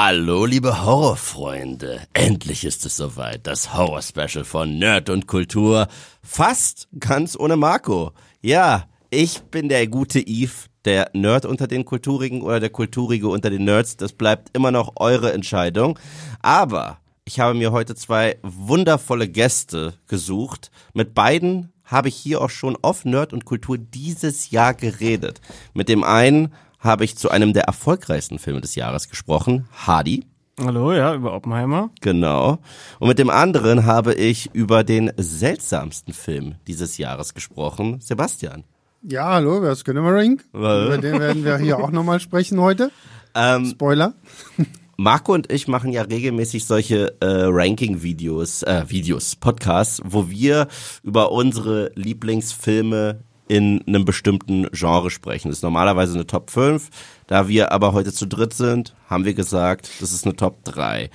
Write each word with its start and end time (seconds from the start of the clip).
Hallo, 0.00 0.46
liebe 0.46 0.84
Horrorfreunde. 0.84 2.02
Endlich 2.12 2.64
ist 2.64 2.86
es 2.86 2.96
soweit. 2.96 3.48
Das 3.48 3.74
Horror-Special 3.74 4.44
von 4.44 4.78
Nerd 4.78 5.10
und 5.10 5.26
Kultur. 5.26 5.88
Fast 6.22 6.86
ganz 7.00 7.36
ohne 7.36 7.56
Marco. 7.56 8.12
Ja, 8.40 8.84
ich 9.10 9.40
bin 9.40 9.68
der 9.68 9.88
gute 9.88 10.20
Eve, 10.20 10.52
der 10.84 11.10
Nerd 11.14 11.46
unter 11.46 11.66
den 11.66 11.84
Kulturigen 11.84 12.42
oder 12.42 12.60
der 12.60 12.70
Kulturige 12.70 13.26
unter 13.26 13.50
den 13.50 13.64
Nerds. 13.64 13.96
Das 13.96 14.12
bleibt 14.12 14.56
immer 14.56 14.70
noch 14.70 14.92
eure 15.00 15.32
Entscheidung. 15.32 15.98
Aber 16.42 16.98
ich 17.24 17.40
habe 17.40 17.58
mir 17.58 17.72
heute 17.72 17.96
zwei 17.96 18.38
wundervolle 18.42 19.26
Gäste 19.26 19.94
gesucht. 20.06 20.70
Mit 20.94 21.12
beiden 21.12 21.72
habe 21.82 22.06
ich 22.06 22.14
hier 22.14 22.40
auch 22.40 22.50
schon 22.50 22.78
auf 22.82 23.04
Nerd 23.04 23.32
und 23.32 23.46
Kultur 23.46 23.78
dieses 23.78 24.52
Jahr 24.52 24.74
geredet. 24.74 25.40
Mit 25.74 25.88
dem 25.88 26.04
einen 26.04 26.54
habe 26.78 27.04
ich 27.04 27.16
zu 27.16 27.30
einem 27.30 27.52
der 27.52 27.64
erfolgreichsten 27.64 28.38
Filme 28.38 28.60
des 28.60 28.74
Jahres 28.74 29.08
gesprochen, 29.08 29.68
Hardy. 29.72 30.24
Hallo, 30.60 30.92
ja, 30.92 31.14
über 31.14 31.34
Oppenheimer. 31.34 31.90
Genau. 32.00 32.58
Und 32.98 33.08
mit 33.08 33.18
dem 33.18 33.30
anderen 33.30 33.86
habe 33.86 34.14
ich 34.14 34.50
über 34.54 34.82
den 34.82 35.12
seltsamsten 35.16 36.12
Film 36.12 36.56
dieses 36.66 36.98
Jahres 36.98 37.34
gesprochen, 37.34 38.00
Sebastian. 38.00 38.64
Ja, 39.02 39.34
hallo, 39.34 39.62
wer 39.62 39.72
ist 39.72 39.86
Ring? 39.86 40.42
Über 40.52 40.98
den 40.98 41.20
werden 41.20 41.44
wir 41.44 41.58
hier 41.58 41.78
auch 41.78 41.92
nochmal 41.92 42.18
sprechen 42.18 42.60
heute. 42.60 42.90
Ähm, 43.34 43.66
Spoiler. 43.66 44.14
Marco 45.00 45.32
und 45.32 45.52
ich 45.52 45.68
machen 45.68 45.92
ja 45.92 46.02
regelmäßig 46.02 46.64
solche 46.64 47.14
äh, 47.20 47.44
Ranking-Videos, 47.44 48.64
äh, 48.64 48.84
Videos, 48.88 49.36
Podcasts, 49.36 50.02
wo 50.04 50.28
wir 50.28 50.66
über 51.04 51.30
unsere 51.30 51.92
Lieblingsfilme 51.94 53.20
in 53.48 53.82
einem 53.86 54.04
bestimmten 54.04 54.68
Genre 54.72 55.10
sprechen. 55.10 55.48
Das 55.48 55.58
ist 55.58 55.62
normalerweise 55.62 56.14
eine 56.14 56.26
Top 56.26 56.50
5. 56.50 56.88
Da 57.26 57.48
wir 57.48 57.72
aber 57.72 57.92
heute 57.92 58.12
zu 58.12 58.26
dritt 58.26 58.54
sind, 58.54 58.94
haben 59.08 59.24
wir 59.24 59.34
gesagt, 59.34 59.90
das 60.00 60.12
ist 60.12 60.24
eine 60.24 60.36
Top 60.36 60.64
3. 60.64 61.10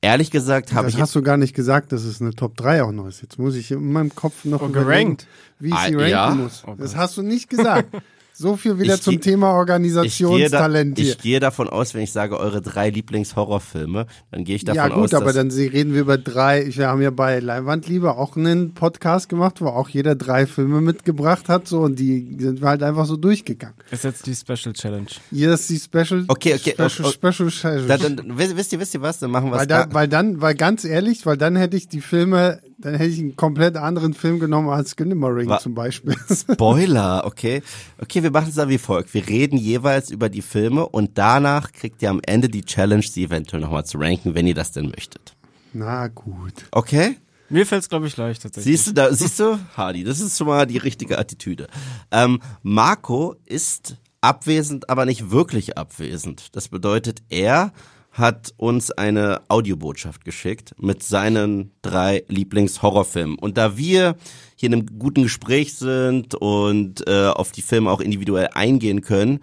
Ehrlich 0.00 0.30
gesagt 0.30 0.72
habe 0.72 0.88
ich. 0.88 0.94
Das 0.94 1.02
hast 1.02 1.14
du 1.14 1.22
gar 1.22 1.36
nicht 1.36 1.54
gesagt, 1.54 1.92
dass 1.92 2.02
es 2.02 2.20
eine 2.20 2.34
Top 2.34 2.56
3 2.56 2.82
auch 2.82 2.92
noch 2.92 3.06
ist. 3.06 3.22
Jetzt 3.22 3.38
muss 3.38 3.54
ich 3.54 3.70
in 3.70 3.92
meinem 3.92 4.14
Kopf 4.14 4.44
noch 4.44 4.62
oh, 4.62 4.68
gerankt, 4.68 5.26
wie 5.60 5.68
ich 5.68 5.74
sie 5.74 5.94
ah, 5.94 5.98
ranken 5.98 6.08
ja? 6.08 6.30
muss. 6.34 6.64
Oh 6.66 6.74
das 6.76 6.96
hast 6.96 7.16
du 7.16 7.22
nicht 7.22 7.48
gesagt. 7.48 7.88
So 8.42 8.56
viel 8.56 8.80
wieder 8.80 8.94
ich 8.94 9.02
zum 9.02 9.20
Thema 9.20 9.52
Organisationstalent 9.52 10.98
ich 10.98 11.04
gehe, 11.04 11.12
da, 11.12 11.16
ich 11.16 11.22
gehe 11.22 11.38
davon 11.38 11.68
aus, 11.68 11.94
wenn 11.94 12.02
ich 12.02 12.10
sage 12.10 12.36
eure 12.36 12.60
drei 12.60 12.90
Lieblingshorrorfilme, 12.90 14.06
dann 14.32 14.42
gehe 14.42 14.56
ich 14.56 14.64
davon 14.64 14.80
aus. 14.80 14.88
Ja 14.88 14.94
gut, 14.96 15.04
aus, 15.04 15.14
aber 15.14 15.32
dann 15.32 15.48
reden 15.52 15.94
wir 15.94 16.00
über 16.00 16.18
drei. 16.18 16.68
Wir 16.74 16.88
haben 16.88 17.00
ja 17.02 17.10
bei 17.10 17.38
Leinwandliebe 17.38 18.16
auch 18.16 18.36
einen 18.36 18.74
Podcast 18.74 19.28
gemacht, 19.28 19.60
wo 19.60 19.68
auch 19.68 19.88
jeder 19.88 20.16
drei 20.16 20.46
Filme 20.46 20.80
mitgebracht 20.80 21.48
hat, 21.48 21.68
so 21.68 21.82
und 21.82 22.00
die 22.00 22.36
sind 22.40 22.60
wir 22.60 22.68
halt 22.68 22.82
einfach 22.82 23.06
so 23.06 23.16
durchgegangen. 23.16 23.76
Ist 23.92 24.02
jetzt 24.02 24.26
die 24.26 24.34
Special 24.34 24.72
Challenge. 24.72 25.06
Hier 25.30 25.52
ist 25.52 25.70
die 25.70 25.78
Special. 25.78 26.24
Okay, 26.26 26.54
okay. 26.54 26.72
Special, 26.72 27.06
oh, 27.06 27.12
oh, 27.12 27.30
Special 27.30 27.48
Challenge. 27.48 27.86
Dann, 27.86 28.16
dann, 28.16 28.38
wisst 28.38 28.72
ihr, 28.72 28.80
wisst 28.80 28.94
ihr 28.94 29.02
was? 29.02 29.20
Dann 29.20 29.30
machen 29.30 29.52
wir 29.52 29.58
weil, 29.58 29.68
da, 29.68 29.86
weil 29.92 30.08
dann, 30.08 30.40
weil 30.40 30.56
ganz 30.56 30.84
ehrlich, 30.84 31.26
weil 31.26 31.36
dann 31.36 31.54
hätte 31.54 31.76
ich 31.76 31.86
die 31.86 32.00
Filme 32.00 32.60
dann 32.78 32.94
hätte 32.94 33.10
ich 33.10 33.18
einen 33.18 33.36
komplett 33.36 33.76
anderen 33.76 34.14
Film 34.14 34.38
genommen 34.38 34.68
als 34.68 34.96
Wa 34.98 35.58
zum 35.58 35.74
Beispiel. 35.74 36.16
Spoiler, 36.30 37.22
okay. 37.24 37.62
Okay, 37.98 38.22
wir 38.22 38.30
machen 38.30 38.48
es 38.48 38.54
da 38.54 38.68
wie 38.68 38.78
folgt. 38.78 39.14
Wir 39.14 39.26
reden 39.28 39.56
jeweils 39.56 40.10
über 40.10 40.28
die 40.28 40.42
Filme 40.42 40.86
und 40.88 41.18
danach 41.18 41.72
kriegt 41.72 42.02
ihr 42.02 42.10
am 42.10 42.20
Ende 42.24 42.48
die 42.48 42.62
Challenge, 42.62 43.02
sie 43.02 43.24
eventuell 43.24 43.62
nochmal 43.62 43.84
zu 43.84 43.98
ranken, 43.98 44.34
wenn 44.34 44.46
ihr 44.46 44.54
das 44.54 44.72
denn 44.72 44.86
möchtet. 44.86 45.34
Na 45.72 46.08
gut. 46.08 46.66
Okay? 46.70 47.16
Mir 47.48 47.66
fällt 47.66 47.82
es, 47.82 47.88
glaube 47.88 48.06
ich, 48.06 48.16
leicht 48.16 48.42
tatsächlich. 48.42 48.78
Siehst 48.78 48.88
du, 48.88 48.92
da, 48.92 49.12
siehst 49.12 49.38
du, 49.38 49.58
Hardy, 49.76 50.04
das 50.04 50.20
ist 50.20 50.38
schon 50.38 50.46
mal 50.46 50.66
die 50.66 50.78
richtige 50.78 51.18
Attitüde. 51.18 51.66
Ähm, 52.10 52.40
Marco 52.62 53.36
ist 53.44 53.98
abwesend, 54.22 54.88
aber 54.88 55.04
nicht 55.04 55.30
wirklich 55.30 55.76
abwesend. 55.76 56.56
Das 56.56 56.68
bedeutet, 56.68 57.22
er 57.28 57.72
hat 58.12 58.52
uns 58.58 58.90
eine 58.90 59.40
Audiobotschaft 59.48 60.24
geschickt 60.24 60.74
mit 60.78 61.02
seinen 61.02 61.72
drei 61.80 62.24
Lieblingshorrorfilmen. 62.28 63.38
Und 63.38 63.56
da 63.56 63.76
wir 63.78 64.16
hier 64.54 64.68
in 64.68 64.74
einem 64.74 64.98
guten 64.98 65.22
Gespräch 65.22 65.74
sind 65.74 66.34
und 66.34 67.06
äh, 67.08 67.28
auf 67.28 67.52
die 67.52 67.62
Filme 67.62 67.90
auch 67.90 68.00
individuell 68.00 68.50
eingehen 68.52 69.00
können, 69.00 69.40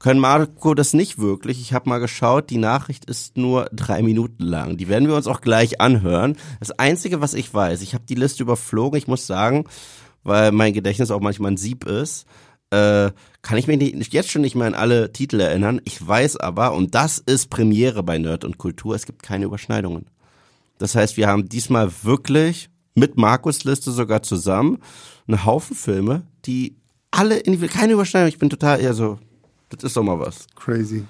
können 0.00 0.20
Marco 0.20 0.74
das 0.74 0.92
nicht 0.92 1.18
wirklich. 1.18 1.60
Ich 1.60 1.72
habe 1.72 1.88
mal 1.88 1.98
geschaut, 1.98 2.50
die 2.50 2.58
Nachricht 2.58 3.06
ist 3.06 3.38
nur 3.38 3.70
drei 3.72 4.02
Minuten 4.02 4.42
lang. 4.42 4.76
Die 4.76 4.88
werden 4.88 5.08
wir 5.08 5.14
uns 5.14 5.28
auch 5.28 5.40
gleich 5.40 5.80
anhören. 5.80 6.36
Das 6.60 6.72
Einzige, 6.72 7.20
was 7.20 7.32
ich 7.32 7.54
weiß, 7.54 7.80
ich 7.80 7.94
habe 7.94 8.04
die 8.06 8.16
Liste 8.16 8.42
überflogen. 8.42 8.98
Ich 8.98 9.06
muss 9.06 9.26
sagen, 9.26 9.64
weil 10.24 10.52
mein 10.52 10.72
Gedächtnis 10.72 11.10
auch 11.10 11.20
manchmal 11.20 11.52
ein 11.52 11.56
Sieb 11.56 11.86
ist, 11.86 12.26
äh, 12.74 13.12
kann 13.42 13.58
ich 13.58 13.66
mich 13.66 13.78
nicht, 13.78 14.12
jetzt 14.12 14.30
schon 14.30 14.42
nicht 14.42 14.54
mehr 14.54 14.66
an 14.66 14.74
alle 14.74 15.12
Titel 15.12 15.38
erinnern. 15.38 15.80
Ich 15.84 16.06
weiß 16.06 16.38
aber, 16.38 16.72
und 16.72 16.94
das 16.94 17.18
ist 17.18 17.50
Premiere 17.50 18.02
bei 18.02 18.18
Nerd 18.18 18.44
und 18.44 18.58
Kultur, 18.58 18.94
es 18.94 19.06
gibt 19.06 19.22
keine 19.22 19.44
Überschneidungen. 19.44 20.06
Das 20.78 20.94
heißt, 20.94 21.16
wir 21.16 21.28
haben 21.28 21.48
diesmal 21.48 21.90
wirklich 22.02 22.70
mit 22.94 23.16
Markus 23.16 23.64
Liste 23.64 23.90
sogar 23.92 24.22
zusammen 24.22 24.78
einen 25.26 25.44
Haufen 25.44 25.76
Filme, 25.76 26.22
die 26.46 26.76
alle 27.10 27.36
in 27.36 27.60
keine 27.68 27.92
Überschneidung. 27.92 28.28
Ich 28.28 28.38
bin 28.38 28.50
total 28.50 28.80
eher 28.80 28.94
so, 28.94 29.18
das 29.68 29.84
ist 29.84 29.96
doch 29.96 30.02
mal 30.02 30.18
was. 30.18 30.46
Crazy. 30.56 31.04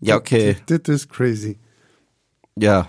Ja, 0.00 0.16
okay. 0.16 0.56
Das 0.66 0.80
ist 0.86 1.08
crazy. 1.08 1.58
Ja, 2.56 2.88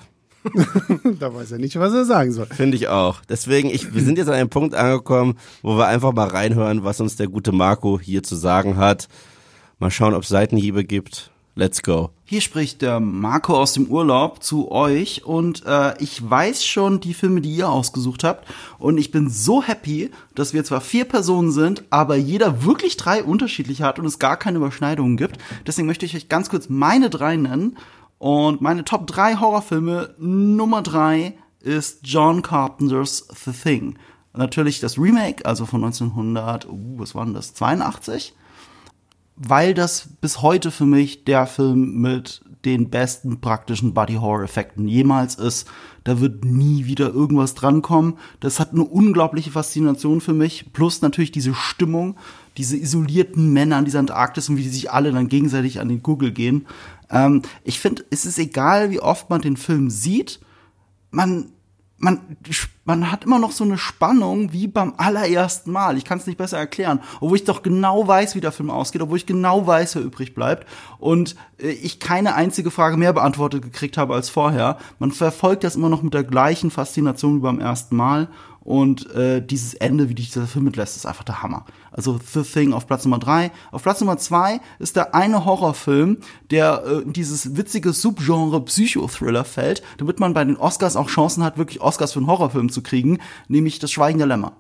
da 1.20 1.34
weiß 1.34 1.54
er 1.54 1.58
nicht, 1.58 1.78
was 1.80 1.94
er 1.94 2.06
sagen 2.06 2.32
soll. 2.32 2.48
Finde 2.48 2.78
ich 2.78 2.88
auch. 2.88 3.22
Deswegen, 3.28 3.70
ich, 3.70 3.94
wir 3.94 4.02
sind 4.02 4.18
jetzt 4.18 4.28
an 4.28 4.36
einem 4.36 4.50
Punkt 4.50 4.76
angekommen, 4.76 5.38
wo 5.62 5.78
wir 5.78 5.88
einfach 5.88 6.14
mal 6.14 6.28
reinhören, 6.28 6.84
was 6.84 7.02
uns 7.02 7.16
der 7.16 7.28
gute 7.28 7.52
Marco 7.52 8.00
hier 8.00 8.24
zu 8.24 8.36
sagen 8.36 8.78
hat. 8.78 9.08
Mal 9.80 9.92
schauen, 9.92 10.14
ob 10.14 10.24
es 10.24 10.30
Seitenhiebe 10.30 10.84
gibt. 10.84 11.32
Let's 11.58 11.82
go. 11.84 12.10
Hier 12.26 12.42
spricht 12.42 12.82
der 12.82 13.00
Marco 13.00 13.56
aus 13.56 13.72
dem 13.72 13.86
Urlaub 13.86 14.44
zu 14.44 14.72
euch 14.72 15.24
und 15.24 15.64
äh, 15.66 15.94
ich 16.04 16.30
weiß 16.30 16.66
schon 16.66 17.00
die 17.00 17.14
Filme, 17.14 17.40
die 17.40 17.56
ihr 17.56 17.70
ausgesucht 17.70 18.26
habt 18.26 18.46
und 18.78 18.98
ich 18.98 19.12
bin 19.12 19.30
so 19.30 19.64
happy, 19.64 20.12
dass 20.34 20.54
wir 20.54 20.66
zwar 20.66 20.82
vier 20.82 21.06
Personen 21.06 21.52
sind, 21.52 21.86
aber 21.92 22.18
jeder 22.18 22.66
wirklich 22.66 22.98
drei 22.98 23.24
unterschiedliche 23.24 23.86
hat 23.86 24.00
und 24.00 24.06
es 24.06 24.20
gar 24.20 24.36
keine 24.36 24.58
Überschneidungen 24.58 25.16
gibt. 25.16 25.38
Deswegen 25.66 25.88
möchte 25.88 26.06
ich 26.06 26.16
euch 26.18 26.28
ganz 26.28 26.50
kurz 26.50 26.68
meine 26.68 27.10
drei 27.10 27.38
nennen 27.38 27.78
und 28.18 28.62
meine 28.62 28.86
Top 28.86 29.08
3 29.08 29.36
Horrorfilme 29.38 30.16
Nummer 30.18 30.82
3 30.82 31.34
ist 31.60 32.00
John 32.04 32.42
Carpenters 32.42 33.28
The 33.44 33.52
Thing. 33.52 33.98
Natürlich 34.34 34.80
das 34.80 34.98
Remake, 34.98 35.46
also 35.46 35.66
von 35.66 35.84
1900, 35.84 36.68
uh, 36.68 37.00
was 37.00 37.16
war 37.16 37.26
denn 37.26 37.34
das, 37.34 37.54
82? 37.54 38.34
Weil 39.36 39.74
das 39.74 40.10
bis 40.22 40.42
heute 40.42 40.72
für 40.72 40.86
mich 40.86 41.26
der 41.26 41.48
Film 41.48 42.02
mit 42.02 42.42
den 42.66 42.90
besten 42.90 43.40
praktischen 43.40 43.94
Body-Horror-Effekten 43.94 44.88
jemals 44.88 45.36
ist. 45.36 45.68
Da 46.04 46.20
wird 46.20 46.44
nie 46.44 46.86
wieder 46.86 47.14
irgendwas 47.14 47.54
drankommen. 47.54 48.18
Das 48.40 48.60
hat 48.60 48.74
eine 48.74 48.84
unglaubliche 48.84 49.52
Faszination 49.52 50.20
für 50.20 50.34
mich. 50.34 50.74
Plus 50.74 51.02
natürlich 51.02 51.32
diese 51.32 51.54
Stimmung, 51.54 52.16
diese 52.58 52.76
isolierten 52.76 53.54
Männer 53.54 53.78
an 53.78 53.86
dieser 53.86 54.00
Antarktis 54.00 54.50
und 54.50 54.58
wie 54.58 54.64
die 54.64 54.70
sich 54.70 54.92
alle 54.92 55.12
dann 55.12 55.28
gegenseitig 55.28 55.80
an 55.80 55.90
den 55.90 56.02
Google 56.02 56.32
gehen. 56.32 56.66
Ähm, 57.10 57.42
ich 57.64 57.80
finde, 57.80 58.06
es 58.10 58.26
ist 58.26 58.40
egal, 58.40 58.92
wie 58.92 59.00
oft 59.00 59.30
man 59.30 59.42
den 59.42 59.58
Film 59.58 59.90
sieht, 59.90 60.40
man, 61.12 61.52
man, 61.98 62.20
man 62.84 63.12
hat 63.12 63.24
immer 63.24 63.40
noch 63.40 63.52
so 63.52 63.64
eine 63.64 63.78
Spannung 63.78 64.52
wie 64.52 64.68
beim 64.68 64.94
allerersten 64.98 65.72
Mal. 65.72 65.98
Ich 65.98 66.06
kann 66.06 66.18
es 66.18 66.28
nicht 66.28 66.38
besser 66.38 66.58
erklären, 66.58 67.00
obwohl 67.22 67.38
ich 67.38 67.46
doch 67.46 67.64
genau 67.64 68.08
weiß, 68.08 68.36
wie 68.36 68.42
der 68.42 68.52
Film 68.52 68.70
ausgeht, 68.70 69.02
obwohl 69.02 69.18
ich 69.18 69.26
genau 69.26 69.66
weiß, 69.66 69.96
wer 69.96 70.04
übrig 70.04 70.36
bleibt 70.36 70.68
und 71.00 71.36
äh, 71.58 71.70
ich 71.70 72.00
keine 72.00 72.36
einzige 72.36 72.72
Frage 72.72 72.98
mehr 72.98 73.14
beantwortet 73.14 73.62
gekriegt 73.62 73.98
habe 73.98 74.14
als 74.14 74.30
vorher. 74.30 74.78
Man 75.00 75.12
verfolgt 75.12 75.64
das 75.64 75.76
immer 75.76 75.90
noch 75.90 76.04
mit 76.04 76.14
der 76.14 76.24
gleichen 76.24 76.72
Faszination 76.72 77.38
wie 77.38 77.42
beim 77.42 77.60
ersten 77.60 77.96
Mal 77.96 78.28
und 78.66 79.10
äh, 79.12 79.46
dieses 79.46 79.76
Ende, 79.76 80.10
wie 80.10 80.16
dich 80.16 80.32
dieser 80.32 80.48
Film 80.48 80.66
mitlässt, 80.66 80.98
ist 80.98 81.06
einfach 81.06 81.24
der 81.24 81.44
Hammer. 81.44 81.66
Also 81.92 82.20
The 82.34 82.42
Thing 82.42 82.74
auf 82.74 82.88
Platz 82.88 83.06
Nummer 83.06 83.20
drei. 83.20 83.52
Auf 83.72 83.84
Platz 83.84 84.02
Nummer 84.02 84.18
zwei 84.18 84.60
ist 84.80 84.96
der 84.96 85.14
eine 85.14 85.46
Horrorfilm, 85.46 86.18
der 86.50 86.84
äh, 86.84 87.02
in 87.04 87.14
dieses 87.14 87.56
witzige 87.56 87.94
Subgenre 87.94 88.60
Psychothriller 88.66 89.46
fällt, 89.46 89.84
damit 90.00 90.20
man 90.20 90.34
bei 90.34 90.44
den 90.44 90.58
Oscars 90.58 90.96
auch 90.96 91.10
Chancen 91.10 91.44
hat, 91.44 91.60
wirklich 91.60 91.80
Oscars 91.80 92.14
für 92.14 92.20
einen 92.20 92.28
Horrorfilm 92.28 92.72
zu 92.72 92.82
kriegen, 92.82 93.20
nämlich 93.48 93.78
Das 93.78 93.92
Schweigen 93.92 94.18
der 94.18 94.28
Lämmer. 94.28 94.54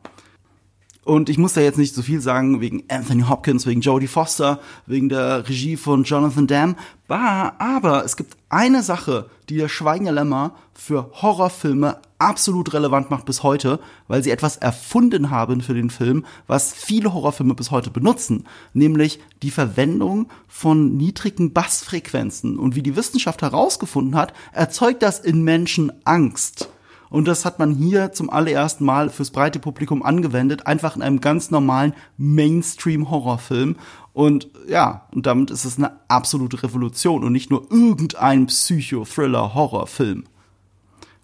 Und 1.06 1.30
ich 1.30 1.38
muss 1.38 1.54
da 1.54 1.62
jetzt 1.62 1.78
nicht 1.78 1.94
so 1.94 2.02
viel 2.02 2.19
sagen 2.19 2.62
wegen 2.62 2.84
Anthony 2.88 3.22
Hopkins, 3.30 3.68
wegen 3.68 3.81
Jodie 3.81 4.07
Foster, 4.07 4.60
wegen 4.88 5.07
der 5.07 5.48
Regie 5.48 5.78
von 5.78 6.04
Jonathan 6.04 6.48
Dam. 6.48 6.75
Aber 7.07 8.04
es 8.04 8.18
gibt 8.18 8.36
eine 8.50 8.81
Sache, 8.81 9.30
die 9.48 9.57
der 9.57 9.69
Schweigen 9.69 10.07
Lämmer 10.07 10.56
für 10.74 11.12
Horrorfilme 11.22 12.00
absolut 12.18 12.74
relevant 12.74 13.12
macht 13.12 13.25
bis 13.25 13.44
heute, 13.44 13.80
weil 14.07 14.24
sie 14.24 14.31
etwas 14.31 14.57
erfunden 14.57 15.30
haben 15.30 15.62
für 15.62 15.75
den 15.75 15.92
Film, 15.92 16.25
was 16.48 16.74
viele 16.74 17.13
Horrorfilme 17.13 17.54
bis 17.54 17.69
heute 17.69 17.92
benutzen, 17.92 18.46
nämlich 18.74 19.19
die 19.44 19.52
Verwendung 19.52 20.30
von 20.48 20.98
niedrigen 20.98 21.54
Bassfrequenzen. 21.54 22.57
Und 22.57 22.75
wie 22.75 22.81
die 22.81 22.96
Wissenschaft 22.96 23.44
herausgefunden 23.44 24.16
hat, 24.16 24.34
erzeugt 24.54 25.04
das 25.04 25.19
in 25.19 25.44
Menschen 25.44 25.92
Angst. 26.04 26.69
Und 27.10 27.28
das 27.28 27.46
hat 27.46 27.60
man 27.60 27.72
hier 27.72 28.12
zum 28.12 28.30
allerersten 28.30 28.86
Mal 28.86 29.10
fürs 29.10 29.31
breite 29.31 29.60
Publikum 29.60 30.04
angewendet, 30.04 30.68
einfach 30.68 30.96
in 30.96 31.02
einem 31.02 31.22
ganz 31.22 31.52
normalen 31.52 31.94
Mainstream-Horrorfilm. 32.18 33.75
Und 34.13 34.50
ja, 34.68 35.07
und 35.13 35.25
damit 35.25 35.52
ist 35.52 35.66
es 35.66 35.78
eine 35.78 35.92
absolute 36.07 36.63
Revolution 36.63 37.24
und 37.24 37.31
nicht 37.31 37.52
nur 37.52 37.69
irgendein 37.72 38.48
Psycho-Thriller-Horrorfilm. 38.48 40.24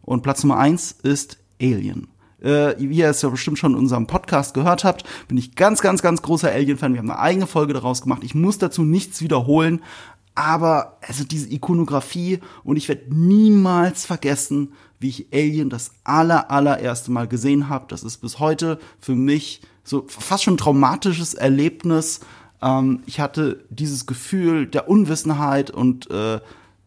Und 0.01 0.24
Platz 0.24 0.44
Nummer 0.44 0.57
eins 0.57 0.92
ist 1.04 1.38
Alien. 1.62 2.07
Äh, 2.42 2.75
wie 2.80 2.98
ihr 2.98 3.10
es 3.10 3.22
ja 3.22 3.30
bestimmt 3.30 3.60
schon 3.60 3.74
in 3.74 3.78
unserem 3.78 4.07
Podcast 4.07 4.56
gehört 4.56 4.83
habt, 4.83 5.04
bin 5.28 5.38
ich 5.38 5.56
ganz, 5.56 5.81
ganz, 5.81 6.01
ganz 6.01 6.24
großer 6.24 6.51
Alien-Fan. 6.51 6.94
Wir 6.94 7.00
haben 7.00 7.12
eine 7.12 7.19
eigene 7.19 7.48
Folge 7.48 7.74
daraus 7.74 8.01
gemacht. 8.01 8.24
Ich 8.24 8.33
muss 8.33 8.57
dazu 8.57 8.83
nichts 8.83 9.22
wiederholen. 9.22 9.81
Aber 10.36 10.98
also 11.01 11.24
diese 11.24 11.51
Ikonografie 11.51 12.39
und 12.63 12.78
ich 12.78 12.88
werde 12.88 13.13
niemals 13.13 14.06
vergessen, 14.06 14.74
wie 15.00 15.10
ich 15.10 15.28
Alien 15.33 15.69
das 15.69 15.92
aller 16.04 16.51
allererste 16.51 17.12
Mal 17.12 17.28
gesehen 17.28 17.69
habe. 17.69 17.86
Das 17.89 18.04
ist 18.04 18.18
bis 18.18 18.39
heute 18.39 18.80
für 19.00 19.16
mich 19.16 19.62
so 19.83 20.06
fast 20.07 20.44
schon 20.44 20.54
ein 20.54 20.57
traumatisches 20.57 21.33
Erlebnis. 21.33 22.22
Ähm, 22.62 23.01
ich 23.06 23.19
hatte 23.19 23.66
dieses 23.69 24.06
Gefühl 24.06 24.68
der 24.68 24.88
Unwissenheit 24.88 25.72
und 25.72 26.10
äh, 26.12 26.39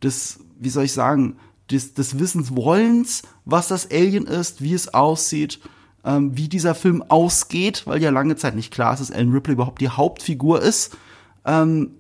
des, 0.03 0.41
wie 0.59 0.71
soll 0.71 0.85
ich 0.85 0.93
sagen, 0.93 1.37
des, 1.71 1.95
des 1.95 2.19
Wissenswollens, 2.19 3.23
was 3.45 3.69
das 3.69 3.91
Alien 3.91 4.27
ist, 4.27 4.63
wie 4.63 4.75
es 4.75 4.93
aussieht, 4.95 5.61
ähm, 6.05 6.37
wie 6.37 6.49
dieser 6.49 6.75
Film 6.75 7.03
ausgeht, 7.03 7.83
weil 7.87 8.03
ja 8.03 8.11
lange 8.11 8.37
Zeit 8.37 8.55
nicht 8.55 8.73
klar 8.73 8.93
ist, 8.93 9.01
dass 9.01 9.11
Alan 9.11 9.33
Ripley 9.33 9.55
überhaupt 9.55 9.81
die 9.81 9.89
Hauptfigur 9.89 10.63
ist. 10.63 10.97
Ähm, 11.45 11.91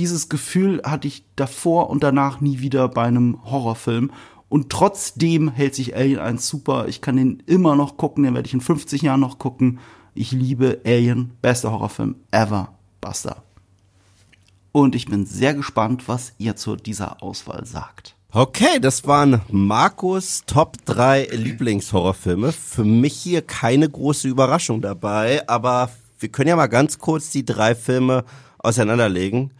dieses 0.00 0.30
Gefühl 0.30 0.80
hatte 0.82 1.06
ich 1.06 1.24
davor 1.36 1.90
und 1.90 2.02
danach 2.02 2.40
nie 2.40 2.60
wieder 2.60 2.88
bei 2.88 3.02
einem 3.02 3.38
Horrorfilm. 3.44 4.10
Und 4.48 4.70
trotzdem 4.70 5.50
hält 5.50 5.74
sich 5.74 5.94
Alien 5.94 6.18
1 6.20 6.48
super. 6.48 6.88
Ich 6.88 7.02
kann 7.02 7.16
den 7.16 7.42
immer 7.44 7.76
noch 7.76 7.98
gucken, 7.98 8.24
den 8.24 8.34
werde 8.34 8.46
ich 8.46 8.54
in 8.54 8.62
50 8.62 9.02
Jahren 9.02 9.20
noch 9.20 9.38
gucken. 9.38 9.78
Ich 10.14 10.32
liebe 10.32 10.80
Alien, 10.86 11.32
bester 11.42 11.70
Horrorfilm 11.70 12.16
ever. 12.30 12.72
Basta. 13.02 13.42
Und 14.72 14.94
ich 14.94 15.04
bin 15.04 15.26
sehr 15.26 15.52
gespannt, 15.52 16.08
was 16.08 16.32
ihr 16.38 16.56
zu 16.56 16.76
dieser 16.76 17.22
Auswahl 17.22 17.66
sagt. 17.66 18.16
Okay, 18.32 18.80
das 18.80 19.06
waren 19.06 19.42
Markus 19.50 20.44
Top 20.46 20.78
3 20.86 21.28
Lieblingshorrorfilme. 21.30 22.52
Für 22.52 22.84
mich 22.84 23.16
hier 23.16 23.42
keine 23.42 23.88
große 23.88 24.28
Überraschung 24.28 24.80
dabei, 24.80 25.46
aber 25.46 25.90
wir 26.18 26.30
können 26.30 26.48
ja 26.48 26.56
mal 26.56 26.68
ganz 26.68 26.98
kurz 26.98 27.30
die 27.30 27.44
drei 27.44 27.74
Filme 27.74 28.24
auseinanderlegen 28.58 29.50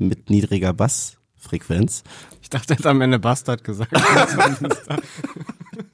mit 0.00 0.30
niedriger 0.30 0.72
Bassfrequenz. 0.72 2.02
Ich 2.42 2.50
dachte, 2.50 2.74
er 2.74 2.78
hat 2.78 2.86
am 2.86 3.00
Ende 3.00 3.18
Bastard 3.18 3.62
gesagt. 3.62 3.92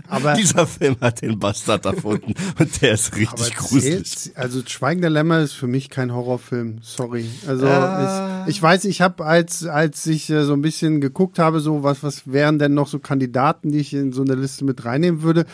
aber 0.08 0.34
dieser 0.34 0.66
Film 0.66 0.96
hat 1.00 1.22
den 1.22 1.38
Bastard 1.38 1.84
erfunden 1.84 2.34
und 2.58 2.82
der 2.82 2.92
ist 2.92 3.16
richtig 3.16 3.54
gruselig. 3.56 4.16
Zählt, 4.16 4.36
also 4.36 4.62
Schweigen 4.66 5.00
der 5.00 5.10
Lämmer 5.10 5.40
ist 5.40 5.52
für 5.52 5.66
mich 5.66 5.90
kein 5.90 6.14
Horrorfilm, 6.14 6.78
sorry. 6.82 7.26
Also 7.46 7.66
äh. 7.66 8.42
ich, 8.44 8.56
ich, 8.56 8.62
weiß, 8.62 8.84
ich 8.84 9.00
habe 9.00 9.24
als 9.24 9.66
als 9.66 10.06
ich 10.06 10.30
äh, 10.30 10.44
so 10.44 10.52
ein 10.52 10.62
bisschen 10.62 11.00
geguckt 11.00 11.38
habe, 11.38 11.60
so 11.60 11.82
was 11.82 12.02
was 12.02 12.30
wären 12.30 12.58
denn 12.58 12.74
noch 12.74 12.88
so 12.88 12.98
Kandidaten, 12.98 13.72
die 13.72 13.78
ich 13.78 13.94
in 13.94 14.12
so 14.12 14.22
eine 14.22 14.34
Liste 14.34 14.64
mit 14.64 14.84
reinnehmen 14.84 15.22
würde, 15.22 15.46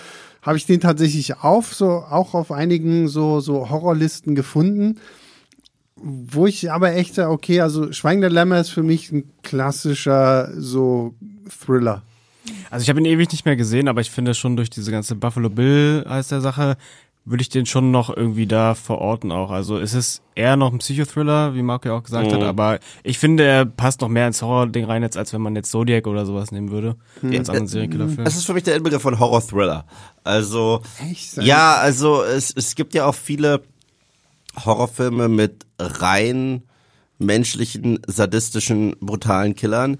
habe 0.42 0.56
ich 0.56 0.66
den 0.66 0.80
tatsächlich 0.80 1.38
auf 1.38 1.74
so 1.74 1.90
auch 1.90 2.34
auf 2.34 2.52
einigen 2.52 3.08
so 3.08 3.40
so 3.40 3.70
Horrorlisten 3.70 4.34
gefunden. 4.34 4.98
Wo 6.02 6.46
ich 6.46 6.72
aber 6.72 6.94
echt, 6.94 7.18
okay, 7.18 7.60
also 7.60 7.92
Schweigen 7.92 8.20
der 8.20 8.30
Lämmer 8.30 8.58
ist 8.58 8.70
für 8.70 8.82
mich 8.82 9.12
ein 9.12 9.24
klassischer 9.42 10.50
so 10.56 11.14
Thriller. 11.48 12.02
Also 12.70 12.82
ich 12.82 12.88
habe 12.88 13.00
ihn 13.00 13.06
ewig 13.06 13.30
nicht 13.30 13.44
mehr 13.44 13.56
gesehen, 13.56 13.88
aber 13.88 14.00
ich 14.00 14.10
finde 14.10 14.34
schon 14.34 14.56
durch 14.56 14.70
diese 14.70 14.90
ganze 14.90 15.14
Buffalo 15.14 15.48
Bill 15.48 16.04
heißt 16.08 16.32
der 16.32 16.40
Sache, 16.40 16.76
würde 17.24 17.42
ich 17.42 17.48
den 17.48 17.66
schon 17.66 17.92
noch 17.92 18.14
irgendwie 18.14 18.46
da 18.46 18.74
verorten 18.74 19.30
auch. 19.30 19.52
Also 19.52 19.78
es 19.78 19.94
ist 19.94 20.22
eher 20.34 20.56
noch 20.56 20.72
ein 20.72 20.78
Psychothriller, 20.78 21.54
wie 21.54 21.62
Marco 21.62 21.88
ja 21.88 21.94
auch 21.94 22.02
gesagt 22.02 22.28
mhm. 22.28 22.34
hat, 22.34 22.42
aber 22.42 22.80
ich 23.04 23.18
finde, 23.18 23.44
er 23.44 23.64
passt 23.64 24.00
noch 24.00 24.08
mehr 24.08 24.26
ins 24.26 24.42
Horror-Ding 24.42 24.86
rein, 24.86 25.02
jetzt, 25.02 25.16
als 25.16 25.32
wenn 25.32 25.40
man 25.40 25.54
jetzt 25.54 25.70
Zodiac 25.70 26.06
oder 26.08 26.26
sowas 26.26 26.50
nehmen 26.50 26.72
würde. 26.72 26.96
Mhm. 27.20 27.38
Als 27.38 27.48
anderen 27.48 27.68
Serienkillerfilm. 27.68 28.24
Das 28.24 28.34
ist 28.34 28.44
für 28.44 28.54
mich 28.54 28.64
der 28.64 28.74
Endbegriff 28.74 29.02
von 29.02 29.20
Horror-Thriller. 29.20 29.84
Also, 30.24 30.82
Echt? 31.10 31.36
ja, 31.36 31.76
also 31.76 32.24
es, 32.24 32.52
es 32.56 32.74
gibt 32.74 32.94
ja 32.94 33.06
auch 33.06 33.14
viele 33.14 33.62
Horrorfilme 34.56 35.28
mit 35.28 35.66
rein 35.78 36.62
menschlichen, 37.18 38.00
sadistischen, 38.06 38.96
brutalen 39.00 39.54
Killern. 39.54 39.98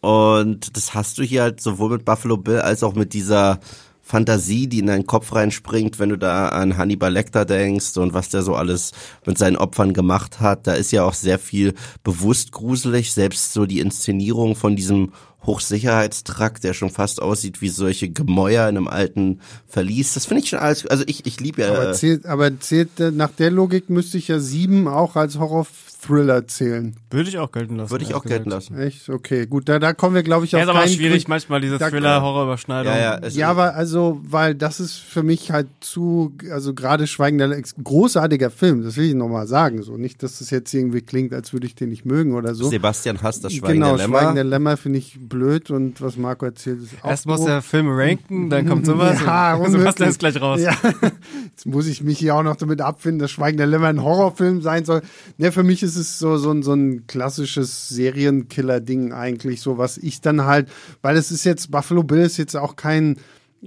Und 0.00 0.76
das 0.76 0.94
hast 0.94 1.18
du 1.18 1.22
hier 1.22 1.42
halt 1.42 1.60
sowohl 1.60 1.90
mit 1.90 2.04
Buffalo 2.04 2.36
Bill 2.36 2.60
als 2.60 2.82
auch 2.82 2.94
mit 2.94 3.14
dieser 3.14 3.60
Fantasie, 4.02 4.66
die 4.66 4.80
in 4.80 4.86
deinen 4.86 5.06
Kopf 5.06 5.34
reinspringt, 5.34 5.98
wenn 5.98 6.10
du 6.10 6.18
da 6.18 6.50
an 6.50 6.76
Hannibal 6.76 7.10
Lecter 7.10 7.46
denkst 7.46 7.96
und 7.96 8.12
was 8.12 8.28
der 8.28 8.42
so 8.42 8.54
alles 8.54 8.92
mit 9.24 9.38
seinen 9.38 9.56
Opfern 9.56 9.94
gemacht 9.94 10.40
hat. 10.40 10.66
Da 10.66 10.74
ist 10.74 10.92
ja 10.92 11.04
auch 11.04 11.14
sehr 11.14 11.38
viel 11.38 11.72
bewusst 12.02 12.52
gruselig, 12.52 13.14
selbst 13.14 13.54
so 13.54 13.64
die 13.64 13.80
Inszenierung 13.80 14.56
von 14.56 14.76
diesem 14.76 15.12
Hochsicherheitstrakt, 15.46 16.64
der 16.64 16.74
schon 16.74 16.90
fast 16.90 17.20
aussieht 17.20 17.60
wie 17.60 17.68
solche 17.68 18.08
Gemäuer 18.08 18.68
in 18.68 18.76
einem 18.76 18.88
alten 18.88 19.40
Verlies. 19.66 20.14
Das 20.14 20.26
finde 20.26 20.42
ich 20.42 20.50
schon 20.50 20.58
alles, 20.58 20.86
also 20.86 21.04
ich, 21.06 21.26
ich 21.26 21.40
liebe 21.40 21.62
ja. 21.62 21.72
Aber 21.72 21.92
zählt, 21.92 22.26
aber 22.26 22.60
zählt, 22.60 22.98
nach 22.98 23.30
der 23.30 23.50
Logik 23.50 23.90
müsste 23.90 24.18
ich 24.18 24.28
ja 24.28 24.38
sieben 24.38 24.88
auch 24.88 25.16
als 25.16 25.38
Horror 25.38 25.66
Thriller 26.04 26.46
zählen. 26.46 26.94
Würde 27.10 27.28
ich 27.28 27.38
auch 27.38 27.50
gelten 27.50 27.76
lassen. 27.76 27.90
Würde 27.90 28.04
ich 28.04 28.14
auch 28.14 28.24
gelten 28.24 28.50
lassen. 28.50 28.78
Echt? 28.78 29.08
Okay, 29.08 29.46
gut. 29.46 29.68
Da, 29.68 29.78
da 29.78 29.92
kommen 29.92 30.14
wir, 30.14 30.22
glaube 30.22 30.44
ich, 30.44 30.52
ja, 30.52 30.58
auf 30.58 30.64
ist 30.64 30.70
aber 30.70 30.88
schwierig, 30.88 31.28
manchmal 31.28 31.60
diese 31.60 31.78
Thriller-Horror-Überschneidung. 31.78 32.92
Ja, 32.92 33.20
ja, 33.20 33.28
ja, 33.28 33.50
aber 33.50 33.74
also, 33.74 34.20
weil 34.22 34.54
das 34.54 34.80
ist 34.80 34.96
für 34.96 35.22
mich 35.22 35.50
halt 35.50 35.68
zu, 35.80 36.34
also 36.50 36.74
gerade 36.74 37.06
Schweigen 37.06 37.38
der 37.38 37.62
großartiger 37.82 38.50
Film, 38.50 38.82
das 38.82 38.96
will 38.96 39.06
ich 39.06 39.14
nochmal 39.14 39.46
sagen. 39.46 39.82
So 39.82 39.96
nicht, 39.96 40.22
dass 40.22 40.40
das 40.40 40.50
jetzt 40.50 40.72
irgendwie 40.74 41.00
klingt, 41.00 41.32
als 41.32 41.52
würde 41.52 41.66
ich 41.66 41.74
den 41.74 41.88
nicht 41.88 42.04
mögen 42.04 42.34
oder 42.34 42.54
so. 42.54 42.68
Sebastian 42.68 43.22
hasst 43.22 43.44
das 43.44 43.52
Schweigen 43.52 43.74
genau, 43.74 43.96
der 43.96 44.06
Lämmer. 44.06 44.18
Schweigen 44.18 44.34
der 44.34 44.44
Lämmer 44.44 44.76
finde 44.76 44.98
ich 44.98 45.18
blöd 45.34 45.70
und 45.70 46.00
was 46.00 46.16
Marco 46.16 46.46
erzählt 46.46 46.80
ist 46.80 46.94
auch 47.02 47.10
Erst 47.10 47.26
muss 47.26 47.44
der 47.44 47.60
Film 47.60 47.88
ranken, 47.88 48.48
dann 48.50 48.68
kommt 48.68 48.86
sowas. 48.86 49.20
ja, 49.20 49.56
und 49.56 49.72
Sebastian 49.72 50.08
ist 50.08 50.20
gleich 50.20 50.40
raus. 50.40 50.60
Ja. 50.60 50.76
Jetzt 51.50 51.66
muss 51.66 51.88
ich 51.88 52.02
mich 52.02 52.18
hier 52.18 52.36
auch 52.36 52.44
noch 52.44 52.56
damit 52.56 52.80
abfinden, 52.80 53.18
dass 53.18 53.32
Schweigen 53.32 53.58
der 53.58 53.66
Lämmer 53.66 53.88
ein 53.88 54.02
Horrorfilm 54.02 54.62
sein 54.62 54.84
soll. 54.84 55.02
Ja, 55.38 55.50
für 55.50 55.64
mich 55.64 55.82
ist 55.82 55.96
es 55.96 56.18
so, 56.18 56.36
so 56.36 56.52
ein, 56.52 56.62
so 56.62 56.72
ein 56.72 57.06
klassisches 57.08 57.88
Serienkiller-Ding 57.88 59.12
eigentlich, 59.12 59.60
so 59.60 59.76
was 59.76 59.98
ich 59.98 60.20
dann 60.20 60.44
halt, 60.44 60.68
weil 61.02 61.16
es 61.16 61.32
ist 61.32 61.44
jetzt, 61.44 61.70
Buffalo 61.70 62.04
Bill 62.04 62.20
ist 62.20 62.36
jetzt 62.36 62.56
auch 62.56 62.76
kein 62.76 63.16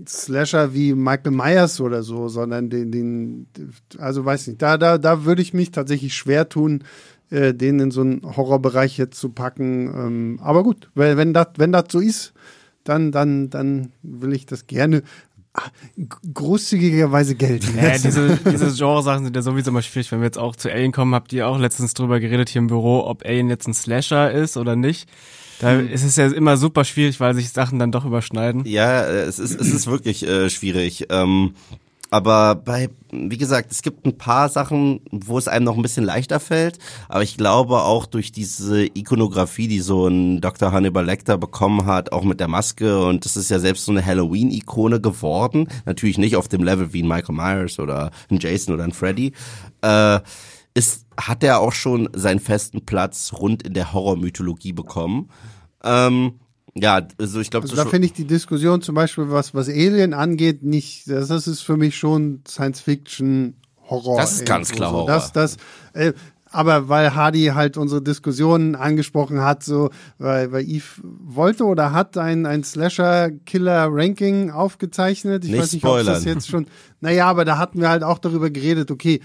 Slasher 0.08 0.74
wie 0.74 0.94
Michael 0.94 1.32
Myers 1.32 1.82
oder 1.82 2.04
so, 2.04 2.28
sondern 2.28 2.70
den, 2.70 2.92
den, 2.92 3.48
also 3.98 4.24
weiß 4.24 4.48
nicht, 4.48 4.62
da, 4.62 4.78
da, 4.78 4.98
da 4.98 5.26
würde 5.26 5.42
ich 5.42 5.54
mich 5.54 5.72
tatsächlich 5.72 6.14
schwer 6.14 6.48
tun, 6.48 6.84
äh, 7.30 7.54
den 7.54 7.80
in 7.80 7.92
so 7.92 8.02
einen 8.02 8.22
Horrorbereich 8.24 8.98
jetzt 8.98 9.20
zu 9.20 9.30
packen. 9.30 9.88
Ähm, 9.88 10.40
aber 10.42 10.64
gut, 10.64 10.90
weil 10.96 11.18
wenn 11.18 11.34
das, 11.34 11.48
wenn 11.58 11.72
das 11.72 11.86
so 11.92 12.00
ist, 12.00 12.34
dann, 12.84 13.12
dann, 13.12 13.50
dann 13.50 13.92
will 14.02 14.34
ich 14.34 14.46
das 14.46 14.68
gerne 14.68 15.04
großzügigerweise 16.34 17.36
Geld. 17.36 17.66
Ja, 17.76 17.98
diese, 17.98 18.38
diese 18.52 18.72
Genre-Sachen 18.72 19.26
sind 19.26 19.36
ja 19.36 19.42
sowieso 19.42 19.72
immer 19.72 19.82
schwierig. 19.82 20.12
Wenn 20.12 20.20
wir 20.20 20.26
jetzt 20.26 20.38
auch 20.38 20.56
zu 20.56 20.72
Alien 20.72 20.92
kommen, 20.92 21.16
habt 21.16 21.34
ihr 21.34 21.48
auch 21.48 21.58
letztens 21.58 21.94
drüber 21.94 22.20
geredet 22.20 22.50
hier 22.50 22.60
im 22.60 22.68
Büro, 22.68 23.06
ob 23.06 23.26
Alien 23.26 23.50
jetzt 23.50 23.68
ein 23.68 23.74
Slasher 23.74 24.32
ist 24.32 24.58
oder 24.58 24.76
nicht. 24.76 25.10
Da 25.60 25.72
hm. 25.72 25.90
ist 25.90 26.04
es 26.04 26.16
ja 26.16 26.28
immer 26.28 26.58
super 26.58 26.86
schwierig, 26.86 27.20
weil 27.20 27.34
sich 27.34 27.50
Sachen 27.50 27.80
dann 27.80 27.92
doch 27.92 28.06
überschneiden. 28.06 28.64
Ja, 28.66 29.04
es 29.06 29.40
ist, 29.40 29.60
es 29.60 29.74
ist 29.74 29.88
wirklich 29.88 30.28
äh, 30.28 30.50
schwierig. 30.50 31.08
Ähm, 31.10 31.56
aber 32.10 32.56
bei, 32.56 32.90
wie 33.12 33.38
gesagt, 33.38 33.72
es 33.72 33.82
gibt 33.82 34.06
ein 34.06 34.18
paar 34.18 34.50
Sachen, 34.50 35.02
wo 35.12 35.38
es 35.38 35.48
einem 35.48 35.66
noch 35.66 35.76
ein 35.76 35.82
bisschen 35.82 36.06
leichter 36.06 36.40
fällt. 36.40 36.80
Aber 37.10 37.24
ich 37.24 37.38
glaube 37.38 37.82
auch 37.82 38.06
durch 38.06 38.32
diese 38.32 38.86
Ikonografie, 38.86 39.68
die 39.68 39.80
so 39.80 40.08
ein 40.08 40.40
Dr. 40.40 40.72
Hannibal 40.72 41.06
Lecter 41.06 41.38
bekommen 41.38 41.86
hat, 41.86 42.12
auch 42.12 42.24
mit 42.24 42.40
der 42.40 42.48
Maske 42.48 43.04
und 43.04 43.26
das 43.26 43.36
ist 43.36 43.50
ja 43.50 43.60
selbst 43.60 43.86
so 43.86 43.92
eine 43.92 44.06
Halloween-Ikone 44.06 45.02
geworden. 45.02 45.68
Natürlich 45.86 46.18
nicht 46.18 46.36
auf 46.38 46.48
dem 46.48 46.64
Level 46.64 46.94
wie 46.94 47.04
ein 47.04 47.08
Michael 47.08 47.36
Myers 47.36 47.80
oder 47.80 48.12
ein 48.30 48.40
Jason 48.40 48.74
oder 48.74 48.86
ein 48.86 48.94
Freddy. 48.94 49.34
Äh, 49.82 50.20
ist, 50.74 51.08
hat 51.20 51.44
er 51.44 51.60
auch 51.60 51.74
schon 51.74 52.08
seinen 52.14 52.40
festen 52.40 52.86
Platz 52.86 53.34
rund 53.34 53.64
in 53.64 53.74
der 53.74 53.94
Horrormythologie 53.94 54.74
bekommen. 54.74 55.30
Ähm, 55.84 56.40
ja, 56.80 57.08
also 57.18 57.40
ich 57.40 57.50
glaube, 57.50 57.66
also 57.66 57.76
da 57.76 57.86
finde 57.86 58.06
ich 58.08 58.14
die 58.14 58.26
Diskussion 58.26 58.82
zum 58.82 58.96
Beispiel, 58.96 59.30
was, 59.30 59.54
was 59.54 59.70
Alien 59.70 60.14
angeht, 60.14 60.64
nicht, 60.64 61.10
das, 61.10 61.28
das 61.28 61.48
ist 61.48 61.62
für 61.62 61.78
mich 61.78 61.98
schon 61.98 62.42
Science 62.48 62.82
Fiction 62.82 63.56
Horror. 63.90 64.18
Das 64.18 64.34
ist 64.34 64.46
ganz 64.46 64.72
klar 64.72 64.92
Horror. 64.92 65.08
Das, 65.08 65.32
das, 65.32 65.58
äh, 65.94 66.14
aber 66.52 66.90
weil 66.90 67.14
Hardy 67.14 67.52
halt 67.54 67.78
unsere 67.78 68.02
Diskussionen 68.02 68.76
angesprochen 68.76 69.42
hat, 69.42 69.64
so, 69.64 69.90
weil, 70.18 70.52
weil 70.52 70.68
Eve 70.68 70.86
wollte 71.04 71.66
oder 71.66 71.92
hat 71.92 72.18
ein, 72.18 72.46
ein 72.46 72.64
Slasher-Killer-Ranking 72.64 74.52
aufgezeichnet. 74.52 75.44
Ich 75.44 75.52
nicht 75.52 75.62
weiß 75.62 75.74
nicht, 75.74 75.82
spoilern. 75.82 76.08
ob 76.08 76.14
das 76.14 76.26
jetzt 76.26 76.48
schon. 76.48 76.68
Naja, 77.02 77.28
aber 77.28 77.46
da 77.46 77.58
hatten 77.58 77.82
wir 77.82 77.90
halt 77.90 78.04
auch 78.04 78.20
darüber 78.20 78.50
geredet, 78.50 78.92
okay, 78.92 79.22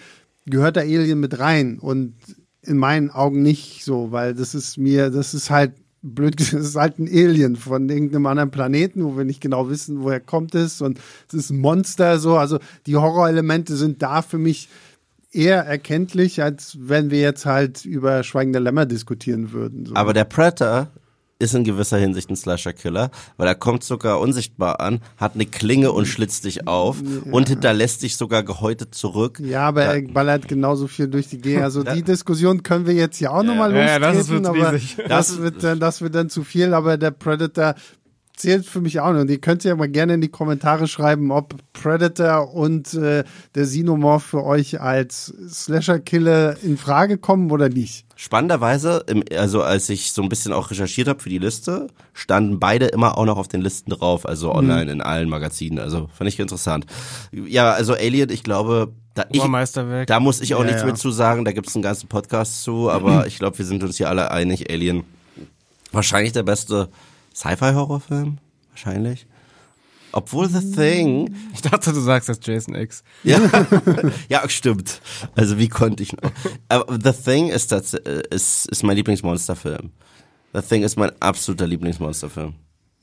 gehört 0.46 0.76
der 0.76 0.82
Alien 0.82 1.20
mit 1.20 1.38
rein? 1.38 1.78
Und 1.78 2.14
in 2.62 2.76
meinen 2.76 3.10
Augen 3.10 3.42
nicht 3.42 3.84
so, 3.84 4.12
weil 4.12 4.34
das 4.34 4.54
ist 4.54 4.78
mir, 4.78 5.10
das 5.10 5.34
ist 5.34 5.50
halt 5.50 5.72
blöd 6.02 6.36
gesagt, 6.36 6.62
es 6.62 6.68
ist 6.70 6.76
halt 6.76 6.98
ein 6.98 7.08
Alien 7.08 7.56
von 7.56 7.88
irgendeinem 7.88 8.26
anderen 8.26 8.50
Planeten, 8.50 9.04
wo 9.04 9.16
wir 9.16 9.24
nicht 9.24 9.40
genau 9.40 9.70
wissen, 9.70 10.02
woher 10.02 10.20
kommt 10.20 10.54
es 10.54 10.80
und 10.80 10.98
es 11.28 11.34
ist 11.34 11.50
ein 11.50 11.60
Monster 11.60 12.18
so. 12.18 12.36
Also 12.36 12.58
die 12.86 12.96
Horrorelemente 12.96 13.76
sind 13.76 14.02
da 14.02 14.22
für 14.22 14.38
mich 14.38 14.68
eher 15.30 15.64
erkenntlich, 15.64 16.42
als 16.42 16.76
wenn 16.80 17.10
wir 17.10 17.20
jetzt 17.20 17.46
halt 17.46 17.84
über 17.84 18.22
Schweigende 18.22 18.58
Lämmer 18.58 18.84
diskutieren 18.84 19.52
würden. 19.52 19.86
So. 19.86 19.94
Aber 19.94 20.12
der 20.12 20.24
Predator 20.24 20.88
ist 21.42 21.54
in 21.54 21.64
gewisser 21.64 21.98
Hinsicht 21.98 22.30
ein 22.30 22.36
Slasher-Killer, 22.36 23.10
weil 23.36 23.46
er 23.48 23.54
kommt 23.54 23.84
sogar 23.84 24.20
unsichtbar 24.20 24.80
an, 24.80 25.00
hat 25.18 25.34
eine 25.34 25.44
Klinge 25.46 25.92
und 25.92 26.06
schlitzt 26.06 26.44
dich 26.44 26.66
auf 26.66 26.98
und 27.30 27.48
hinterlässt 27.48 28.02
dich 28.02 28.16
sogar 28.16 28.42
gehäutet 28.42 28.94
zurück. 28.94 29.40
Ja, 29.40 29.68
aber 29.68 29.84
Da- 29.84 29.94
er 29.94 30.02
ballert 30.08 30.48
genauso 30.48 30.86
viel 30.86 31.08
durch 31.08 31.28
die 31.28 31.38
Gegend. 31.38 31.62
Also 31.64 31.82
die 31.94 32.02
Diskussion 32.02 32.62
können 32.62 32.86
wir 32.86 32.94
jetzt 32.94 33.20
ja 33.20 33.30
auch 33.30 33.42
nochmal 33.42 33.74
Ja, 33.74 33.84
ja, 33.86 33.96
lostreten, 33.98 34.18
das 34.18 34.28
wird 34.30 34.46
aber 34.46 34.72
riesig. 34.72 34.96
das 35.08 35.38
wird, 35.38 35.62
dann, 35.64 35.80
das 35.80 36.00
wird 36.00 36.14
dann 36.14 36.30
zu 36.30 36.44
viel. 36.44 36.72
Aber 36.74 36.96
der 36.96 37.10
Predator 37.10 37.74
zählt 38.42 38.66
für 38.66 38.80
mich 38.80 38.98
auch 38.98 39.12
noch. 39.12 39.20
Und 39.20 39.30
ihr 39.30 39.40
könnt 39.40 39.62
ja 39.62 39.76
mal 39.76 39.88
gerne 39.88 40.14
in 40.14 40.20
die 40.20 40.28
Kommentare 40.28 40.88
schreiben, 40.88 41.30
ob 41.30 41.54
Predator 41.72 42.52
und 42.52 42.92
äh, 42.94 43.22
der 43.54 43.64
Xenomorph 43.64 44.24
für 44.24 44.44
euch 44.44 44.80
als 44.80 45.32
Slasher-Killer 45.48 46.56
in 46.62 46.76
Frage 46.76 47.18
kommen 47.18 47.52
oder 47.52 47.68
nicht. 47.68 48.04
Spannenderweise, 48.16 49.04
im, 49.06 49.22
also 49.36 49.62
als 49.62 49.88
ich 49.88 50.12
so 50.12 50.22
ein 50.22 50.28
bisschen 50.28 50.52
auch 50.52 50.72
recherchiert 50.72 51.06
habe 51.06 51.20
für 51.20 51.28
die 51.28 51.38
Liste, 51.38 51.86
standen 52.12 52.58
beide 52.58 52.86
immer 52.86 53.16
auch 53.16 53.26
noch 53.26 53.38
auf 53.38 53.46
den 53.46 53.60
Listen 53.60 53.90
drauf, 53.90 54.26
also 54.26 54.52
online 54.52 54.90
in 54.90 55.00
allen 55.00 55.28
Magazinen. 55.28 55.78
Also 55.78 56.10
fand 56.12 56.28
ich 56.28 56.40
interessant. 56.40 56.86
Ja, 57.30 57.70
also 57.70 57.94
Alien, 57.94 58.30
ich 58.30 58.42
glaube, 58.42 58.92
da, 59.14 59.24
ich, 59.30 59.40
da 60.06 60.20
muss 60.20 60.40
ich 60.40 60.54
auch 60.54 60.60
Ja, 60.60 60.66
nichts 60.66 60.80
ja. 60.80 60.86
mit 60.86 60.98
zu 60.98 61.12
sagen, 61.12 61.44
da 61.44 61.52
gibt's 61.52 61.76
einen 61.76 61.82
ganzen 61.82 62.08
Podcast 62.08 62.64
zu, 62.64 62.90
aber 62.90 63.26
ich 63.28 63.38
glaube, 63.38 63.58
wir 63.58 63.64
sind 63.64 63.84
uns 63.84 63.98
hier 63.98 64.08
alle 64.08 64.32
einig, 64.32 64.68
Alien. 64.68 65.04
Wahrscheinlich 65.92 66.32
der 66.32 66.42
beste 66.42 66.88
Sci-Fi-Horrorfilm. 67.34 68.38
Wahrscheinlich. 68.70 69.26
Obwohl 70.12 70.48
The 70.48 70.72
Thing 70.72 71.34
Ich 71.54 71.62
dachte, 71.62 71.92
du 71.92 72.00
sagst 72.00 72.28
jetzt 72.28 72.46
Jason 72.46 72.74
X. 72.74 73.02
ja, 73.24 73.40
ja, 74.28 74.48
stimmt. 74.48 75.00
Also 75.34 75.58
wie 75.58 75.68
konnte 75.68 76.02
ich 76.02 76.12
noch? 76.12 76.30
Aber 76.68 76.98
The 77.02 77.12
Thing 77.12 77.48
ist, 77.48 77.72
das, 77.72 77.94
äh, 77.94 78.22
ist, 78.30 78.66
ist 78.68 78.82
mein 78.82 78.96
Lieblingsmonsterfilm. 78.96 79.90
The 80.52 80.60
Thing 80.60 80.82
ist 80.82 80.96
mein 80.96 81.10
absoluter 81.20 81.66
Lieblingsmonsterfilm. 81.66 82.54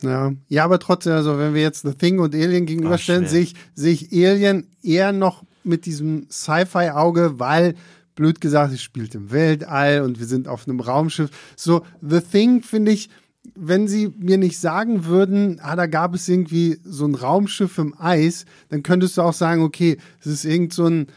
Ja, 0.03 0.31
ja, 0.47 0.63
aber 0.63 0.79
trotzdem, 0.79 1.13
also 1.13 1.37
wenn 1.37 1.53
wir 1.53 1.61
jetzt 1.61 1.81
The 1.81 1.93
Thing 1.93 2.19
und 2.19 2.33
Alien 2.33 2.65
gegenüberstellen, 2.65 3.23
schwer. 3.23 3.29
sehe 3.29 3.41
ich, 3.41 3.55
sehe 3.75 3.93
ich 3.93 4.11
Alien 4.13 4.67
eher 4.81 5.11
noch 5.11 5.43
mit 5.63 5.85
diesem 5.85 6.27
Sci-Fi-Auge, 6.29 7.39
weil, 7.39 7.75
blöd 8.15 8.39
gesagt, 8.39 8.73
es 8.73 8.81
spielt 8.81 9.15
im 9.15 9.31
Weltall 9.31 10.01
und 10.01 10.19
wir 10.19 10.25
sind 10.25 10.47
auf 10.47 10.67
einem 10.67 10.79
Raumschiff. 10.79 11.31
So, 11.55 11.85
The 12.01 12.21
Thing 12.21 12.61
finde 12.61 12.91
ich, 12.91 13.09
wenn 13.55 13.87
sie 13.87 14.13
mir 14.17 14.37
nicht 14.37 14.59
sagen 14.59 15.05
würden, 15.05 15.59
ah, 15.61 15.75
da 15.75 15.85
gab 15.85 16.13
es 16.13 16.27
irgendwie 16.27 16.79
so 16.83 17.05
ein 17.05 17.15
Raumschiff 17.15 17.77
im 17.77 17.95
Eis, 17.97 18.45
dann 18.69 18.83
könntest 18.83 19.17
du 19.17 19.21
auch 19.21 19.33
sagen, 19.33 19.63
okay, 19.63 19.97
es 20.19 20.27
ist 20.27 20.45
irgend 20.45 20.73
so 20.73 20.87
ein 20.87 21.07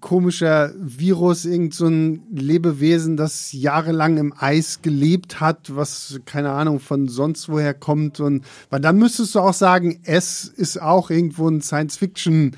komischer 0.00 0.72
Virus, 0.76 1.46
irgend 1.46 1.74
so 1.74 1.86
ein 1.86 2.22
Lebewesen, 2.30 3.16
das 3.16 3.52
jahrelang 3.52 4.18
im 4.18 4.34
Eis 4.36 4.82
gelebt 4.82 5.40
hat, 5.40 5.74
was 5.74 6.20
keine 6.26 6.50
Ahnung 6.50 6.78
von 6.78 7.08
sonst 7.08 7.48
woher 7.48 7.74
kommt. 7.74 8.20
Und 8.20 8.44
weil 8.68 8.80
dann 8.80 8.98
müsstest 8.98 9.34
du 9.34 9.40
auch 9.40 9.54
sagen, 9.54 10.00
es 10.04 10.44
ist 10.44 10.80
auch 10.80 11.10
irgendwo 11.10 11.48
ein 11.48 11.62
Science-Fiction 11.62 12.52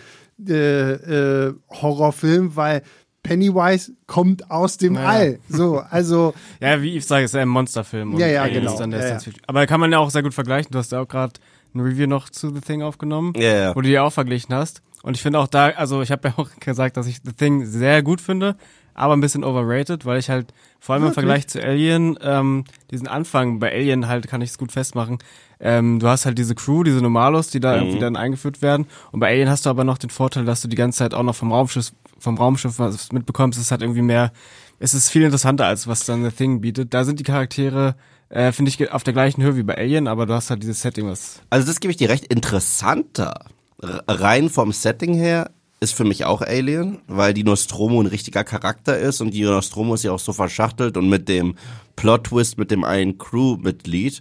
äh, 0.49 0.93
äh, 0.93 1.55
Horrorfilm, 1.69 2.57
weil 2.57 2.83
Pennywise 3.23 3.93
kommt 4.07 4.51
aus 4.51 4.77
dem 4.77 4.95
Naja. 4.95 5.09
All. 5.09 5.39
So, 5.49 5.79
also 5.79 6.35
Ja, 6.61 6.81
wie 6.83 6.97
ich 6.97 7.07
sage, 7.07 7.25
ist 7.25 7.35
ja 7.35 7.43
ein 7.43 7.49
Monsterfilm. 7.49 8.15
und 8.15 8.21
Ja, 8.21 8.27
ja, 8.27 8.47
genau. 8.49 8.79
Ja, 8.81 9.09
ja. 9.09 9.19
Aber 9.47 9.67
kann 9.67 9.81
man 9.81 9.93
ja 9.93 9.99
auch 9.99 10.11
sehr 10.11 10.23
gut 10.23 10.35
vergleichen. 10.35 10.71
Du 10.73 10.79
hast 10.79 10.93
ja 10.93 11.01
auch 11.01 11.09
gerade 11.09 11.35
ein 11.75 11.81
Review 11.81 12.07
noch 12.07 12.29
zu 12.31 12.53
The 12.55 12.61
Thing 12.61 12.83
aufgenommen, 12.83 13.33
Ja, 13.37 13.55
ja. 13.55 13.77
wo 13.77 13.81
du 13.81 13.89
die 13.89 13.99
auch 13.99 14.13
verglichen 14.13 14.55
hast. 14.55 14.83
Und 15.03 15.17
ich 15.17 15.23
finde 15.23 15.39
auch 15.39 15.47
da, 15.47 15.69
also 15.71 16.03
ich 16.03 16.11
habe 16.11 16.29
ja 16.29 16.35
auch 16.37 16.49
gesagt, 16.61 16.97
dass 16.97 17.07
ich 17.07 17.21
The 17.25 17.33
Thing 17.33 17.65
sehr 17.67 18.03
gut 18.03 18.21
finde, 18.21 18.57
aber 18.95 19.15
ein 19.15 19.21
bisschen 19.21 19.45
overrated, 19.45 20.05
weil 20.05 20.19
ich 20.19 20.31
halt 20.31 20.53
vor 20.79 20.95
allem 20.95 21.07
im 21.07 21.13
Vergleich 21.13 21.47
zu 21.47 21.63
Alien, 21.63 22.19
ähm, 22.23 22.65
diesen 22.91 23.07
Anfang 23.07 23.59
bei 23.59 23.73
Alien 23.73 24.09
halt 24.09 24.29
kann 24.29 24.41
ich 24.41 24.51
es 24.51 24.59
gut 24.59 24.73
festmachen. 24.73 25.19
Ähm, 25.61 26.01
du 26.01 26.09
hast 26.09 26.25
halt 26.25 26.39
diese 26.39 26.55
Crew, 26.55 26.83
diese 26.85 27.03
Normalos, 27.03 27.51
die 27.51 27.61
da 27.61 27.77
irgendwie 27.77 27.99
dann 27.99 28.17
eingeführt 28.17 28.63
werden. 28.63 28.87
Und 29.13 29.21
bei 29.21 29.29
Alien 29.29 29.51
hast 29.51 29.67
du 29.67 29.71
aber 29.71 29.85
noch 29.85 29.99
den 29.99 30.11
Vorteil, 30.11 30.45
dass 30.47 30.63
du 30.63 30.69
die 30.69 30.77
ganze 30.77 30.99
Zeit 30.99 31.13
auch 31.13 31.23
noch 31.23 31.35
vom 31.35 31.53
Raumschiff, 31.53 31.93
vom 32.19 32.39
Raumschiff 32.39 32.79
was 32.79 33.13
mitbekommst. 33.13 33.59
Es 33.59 33.67
ist 33.67 33.71
halt 33.71 33.83
irgendwie 33.83 34.03
mehr, 34.03 34.33
es 34.79 34.95
ist 34.95 35.11
viel 35.11 35.23
interessanter 35.23 35.67
als 35.67 35.87
was 35.87 36.07
dann 36.07 36.25
The 36.25 36.31
Thing 36.31 36.63
bietet. 36.63 36.95
Da 36.95 37.05
sind 37.05 37.21
die 37.21 37.25
Charaktere, 37.25 37.95
äh, 38.31 38.53
finde 38.53 38.71
ich, 38.71 38.91
auf 38.91 39.03
der 39.03 39.13
gleichen 39.13 39.43
Höhe 39.43 39.57
wie 39.57 39.63
bei 39.63 39.77
Alien, 39.77 40.09
aber 40.09 40.25
du 40.25 40.33
hast 40.33 40.49
halt 40.49 40.63
dieses 40.63 40.81
Setting, 40.81 41.07
was 41.07 41.43
Also 41.51 41.67
das 41.67 41.81
gebe 41.81 41.91
ich 41.91 41.99
dir 41.99 42.09
recht. 42.09 42.25
Interessanter, 42.25 43.45
rein 43.83 44.49
vom 44.49 44.73
Setting 44.73 45.15
her, 45.15 45.51
ist 45.81 45.95
für 45.95 46.05
mich 46.05 46.27
auch 46.27 46.43
Alien, 46.43 46.99
weil 47.07 47.33
die 47.33 47.43
Nostromo 47.43 48.01
ein 48.01 48.07
richtiger 48.07 48.45
Charakter 48.45 48.99
ist 48.99 49.23
und 49.23 49.33
die 49.33 49.43
Nostromo 49.43 49.95
ist 49.95 50.05
ja 50.05 50.13
auch 50.13 50.19
so 50.19 50.35
verschachtelt 50.35 50.99
und 50.99 51.09
mit 51.09 51.29
dem 51.29 51.55
Plot-Twist 51.97 52.59
mit 52.59 52.71
dem 52.71 52.85
einen 52.85 53.17
Crew-Mitglied 53.17 54.21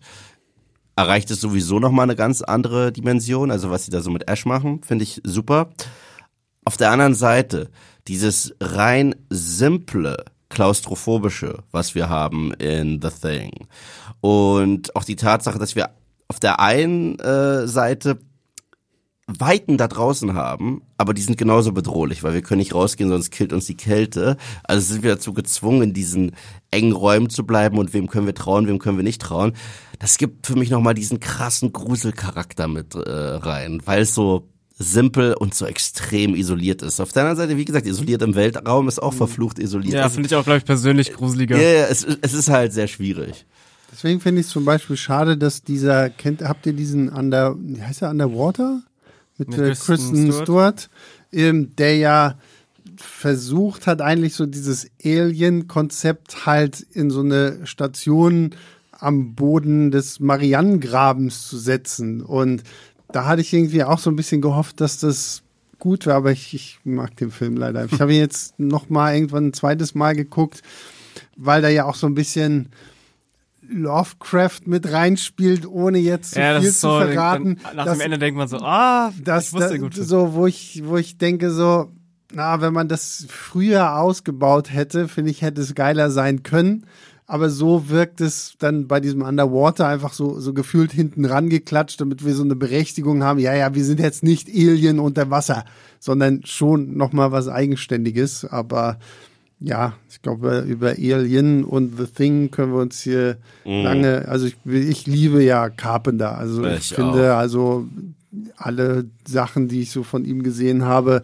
erreicht 0.96 1.32
es 1.32 1.40
sowieso 1.40 1.80
nochmal 1.80 2.04
eine 2.04 2.16
ganz 2.16 2.42
andere 2.42 2.92
Dimension. 2.92 3.52
Also 3.52 3.70
was 3.70 3.86
sie 3.86 3.92
da 3.92 4.02
so 4.02 4.10
mit 4.10 4.30
Ash 4.30 4.46
machen, 4.46 4.82
finde 4.84 5.04
ich 5.04 5.22
super. 5.24 5.70
Auf 6.66 6.78
der 6.78 6.92
anderen 6.92 7.16
Seite, 7.16 7.70
dieses 8.08 8.54
rein 8.62 9.16
simple, 9.30 10.26
klaustrophobische, 10.50 11.64
was 11.72 11.96
wir 11.96 12.10
haben 12.10 12.54
in 12.54 13.02
The 13.02 13.10
Thing. 13.10 13.68
Und 14.22 14.96
auch 14.96 15.04
die 15.04 15.16
Tatsache, 15.16 15.60
dass 15.60 15.76
wir 15.76 15.90
auf 16.28 16.40
der 16.40 16.60
einen 16.60 17.18
äh, 17.20 17.68
Seite 17.68 18.20
Weiten 19.38 19.78
da 19.78 19.88
draußen 19.88 20.34
haben, 20.34 20.82
aber 20.98 21.14
die 21.14 21.22
sind 21.22 21.38
genauso 21.38 21.72
bedrohlich, 21.72 22.24
weil 22.24 22.34
wir 22.34 22.42
können 22.42 22.60
nicht 22.60 22.74
rausgehen, 22.74 23.10
sonst 23.10 23.32
killt 23.32 23.54
uns 23.54 23.66
die 23.66 23.78
Kälte. 23.78 24.38
Also 24.64 24.94
sind 24.94 25.04
wir 25.04 25.12
dazu 25.12 25.34
gezwungen, 25.34 25.84
in 25.84 25.94
diesen 25.94 26.32
engen 26.72 26.94
Räumen 26.94 27.30
zu 27.30 27.46
bleiben 27.46 27.78
und 27.78 27.94
wem 27.94 28.08
können 28.08 28.26
wir 28.26 28.36
trauen, 28.36 28.68
wem 28.68 28.80
können 28.80 28.98
wir 28.98 29.04
nicht 29.04 29.22
trauen. 29.22 29.54
Das 30.00 30.18
gibt 30.18 30.48
für 30.48 30.56
mich 30.56 30.70
nochmal 30.70 30.94
diesen 30.94 31.20
krassen 31.20 31.74
Gruselcharakter 31.74 32.68
mit 32.68 32.96
äh, 32.96 33.00
rein, 33.00 33.82
weil 33.86 34.02
es 34.04 34.16
so 34.16 34.50
simpel 34.78 35.34
und 35.34 35.54
so 35.54 35.66
extrem 35.66 36.34
isoliert 36.36 36.82
ist. 36.82 37.02
Auf 37.02 37.12
der 37.12 37.24
anderen 37.24 37.38
Seite, 37.38 37.58
wie 37.58 37.66
gesagt, 37.66 37.86
isoliert 37.86 38.22
im 38.22 38.34
Weltraum 38.34 38.88
ist 38.88 39.00
auch 39.00 39.14
verflucht 39.14 39.60
isoliert. 39.60 39.96
ja, 39.96 40.10
finde 40.10 40.28
ich 40.28 40.36
auch, 40.36 40.46
glaube 40.46 40.60
ich, 40.60 40.66
persönlich 40.66 41.14
gruseliger. 41.14 41.58
ja, 41.58 41.70
ja, 41.70 41.86
es, 41.88 42.06
es 42.22 42.34
ist 42.34 42.50
halt 42.50 42.72
sehr 42.72 42.88
schwierig. 42.88 43.46
Deswegen 43.92 44.22
finde 44.22 44.42
ich 44.42 44.48
es 44.48 44.54
zum 44.54 44.66
Beispiel 44.66 44.96
schade, 44.96 45.38
dass 45.38 45.64
dieser, 45.64 46.10
kennt, 46.10 46.44
habt 46.44 46.66
ihr 46.66 46.74
diesen 46.74 47.10
Under, 47.10 47.56
wie 47.60 47.82
heißt 47.82 48.04
er, 48.04 48.10
Underwater? 48.10 48.82
Mit, 49.40 49.54
äh, 49.54 49.70
Kristen 49.70 49.86
Kristen 49.86 50.32
Stewart. 50.32 50.44
Stewart, 50.44 50.90
ähm, 51.32 51.76
der 51.78 51.98
ja 51.98 52.38
versucht 52.98 53.88
hat, 53.88 54.02
eigentlich 54.02 54.36
so 54.36 54.46
dieses 54.46 54.90
Alien-Konzept 55.04 56.46
halt 56.46 56.82
in 56.82 57.10
so 57.10 57.22
eine 57.22 57.66
Station 57.66 58.52
am 58.92 59.36
Boden 59.36 59.92
des 59.92 60.20
Marianengrabens 60.20 61.48
zu 61.48 61.58
setzen. 61.58 62.22
Und 62.22 62.64
da 63.12 63.26
hatte 63.26 63.42
ich 63.42 63.54
irgendwie 63.54 63.84
auch 63.84 64.00
so 64.00 64.10
ein 64.10 64.16
bisschen 64.16 64.42
gehofft, 64.42 64.82
dass 64.82 65.00
das 65.00 65.42
gut 65.80 66.06
war, 66.06 66.16
aber 66.16 66.32
ich, 66.32 66.54
ich 66.54 66.80
mag 66.84 67.16
den 67.16 67.32
Film 67.32 67.56
leider. 67.56 67.86
Ich 67.86 67.94
habe 68.02 68.14
ihn 68.14 68.20
jetzt 68.20 68.60
noch 68.60 68.90
mal 68.90 69.16
irgendwann 69.16 69.48
ein 69.48 69.54
zweites 69.54 69.96
Mal 69.96 70.16
geguckt, 70.16 70.62
weil 71.38 71.62
da 71.62 71.70
ja 71.70 71.86
auch 71.86 71.96
so 71.96 72.08
ein 72.08 72.16
bisschen 72.16 72.70
Lovecraft 73.70 74.62
mit 74.66 74.92
reinspielt, 74.92 75.66
ohne 75.66 75.98
jetzt 76.00 76.32
zu 76.34 76.40
Ja, 76.40 76.60
viel 76.60 76.70
ist 76.70 76.82
zu 76.82 76.88
so, 76.90 77.00
verraten. 77.00 77.58
dann, 77.64 77.76
nach 77.76 77.86
dass- 77.86 77.98
dem 77.98 78.02
Ende 78.06 78.18
denkt 78.20 78.38
man 78.38 78.48
so, 78.48 78.58
ah, 78.58 79.12
das, 79.24 79.48
ich 79.48 79.54
wusste 79.54 79.80
gut. 79.80 79.94
so, 79.96 80.34
wo 80.34 80.46
ich, 80.48 80.82
wo 80.86 80.98
ich 80.98 81.18
denke 81.18 81.52
so, 81.52 81.92
na, 82.34 82.62
wenn 82.62 82.74
man 82.74 82.88
das 82.88 83.26
früher 83.30 83.98
ausgebaut 83.98 84.72
hätte, 84.72 85.08
finde 85.08 85.32
ich, 85.32 85.42
hätte 85.42 85.62
es 85.62 85.74
geiler 85.76 86.12
sein 86.12 86.44
können. 86.44 86.86
Aber 87.26 87.52
so 87.52 87.90
wirkt 87.90 88.22
es 88.22 88.54
dann 88.58 88.88
bei 88.88 89.00
diesem 89.00 89.22
Underwater 89.22 89.88
einfach 89.88 90.14
so, 90.14 90.40
so 90.40 90.52
gefühlt 90.52 90.92
hinten 90.92 91.26
rangeklatscht, 91.26 92.02
damit 92.02 92.26
wir 92.26 92.34
so 92.34 92.42
eine 92.44 92.56
Berechtigung 92.56 93.24
haben. 93.24 93.38
Ja, 93.40 93.54
ja, 93.54 93.76
wir 93.76 93.86
sind 93.86 94.00
jetzt 94.00 94.24
nicht 94.24 94.48
Alien 94.50 94.98
unter 95.00 95.30
Wasser, 95.30 95.64
sondern 96.00 96.42
schon 96.46 96.98
nochmal 96.98 97.32
was 97.32 97.48
Eigenständiges. 97.48 98.46
Aber 98.46 98.98
ja, 99.60 99.94
ich 100.10 100.22
glaube, 100.22 100.66
über 100.68 100.92
Alien 100.92 101.66
und 101.66 101.98
The 101.98 102.06
Thing 102.06 102.50
können 102.50 102.72
wir 102.74 102.82
uns 102.82 103.02
hier 103.02 103.38
lange, 103.84 104.28
also 104.28 104.46
ich, 104.46 104.56
ich 104.66 105.06
liebe 105.06 105.44
ja 105.44 105.70
Carpenter. 105.70 106.38
Also 106.38 106.64
ich, 106.66 106.92
Ich 106.92 106.94
finde, 106.96 107.36
also 107.36 107.88
alle 108.56 109.06
Sachen, 109.28 109.68
die 109.68 109.82
ich 109.82 109.92
so 109.92 110.04
von 110.04 110.24
ihm 110.24 110.44
gesehen 110.44 110.86
habe, 110.86 111.24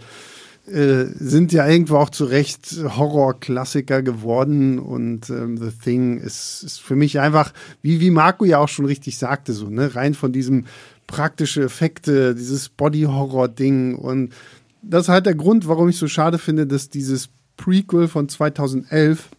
äh, 0.68 1.06
sind 1.14 1.54
ja 1.54 1.68
irgendwo 1.68 1.98
auch 1.98 2.10
zu 2.10 2.26
Recht 2.26 2.76
Horrorklassiker 2.84 4.02
geworden. 4.02 4.80
Und 4.80 5.30
ähm, 5.30 5.58
The 5.58 5.72
Thing 5.72 6.20
ist, 6.20 6.64
ist 6.64 6.82
für 6.82 6.96
mich 6.96 7.20
einfach, 7.20 7.54
wie, 7.82 8.00
wie 8.00 8.10
Marco 8.10 8.46
ja 8.46 8.58
auch 8.58 8.68
schon 8.68 8.86
richtig 8.86 9.18
sagte, 9.18 9.54
so, 9.54 9.70
ne, 9.70 9.96
rein 9.96 10.14
von 10.14 10.32
diesem 10.32 10.66
praktische 11.08 11.64
Effekte, 11.64 12.34
dieses 12.34 12.70
Body-Horror-Ding. 12.70 13.96
Und 13.96 14.34
das 14.82 15.04
ist 15.04 15.10
halt 15.10 15.28
der 15.28 15.36
Grund, 15.36 15.68
warum 15.68 15.88
ich 15.88 15.98
so 15.98 16.08
schade 16.08 16.40
finde, 16.40 16.66
dass 16.66 16.90
dieses 16.90 17.30
Prequel 17.58 18.08
von 18.08 18.30
2011 18.30 19.30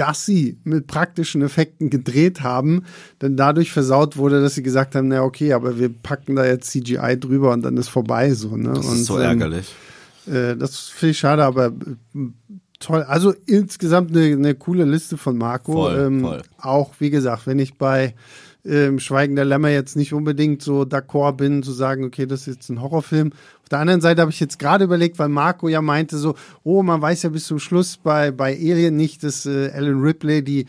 dass 0.00 0.24
sie 0.24 0.56
mit 0.64 0.86
praktischen 0.86 1.42
Effekten 1.42 1.90
gedreht 1.90 2.40
haben, 2.40 2.84
dann 3.18 3.36
dadurch 3.36 3.70
versaut 3.70 4.16
wurde, 4.16 4.40
dass 4.40 4.54
sie 4.54 4.62
gesagt 4.62 4.94
haben, 4.94 5.08
na 5.08 5.22
okay, 5.22 5.52
aber 5.52 5.78
wir 5.78 5.90
packen 5.90 6.36
da 6.36 6.46
jetzt 6.46 6.70
CGI 6.70 7.18
drüber 7.20 7.52
und 7.52 7.60
dann 7.60 7.76
ist 7.76 7.88
vorbei 7.88 8.32
so. 8.32 8.56
Ne? 8.56 8.72
Das 8.72 8.86
und, 8.86 8.94
ist 8.94 9.04
so 9.04 9.18
ärgerlich. 9.18 9.74
äh, 10.26 10.56
das 10.56 10.88
finde 10.88 11.10
ich 11.10 11.18
schade, 11.18 11.44
aber 11.44 11.66
äh, 11.66 12.28
toll. 12.78 13.02
Also 13.02 13.34
insgesamt 13.44 14.16
eine, 14.16 14.32
eine 14.32 14.54
coole 14.54 14.84
Liste 14.84 15.18
von 15.18 15.36
Marco. 15.36 15.72
Voll, 15.72 15.98
ähm, 15.98 16.20
voll. 16.22 16.42
Auch 16.56 16.94
wie 16.98 17.10
gesagt, 17.10 17.46
wenn 17.46 17.58
ich 17.58 17.74
bei 17.74 18.14
ähm, 18.64 18.98
Schweigen 18.98 19.36
der 19.36 19.44
Lämmer 19.44 19.68
jetzt 19.70 19.96
nicht 19.96 20.12
unbedingt 20.12 20.62
so 20.62 20.82
d'accord 20.82 21.32
bin, 21.36 21.62
zu 21.62 21.72
sagen, 21.72 22.04
okay, 22.04 22.26
das 22.26 22.40
ist 22.40 22.46
jetzt 22.56 22.68
ein 22.68 22.80
Horrorfilm. 22.82 23.32
Auf 23.62 23.68
der 23.70 23.78
anderen 23.78 24.00
Seite 24.00 24.20
habe 24.20 24.30
ich 24.30 24.40
jetzt 24.40 24.58
gerade 24.58 24.84
überlegt, 24.84 25.18
weil 25.18 25.28
Marco 25.28 25.68
ja 25.68 25.80
meinte 25.80 26.18
so, 26.18 26.34
oh, 26.64 26.82
man 26.82 27.00
weiß 27.00 27.22
ja 27.22 27.30
bis 27.30 27.46
zum 27.46 27.58
Schluss 27.58 27.96
bei, 27.96 28.30
bei 28.30 28.52
Alien 28.54 28.96
nicht, 28.96 29.22
dass 29.24 29.46
äh, 29.46 29.68
Ellen 29.68 30.00
Ripley 30.02 30.42
die 30.42 30.66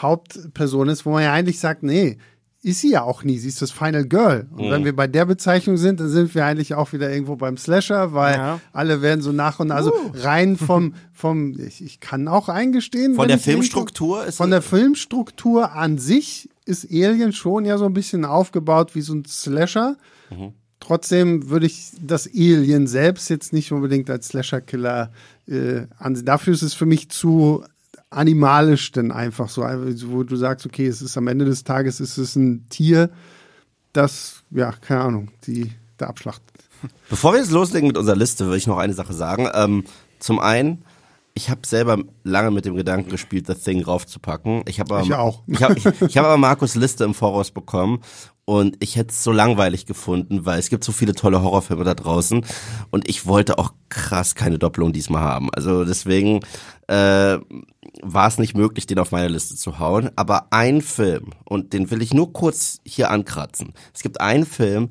Hauptperson 0.00 0.88
ist, 0.88 1.04
wo 1.06 1.10
man 1.10 1.22
ja 1.22 1.32
eigentlich 1.32 1.58
sagt, 1.58 1.82
nee, 1.82 2.18
ist 2.62 2.80
sie 2.80 2.92
ja 2.92 3.02
auch 3.02 3.24
nie. 3.24 3.36
Sie 3.38 3.48
ist 3.48 3.60
das 3.60 3.70
Final 3.70 4.06
Girl. 4.06 4.46
Und 4.56 4.70
wenn 4.70 4.86
wir 4.86 4.96
bei 4.96 5.06
der 5.06 5.26
Bezeichnung 5.26 5.76
sind, 5.76 6.00
dann 6.00 6.08
sind 6.08 6.34
wir 6.34 6.46
eigentlich 6.46 6.74
auch 6.74 6.94
wieder 6.94 7.12
irgendwo 7.12 7.36
beim 7.36 7.58
Slasher, 7.58 8.14
weil 8.14 8.36
Ja. 8.36 8.60
alle 8.72 9.02
werden 9.02 9.20
so 9.20 9.32
nach 9.32 9.60
und 9.60 9.66
nach, 9.68 9.76
also 9.76 9.92
rein 10.14 10.56
vom, 10.56 10.94
vom, 11.12 11.58
ich, 11.60 11.84
ich 11.84 12.00
kann 12.00 12.26
auch 12.26 12.48
eingestehen. 12.48 13.16
Von 13.16 13.28
der 13.28 13.38
Filmstruktur 13.38 14.24
ist 14.24 14.38
Von 14.38 14.50
der 14.50 14.62
Filmstruktur 14.62 15.72
an 15.72 15.98
sich 15.98 16.48
ist 16.64 16.90
Alien 16.90 17.32
schon 17.32 17.64
ja 17.64 17.78
so 17.78 17.84
ein 17.84 17.94
bisschen 17.94 18.24
aufgebaut 18.24 18.94
wie 18.94 19.00
so 19.00 19.14
ein 19.14 19.24
Slasher. 19.24 19.96
Trotzdem 20.80 21.48
würde 21.48 21.66
ich 21.66 21.92
das 22.00 22.26
Alien 22.26 22.86
selbst 22.86 23.30
jetzt 23.30 23.52
nicht 23.52 23.72
unbedingt 23.72 24.10
als 24.10 24.28
Slasher-Killer 24.28 25.12
äh, 25.46 25.82
ansehen. 25.98 26.26
Dafür 26.26 26.52
ist 26.52 26.62
es 26.62 26.74
für 26.74 26.86
mich 26.86 27.08
zu 27.08 27.64
animalisch 28.10 28.92
denn 28.92 29.10
einfach 29.10 29.48
so, 29.48 29.62
also 29.62 30.10
wo 30.10 30.22
du 30.22 30.36
sagst, 30.36 30.66
okay, 30.66 30.86
es 30.86 31.02
ist 31.02 31.16
am 31.16 31.26
Ende 31.26 31.44
des 31.44 31.64
Tages 31.64 32.00
ist 32.00 32.18
es 32.18 32.36
ein 32.36 32.68
Tier, 32.68 33.10
das, 33.92 34.42
ja, 34.50 34.72
keine 34.72 35.00
Ahnung, 35.00 35.30
die 35.46 35.72
da 35.96 36.06
abschlachtet. 36.06 36.64
Bevor 37.08 37.32
wir 37.32 37.40
jetzt 37.40 37.50
loslegen 37.50 37.86
mit 37.86 37.96
unserer 37.96 38.16
Liste, 38.16 38.48
will 38.48 38.56
ich 38.56 38.66
noch 38.66 38.78
eine 38.78 38.92
Sache 38.92 39.14
sagen. 39.14 39.48
Ähm, 39.54 39.84
zum 40.18 40.38
einen, 40.38 40.82
ich 41.36 41.50
habe 41.50 41.66
selber 41.66 41.98
lange 42.22 42.52
mit 42.52 42.64
dem 42.64 42.76
Gedanken 42.76 43.10
gespielt, 43.10 43.48
The 43.48 43.54
Thing 43.54 43.82
raufzupacken. 43.82 44.62
Ich 44.68 44.78
habe 44.78 44.94
aber, 44.94 45.04
Ich 45.04 45.12
auch. 45.14 45.42
Ich 45.48 45.62
habe 45.62 45.74
ich, 45.76 45.84
ich 45.84 46.16
hab 46.16 46.24
aber 46.24 46.36
Markus 46.36 46.76
Liste 46.76 47.02
im 47.02 47.12
Voraus 47.12 47.50
bekommen 47.50 48.00
und 48.44 48.76
ich 48.78 48.94
hätte 48.94 49.10
es 49.10 49.24
so 49.24 49.32
langweilig 49.32 49.84
gefunden, 49.84 50.46
weil 50.46 50.60
es 50.60 50.68
gibt 50.68 50.84
so 50.84 50.92
viele 50.92 51.14
tolle 51.14 51.42
Horrorfilme 51.42 51.82
da 51.82 51.94
draußen 51.94 52.44
und 52.90 53.08
ich 53.08 53.26
wollte 53.26 53.58
auch 53.58 53.72
krass 53.88 54.36
keine 54.36 54.58
Doppelung 54.60 54.92
diesmal 54.92 55.22
haben. 55.22 55.50
Also 55.52 55.84
deswegen 55.84 56.40
äh, 56.86 57.38
war 58.02 58.28
es 58.28 58.38
nicht 58.38 58.56
möglich, 58.56 58.86
den 58.86 59.00
auf 59.00 59.10
meine 59.10 59.28
Liste 59.28 59.56
zu 59.56 59.80
hauen. 59.80 60.10
Aber 60.14 60.48
ein 60.52 60.82
Film, 60.82 61.30
und 61.44 61.72
den 61.72 61.90
will 61.90 62.02
ich 62.02 62.14
nur 62.14 62.32
kurz 62.32 62.80
hier 62.84 63.10
ankratzen. 63.10 63.72
Es 63.92 64.02
gibt 64.02 64.20
einen 64.20 64.46
Film, 64.46 64.90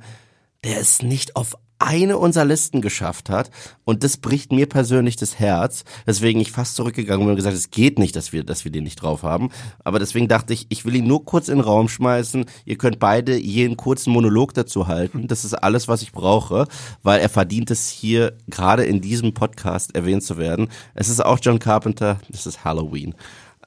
der 0.64 0.80
es 0.80 1.02
nicht 1.02 1.36
auf 1.36 1.56
eine 1.84 2.18
unserer 2.18 2.46
Listen 2.46 2.82
geschafft 2.82 3.30
hat. 3.30 3.52
Und 3.84 4.04
das 4.04 4.18
bricht 4.18 4.52
mir 4.52 4.68
persönlich 4.68 5.16
das 5.18 5.40
Herz. 5.40 5.84
Deswegen 6.08 6.40
ich 6.40 6.52
fast 6.52 6.76
zurückgegangen 6.76 7.26
bin 7.26 7.32
und 7.32 7.36
gesagt, 7.36 7.56
es 7.56 7.72
geht 7.72 8.00
nicht, 8.00 8.16
dass 8.16 8.34
wir, 8.34 8.44
dass 8.44 8.64
wir 8.64 8.72
den 8.72 8.86
nicht 8.86 9.02
drauf 9.02 9.24
haben. 9.24 9.50
Aber 9.84 10.00
deswegen 10.00 10.28
dachte 10.28 10.54
ich, 10.54 10.66
ich 10.70 10.86
will 10.86 10.96
ihn 10.96 11.08
nur 11.08 11.26
kurz 11.26 11.50
in 11.50 11.58
den 11.58 11.64
Raum 11.64 11.90
schmeißen. 11.90 12.46
Ihr 12.66 12.78
könnt 12.78 13.00
beide 13.00 13.38
jeden 13.38 13.78
kurzen 13.78 14.12
Monolog 14.12 14.54
dazu 14.54 14.88
halten. 14.88 15.28
Das 15.28 15.46
ist 15.46 15.54
alles, 15.54 15.88
was 15.88 16.02
ich 16.02 16.12
brauche, 16.12 16.68
weil 17.04 17.20
er 17.20 17.30
verdient 17.30 17.70
es 17.72 17.90
hier 17.90 18.38
gerade 18.48 18.86
in 18.86 19.02
diesem 19.02 19.34
Podcast 19.34 19.96
erwähnt 19.96 20.24
zu 20.24 20.38
werden. 20.38 20.70
Es 20.96 21.10
ist 21.10 21.24
auch 21.24 21.40
John 21.42 21.60
Carpenter. 21.60 22.20
Es 22.32 22.46
ist 22.46 22.64
Halloween. 22.64 23.14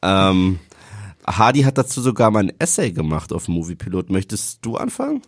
Ähm, 0.03 0.59
Hardy 1.27 1.63
hat 1.63 1.77
dazu 1.77 2.01
sogar 2.01 2.31
mal 2.31 2.45
ein 2.45 2.53
Essay 2.59 2.93
gemacht 2.93 3.33
auf 3.33 3.49
Moviepilot. 3.49 4.11
Möchtest 4.11 4.65
du 4.65 4.77
anfangen? 4.77 5.23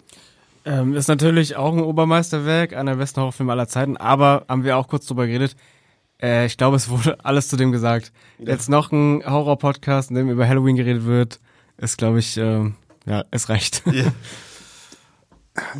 Ähm, 0.64 0.94
ist 0.94 1.08
natürlich 1.08 1.56
auch 1.56 1.72
ein 1.72 1.82
Obermeisterwerk, 1.82 2.74
einer 2.74 2.92
der 2.92 2.98
besten 2.98 3.20
Horrorfilme 3.20 3.52
aller 3.52 3.68
Zeiten, 3.68 3.96
aber 3.96 4.44
haben 4.48 4.64
wir 4.64 4.76
auch 4.76 4.88
kurz 4.88 5.06
drüber 5.06 5.26
geredet. 5.26 5.56
Äh, 6.20 6.46
ich 6.46 6.56
glaube, 6.56 6.76
es 6.76 6.88
wurde 6.88 7.16
alles 7.24 7.48
zu 7.48 7.56
dem 7.56 7.72
gesagt. 7.72 8.12
Jetzt 8.38 8.68
noch 8.68 8.92
ein 8.92 9.22
Horror-Podcast, 9.24 10.10
in 10.10 10.16
dem 10.16 10.30
über 10.30 10.46
Halloween 10.48 10.76
geredet 10.76 11.04
wird, 11.04 11.40
ist, 11.76 11.98
glaube 11.98 12.18
ich, 12.18 12.36
ähm, 12.36 12.74
ja, 13.06 13.24
es 13.30 13.48
reicht. 13.48 13.82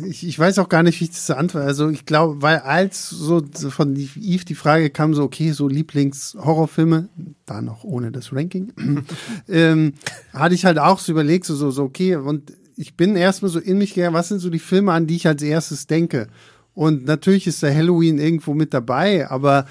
Ich, 0.05 0.27
ich 0.27 0.37
weiß 0.37 0.59
auch 0.59 0.69
gar 0.69 0.83
nicht, 0.83 0.99
wie 0.99 1.05
ich 1.05 1.11
das 1.11 1.31
antworte. 1.31 1.65
Also 1.65 1.89
ich 1.89 2.05
glaube, 2.05 2.41
weil 2.41 2.57
als 2.59 3.09
so 3.09 3.41
von 3.69 3.95
Eve 3.95 4.45
die 4.45 4.55
Frage 4.55 4.89
kam, 4.89 5.13
so 5.13 5.23
okay, 5.23 5.51
so 5.51 5.67
Lieblings-Horrorfilme, 5.67 7.09
da 7.45 7.61
noch 7.61 7.83
ohne 7.83 8.11
das 8.11 8.33
Ranking, 8.33 8.73
ähm, 9.47 9.93
hatte 10.33 10.55
ich 10.55 10.65
halt 10.65 10.79
auch 10.79 10.99
so 10.99 11.11
überlegt, 11.11 11.45
so, 11.45 11.55
so, 11.55 11.71
so 11.71 11.83
okay, 11.83 12.15
und 12.15 12.51
ich 12.79 12.95
bin 12.95 13.17
erstmal 13.17 13.51
so 13.51 13.59
in 13.59 13.77
mich 13.77 13.93
gegangen, 13.93 14.15
was 14.15 14.29
sind 14.29 14.39
so 14.39 14.49
die 14.49 14.57
Filme, 14.57 14.93
an 14.93 15.05
die 15.05 15.17
ich 15.17 15.27
als 15.27 15.43
erstes 15.43 15.85
denke? 15.85 16.27
Und 16.73 17.05
natürlich 17.05 17.45
ist 17.45 17.61
der 17.61 17.75
Halloween 17.75 18.19
irgendwo 18.19 18.53
mit 18.53 18.73
dabei, 18.73 19.29
aber 19.29 19.65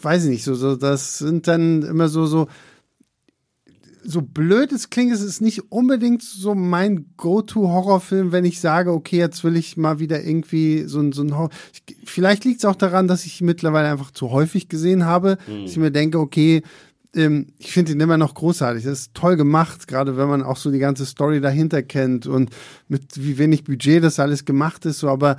weiß 0.00 0.24
ich 0.24 0.30
nicht, 0.30 0.44
so, 0.44 0.54
so, 0.54 0.76
das 0.76 1.18
sind 1.18 1.48
dann 1.48 1.82
immer 1.82 2.08
so, 2.08 2.26
so, 2.26 2.46
so 4.04 4.22
blöd 4.22 4.70
es 4.70 4.90
klingt, 4.90 5.12
es 5.12 5.22
ist 5.22 5.40
nicht 5.40 5.72
unbedingt 5.72 6.22
so 6.22 6.54
mein 6.54 7.06
Go-To-Horrorfilm, 7.16 8.30
wenn 8.30 8.44
ich 8.44 8.60
sage, 8.60 8.92
okay, 8.92 9.18
jetzt 9.18 9.42
will 9.42 9.56
ich 9.56 9.76
mal 9.76 9.98
wieder 9.98 10.22
irgendwie 10.22 10.84
so 10.84 11.00
ein, 11.00 11.10
so 11.10 11.22
ein 11.22 11.36
Horror. 11.36 11.50
Vielleicht 12.04 12.44
liegt 12.44 12.60
es 12.60 12.64
auch 12.64 12.76
daran, 12.76 13.08
dass 13.08 13.26
ich 13.26 13.40
mittlerweile 13.40 13.88
einfach 13.88 14.12
zu 14.12 14.30
häufig 14.30 14.68
gesehen 14.68 15.04
habe, 15.04 15.36
dass 15.48 15.72
ich 15.72 15.78
mir 15.78 15.90
denke, 15.90 16.20
okay, 16.20 16.62
ähm, 17.14 17.48
ich 17.58 17.72
finde 17.72 17.92
ihn 17.92 18.00
immer 18.00 18.18
noch 18.18 18.34
großartig. 18.34 18.84
Das 18.84 19.00
ist 19.00 19.14
toll 19.14 19.36
gemacht, 19.36 19.88
gerade 19.88 20.16
wenn 20.16 20.28
man 20.28 20.42
auch 20.42 20.56
so 20.56 20.70
die 20.70 20.78
ganze 20.78 21.06
Story 21.06 21.40
dahinter 21.40 21.82
kennt 21.82 22.26
und 22.26 22.50
mit 22.88 23.22
wie 23.22 23.38
wenig 23.38 23.64
Budget 23.64 24.02
das 24.02 24.20
alles 24.20 24.44
gemacht 24.44 24.84
ist. 24.86 24.98
So, 24.98 25.08
aber 25.08 25.38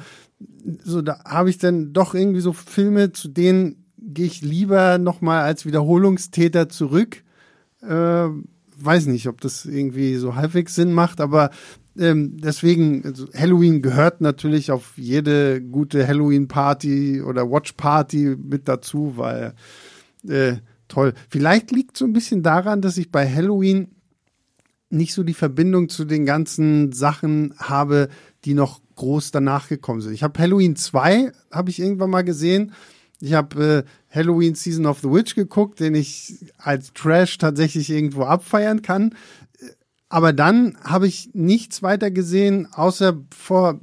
so 0.84 1.02
da 1.02 1.24
habe 1.26 1.50
ich 1.50 1.58
dann 1.58 1.94
doch 1.94 2.14
irgendwie 2.14 2.42
so 2.42 2.54
Filme, 2.54 3.12
zu 3.12 3.28
denen 3.28 3.86
gehe 3.98 4.26
ich 4.26 4.42
lieber 4.42 4.98
noch 4.98 5.22
mal 5.22 5.44
als 5.44 5.66
Wiederholungstäter 5.66 6.70
zurück. 6.70 7.24
Äh, 7.82 8.28
weiß 8.82 9.08
nicht, 9.08 9.28
ob 9.28 9.42
das 9.42 9.66
irgendwie 9.66 10.16
so 10.16 10.36
halbwegs 10.36 10.76
Sinn 10.76 10.94
macht, 10.94 11.20
aber 11.22 11.52
ähm, 11.98 12.38
deswegen, 12.38 13.04
also 13.06 13.28
Halloween 13.34 13.82
gehört 13.82 14.22
natürlich 14.22 14.72
auf 14.72 14.94
jede 14.96 15.62
gute 15.62 16.08
Halloween-Party 16.08 17.22
oder 17.22 17.50
Watch-Party 17.52 18.38
mit 18.42 18.70
dazu, 18.70 19.14
weil 19.18 19.54
äh, 20.28 20.58
toll. 20.90 21.14
Vielleicht 21.30 21.72
liegt 21.72 21.96
so 21.96 22.06
ein 22.06 22.14
bisschen 22.14 22.44
daran, 22.44 22.82
dass 22.82 22.98
ich 22.98 23.12
bei 23.12 23.28
Halloween 23.28 23.96
nicht 24.90 25.14
so 25.14 25.24
die 25.24 25.34
Verbindung 25.34 25.88
zu 25.88 26.04
den 26.04 26.26
ganzen 26.26 26.92
Sachen 26.92 27.54
habe, 27.58 28.10
die 28.44 28.54
noch 28.54 28.82
groß 28.96 29.32
danach 29.32 29.70
gekommen 29.70 30.02
sind. 30.02 30.14
Ich 30.14 30.24
habe 30.24 30.40
Halloween 30.40 30.76
2, 30.76 31.32
habe 31.52 31.70
ich 31.70 31.80
irgendwann 31.80 32.10
mal 32.10 32.24
gesehen. 32.24 32.74
Ich 33.22 33.34
habe 33.34 33.86
äh, 33.86 34.14
Halloween 34.14 34.56
Season 34.56 34.86
of 34.86 35.00
the 35.02 35.12
Witch 35.12 35.36
geguckt, 35.36 35.80
den 35.80 35.96
ich 35.96 36.46
als 36.58 36.94
Trash 36.94 37.38
tatsächlich 37.38 37.90
irgendwo 37.90 38.24
abfeiern 38.24 38.82
kann. 38.82 39.16
Aber 40.10 40.34
dann 40.34 40.78
habe 40.84 41.08
ich 41.08 41.30
nichts 41.34 41.84
weiter 41.84 42.10
gesehen, 42.10 42.68
außer 42.72 43.22
vor 43.36 43.80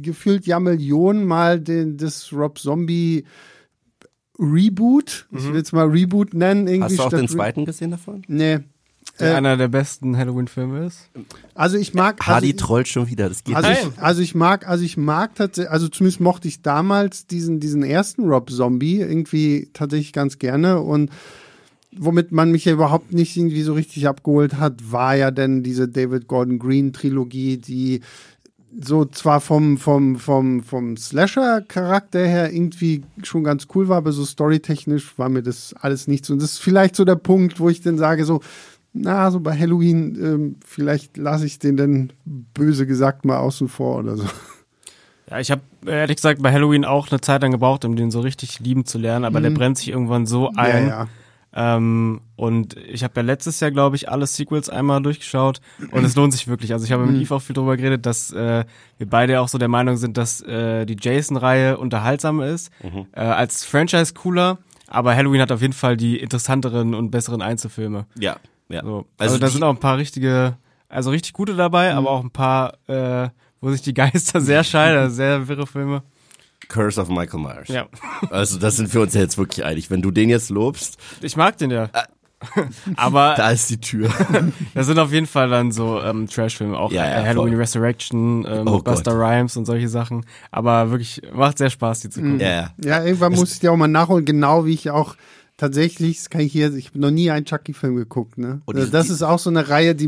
gefühlt 0.00 0.46
ja 0.46 0.60
Millionen 0.60 1.24
Mal 1.24 1.60
den, 1.60 1.96
das 1.96 2.32
Rob 2.32 2.58
Zombie 2.58 3.24
Reboot. 4.38 5.26
Ich 5.30 5.46
will 5.46 5.56
jetzt 5.56 5.72
mal 5.72 5.86
Reboot 5.86 6.34
nennen. 6.34 6.66
Irgendwie 6.66 6.96
Hast 6.96 6.98
du 6.98 7.02
auch 7.04 7.10
den 7.10 7.28
zweiten 7.28 7.64
gesehen 7.64 7.90
davon? 7.90 8.22
Nee. 8.28 8.60
Der 9.18 9.32
Äh, 9.32 9.34
einer 9.34 9.56
der 9.56 9.68
besten 9.68 10.16
Halloween-Filme 10.16 10.86
ist. 10.86 11.08
Also 11.54 11.78
ich 11.78 11.94
mag. 11.94 12.20
Hardy 12.20 12.52
also, 12.52 12.66
trollt 12.66 12.88
schon 12.88 13.08
wieder, 13.08 13.28
das 13.28 13.44
geht 13.44 13.56
also 13.56 13.68
nicht. 13.68 13.82
ich, 13.82 14.02
also 14.02 14.20
ich 14.20 14.34
mag, 14.34 14.68
also 14.68 14.84
ich 14.84 14.96
mag 14.96 15.34
tatsächlich, 15.34 15.70
also 15.70 15.88
zumindest 15.88 16.20
mochte 16.20 16.48
ich 16.48 16.62
damals 16.62 17.26
diesen, 17.26 17.60
diesen 17.60 17.82
ersten 17.82 18.28
Rob 18.28 18.50
Zombie 18.50 19.00
irgendwie 19.00 19.70
tatsächlich 19.72 20.12
ganz 20.12 20.38
gerne 20.38 20.80
und 20.80 21.10
womit 21.98 22.30
man 22.32 22.50
mich 22.50 22.66
ja 22.66 22.72
überhaupt 22.72 23.12
nicht 23.12 23.36
irgendwie 23.36 23.62
so 23.62 23.72
richtig 23.72 24.06
abgeholt 24.06 24.58
hat, 24.58 24.92
war 24.92 25.14
ja 25.14 25.30
denn 25.30 25.62
diese 25.62 25.88
David 25.88 26.28
Gordon 26.28 26.58
Green 26.58 26.92
Trilogie, 26.92 27.56
die 27.56 28.02
so 28.80 29.04
zwar 29.04 29.40
vom, 29.40 29.78
vom, 29.78 30.16
vom, 30.16 30.62
vom 30.62 30.96
Slasher-Charakter 30.96 32.26
her 32.26 32.52
irgendwie 32.52 33.02
schon 33.22 33.44
ganz 33.44 33.66
cool 33.74 33.88
war, 33.88 33.98
aber 33.98 34.12
so 34.12 34.24
storytechnisch 34.24 35.18
war 35.18 35.28
mir 35.28 35.42
das 35.42 35.74
alles 35.80 36.08
nichts. 36.08 36.30
Und 36.30 36.42
das 36.42 36.52
ist 36.52 36.58
vielleicht 36.58 36.96
so 36.96 37.04
der 37.04 37.16
Punkt, 37.16 37.60
wo 37.60 37.68
ich 37.68 37.80
dann 37.80 37.98
sage, 37.98 38.24
so, 38.24 38.40
na, 38.92 39.30
so 39.30 39.40
bei 39.40 39.56
Halloween, 39.58 40.18
ähm, 40.22 40.56
vielleicht 40.64 41.16
lasse 41.16 41.46
ich 41.46 41.58
den 41.58 41.76
dann 41.76 42.12
böse 42.24 42.86
gesagt 42.86 43.24
mal 43.24 43.38
außen 43.38 43.68
vor 43.68 43.98
oder 43.98 44.16
so. 44.16 44.24
Ja, 45.30 45.40
ich 45.40 45.50
habe 45.50 45.62
ehrlich 45.86 46.16
gesagt 46.16 46.40
bei 46.40 46.52
Halloween 46.52 46.84
auch 46.84 47.10
eine 47.10 47.20
Zeit 47.20 47.42
lang 47.42 47.50
gebraucht, 47.50 47.84
um 47.84 47.96
den 47.96 48.10
so 48.10 48.20
richtig 48.20 48.60
lieben 48.60 48.84
zu 48.84 48.98
lernen, 48.98 49.24
aber 49.24 49.40
der 49.40 49.50
brennt 49.50 49.76
sich 49.76 49.88
irgendwann 49.88 50.24
so 50.24 50.52
ein. 50.54 50.84
Mhm. 50.84 50.88
Ja, 50.88 50.98
ja. 51.00 51.08
Ähm, 51.58 52.20
und 52.36 52.76
ich 52.76 53.02
habe 53.02 53.14
ja 53.16 53.22
letztes 53.22 53.60
Jahr, 53.60 53.70
glaube 53.70 53.96
ich, 53.96 54.10
alle 54.10 54.26
Sequels 54.26 54.68
einmal 54.68 55.02
durchgeschaut 55.02 55.60
und 55.90 56.04
es 56.04 56.14
lohnt 56.14 56.34
sich 56.34 56.46
wirklich. 56.48 56.72
Also 56.74 56.84
ich 56.84 56.92
habe 56.92 57.04
Mhm. 57.06 57.12
mit 57.14 57.22
Eve 57.22 57.34
auch 57.34 57.40
viel 57.40 57.54
drüber 57.54 57.76
geredet, 57.78 58.04
dass 58.04 58.30
äh, 58.30 58.64
wir 58.98 59.08
beide 59.08 59.40
auch 59.40 59.48
so 59.48 59.56
der 59.56 59.68
Meinung 59.68 59.96
sind, 59.96 60.18
dass 60.18 60.42
äh, 60.42 60.84
die 60.84 60.96
Jason-Reihe 61.00 61.78
unterhaltsam 61.78 62.40
ist, 62.40 62.70
Mhm. 62.82 63.06
äh, 63.12 63.20
als 63.20 63.64
Franchise 63.64 64.12
cooler, 64.14 64.58
Aber 64.88 65.16
Halloween 65.16 65.40
hat 65.40 65.50
auf 65.50 65.62
jeden 65.62 65.72
Fall 65.72 65.96
die 65.96 66.16
interessanteren 66.20 66.94
und 66.94 67.10
besseren 67.10 67.42
Einzelfilme. 67.42 68.06
Ja, 68.16 68.36
ja. 68.68 68.82
So. 68.84 68.98
Also, 69.18 69.34
also 69.34 69.38
da 69.38 69.48
sind 69.48 69.64
auch 69.64 69.70
ein 69.70 69.80
paar 69.80 69.96
richtige, 69.98 70.58
also 70.88 71.10
richtig 71.10 71.32
gute 71.32 71.56
dabei, 71.56 71.90
Mhm. 71.92 71.98
aber 71.98 72.10
auch 72.10 72.22
ein 72.22 72.30
paar, 72.30 72.74
äh, 72.86 73.28
wo 73.60 73.70
sich 73.72 73.82
die 73.82 73.94
Geister 73.94 74.40
sehr 74.42 74.62
scheiden, 74.62 74.98
also 74.98 75.14
sehr 75.16 75.48
wirre 75.48 75.66
Filme. 75.66 76.02
Curse 76.68 77.00
of 77.00 77.08
Michael 77.08 77.40
Myers. 77.40 77.68
Ja. 77.68 77.86
Also 78.30 78.58
das 78.58 78.76
sind 78.76 78.92
wir 78.92 79.00
uns 79.00 79.14
ja 79.14 79.20
jetzt 79.20 79.38
wirklich 79.38 79.64
einig. 79.64 79.90
Wenn 79.90 80.02
du 80.02 80.10
den 80.10 80.28
jetzt 80.28 80.50
lobst, 80.50 80.98
Ich 81.20 81.36
mag 81.36 81.56
den 81.58 81.70
ja. 81.70 81.90
aber 82.96 83.34
da 83.36 83.50
ist 83.50 83.70
die 83.70 83.80
Tür. 83.80 84.10
das 84.74 84.86
sind 84.86 84.98
auf 84.98 85.10
jeden 85.10 85.26
Fall 85.26 85.48
dann 85.48 85.72
so 85.72 86.00
ähm, 86.02 86.28
Trash-Filme, 86.28 86.78
auch 86.78 86.92
Ja, 86.92 87.04
ja, 87.04 87.22
äh, 87.22 87.26
Halloween 87.28 87.52
voll. 87.54 87.60
Resurrection, 87.60 88.46
ähm, 88.46 88.68
Oh 88.68 88.80
Buster 88.82 89.12
Gott. 89.12 89.20
Rhymes 89.22 89.56
und 89.56 89.64
solche 89.64 89.88
Sachen. 89.88 90.26
Aber 90.50 90.90
wirklich, 90.90 91.22
macht 91.32 91.56
sehr 91.58 91.70
Spaß, 91.70 92.00
die 92.00 92.10
zu 92.10 92.20
gucken. 92.20 92.38
ja, 92.40 92.48
ja. 92.48 92.70
Ja, 92.84 93.04
irgendwann 93.04 93.32
muss 93.32 93.52
ich 93.54 93.60
dir 93.60 93.72
auch 93.72 93.76
mal 93.76 93.88
nachholen, 93.88 94.24
genau 94.26 94.66
wie 94.66 94.74
ich 94.74 94.90
auch 94.90 95.16
tatsächlich, 95.56 96.18
das 96.18 96.30
kann 96.30 96.42
ich 96.42 96.52
hier, 96.52 96.72
ich 96.74 96.88
habe 96.88 96.98
noch 96.98 97.10
nie 97.10 97.30
einen 97.30 97.46
Chucky-Film 97.46 97.96
geguckt, 97.96 98.36
ne? 98.38 98.60
Und 98.66 98.76
die- 98.76 98.80
Also 98.80 98.92
das 98.92 99.06
die- 99.06 99.12
ist 99.14 99.22
auch 99.22 99.38
so 99.38 99.50
eine 99.50 99.68
Reihe, 99.68 99.94
die 99.94 100.06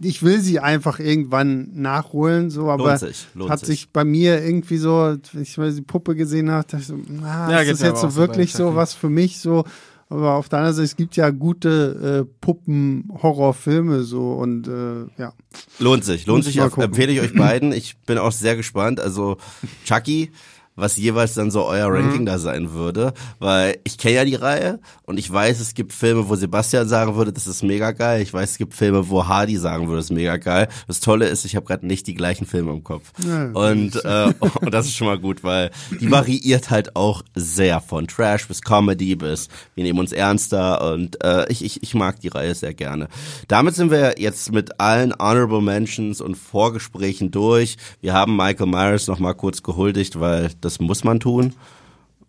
ich 0.00 0.22
will 0.22 0.40
sie 0.40 0.60
einfach 0.60 0.98
irgendwann 1.00 1.70
nachholen, 1.74 2.50
so, 2.50 2.70
aber 2.70 2.84
Lohnt 2.88 2.98
sich, 3.00 3.26
lohnt 3.34 3.50
hat 3.50 3.64
sich. 3.64 3.90
bei 3.90 4.04
mir 4.04 4.44
irgendwie 4.44 4.76
so, 4.76 5.16
wenn 5.32 5.42
ich 5.42 5.56
mal 5.58 5.72
die 5.72 5.80
Puppe 5.82 6.14
gesehen 6.14 6.50
habe, 6.50 6.64
dachte 6.64 6.78
ich 6.82 6.86
so, 6.86 6.98
na, 7.08 7.50
Ja, 7.50 7.60
ist 7.60 7.80
das 7.80 7.88
jetzt 7.88 8.00
so 8.02 8.14
wirklich 8.14 8.52
so 8.52 8.74
was 8.74 8.94
für 8.94 9.08
mich 9.10 9.38
so? 9.40 9.64
Aber 10.10 10.36
auf 10.36 10.48
der 10.48 10.60
anderen 10.60 10.74
Seite, 10.76 10.86
es 10.86 10.96
gibt 10.96 11.16
ja 11.16 11.28
gute 11.28 12.24
äh, 12.26 12.34
Puppen-Horrorfilme 12.40 14.02
so 14.02 14.32
und 14.32 14.66
äh, 14.68 15.04
ja. 15.20 15.32
Lohnt 15.78 16.04
sich, 16.04 16.26
lohnt 16.26 16.44
Muss 16.44 16.52
sich, 16.52 16.60
auf, 16.62 16.76
empfehle 16.78 17.12
ich 17.12 17.20
euch 17.20 17.34
beiden. 17.34 17.72
Ich 17.78 17.96
bin 18.06 18.18
auch 18.18 18.32
sehr 18.32 18.56
gespannt. 18.56 19.00
Also 19.00 19.36
Chucky, 19.84 20.30
was 20.78 20.96
jeweils 20.96 21.34
dann 21.34 21.50
so 21.50 21.64
euer 21.64 21.92
Ranking 21.92 22.24
da 22.24 22.38
sein 22.38 22.72
würde, 22.72 23.12
weil 23.38 23.78
ich 23.84 23.98
kenne 23.98 24.14
ja 24.14 24.24
die 24.24 24.34
Reihe 24.34 24.80
und 25.04 25.18
ich 25.18 25.30
weiß, 25.30 25.60
es 25.60 25.74
gibt 25.74 25.92
Filme, 25.92 26.28
wo 26.28 26.36
Sebastian 26.36 26.88
sagen 26.88 27.16
würde, 27.16 27.32
das 27.32 27.46
ist 27.46 27.62
mega 27.62 27.92
geil. 27.92 28.22
Ich 28.22 28.32
weiß, 28.32 28.52
es 28.52 28.58
gibt 28.58 28.74
Filme, 28.74 29.08
wo 29.08 29.26
Hardy 29.26 29.56
sagen 29.56 29.86
würde, 29.86 29.98
das 29.98 30.06
ist 30.06 30.12
mega 30.12 30.36
geil. 30.36 30.68
Das 30.86 31.00
Tolle 31.00 31.26
ist, 31.26 31.44
ich 31.44 31.56
habe 31.56 31.66
gerade 31.66 31.86
nicht 31.86 32.06
die 32.06 32.14
gleichen 32.14 32.46
Filme 32.46 32.72
im 32.72 32.84
Kopf. 32.84 33.12
Ja, 33.26 33.46
und, 33.52 34.04
äh, 34.04 34.32
und 34.60 34.72
das 34.72 34.86
ist 34.86 34.96
schon 34.96 35.08
mal 35.08 35.18
gut, 35.18 35.42
weil 35.44 35.70
die 36.00 36.10
variiert 36.10 36.70
halt 36.70 36.96
auch 36.96 37.22
sehr 37.34 37.80
von 37.80 38.06
Trash 38.06 38.46
bis 38.46 38.62
Comedy 38.62 39.16
bis 39.16 39.48
wir 39.74 39.84
nehmen 39.84 39.98
uns 39.98 40.12
ernster 40.12 40.92
und 40.92 41.22
äh, 41.24 41.50
ich, 41.50 41.64
ich, 41.64 41.82
ich 41.82 41.94
mag 41.94 42.20
die 42.20 42.28
Reihe 42.28 42.54
sehr 42.54 42.74
gerne. 42.74 43.08
Damit 43.48 43.74
sind 43.74 43.90
wir 43.90 44.14
jetzt 44.18 44.52
mit 44.52 44.80
allen 44.80 45.12
Honorable 45.18 45.62
Mentions 45.62 46.20
und 46.20 46.36
Vorgesprächen 46.36 47.30
durch. 47.30 47.76
Wir 48.00 48.12
haben 48.12 48.36
Michael 48.36 48.66
Myers 48.66 49.06
noch 49.06 49.18
mal 49.18 49.34
kurz 49.34 49.62
gehuldigt, 49.62 50.20
weil 50.20 50.50
das 50.60 50.67
muss 50.80 51.04
man 51.04 51.20
tun. 51.20 51.54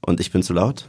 Und 0.01 0.19
ich 0.19 0.31
bin 0.31 0.43
zu 0.43 0.53
laut? 0.53 0.87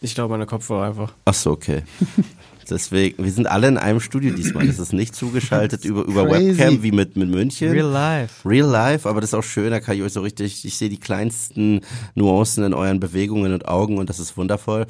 Ich 0.00 0.14
glaube, 0.14 0.32
meine 0.32 0.46
Kopfhörer 0.46 0.84
einfach. 0.84 1.12
Ach 1.24 1.34
so, 1.34 1.52
okay. 1.52 1.82
Deswegen, 2.70 3.22
wir 3.24 3.30
sind 3.32 3.46
alle 3.46 3.68
in 3.68 3.78
einem 3.78 4.00
Studio 4.00 4.34
diesmal. 4.34 4.66
Das 4.66 4.78
ist 4.78 4.92
nicht 4.92 5.14
zugeschaltet 5.14 5.84
über, 5.86 6.04
über 6.04 6.26
Crazy. 6.26 6.58
Webcam 6.58 6.82
wie 6.82 6.92
mit, 6.92 7.16
mit 7.16 7.28
München. 7.28 7.72
life. 7.74 8.48
Real 8.48 8.68
life, 8.68 9.08
aber 9.08 9.20
das 9.20 9.30
ist 9.30 9.34
auch 9.34 9.42
schön, 9.44 9.70
da 9.70 9.80
kann 9.80 9.96
ich 9.96 10.02
euch 10.02 10.12
so 10.12 10.20
richtig, 10.20 10.64
ich 10.64 10.76
sehe 10.76 10.88
die 10.88 10.98
kleinsten 11.00 11.80
Nuancen 12.14 12.64
in 12.64 12.74
euren 12.74 13.00
Bewegungen 13.00 13.52
und 13.52 13.68
Augen 13.68 13.98
und 13.98 14.08
das 14.10 14.18
ist 14.18 14.36
wundervoll. 14.36 14.86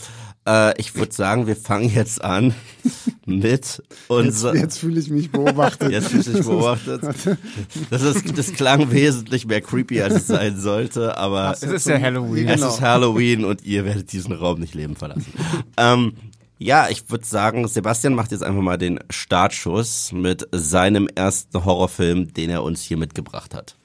Äh, 0.49 0.79
ich 0.81 0.95
würde 0.95 1.13
sagen, 1.13 1.47
wir 1.47 1.57
fangen 1.57 1.93
jetzt 1.93 2.23
an 2.23 2.55
mit 3.27 3.43
Jetzt, 3.45 3.83
unser... 4.09 4.55
jetzt 4.55 4.79
fühle 4.79 5.01
ich 5.01 5.11
mich 5.11 5.31
beobachtet. 5.31 5.91
Jetzt 5.91 6.09
fühlst 6.09 6.29
du 6.29 6.33
dich 6.35 6.45
beobachtet. 6.47 7.03
Das, 7.91 8.03
ist, 8.03 8.39
das 8.39 8.53
klang 8.53 8.91
wesentlich 8.93 9.47
mehr 9.47 9.61
creepy, 9.61 10.01
als 10.03 10.15
es 10.15 10.27
sein 10.29 10.59
sollte, 10.61 11.17
aber 11.19 11.53
Es 11.53 11.63
ist 11.63 11.87
ja 11.87 12.01
Halloween. 12.01 12.49
es 12.49 12.55
Genau. 12.57 12.69
ist 12.69 12.81
Halloween 12.81 13.45
und 13.45 13.65
ihr 13.65 13.85
werdet 13.85 14.13
diesen 14.13 14.33
Raum 14.33 14.61
nicht 14.61 14.75
leben 14.75 14.95
verlassen. 14.97 15.27
ähm, 15.77 16.13
ja, 16.59 16.89
ich 16.89 17.11
würde 17.11 17.25
sagen, 17.25 17.69
Sebastian 17.69 18.15
macht 18.15 18.33
jetzt 18.33 18.43
einfach 18.43 18.63
mal 18.63 18.79
den 18.79 18.99
Startschuss 19.11 20.13
mit 20.13 20.49
seinem 20.53 21.09
ersten 21.15 21.65
Horrorfilm, 21.65 22.33
den 22.33 22.51
er 22.51 22.63
uns 22.63 22.83
hier 22.83 22.97
mitgebracht 22.97 23.55
hat. 23.55 23.77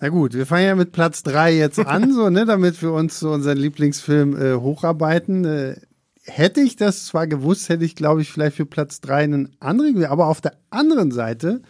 Na 0.00 0.08
gut, 0.08 0.34
wir 0.34 0.44
fangen 0.44 0.66
ja 0.66 0.74
mit 0.74 0.92
Platz 0.92 1.22
drei 1.22 1.54
jetzt 1.54 1.78
an, 1.78 2.12
so, 2.14 2.30
ne, 2.30 2.44
damit 2.44 2.82
wir 2.82 2.92
uns 2.92 3.18
so 3.20 3.30
unseren 3.30 3.58
Lieblingsfilm 3.58 4.36
äh, 4.36 4.54
hocharbeiten. 4.56 5.44
Äh, 5.44 5.76
hätte 6.24 6.60
ich 6.60 6.76
das 6.76 7.06
zwar 7.06 7.26
gewusst, 7.26 7.68
hätte 7.68 7.84
ich, 7.84 7.94
glaube 7.94 8.22
ich, 8.22 8.32
vielleicht 8.32 8.56
für 8.56 8.66
Platz 8.66 9.00
drei 9.00 9.22
einen 9.22 9.56
anderen. 9.60 10.04
Aber 10.04 10.26
auf 10.26 10.40
der 10.40 10.54
anderen 10.70 11.12
Seite 11.12 11.62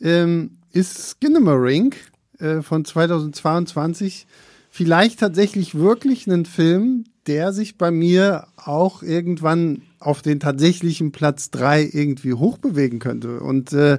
ähm, 0.00 0.58
ist 0.72 1.10
Skinamarink 1.10 1.96
äh, 2.38 2.60
von 2.62 2.84
2022 2.84 4.26
vielleicht 4.70 5.20
tatsächlich 5.20 5.74
wirklich 5.74 6.26
ein 6.26 6.46
Film, 6.46 7.04
der 7.26 7.52
sich 7.52 7.78
bei 7.78 7.90
mir 7.90 8.46
auch 8.56 9.02
irgendwann 9.02 9.82
auf 10.00 10.22
den 10.22 10.40
tatsächlichen 10.40 11.12
Platz 11.12 11.50
drei 11.50 11.88
irgendwie 11.90 12.34
hochbewegen 12.34 12.98
könnte. 12.98 13.40
Und 13.40 13.72
äh, 13.72 13.98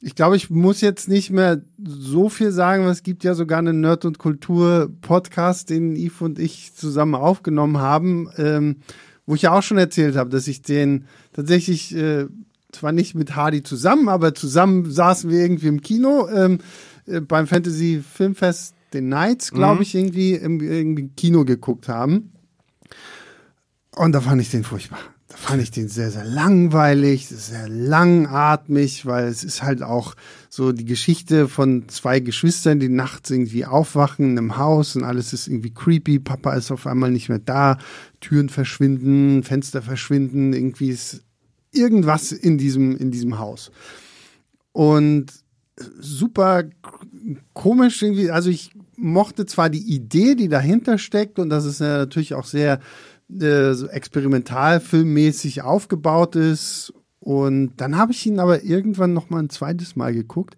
ich 0.00 0.14
glaube, 0.14 0.36
ich 0.36 0.48
muss 0.48 0.80
jetzt 0.80 1.08
nicht 1.08 1.30
mehr 1.30 1.60
so 1.84 2.28
viel 2.28 2.52
sagen, 2.52 2.84
weil 2.84 2.92
es 2.92 3.02
gibt 3.02 3.24
ja 3.24 3.34
sogar 3.34 3.58
einen 3.58 3.80
Nerd- 3.80 4.04
und 4.04 4.18
Kultur-Podcast, 4.18 5.70
den 5.70 5.96
Yves 5.96 6.20
und 6.20 6.38
ich 6.38 6.74
zusammen 6.74 7.14
aufgenommen 7.14 7.78
haben, 7.78 8.28
ähm, 8.36 8.76
wo 9.26 9.34
ich 9.34 9.42
ja 9.42 9.52
auch 9.52 9.62
schon 9.62 9.78
erzählt 9.78 10.16
habe, 10.16 10.30
dass 10.30 10.46
ich 10.46 10.62
den 10.62 11.04
tatsächlich, 11.32 11.94
äh, 11.94 12.26
zwar 12.72 12.92
nicht 12.92 13.14
mit 13.14 13.34
Hardy 13.34 13.62
zusammen, 13.62 14.08
aber 14.08 14.34
zusammen 14.34 14.90
saßen 14.90 15.30
wir 15.30 15.40
irgendwie 15.40 15.68
im 15.68 15.80
Kino 15.80 16.28
ähm, 16.28 16.58
äh, 17.06 17.20
beim 17.20 17.46
Fantasy 17.46 18.02
Filmfest 18.02 18.74
den 18.92 19.08
Nights, 19.08 19.50
glaube 19.50 19.82
ich, 19.82 19.94
irgendwie 19.94 20.32
im, 20.32 20.60
irgendwie 20.60 21.08
Kino 21.08 21.44
geguckt 21.44 21.88
haben. 21.88 22.32
Und 23.98 24.12
da 24.12 24.20
fand 24.20 24.40
ich 24.40 24.50
den 24.50 24.62
furchtbar. 24.62 25.00
Da 25.26 25.36
fand 25.36 25.60
ich 25.60 25.72
den 25.72 25.88
sehr, 25.88 26.12
sehr 26.12 26.24
langweilig, 26.24 27.26
sehr 27.26 27.68
langatmig, 27.68 29.06
weil 29.06 29.26
es 29.26 29.42
ist 29.42 29.64
halt 29.64 29.82
auch 29.82 30.14
so 30.48 30.70
die 30.70 30.84
Geschichte 30.84 31.48
von 31.48 31.88
zwei 31.88 32.20
Geschwistern, 32.20 32.78
die 32.78 32.88
nachts 32.88 33.28
irgendwie 33.30 33.66
aufwachen 33.66 34.30
in 34.30 34.38
einem 34.38 34.56
Haus 34.56 34.94
und 34.94 35.02
alles 35.02 35.32
ist 35.32 35.48
irgendwie 35.48 35.74
creepy. 35.74 36.20
Papa 36.20 36.54
ist 36.54 36.70
auf 36.70 36.86
einmal 36.86 37.10
nicht 37.10 37.28
mehr 37.28 37.40
da, 37.40 37.76
Türen 38.20 38.48
verschwinden, 38.48 39.42
Fenster 39.42 39.82
verschwinden, 39.82 40.52
irgendwie 40.52 40.90
ist 40.90 41.24
irgendwas 41.72 42.30
in 42.30 42.56
diesem, 42.56 42.96
in 42.96 43.10
diesem 43.10 43.40
Haus. 43.40 43.72
Und 44.70 45.32
super 45.98 46.64
komisch 47.52 48.02
irgendwie. 48.02 48.30
Also 48.30 48.50
ich 48.50 48.70
mochte 48.96 49.46
zwar 49.46 49.70
die 49.70 49.94
Idee, 49.94 50.34
die 50.34 50.48
dahinter 50.48 50.98
steckt 50.98 51.38
und 51.38 51.50
dass 51.50 51.64
es 51.64 51.78
ja 51.80 51.98
natürlich 51.98 52.34
auch 52.34 52.46
sehr 52.46 52.80
äh, 53.30 53.74
so 53.74 53.86
experimentalfilmmäßig 53.88 55.62
aufgebaut 55.62 56.36
ist. 56.36 56.92
Und 57.20 57.76
dann 57.76 57.96
habe 57.96 58.12
ich 58.12 58.24
ihn 58.26 58.38
aber 58.38 58.64
irgendwann 58.64 59.12
noch 59.12 59.30
mal 59.30 59.40
ein 59.40 59.50
zweites 59.50 59.96
Mal 59.96 60.14
geguckt. 60.14 60.56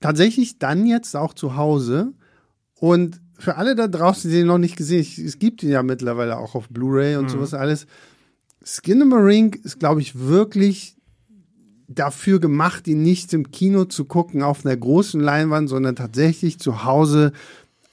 Tatsächlich 0.00 0.58
dann 0.58 0.86
jetzt 0.86 1.16
auch 1.16 1.34
zu 1.34 1.56
Hause. 1.56 2.12
Und 2.74 3.20
für 3.38 3.56
alle 3.56 3.74
da 3.74 3.88
draußen, 3.88 4.30
die 4.30 4.38
den 4.38 4.46
noch 4.46 4.58
nicht 4.58 4.76
gesehen 4.76 5.04
haben, 5.04 5.26
es 5.26 5.38
gibt 5.38 5.62
ihn 5.62 5.70
ja 5.70 5.82
mittlerweile 5.82 6.38
auch 6.38 6.54
auf 6.54 6.68
Blu-ray 6.68 7.16
und 7.16 7.30
sowas 7.30 7.54
alles. 7.54 7.86
Skinamarink 8.64 9.56
ist, 9.56 9.80
glaube 9.80 10.00
ich, 10.00 10.18
wirklich 10.18 10.96
dafür 11.88 12.40
gemacht, 12.40 12.86
ihn 12.86 13.02
nicht 13.02 13.32
im 13.32 13.50
Kino 13.50 13.84
zu 13.84 14.04
gucken 14.04 14.42
auf 14.42 14.64
einer 14.64 14.76
großen 14.76 15.20
Leinwand, 15.20 15.68
sondern 15.68 15.96
tatsächlich 15.96 16.58
zu 16.58 16.84
Hause 16.84 17.32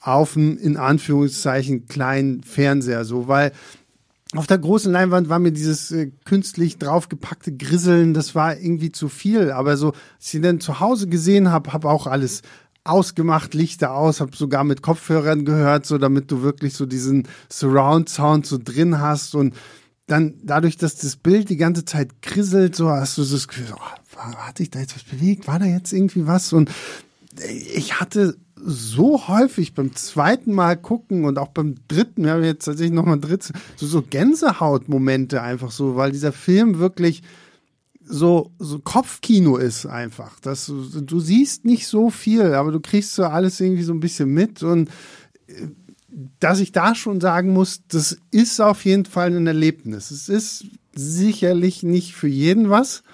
auf 0.00 0.36
einem, 0.36 0.56
in 0.58 0.76
Anführungszeichen, 0.76 1.86
kleinen 1.86 2.42
Fernseher. 2.42 3.04
So, 3.04 3.28
weil 3.28 3.52
auf 4.34 4.46
der 4.46 4.58
großen 4.58 4.92
Leinwand 4.92 5.28
war 5.28 5.38
mir 5.38 5.52
dieses 5.52 5.90
äh, 5.90 6.10
künstlich 6.24 6.78
draufgepackte 6.78 7.52
Grisseln, 7.52 8.14
das 8.14 8.34
war 8.34 8.56
irgendwie 8.56 8.92
zu 8.92 9.08
viel. 9.08 9.50
Aber 9.50 9.76
so, 9.76 9.88
als 9.88 10.34
ich 10.34 10.40
dann 10.40 10.60
zu 10.60 10.80
Hause 10.80 11.08
gesehen 11.08 11.50
habe, 11.50 11.72
habe 11.72 11.88
auch 11.88 12.06
alles 12.06 12.42
ausgemacht, 12.84 13.54
Lichter 13.54 13.92
aus, 13.92 14.20
habe 14.20 14.34
sogar 14.34 14.64
mit 14.64 14.82
Kopfhörern 14.82 15.44
gehört, 15.44 15.84
so 15.84 15.98
damit 15.98 16.30
du 16.30 16.42
wirklich 16.42 16.74
so 16.74 16.86
diesen 16.86 17.28
Surround-Sound 17.50 18.46
so 18.46 18.58
drin 18.62 19.00
hast 19.00 19.34
und 19.34 19.54
dann 20.06 20.34
dadurch, 20.42 20.76
dass 20.76 20.96
das 20.96 21.16
Bild 21.16 21.50
die 21.50 21.56
ganze 21.56 21.84
Zeit 21.84 22.22
krisselt, 22.22 22.74
so 22.74 22.90
hast 22.90 23.18
du 23.18 23.24
das 23.24 23.46
Gefühl, 23.46 23.74
oh, 23.74 24.20
hat 24.38 24.58
sich 24.58 24.70
da 24.70 24.80
jetzt 24.80 24.96
was 24.96 25.04
bewegt? 25.04 25.46
War 25.46 25.58
da 25.58 25.66
jetzt 25.66 25.92
irgendwie 25.92 26.26
was? 26.26 26.52
Und 26.52 26.70
ich 27.74 28.00
hatte 28.00 28.36
so 28.64 29.28
häufig 29.28 29.74
beim 29.74 29.94
zweiten 29.94 30.52
Mal 30.52 30.76
gucken 30.76 31.24
und 31.24 31.38
auch 31.38 31.48
beim 31.48 31.76
dritten, 31.88 32.24
wir 32.24 32.32
haben 32.32 32.44
jetzt 32.44 32.64
tatsächlich 32.64 32.94
nochmal 32.94 33.20
drittes, 33.20 33.52
so, 33.76 33.86
so 33.86 34.02
Gänsehautmomente 34.02 35.42
einfach 35.42 35.70
so, 35.70 35.96
weil 35.96 36.12
dieser 36.12 36.32
Film 36.32 36.78
wirklich 36.78 37.22
so, 38.02 38.50
so 38.58 38.78
Kopfkino 38.80 39.56
ist 39.56 39.86
einfach. 39.86 40.38
Das, 40.40 40.66
du, 40.66 41.00
du 41.00 41.20
siehst 41.20 41.64
nicht 41.64 41.86
so 41.86 42.10
viel, 42.10 42.54
aber 42.54 42.72
du 42.72 42.80
kriegst 42.80 43.14
so 43.14 43.24
alles 43.24 43.60
irgendwie 43.60 43.82
so 43.82 43.92
ein 43.92 44.00
bisschen 44.00 44.32
mit 44.32 44.62
und 44.62 44.90
äh, 45.46 45.68
dass 46.40 46.58
ich 46.58 46.72
da 46.72 46.94
schon 46.94 47.20
sagen 47.20 47.52
muss, 47.52 47.82
das 47.88 48.18
ist 48.32 48.60
auf 48.60 48.84
jeden 48.84 49.04
Fall 49.04 49.34
ein 49.34 49.46
Erlebnis. 49.46 50.10
Es 50.10 50.28
ist 50.28 50.66
sicherlich 50.92 51.84
nicht 51.84 52.14
für 52.14 52.26
jeden 52.26 52.68
was. 52.68 53.04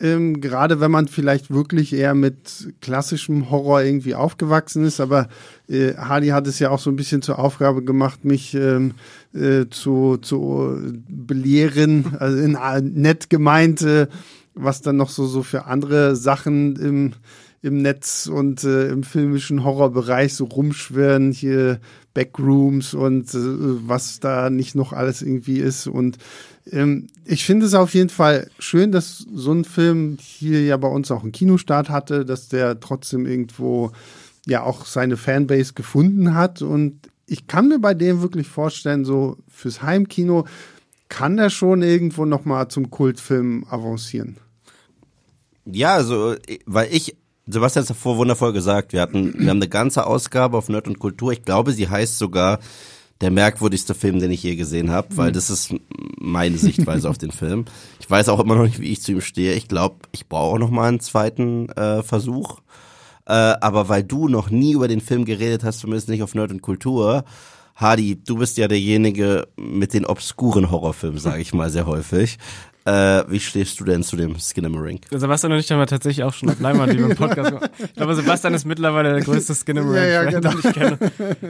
Ähm, 0.00 0.40
Gerade 0.40 0.80
wenn 0.80 0.90
man 0.90 1.06
vielleicht 1.06 1.52
wirklich 1.52 1.92
eher 1.92 2.14
mit 2.14 2.74
klassischem 2.80 3.50
Horror 3.50 3.82
irgendwie 3.82 4.14
aufgewachsen 4.14 4.84
ist. 4.84 5.00
Aber 5.00 5.28
äh, 5.68 5.94
Hardy 5.94 6.28
hat 6.28 6.46
es 6.48 6.58
ja 6.58 6.70
auch 6.70 6.80
so 6.80 6.90
ein 6.90 6.96
bisschen 6.96 7.22
zur 7.22 7.38
Aufgabe 7.38 7.84
gemacht, 7.84 8.24
mich 8.24 8.54
ähm, 8.54 8.94
äh, 9.32 9.66
zu, 9.70 10.16
zu 10.16 10.80
belehren, 11.08 12.16
also 12.18 12.38
in, 12.38 12.56
äh, 12.56 12.80
nett 12.80 13.30
gemeint, 13.30 13.82
äh, 13.82 14.08
was 14.54 14.82
dann 14.82 14.96
noch 14.96 15.10
so, 15.10 15.26
so 15.26 15.42
für 15.42 15.66
andere 15.66 16.16
Sachen 16.16 16.76
im, 16.76 17.12
im 17.62 17.80
Netz 17.80 18.26
und 18.26 18.64
äh, 18.64 18.88
im 18.88 19.04
filmischen 19.04 19.64
Horrorbereich 19.64 20.34
so 20.34 20.44
rumschwirren, 20.44 21.30
hier 21.30 21.78
Backrooms 22.14 22.94
und 22.94 23.32
äh, 23.34 23.38
was 23.38 24.20
da 24.20 24.50
nicht 24.50 24.74
noch 24.74 24.92
alles 24.92 25.22
irgendwie 25.22 25.58
ist. 25.58 25.86
Und 25.86 26.18
ähm, 26.70 27.08
ich 27.24 27.44
finde 27.44 27.66
es 27.66 27.74
auf 27.74 27.94
jeden 27.94 28.10
Fall 28.10 28.50
schön, 28.58 28.92
dass 28.92 29.18
so 29.18 29.52
ein 29.52 29.64
Film 29.64 30.18
hier 30.20 30.64
ja 30.64 30.76
bei 30.76 30.88
uns 30.88 31.10
auch 31.10 31.22
einen 31.22 31.32
Kinostart 31.32 31.88
hatte, 31.88 32.24
dass 32.24 32.48
der 32.48 32.80
trotzdem 32.80 33.26
irgendwo 33.26 33.92
ja 34.46 34.62
auch 34.62 34.86
seine 34.86 35.16
Fanbase 35.16 35.74
gefunden 35.74 36.34
hat. 36.34 36.62
Und 36.62 37.00
ich 37.26 37.46
kann 37.46 37.68
mir 37.68 37.78
bei 37.78 37.94
dem 37.94 38.22
wirklich 38.22 38.48
vorstellen, 38.48 39.04
so 39.04 39.36
fürs 39.48 39.82
Heimkino 39.82 40.46
kann 41.08 41.36
der 41.36 41.50
schon 41.50 41.82
irgendwo 41.82 42.24
nochmal 42.24 42.68
zum 42.68 42.90
Kultfilm 42.90 43.66
avancieren. 43.68 44.36
Ja, 45.66 45.94
also, 45.94 46.34
weil 46.66 46.88
ich, 46.92 47.16
Sebastian 47.46 47.82
hat 47.82 47.90
es 47.90 47.96
davor 47.96 48.18
wundervoll 48.18 48.52
gesagt, 48.52 48.92
wir 48.92 49.00
hatten, 49.00 49.34
wir 49.38 49.50
haben 49.50 49.58
eine 49.58 49.68
ganze 49.68 50.06
Ausgabe 50.06 50.58
auf 50.58 50.68
Nerd 50.68 50.88
und 50.88 50.98
Kultur. 50.98 51.32
Ich 51.32 51.42
glaube, 51.42 51.72
sie 51.72 51.88
heißt 51.88 52.18
sogar 52.18 52.58
der 53.24 53.30
merkwürdigste 53.30 53.94
Film, 53.94 54.20
den 54.20 54.30
ich 54.30 54.42
je 54.42 54.54
gesehen 54.54 54.90
habe, 54.90 55.16
weil 55.16 55.32
das 55.32 55.48
ist 55.48 55.74
meine 56.20 56.58
Sichtweise 56.58 57.08
auf 57.08 57.16
den 57.16 57.30
Film. 57.32 57.64
Ich 57.98 58.10
weiß 58.10 58.28
auch 58.28 58.38
immer 58.38 58.54
noch 58.54 58.64
nicht, 58.64 58.80
wie 58.80 58.92
ich 58.92 59.00
zu 59.00 59.12
ihm 59.12 59.22
stehe. 59.22 59.54
Ich 59.54 59.66
glaube, 59.66 59.96
ich 60.12 60.28
brauche 60.28 60.58
noch 60.58 60.68
mal 60.68 60.88
einen 60.88 61.00
zweiten 61.00 61.70
äh, 61.70 62.02
Versuch. 62.02 62.60
Äh, 63.24 63.32
aber 63.32 63.88
weil 63.88 64.04
du 64.04 64.28
noch 64.28 64.50
nie 64.50 64.72
über 64.72 64.88
den 64.88 65.00
Film 65.00 65.24
geredet 65.24 65.64
hast, 65.64 65.78
zumindest 65.78 66.10
nicht 66.10 66.22
auf 66.22 66.34
Nerd 66.34 66.50
und 66.50 66.60
Kultur, 66.60 67.24
Hardy, 67.76 68.22
du 68.22 68.36
bist 68.36 68.58
ja 68.58 68.68
derjenige 68.68 69.48
mit 69.56 69.94
den 69.94 70.04
obskuren 70.04 70.70
Horrorfilmen, 70.70 71.18
sage 71.18 71.40
ich 71.40 71.54
mal 71.54 71.70
sehr 71.70 71.86
häufig. 71.86 72.36
Äh, 72.86 73.24
wie 73.28 73.40
stehst 73.40 73.80
du 73.80 73.84
denn 73.84 74.02
zu 74.02 74.14
dem 74.14 74.38
Skinamarink? 74.38 75.06
Sebastian 75.10 75.52
und 75.52 75.58
ich 75.58 75.72
haben 75.72 75.78
ja 75.78 75.86
tatsächlich 75.86 76.22
auch 76.22 76.34
schon 76.34 76.50
auf 76.50 76.60
Leinwand 76.60 76.92
die 76.92 76.98
im 76.98 77.16
Podcast 77.16 77.48
gemacht. 77.50 77.70
Ich 77.84 77.94
glaube, 77.94 78.14
Sebastian 78.14 78.52
ist 78.52 78.66
mittlerweile 78.66 79.14
der 79.14 79.22
größte 79.22 79.54
Skinamarink, 79.54 79.96
Ja, 79.96 80.24
ja, 80.24 80.30
genau. 80.30 80.50
den 80.50 80.58
ich 80.58 80.72
kenne. 80.74 80.98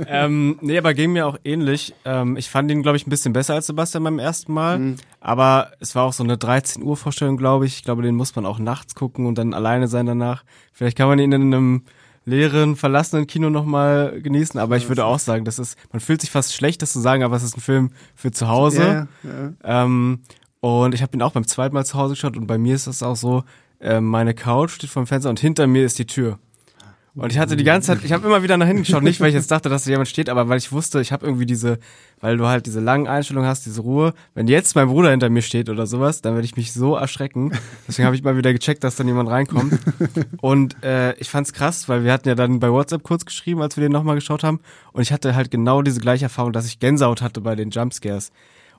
ähm, 0.07 0.59
nee, 0.61 0.79
aber 0.79 0.95
ging 0.95 1.13
mir 1.13 1.27
auch 1.27 1.37
ähnlich. 1.43 1.93
Ähm, 2.05 2.37
ich 2.37 2.49
fand 2.51 2.71
ihn, 2.71 2.83
glaube 2.83 2.97
ich, 2.99 3.07
ein 3.07 3.11
bisschen 3.11 3.33
besser 3.33 3.55
als 3.55 3.67
Sebastian 3.67 4.05
beim 4.05 4.21
ersten 4.21 4.53
Mal. 4.53 4.79
Mhm. 4.79 4.97
Aber 5.21 5.73
es 5.81 5.97
war 5.97 6.05
auch 6.05 6.13
so 6.13 6.23
eine 6.23 6.39
13 6.39 6.85
Uhr 6.85 6.97
Vorstellung, 6.97 7.37
glaube 7.37 7.67
ich. 7.67 7.77
Ich 7.79 7.83
glaube, 7.83 8.03
den 8.03 8.15
muss 8.15 8.37
man 8.37 8.47
auch 8.47 8.61
nachts 8.61 8.95
gucken 8.95 9.27
und 9.27 9.37
dann 9.37 9.55
alleine 9.55 9.89
sein 9.89 10.07
danach. 10.07 10.45
Vielleicht 10.73 10.97
kann 10.97 11.09
man 11.09 11.19
ihn 11.19 11.33
in 11.33 11.43
einem 11.43 11.83
leeren, 12.27 12.77
verlassenen 12.77 13.27
Kino 13.27 13.51
nochmal 13.51 14.21
genießen. 14.23 14.59
Aber 14.61 14.77
ich 14.77 14.89
würde 14.89 15.05
auch 15.05 15.19
sagen, 15.19 15.45
das 15.45 15.59
ist, 15.59 15.77
man 15.93 15.99
fühlt 16.01 16.21
sich 16.21 16.31
fast 16.31 16.55
schlecht, 16.55 16.81
das 16.83 16.93
zu 16.93 17.01
sagen, 17.01 17.23
aber 17.25 17.35
es 17.37 17.43
ist 17.43 17.57
ein 17.57 17.61
Film 17.61 17.91
für 18.15 18.31
zu 18.31 18.49
Hause. 18.49 19.09
Ja, 19.25 19.31
ja. 19.65 19.85
Ähm, 19.85 20.21
und 20.65 20.95
ich 20.95 21.03
habe 21.03 21.15
ihn 21.15 21.21
auch 21.21 21.33
beim 21.33 21.47
zweiten 21.47 21.75
Mal 21.75 21.85
zu 21.85 21.99
Hause 21.99 22.15
geschaut 22.15 22.39
und 22.39 22.47
bei 22.47 22.57
mir 22.57 22.75
ist 22.75 22.87
das 22.87 23.03
auch 23.03 23.17
so, 23.17 23.45
äh, 23.81 24.01
meine 24.01 24.33
Couch 24.33 24.71
steht 24.71 24.89
vor 24.89 25.03
dem 25.03 25.07
Fenster 25.07 25.29
und 25.29 25.39
hinter 25.39 25.67
mir 25.67 25.85
ist 25.85 25.99
die 25.99 26.07
Tür. 26.07 26.39
Und 27.15 27.31
ich 27.33 27.39
hatte 27.39 27.55
die 27.55 27.65
ganze 27.65 27.89
Zeit, 27.89 28.03
ich 28.03 28.13
habe 28.13 28.27
immer 28.27 28.43
wieder 28.43 28.57
nach 28.57 28.67
hinten 28.67 28.83
geschaut, 28.83 29.03
nicht 29.03 29.21
weil 29.21 29.29
ich 29.29 29.35
jetzt 29.35 29.51
dachte, 29.51 29.69
dass 29.69 29.85
da 29.85 29.91
jemand 29.91 30.09
steht, 30.09 30.31
aber 30.31 30.49
weil 30.49 30.57
ich 30.57 30.73
wusste, 30.73 31.03
ich 31.03 31.13
habe 31.13 31.27
irgendwie 31.27 31.45
diese, 31.45 31.79
weil 32.19 32.39
du 32.39 32.47
halt 32.47 32.65
diese 32.65 32.81
langen 32.81 33.07
Einstellungen 33.07 33.47
hast, 33.47 33.67
diese 33.67 33.83
Ruhe. 33.83 34.15
Wenn 34.33 34.49
jetzt 34.49 34.75
mein 34.75 34.89
Bruder 34.89 35.11
hinter 35.11 35.29
mir 35.29 35.43
steht 35.43 35.69
oder 35.69 35.87
sowas, 35.87 36.23
dann 36.23 36.33
werde 36.33 36.47
ich 36.47 36.57
mich 36.57 36.73
so 36.73 36.97
erschrecken. 36.97 37.53
Deswegen 37.87 38.07
habe 38.07 38.17
ich 38.17 38.23
mal 38.23 38.39
wieder 38.39 38.55
gecheckt, 38.55 38.85
dass 38.85 38.97
dann 38.97 39.07
jemand 39.07 39.29
reinkommt. 39.29 39.79
Und 40.41 40.83
äh, 40.83 41.13
ich 41.17 41.29
fand's 41.29 41.53
krass, 41.53 41.91
weil 41.91 42.05
wir 42.05 42.13
hatten 42.13 42.27
ja 42.27 42.35
dann 42.35 42.59
bei 42.59 42.73
WhatsApp 42.73 43.03
kurz 43.03 43.27
geschrieben, 43.27 43.61
als 43.61 43.77
wir 43.77 43.83
den 43.83 43.93
nochmal 43.93 44.15
geschaut 44.15 44.43
haben. 44.43 44.61
Und 44.93 45.03
ich 45.03 45.13
hatte 45.13 45.37
halt 45.37 45.51
genau 45.51 45.83
diese 45.83 46.01
gleiche 46.01 46.25
Erfahrung, 46.25 46.55
dass 46.55 46.67
ich 46.67 46.79
Gänsehaut 46.79 47.21
hatte 47.21 47.43
bei 47.43 47.55
den 47.55 47.69
Jumpscares. 47.69 48.33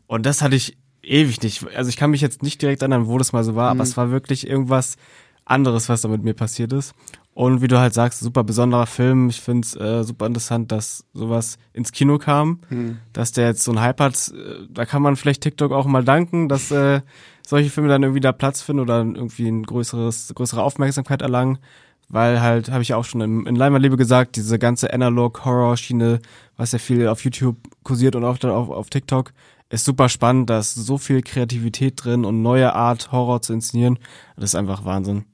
Und 0.07 0.25
das 0.25 0.41
hatte 0.41 0.55
ich 0.55 0.77
ewig 1.05 1.41
nicht. 1.41 1.65
Also 1.75 1.89
ich 1.89 1.97
kann 1.97 2.11
mich 2.11 2.21
jetzt 2.21 2.43
nicht 2.43 2.61
direkt 2.61 2.81
erinnern, 2.81 3.07
wo 3.07 3.17
das 3.17 3.33
mal 3.33 3.43
so 3.43 3.55
war, 3.55 3.69
aber 3.71 3.83
es 3.83 3.97
war 3.97 4.11
wirklich 4.11 4.47
irgendwas 4.47 4.97
anderes, 5.45 5.89
was 5.89 6.01
da 6.01 6.07
mit 6.07 6.23
mir 6.23 6.33
passiert 6.33 6.73
ist. 6.73 6.93
Und 7.33 7.61
wie 7.61 7.67
du 7.67 7.77
halt 7.77 7.93
sagst, 7.93 8.21
super 8.21 8.45
besonderer 8.45 8.87
Film. 8.87 9.27
Ich 9.27 9.41
finde 9.41 9.65
es 9.65 9.75
äh, 9.75 10.03
super 10.05 10.25
interessant, 10.25 10.71
dass 10.71 11.03
sowas 11.13 11.57
ins 11.73 11.91
Kino 11.91 12.17
kam, 12.17 12.59
dass 13.11 13.33
der 13.33 13.47
jetzt 13.47 13.63
so 13.63 13.71
einen 13.71 13.81
Hype 13.81 13.99
hat. 13.99 14.33
Da 14.69 14.85
kann 14.85 15.01
man 15.01 15.17
vielleicht 15.17 15.41
TikTok 15.41 15.73
auch 15.73 15.85
mal 15.85 16.03
danken, 16.05 16.47
dass 16.47 16.71
äh, 16.71 17.01
solche 17.45 17.69
Filme 17.69 17.89
dann 17.89 18.03
irgendwie 18.03 18.21
da 18.21 18.31
Platz 18.31 18.61
finden 18.61 18.81
oder 18.81 18.99
irgendwie 18.99 19.49
ein 19.49 19.63
größeres, 19.63 20.31
größere 20.33 20.63
Aufmerksamkeit 20.63 21.21
erlangen. 21.21 21.57
Weil 22.07 22.39
halt, 22.39 22.69
habe 22.69 22.83
ich 22.83 22.93
auch 22.93 23.03
schon 23.03 23.19
im, 23.19 23.47
in 23.47 23.55
Leimerliebe 23.55 23.97
gesagt, 23.97 24.35
diese 24.37 24.57
ganze 24.57 24.93
Analog-Horror-Schiene, 24.93 26.19
was 26.55 26.71
ja 26.71 26.79
viel 26.79 27.07
auf 27.07 27.23
YouTube 27.23 27.57
kursiert 27.83 28.15
und 28.15 28.23
auch 28.23 28.37
dann 28.37 28.51
auf, 28.51 28.69
auf 28.69 28.89
TikTok, 28.89 29.33
ist 29.69 29.85
super 29.85 30.09
spannend, 30.09 30.49
da 30.49 30.59
ist 30.59 30.75
so 30.75 30.97
viel 30.97 31.21
Kreativität 31.21 32.03
drin 32.03 32.25
und 32.25 32.41
neue 32.41 32.73
Art, 32.73 33.11
Horror 33.11 33.41
zu 33.41 33.53
inszenieren. 33.53 33.99
Das 34.35 34.51
ist 34.51 34.55
einfach 34.55 34.85
Wahnsinn. 34.85 35.25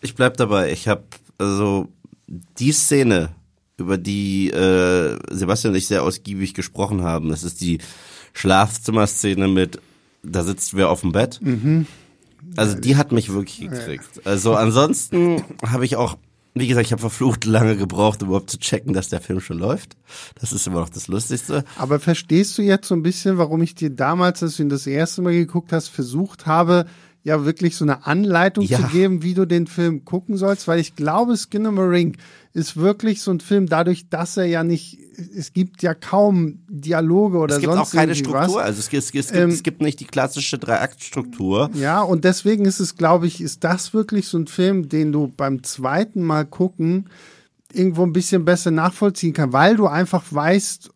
Ich 0.00 0.14
bleib 0.14 0.36
dabei. 0.36 0.72
Ich 0.72 0.88
habe 0.88 1.02
also 1.38 1.88
die 2.26 2.72
Szene, 2.72 3.30
über 3.80 3.98
die 3.98 4.50
äh, 4.50 5.18
Sebastian 5.30 5.72
und 5.72 5.78
ich 5.78 5.88
sehr 5.88 6.02
ausgiebig 6.02 6.54
gesprochen 6.54 7.02
haben. 7.02 7.30
Das 7.30 7.42
ist 7.42 7.60
die 7.60 7.78
Schlafzimmerszene 8.34 9.48
mit, 9.48 9.80
da 10.22 10.44
sitzt 10.44 10.76
wer 10.76 10.90
auf 10.90 11.00
dem 11.00 11.12
Bett. 11.12 11.40
Also 12.56 12.78
die 12.78 12.96
hat 12.96 13.10
mich 13.10 13.32
wirklich 13.32 13.60
gekriegt. 13.60 14.24
Also 14.24 14.54
ansonsten 14.54 15.42
habe 15.66 15.84
ich 15.84 15.96
auch, 15.96 16.16
wie 16.54 16.66
gesagt, 16.66 16.86
ich 16.86 16.92
habe 16.92 17.00
verflucht 17.00 17.44
lange 17.44 17.76
gebraucht, 17.76 18.22
um 18.22 18.28
überhaupt 18.28 18.50
zu 18.50 18.58
checken, 18.58 18.92
dass 18.92 19.08
der 19.08 19.20
Film 19.20 19.40
schon 19.40 19.58
läuft. 19.58 19.96
Das 20.40 20.52
ist 20.52 20.66
immer 20.66 20.80
noch 20.80 20.88
das 20.88 21.06
Lustigste. 21.06 21.64
Aber 21.78 22.00
verstehst 22.00 22.58
du 22.58 22.62
jetzt 22.62 22.88
so 22.88 22.94
ein 22.94 23.02
bisschen, 23.02 23.38
warum 23.38 23.62
ich 23.62 23.74
dir 23.74 23.90
damals, 23.90 24.42
als 24.42 24.56
du 24.56 24.64
ihn 24.64 24.68
das 24.68 24.86
erste 24.86 25.22
Mal 25.22 25.32
geguckt 25.32 25.72
hast, 25.72 25.88
versucht 25.88 26.46
habe, 26.46 26.86
ja 27.22 27.44
wirklich 27.44 27.76
so 27.76 27.84
eine 27.84 28.06
Anleitung 28.06 28.64
Ja. 28.64 28.78
zu 28.78 28.84
geben, 28.84 29.22
wie 29.22 29.34
du 29.34 29.46
den 29.46 29.66
Film 29.66 30.04
gucken 30.04 30.36
sollst? 30.36 30.66
Weil 30.68 30.78
ich 30.80 30.96
glaube, 30.96 31.36
Skinamarink 31.36 32.16
ist 32.54 32.76
wirklich 32.76 33.20
so 33.22 33.30
ein 33.30 33.40
Film, 33.40 33.66
dadurch, 33.66 34.08
dass 34.08 34.36
er 34.36 34.46
ja 34.46 34.64
nicht, 34.64 34.98
es 35.36 35.52
gibt 35.52 35.82
ja 35.82 35.94
kaum 35.94 36.60
Dialoge 36.68 37.38
oder 37.38 37.56
Es 37.56 37.60
gibt 37.60 37.72
sonst 37.72 37.88
auch 37.88 37.92
keine 37.94 38.14
Struktur. 38.14 38.40
was. 38.40 38.56
Also 38.56 38.78
es, 38.80 38.88
gibt- 38.88 39.02
es, 39.04 39.12
gibt, 39.12 39.32
Ähm, 39.34 39.50
es 39.50 39.62
gibt 39.62 39.82
nicht 39.82 40.00
die 40.00 40.06
klassische 40.06 40.58
Dreiaktstruktur. 40.58 41.70
Ja, 41.74 42.00
und 42.02 42.24
deswegen 42.24 42.64
ist 42.64 42.80
es, 42.80 42.96
glaube 42.96 43.26
ich, 43.26 43.40
ist 43.40 43.64
das 43.64 43.92
wirklich 43.94 44.26
so 44.26 44.38
ein 44.38 44.46
Film, 44.46 44.88
den 44.88 45.12
du 45.12 45.28
beim 45.36 45.62
zweiten 45.62 46.22
Mal 46.22 46.44
gucken 46.46 47.06
irgendwo 47.72 48.02
ein 48.02 48.12
bisschen 48.12 48.44
besser 48.44 48.70
nachvollziehen 48.72 49.32
kann, 49.32 49.52
weil 49.52 49.76
du 49.76 49.86
einfach 49.86 50.24
weißt, 50.30 50.90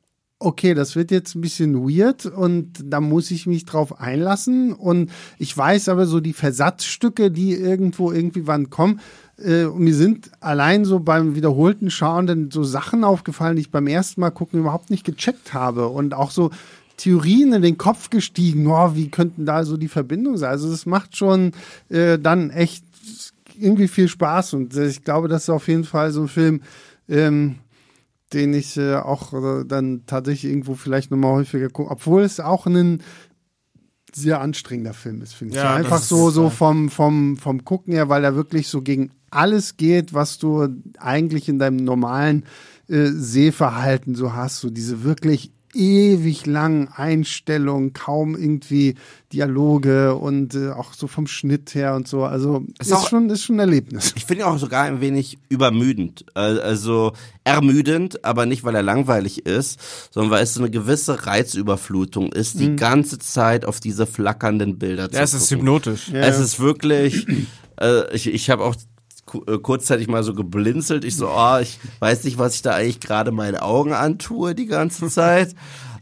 okay, 0.44 0.74
das 0.74 0.94
wird 0.94 1.10
jetzt 1.10 1.34
ein 1.34 1.40
bisschen 1.40 1.88
weird 1.88 2.26
und 2.26 2.72
da 2.84 3.00
muss 3.00 3.30
ich 3.30 3.46
mich 3.46 3.64
drauf 3.64 4.00
einlassen. 4.00 4.72
Und 4.72 5.10
ich 5.38 5.56
weiß 5.56 5.88
aber 5.88 6.06
so 6.06 6.20
die 6.20 6.32
Versatzstücke, 6.32 7.30
die 7.30 7.52
irgendwo 7.52 8.12
irgendwie 8.12 8.46
wann 8.46 8.70
kommen, 8.70 9.00
äh, 9.38 9.64
und 9.64 9.82
mir 9.82 9.94
sind 9.94 10.30
allein 10.40 10.84
so 10.84 11.00
beim 11.00 11.34
wiederholten 11.34 11.90
Schauen 11.90 12.26
dann 12.26 12.50
so 12.50 12.62
Sachen 12.62 13.04
aufgefallen, 13.04 13.56
die 13.56 13.62
ich 13.62 13.70
beim 13.70 13.86
ersten 13.86 14.20
Mal 14.20 14.30
gucken 14.30 14.60
überhaupt 14.60 14.90
nicht 14.90 15.04
gecheckt 15.04 15.54
habe. 15.54 15.88
Und 15.88 16.14
auch 16.14 16.30
so 16.30 16.50
Theorien 16.96 17.52
in 17.52 17.62
den 17.62 17.78
Kopf 17.78 18.10
gestiegen, 18.10 18.66
oh, 18.66 18.94
wie 18.94 19.08
könnten 19.08 19.46
da 19.46 19.64
so 19.64 19.76
die 19.76 19.88
Verbindungen 19.88 20.38
sein? 20.38 20.50
Also 20.50 20.70
das 20.70 20.86
macht 20.86 21.16
schon 21.16 21.52
äh, 21.88 22.18
dann 22.18 22.50
echt 22.50 22.84
irgendwie 23.58 23.88
viel 23.88 24.08
Spaß. 24.08 24.54
Und 24.54 24.76
äh, 24.76 24.86
ich 24.86 25.04
glaube, 25.04 25.28
das 25.28 25.44
ist 25.44 25.50
auf 25.50 25.68
jeden 25.68 25.84
Fall 25.84 26.12
so 26.12 26.22
ein 26.22 26.28
Film, 26.28 26.60
ähm, 27.08 27.56
den 28.34 28.52
ich 28.54 28.76
äh, 28.76 28.96
auch 28.96 29.32
äh, 29.32 29.64
dann 29.64 30.02
tatsächlich 30.06 30.50
irgendwo 30.50 30.74
vielleicht 30.74 31.10
nochmal 31.10 31.32
häufiger 31.32 31.68
gucke, 31.68 31.90
obwohl 31.90 32.22
es 32.22 32.40
auch 32.40 32.66
ein 32.66 33.00
sehr 34.14 34.40
anstrengender 34.40 34.94
Film 34.94 35.22
ist, 35.22 35.34
finde 35.34 35.54
ich. 35.54 35.60
Ja, 35.60 35.74
einfach 35.74 36.02
so, 36.02 36.30
so 36.30 36.50
vom, 36.50 36.88
vom, 36.88 37.36
vom 37.36 37.64
Gucken 37.64 37.94
her, 37.94 38.08
weil 38.08 38.22
er 38.24 38.36
wirklich 38.36 38.68
so 38.68 38.82
gegen 38.82 39.10
alles 39.30 39.76
geht, 39.76 40.14
was 40.14 40.38
du 40.38 40.68
eigentlich 40.98 41.48
in 41.48 41.58
deinem 41.58 41.76
normalen 41.76 42.44
äh, 42.88 43.06
Sehverhalten 43.06 44.14
so 44.14 44.34
hast. 44.34 44.60
So 44.60 44.70
diese 44.70 45.02
wirklich 45.02 45.52
ewig 45.74 46.46
langen 46.46 46.88
Einstellungen, 46.88 47.92
kaum 47.92 48.36
irgendwie 48.36 48.94
Dialoge 49.32 50.14
und 50.14 50.54
äh, 50.54 50.70
auch 50.70 50.92
so 50.94 51.06
vom 51.06 51.26
Schnitt 51.26 51.74
her 51.74 51.94
und 51.94 52.06
so. 52.08 52.24
Also 52.24 52.64
ist, 52.80 52.92
auch- 52.92 53.08
schon, 53.08 53.28
ist 53.30 53.44
schon 53.44 53.56
ein 53.56 53.60
Erlebnis. 53.60 54.12
Ich 54.16 54.24
finde 54.24 54.44
ihn 54.44 54.48
auch 54.48 54.58
sogar 54.58 54.84
ein 54.84 55.00
wenig 55.00 55.38
übermüdend. 55.48 56.24
Äh, 56.34 56.40
Also 56.40 57.12
ermüdend, 57.44 58.24
aber 58.24 58.46
nicht, 58.46 58.64
weil 58.64 58.74
er 58.74 58.82
langweilig 58.82 59.44
ist, 59.46 59.78
sondern 60.12 60.30
weil 60.30 60.42
es 60.44 60.54
so 60.54 60.60
eine 60.60 60.70
gewisse 60.70 61.26
Reizüberflutung 61.26 62.32
ist, 62.32 62.58
die 62.60 62.76
ganze 62.76 63.18
Zeit 63.18 63.64
auf 63.64 63.80
diese 63.80 64.06
flackernden 64.06 64.78
Bilder 64.78 65.10
zu 65.10 65.16
Ja, 65.16 65.22
es 65.24 65.34
ist 65.34 65.48
gucken. 65.50 65.58
hypnotisch. 65.66 66.10
Es 66.12 66.38
ist 66.38 66.60
wirklich, 66.60 67.26
äh, 67.80 68.14
ich, 68.14 68.28
ich 68.32 68.50
habe 68.50 68.64
auch 68.64 68.76
kurzzeitig 69.62 70.08
mal 70.08 70.22
so 70.22 70.34
geblinzelt. 70.34 71.04
Ich 71.04 71.16
so, 71.16 71.28
oh, 71.28 71.58
ich 71.60 71.78
weiß 72.00 72.24
nicht, 72.24 72.38
was 72.38 72.54
ich 72.54 72.62
da 72.62 72.72
eigentlich 72.72 73.00
gerade 73.00 73.32
meinen 73.32 73.56
Augen 73.56 73.92
antue 73.92 74.54
die 74.54 74.66
ganze 74.66 75.08
Zeit. 75.08 75.54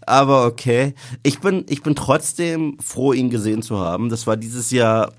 Aber 0.06 0.46
okay. 0.46 0.94
Ich 1.22 1.40
bin, 1.40 1.64
ich 1.68 1.82
bin 1.82 1.94
trotzdem 1.94 2.78
froh, 2.80 3.12
ihn 3.12 3.30
gesehen 3.30 3.62
zu 3.62 3.78
haben. 3.78 4.08
Das 4.08 4.26
war 4.26 4.36
dieses 4.36 4.70
Jahr 4.70 5.12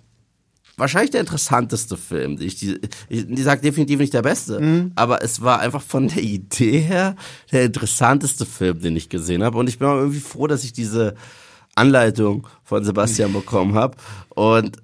wahrscheinlich 0.78 1.12
der 1.12 1.21
interessanteste 1.21 1.97
Film. 1.97 2.38
Ich, 2.39 2.56
die, 2.56 2.80
ich, 3.08 3.26
die 3.28 3.41
sagt 3.41 3.63
definitiv 3.63 3.99
nicht 3.99 4.13
der 4.13 4.23
beste, 4.23 4.91
aber 4.95 5.23
es 5.23 5.41
war 5.41 5.60
einfach 5.60 5.82
von 5.82 6.08
der 6.08 6.23
Idee 6.23 6.80
her 6.80 7.15
der 7.52 7.65
interessanteste 7.65 8.45
Film, 8.45 8.80
den 8.80 8.95
ich 8.95 9.10
gesehen 9.10 9.43
habe. 9.43 9.58
Und 9.58 9.69
ich 9.69 9.80
bin 9.80 9.88
auch 9.88 9.97
irgendwie 9.97 10.19
froh, 10.19 10.47
dass 10.47 10.63
ich 10.63 10.73
diese 10.73 11.15
Anleitung 11.76 12.47
von 12.63 12.84
Sebastian 12.84 13.34
bekommen 13.34 13.76
habe. 13.76 13.97
Und 14.30 14.78
äh, 14.78 14.82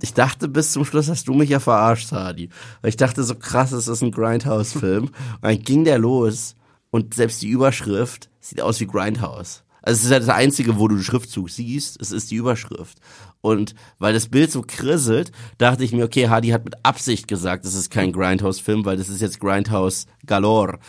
ich 0.00 0.14
dachte 0.14 0.48
bis 0.48 0.72
zum 0.72 0.84
Schluss 0.84 1.08
hast 1.08 1.28
du 1.28 1.34
mich 1.34 1.50
ja 1.50 1.60
verarscht, 1.60 2.12
Hadi. 2.12 2.50
Weil 2.80 2.88
ich 2.90 2.96
dachte 2.96 3.22
so 3.24 3.34
krass, 3.34 3.72
es 3.72 3.88
ist 3.88 4.02
ein 4.02 4.10
Grindhouse-Film. 4.10 5.04
Und 5.04 5.12
dann 5.42 5.58
ging 5.58 5.84
der 5.84 5.98
los 5.98 6.54
und 6.90 7.14
selbst 7.14 7.42
die 7.42 7.48
Überschrift 7.48 8.30
sieht 8.40 8.60
aus 8.60 8.80
wie 8.80 8.86
Grindhouse. 8.86 9.64
Also 9.82 9.98
es 9.98 10.04
ist 10.04 10.10
ja 10.10 10.18
das 10.18 10.28
Einzige, 10.30 10.78
wo 10.78 10.88
du 10.88 10.96
den 10.96 11.04
Schriftzug 11.04 11.48
siehst, 11.48 12.00
es 12.00 12.10
ist 12.10 12.32
die 12.32 12.36
Überschrift. 12.36 12.98
Und 13.40 13.76
weil 14.00 14.12
das 14.12 14.26
Bild 14.26 14.50
so 14.50 14.62
krisselt, 14.62 15.30
dachte 15.58 15.84
ich 15.84 15.92
mir, 15.92 16.04
okay, 16.04 16.28
Hadi 16.28 16.48
hat 16.48 16.64
mit 16.64 16.84
Absicht 16.84 17.28
gesagt, 17.28 17.64
das 17.64 17.74
ist 17.74 17.90
kein 17.90 18.10
Grindhouse-Film, 18.10 18.84
weil 18.84 18.96
das 18.96 19.08
ist 19.08 19.20
jetzt 19.20 19.38
Grindhouse 19.38 20.06
Galore. 20.26 20.80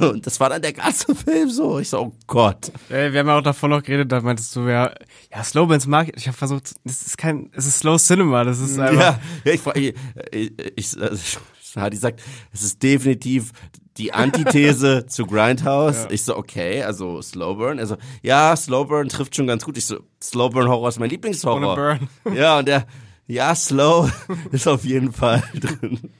Und 0.00 0.26
das 0.26 0.38
war 0.38 0.50
dann 0.50 0.60
der 0.60 0.72
ganze 0.72 1.14
Film 1.14 1.50
so. 1.50 1.78
Ich 1.78 1.88
so, 1.88 2.00
oh 2.00 2.12
Gott. 2.26 2.70
Äh, 2.90 3.12
wir 3.12 3.20
haben 3.20 3.28
ja 3.28 3.38
auch 3.38 3.42
davon 3.42 3.70
noch 3.70 3.82
geredet, 3.82 4.12
da 4.12 4.20
meintest 4.20 4.54
du 4.54 4.68
ja, 4.68 4.92
ja, 5.32 5.42
Slowbands 5.42 5.86
mag 5.86 6.08
ich. 6.08 6.16
Ich 6.16 6.26
habe 6.26 6.36
versucht, 6.36 6.74
das 6.84 7.02
ist 7.02 7.16
kein, 7.16 7.50
es 7.54 7.66
ist 7.66 7.78
Slow 7.78 7.96
Cinema, 7.98 8.44
das 8.44 8.60
ist 8.60 8.78
einfach. 8.78 9.00
Ja, 9.00 9.20
ja 9.44 9.52
ich, 9.52 9.94
ich, 10.32 10.52
ich, 10.76 10.96
ich 10.96 11.38
Hadi 11.76 11.96
sagt, 11.96 12.20
es 12.52 12.62
ist 12.62 12.82
definitiv 12.82 13.52
die 13.96 14.12
Antithese 14.12 15.06
zu 15.08 15.26
Grindhouse. 15.26 16.08
Ich 16.10 16.24
so, 16.24 16.36
okay, 16.36 16.82
also 16.82 17.22
Slowburn. 17.22 17.78
Also, 17.78 17.96
ja, 18.22 18.54
Slowburn 18.56 19.08
trifft 19.08 19.36
schon 19.36 19.46
ganz 19.46 19.64
gut. 19.64 19.76
Ich 19.76 19.86
so, 19.86 20.00
Slowburn 20.22 20.68
Horror 20.68 20.88
ist 20.88 20.98
mein 20.98 21.10
Lieblingshorror. 21.10 21.98
Ja, 22.34 22.58
und 22.58 22.68
der, 22.68 22.86
ja, 23.26 23.54
Slow 23.54 24.10
ist 24.52 24.66
auf 24.66 24.84
jeden 24.84 25.12
Fall 25.12 25.42
drin. 25.54 26.10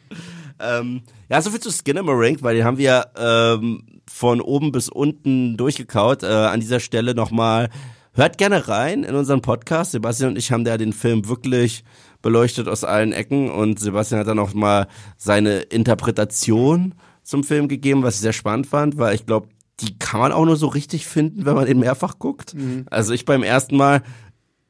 Ähm, 0.61 1.03
ja, 1.29 1.41
soviel 1.41 1.61
zu 1.61 1.71
Skinamarink, 1.71 2.43
weil 2.43 2.57
den 2.57 2.65
haben 2.65 2.79
wir 2.79 3.07
ähm, 3.17 4.01
von 4.09 4.41
oben 4.41 4.73
bis 4.73 4.89
unten 4.89 5.57
durchgekaut. 5.57 6.23
Äh, 6.23 6.27
an 6.27 6.61
dieser 6.61 6.81
Stelle 6.81 7.15
nochmal, 7.15 7.71
hört 8.13 8.39
gerne 8.39 8.69
rein 8.69 9.05
in 9.05 9.15
unseren 9.15 9.43
Podcast. 9.43 9.93
Sebastian 9.93 10.31
und 10.31 10.39
ich 10.39 10.53
haben 10.53 10.65
da 10.65 10.77
den 10.77 10.93
Film 10.93 11.29
wirklich 11.29 11.85
beleuchtet 12.23 12.69
aus 12.69 12.85
allen 12.85 13.13
Ecken 13.13 13.51
und 13.51 13.81
Sebastian 13.81 14.21
hat 14.21 14.27
dann 14.27 14.39
auch 14.39 14.53
mal 14.53 14.89
seine 15.17 15.61
Interpretation 15.61 16.95
zum 17.23 17.45
Film 17.45 17.69
gegeben, 17.69 18.03
was 18.03 18.17
ich 18.17 18.21
sehr 18.21 18.33
spannend 18.33 18.67
fand, 18.67 18.99
weil 18.99 19.15
ich 19.15 19.25
glaube, 19.27 19.49
die 19.81 19.99
kann 19.99 20.21
man 20.21 20.33
auch 20.33 20.45
nur 20.45 20.57
so 20.57 20.67
richtig 20.67 21.07
finden, 21.07 21.47
wenn 21.47 21.55
man 21.55 21.67
den 21.67 21.79
mehrfach 21.79 22.19
guckt. 22.19 22.55
Also 22.91 23.15
ich 23.15 23.25
beim 23.25 23.43
ersten 23.43 23.77
Mal 23.77 24.03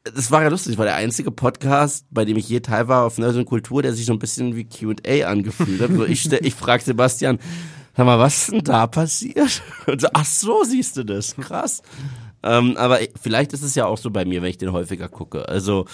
das 0.05 0.31
war 0.31 0.43
ja 0.43 0.49
lustig, 0.49 0.79
war 0.79 0.87
der 0.87 0.95
einzige 0.97 1.31
Podcast, 1.31 2.07
bei 2.11 2.25
dem 2.25 2.37
ich 2.37 2.49
je 2.49 2.61
teil 2.61 2.89
war 2.89 3.05
auf 3.05 3.19
Nerd 3.19 3.37
und 3.37 3.45
Kultur, 3.45 3.83
der 3.83 3.93
sich 3.93 4.07
so 4.07 4.13
ein 4.13 4.19
bisschen 4.19 4.57
wie 4.57 4.65
Q&A 4.65 5.27
angefühlt 5.27 5.81
hat. 5.81 5.91
So, 5.93 6.05
ich 6.07 6.31
ich 6.33 6.55
frage 6.55 6.83
Sebastian, 6.83 7.39
sag 7.97 8.07
mal, 8.07 8.19
was 8.19 8.39
ist 8.45 8.53
denn 8.53 8.65
da 8.65 8.87
passiert? 8.87 9.63
Und 9.87 10.01
so, 10.01 10.09
ach 10.15 10.25
so, 10.25 10.65
siehst 10.65 10.97
du 10.97 11.05
das, 11.05 11.37
krass. 11.37 11.83
Ähm, 12.43 12.77
aber 12.79 13.03
ich- 13.03 13.13
vielleicht 13.21 13.53
ist 13.53 13.63
es 13.63 13.75
ja 13.75 13.85
auch 13.87 13.99
so 13.99 14.11
bei 14.11 14.25
mir, 14.25 14.41
wenn 14.41 14.49
ich 14.51 14.59
den 14.59 14.73
häufiger 14.73 15.09
gucke. 15.09 15.47
Also 15.49 15.85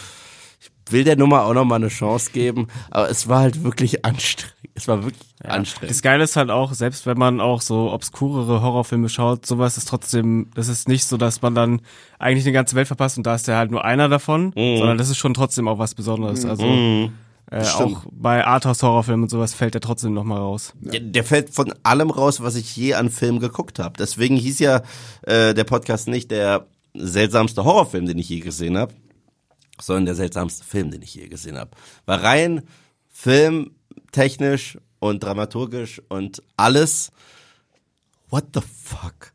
ich 0.61 0.71
will 0.93 1.03
der 1.05 1.17
Nummer 1.17 1.43
auch 1.45 1.55
noch 1.55 1.65
mal 1.65 1.75
eine 1.77 1.89
Chance 1.89 2.31
geben, 2.33 2.69
aber 2.91 3.11
es 3.11 3.27
war 3.29 3.41
halt 3.41 3.65
wirklich 3.65 4.05
anstrengend. 4.05 4.56
Es 4.77 4.87
war 4.89 5.03
wirklich 5.03 5.25
anstrengend. 5.43 5.91
Das 5.91 6.03
Geile 6.03 6.25
ist 6.25 6.37
halt 6.37 6.51
auch, 6.51 6.75
selbst 6.75 7.07
wenn 7.07 7.17
man 7.17 7.41
auch 7.41 7.63
so 7.63 7.91
obskurere 7.93 8.61
Horrorfilme 8.61 9.09
schaut, 9.09 9.47
sowas 9.47 9.79
ist 9.79 9.89
trotzdem, 9.89 10.51
das 10.55 10.69
ist 10.69 10.87
nicht 10.87 11.05
so, 11.05 11.17
dass 11.17 11.41
man 11.41 11.55
dann 11.55 11.81
eigentlich 12.19 12.45
die 12.45 12.53
ganze 12.53 12.77
Welt 12.77 12.87
verpasst 12.87 13.17
und 13.17 13.27
da 13.27 13.35
ist 13.35 13.47
ja 13.47 13.57
halt 13.57 13.71
nur 13.71 13.85
einer 13.85 14.09
davon, 14.09 14.53
sondern 14.55 14.99
das 14.99 15.09
ist 15.09 15.17
schon 15.17 15.35
trotzdem 15.35 15.67
auch 15.67 15.79
was 15.79 15.95
Besonderes. 15.95 16.45
Also 16.45 17.11
äh, 17.51 17.65
stimmt. 17.65 17.97
auch 17.97 18.03
bei 18.11 18.45
Arthouse-Horrorfilmen 18.45 19.25
und 19.25 19.29
sowas 19.31 19.55
fällt 19.55 19.75
der 19.75 19.81
trotzdem 19.81 20.13
nochmal 20.13 20.39
raus. 20.39 20.73
Der, 20.81 21.01
der 21.01 21.25
fällt 21.25 21.51
von 21.51 21.73
allem 21.85 22.11
raus, 22.11 22.41
was 22.43 22.57
ich 22.57 22.77
je 22.77 22.95
an 22.95 23.09
Filmen 23.09 23.39
geguckt 23.41 23.79
habe. 23.79 23.95
Deswegen 23.99 24.37
hieß 24.37 24.59
ja 24.59 24.83
äh, 25.23 25.55
der 25.55 25.65
Podcast 25.65 26.09
nicht 26.09 26.31
der 26.31 26.67
seltsamste 26.95 27.65
Horrorfilm, 27.65 28.07
den 28.07 28.19
ich 28.19 28.29
je 28.29 28.41
gesehen 28.41 28.77
habe, 28.77 28.95
sondern 29.81 30.07
der 30.07 30.15
seltsamste 30.17 30.65
Film, 30.65 30.91
den 30.91 31.03
ich 31.03 31.15
je 31.15 31.29
gesehen 31.29 31.57
habe. 31.57 31.71
Weil 32.05 32.19
rein 32.19 32.63
filmtechnisch 34.07 34.79
und 34.99 35.23
dramaturgisch 35.23 36.01
und 36.09 36.43
alles, 36.57 37.11
what 38.31 38.45
the 38.55 38.61
fuck? 38.61 39.33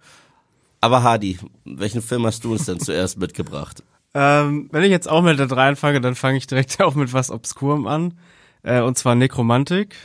Aber 0.79 1.03
Hadi, 1.03 1.38
welchen 1.65 2.01
Film 2.01 2.25
hast 2.25 2.43
du 2.43 2.53
uns 2.53 2.65
denn 2.65 2.79
zuerst 2.79 3.17
mitgebracht? 3.17 3.84
Ähm, 4.13 4.67
wenn 4.73 4.84
ich 4.84 4.89
jetzt 4.89 5.07
auch 5.07 5.21
mit 5.21 5.39
der 5.39 5.47
3 5.47 5.69
anfange, 5.69 6.01
dann 6.01 6.15
fange 6.15 6.38
ich 6.38 6.45
direkt 6.45 6.81
auch 6.81 6.95
mit 6.95 7.13
was 7.13 7.31
Obskurem 7.31 7.88
an. 7.88 8.15
Äh, 8.62 8.81
und 8.81 8.97
zwar 8.97 9.15
Nekromantik. 9.15 9.95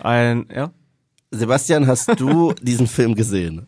Ein, 0.00 0.44
ja. 0.54 0.72
Sebastian, 1.30 1.86
hast 1.86 2.20
du 2.20 2.52
diesen 2.60 2.86
Film 2.86 3.14
gesehen? 3.14 3.66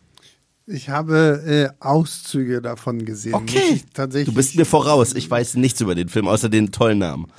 Ich 0.66 0.90
habe 0.90 1.42
äh, 1.80 1.82
Auszüge 1.82 2.60
davon 2.60 3.06
gesehen. 3.06 3.46
Ich 3.46 3.86
tatsächlich. 3.94 4.28
Du 4.28 4.34
bist 4.34 4.56
mir 4.56 4.66
voraus. 4.66 5.14
Ich 5.14 5.30
weiß 5.30 5.54
nichts 5.54 5.80
über 5.80 5.94
den 5.94 6.10
Film, 6.10 6.28
außer 6.28 6.50
den 6.50 6.70
tollen 6.70 6.98
Namen. 6.98 7.32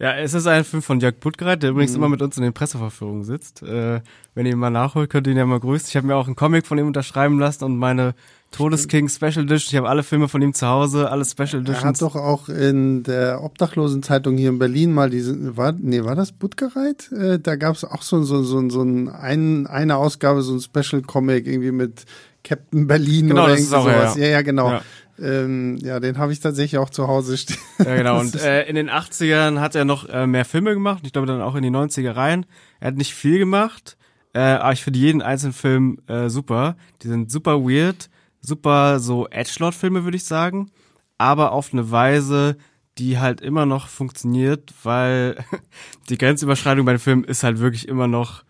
Ja, 0.00 0.16
es 0.16 0.32
ist 0.32 0.46
ein 0.46 0.64
Film 0.64 0.82
von 0.82 0.98
Jörg 0.98 1.16
Buttgereit, 1.20 1.62
der 1.62 1.70
übrigens 1.70 1.94
immer 1.94 2.08
mit 2.08 2.22
uns 2.22 2.34
in 2.38 2.42
den 2.42 2.54
Presseverführungen 2.54 3.22
sitzt. 3.22 3.62
Äh, 3.62 4.00
wenn 4.34 4.46
ihr 4.46 4.52
ihn 4.52 4.58
mal 4.58 4.70
nachholt, 4.70 5.10
könnt 5.10 5.26
ihr 5.26 5.32
ihn 5.32 5.36
ja 5.36 5.44
mal 5.44 5.60
grüßen. 5.60 5.88
Ich 5.90 5.96
habe 5.96 6.06
mir 6.06 6.16
auch 6.16 6.26
einen 6.26 6.36
Comic 6.36 6.66
von 6.66 6.78
ihm 6.78 6.86
unterschreiben 6.86 7.38
lassen 7.38 7.64
und 7.64 7.76
meine 7.76 8.14
Todesking 8.50 9.10
Special 9.10 9.44
Edition. 9.44 9.68
Ich 9.72 9.76
habe 9.76 9.90
alle 9.90 10.02
Filme 10.02 10.28
von 10.28 10.40
ihm 10.40 10.54
zu 10.54 10.66
Hause, 10.66 11.10
alle 11.10 11.26
Special 11.26 11.56
Er 11.56 11.58
hat 11.60 11.68
Editions. 11.68 11.98
doch 11.98 12.16
auch 12.16 12.48
in 12.48 13.02
der 13.02 13.44
Obdachlosenzeitung 13.44 14.38
hier 14.38 14.48
in 14.48 14.58
Berlin 14.58 14.94
mal 14.94 15.10
diese, 15.10 15.56
war, 15.58 15.72
nee, 15.72 16.02
war 16.02 16.14
das 16.16 16.32
Buttgereit? 16.32 17.12
Äh, 17.12 17.38
da 17.38 17.56
gab 17.56 17.76
es 17.76 17.84
auch 17.84 18.00
so, 18.00 18.22
so, 18.22 18.42
so, 18.42 18.70
so 18.70 18.82
ein, 18.82 19.08
ein, 19.10 19.66
eine 19.66 19.96
Ausgabe, 19.96 20.40
so 20.40 20.54
ein 20.54 20.60
Special 20.62 21.02
Comic 21.02 21.46
irgendwie 21.46 21.72
mit 21.72 22.06
Captain 22.42 22.86
Berlin 22.86 23.28
Genau, 23.28 23.44
oder 23.44 23.52
das 23.52 23.60
ist 23.60 23.74
auch 23.74 23.84
sowas. 23.84 24.16
ja. 24.16 24.22
Ja, 24.22 24.28
ja, 24.30 24.42
genau. 24.42 24.70
Ja. 24.70 24.82
Ähm, 25.20 25.76
ja, 25.82 26.00
den 26.00 26.18
habe 26.18 26.32
ich 26.32 26.40
tatsächlich 26.40 26.78
auch 26.78 26.90
zu 26.90 27.06
Hause 27.06 27.36
stehen. 27.36 27.58
Ja, 27.78 27.96
genau. 27.96 28.20
Und 28.20 28.34
äh, 28.34 28.64
in 28.64 28.74
den 28.74 28.90
80ern 28.90 29.60
hat 29.60 29.74
er 29.74 29.84
noch 29.84 30.08
äh, 30.08 30.26
mehr 30.26 30.44
Filme 30.44 30.74
gemacht. 30.74 31.02
Ich 31.04 31.12
glaube 31.12 31.26
dann 31.26 31.40
auch 31.40 31.54
in 31.54 31.62
die 31.62 31.70
90er 31.70 32.14
rein. 32.14 32.46
Er 32.78 32.88
hat 32.88 32.96
nicht 32.96 33.14
viel 33.14 33.38
gemacht, 33.38 33.96
äh, 34.32 34.40
aber 34.40 34.72
ich 34.72 34.82
finde 34.82 34.98
jeden 34.98 35.22
einzelnen 35.22 35.52
Film 35.52 35.98
äh, 36.06 36.28
super. 36.28 36.76
Die 37.02 37.08
sind 37.08 37.30
super 37.30 37.62
weird, 37.62 38.10
super 38.40 39.00
so 39.00 39.28
Edgelord-Filme, 39.28 40.04
würde 40.04 40.16
ich 40.16 40.24
sagen. 40.24 40.70
Aber 41.18 41.52
auf 41.52 41.72
eine 41.72 41.90
Weise, 41.90 42.56
die 42.98 43.18
halt 43.18 43.40
immer 43.40 43.66
noch 43.66 43.88
funktioniert, 43.88 44.72
weil 44.82 45.36
die 46.08 46.18
Grenzüberschreitung 46.18 46.84
bei 46.84 46.92
dem 46.92 47.00
Film 47.00 47.24
ist 47.24 47.42
halt 47.42 47.58
wirklich 47.58 47.88
immer 47.88 48.06
noch, 48.06 48.44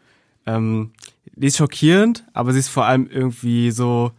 ähm, 0.46 0.92
die 1.35 1.46
ist 1.46 1.56
schockierend, 1.56 2.24
aber 2.33 2.52
sie 2.52 2.59
ist 2.59 2.68
vor 2.68 2.85
allem 2.85 3.09
irgendwie 3.09 3.70
so 3.70 4.12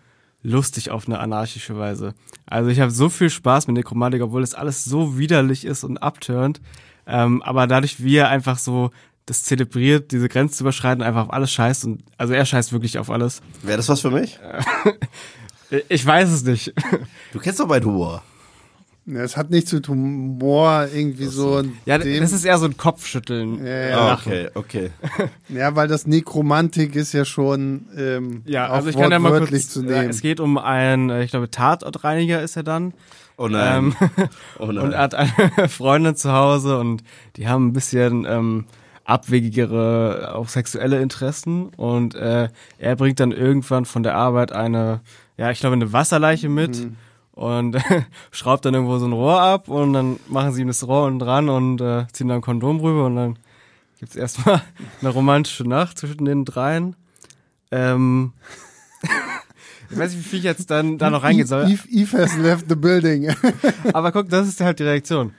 lustig 0.43 0.89
auf 0.89 1.07
eine 1.07 1.19
anarchische 1.19 1.77
Weise. 1.77 2.13
Also 2.45 2.69
ich 2.69 2.79
habe 2.79 2.91
so 2.91 3.09
viel 3.09 3.29
Spaß 3.29 3.67
mit 3.67 3.77
Nekromantik, 3.77 4.21
obwohl 4.21 4.41
das 4.41 4.53
alles 4.53 4.83
so 4.83 5.17
widerlich 5.17 5.65
ist 5.65 5.83
und 5.83 5.97
abturnt. 5.97 6.61
Ähm, 7.07 7.41
aber 7.43 7.67
dadurch, 7.67 8.03
wie 8.03 8.15
er 8.15 8.29
einfach 8.29 8.57
so 8.57 8.91
das 9.25 9.43
zelebriert, 9.43 10.11
diese 10.11 10.29
Grenze 10.29 10.57
zu 10.57 10.63
überschreiten, 10.63 11.03
einfach 11.03 11.23
auf 11.23 11.33
alles 11.33 11.51
scheißt 11.51 11.85
und 11.85 12.03
also 12.17 12.33
er 12.33 12.45
scheißt 12.45 12.73
wirklich 12.73 12.97
auf 12.97 13.09
alles. 13.09 13.41
Wäre 13.61 13.77
das 13.77 13.89
was 13.89 14.01
für 14.01 14.11
mich? 14.11 14.39
Ich 15.87 16.05
weiß 16.05 16.29
es 16.29 16.43
nicht. 16.43 16.73
Du 17.31 17.39
kennst 17.39 17.61
doch 17.61 17.65
meinen 17.65 17.85
Humor. 17.85 18.21
Ja, 19.05 19.21
Es 19.21 19.35
hat 19.35 19.49
nichts 19.49 19.73
mit 19.73 19.87
Humor 19.87 20.87
irgendwie 20.93 21.25
so. 21.25 21.63
Ja, 21.85 21.97
dem, 21.97 22.21
das 22.21 22.31
ist 22.33 22.45
eher 22.45 22.59
so 22.59 22.65
ein 22.65 22.77
Kopfschütteln. 22.77 23.57
Ja, 23.57 23.65
äh, 23.65 23.89
ja. 23.89 24.13
Okay, 24.13 24.49
okay. 24.53 24.89
ja, 25.49 25.75
weil 25.75 25.87
das 25.87 26.05
Nekromantik 26.05 26.95
ist 26.95 27.13
ja 27.13 27.25
schon 27.25 27.87
ähm, 27.97 28.43
Ja, 28.45 28.67
also 28.67 28.89
ich 28.89 28.95
kann 28.95 29.11
ja 29.11 29.17
mal 29.17 29.39
kurz, 29.39 29.69
zu 29.69 29.83
ja, 29.83 30.01
nehmen. 30.01 30.09
es 30.11 30.21
geht 30.21 30.39
um 30.39 30.57
einen, 30.59 31.09
äh, 31.09 31.23
ich 31.23 31.31
glaube, 31.31 31.49
Tatortreiniger 31.49 32.41
ist 32.41 32.55
er 32.57 32.63
dann. 32.63 32.93
Oh 33.37 33.47
nein. 33.47 33.95
Ähm, 33.99 34.27
oh 34.59 34.65
und 34.65 34.75
nein. 34.75 34.91
er 34.91 34.99
hat 34.99 35.15
eine 35.15 35.31
Freundin 35.67 36.15
zu 36.15 36.31
Hause 36.31 36.77
und 36.77 37.03
die 37.37 37.47
haben 37.47 37.69
ein 37.69 37.73
bisschen 37.73 38.25
ähm, 38.29 38.65
abwegigere, 39.03 40.35
auch 40.35 40.47
sexuelle 40.47 41.01
Interessen 41.01 41.69
und 41.69 42.13
äh, 42.13 42.49
er 42.77 42.95
bringt 42.95 43.19
dann 43.19 43.31
irgendwann 43.31 43.85
von 43.85 44.03
der 44.03 44.15
Arbeit 44.15 44.51
eine, 44.51 45.01
ja, 45.37 45.49
ich 45.49 45.59
glaube, 45.59 45.73
eine 45.73 45.91
Wasserleiche 45.91 46.49
mit 46.49 46.87
und 47.33 47.77
schraubt 48.31 48.65
dann 48.65 48.73
irgendwo 48.73 48.97
so 48.97 49.05
ein 49.05 49.13
Rohr 49.13 49.41
ab 49.41 49.67
und 49.67 49.93
dann 49.93 50.19
machen 50.27 50.51
sie 50.53 50.61
ihm 50.61 50.67
das 50.67 50.87
Rohr 50.87 51.05
unten 51.05 51.19
dran 51.19 51.49
und 51.49 51.81
äh, 51.81 52.05
ziehen 52.11 52.27
dann 52.27 52.37
ein 52.39 52.41
Kondom 52.41 52.79
rüber 52.79 53.05
und 53.05 53.15
dann 53.15 53.39
gibt's 53.99 54.15
erstmal 54.15 54.61
eine 55.01 55.09
romantische 55.09 55.63
Nacht 55.63 55.97
zwischen 55.97 56.25
den 56.25 56.45
dreien. 56.45 56.95
Ähm, 57.71 58.33
ich 59.89 59.97
weiß 59.97 60.13
nicht, 60.13 60.25
wie 60.25 60.29
viel 60.29 60.39
ich 60.39 60.45
jetzt 60.45 60.69
dann 60.69 60.97
da 60.97 61.09
noch 61.09 61.23
reingehen 61.23 61.47
soll. 61.47 61.69
Eve, 61.69 61.87
Eve 61.89 62.17
has 62.17 62.37
left 62.37 62.65
the 62.67 62.75
building. 62.75 63.33
Aber 63.93 64.11
guck, 64.11 64.29
das 64.29 64.47
ist 64.47 64.59
halt 64.61 64.79
die 64.79 64.83
Reaktion. 64.83 65.33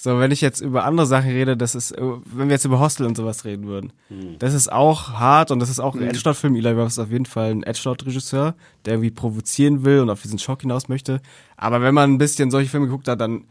So, 0.00 0.20
wenn 0.20 0.30
ich 0.30 0.40
jetzt 0.40 0.60
über 0.60 0.84
andere 0.84 1.06
Sachen 1.06 1.30
rede, 1.30 1.56
das 1.56 1.74
ist, 1.74 1.90
äh, 1.90 2.00
wenn 2.00 2.48
wir 2.48 2.54
jetzt 2.54 2.64
über 2.64 2.78
Hostel 2.78 3.04
und 3.04 3.16
sowas 3.16 3.44
reden 3.44 3.66
würden, 3.66 3.92
das 4.38 4.54
ist 4.54 4.70
auch 4.70 5.14
hart 5.14 5.50
und 5.50 5.58
das 5.58 5.70
ist 5.70 5.80
auch 5.80 5.96
ein 5.96 6.02
Edgelord-Film. 6.02 6.54
Eli 6.54 6.70
Roth 6.70 6.86
ist 6.86 6.98
auf 7.00 7.10
jeden 7.10 7.26
Fall 7.26 7.50
ein 7.50 7.64
Edgelord-Regisseur, 7.64 8.54
der 8.84 8.94
irgendwie 8.94 9.10
provozieren 9.10 9.84
will 9.84 9.98
und 10.00 10.08
auf 10.08 10.22
diesen 10.22 10.38
Schock 10.38 10.62
hinaus 10.62 10.88
möchte. 10.88 11.20
Aber 11.56 11.82
wenn 11.82 11.94
man 11.94 12.12
ein 12.12 12.18
bisschen 12.18 12.52
solche 12.52 12.70
Filme 12.70 12.86
geguckt 12.86 13.08
hat, 13.08 13.20
dann 13.20 13.44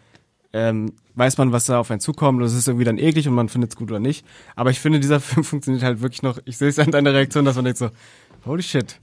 ähm, 0.54 0.94
weiß 1.16 1.38
man, 1.38 1.52
was 1.52 1.66
da 1.66 1.80
auf 1.80 1.92
einen 1.92 2.00
zukommt. 2.00 2.40
Und 2.40 2.46
es 2.46 2.54
ist 2.54 2.68
irgendwie 2.68 2.86
dann 2.86 2.98
eklig 2.98 3.28
und 3.28 3.36
man 3.36 3.50
findet 3.50 3.72
es 3.72 3.76
gut 3.76 3.92
oder 3.92 4.00
nicht. 4.00 4.26
Aber 4.56 4.70
ich 4.70 4.80
finde, 4.80 5.00
dieser 5.00 5.20
Film 5.20 5.44
funktioniert 5.44 5.84
halt 5.84 6.02
wirklich 6.02 6.24
noch. 6.24 6.40
Ich 6.46 6.58
sehe 6.58 6.70
es 6.70 6.80
an 6.80 6.92
deiner 6.92 7.14
Reaktion, 7.14 7.46
dass 7.46 7.56
man 7.56 7.66
denkt 7.66 7.80
so, 7.80 7.90
holy 8.46 8.64
shit. 8.64 9.00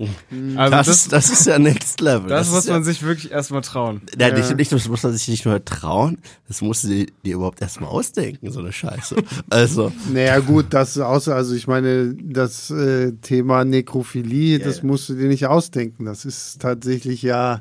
Also 0.57 0.71
Das, 0.71 0.87
das, 0.87 1.09
das, 1.09 1.31
ist 1.31 1.47
ja 1.47 1.59
Next 1.59 2.01
Level. 2.01 2.29
das, 2.29 2.51
muss 2.51 2.61
ist 2.61 2.67
ja, 2.67 2.75
man 2.75 2.85
sich 2.85 3.03
wirklich 3.03 3.33
erstmal 3.33 3.63
trauen. 3.63 4.03
Ja, 4.19 4.33
nicht, 4.33 4.57
nicht, 4.57 4.73
das 4.73 4.89
muss 4.89 5.03
man 5.03 5.13
sich 5.13 5.29
nicht 5.29 5.45
nur 5.45 5.65
trauen, 5.65 6.19
das 6.49 6.63
musst 6.63 6.85
du 6.85 6.89
dir, 6.89 7.07
dir 7.25 7.35
überhaupt 7.35 7.61
erstmal 7.61 7.91
ausdenken, 7.91 8.51
so 8.51 8.61
eine 8.61 8.73
Scheiße. 8.73 9.17
Also, 9.51 9.93
Naja, 10.13 10.39
gut, 10.41 10.67
das 10.71 10.99
außer, 10.99 11.35
also 11.35 11.55
ich 11.55 11.67
meine, 11.67 12.15
das 12.15 12.71
äh, 12.71 13.13
Thema 13.23 13.65
Nekrophilie, 13.65 14.59
das 14.59 14.83
musst 14.83 15.09
du 15.09 15.15
dir 15.15 15.29
nicht 15.29 15.47
ausdenken. 15.47 16.05
Das 16.07 16.25
ist 16.25 16.61
tatsächlich 16.61 17.23
ja 17.23 17.61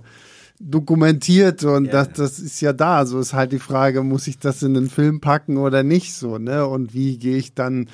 dokumentiert 0.60 1.64
und 1.64 1.92
das, 1.92 2.14
das 2.14 2.40
ist 2.40 2.62
ja 2.62 2.74
da. 2.74 3.06
So 3.06 3.20
ist 3.20 3.34
halt 3.34 3.52
die 3.52 3.60
Frage, 3.60 4.04
muss 4.04 4.28
ich 4.28 4.40
das 4.40 4.64
in 4.64 4.78
einen 4.78 4.90
Film 4.90 5.20
packen 5.20 5.58
oder 5.58 5.84
nicht 5.84 6.14
so, 6.14 6.38
ne? 6.38 6.66
Und 6.66 6.94
wie 6.94 7.18
gehe 7.18 7.38
ich 7.38 7.54
dann 7.54 7.90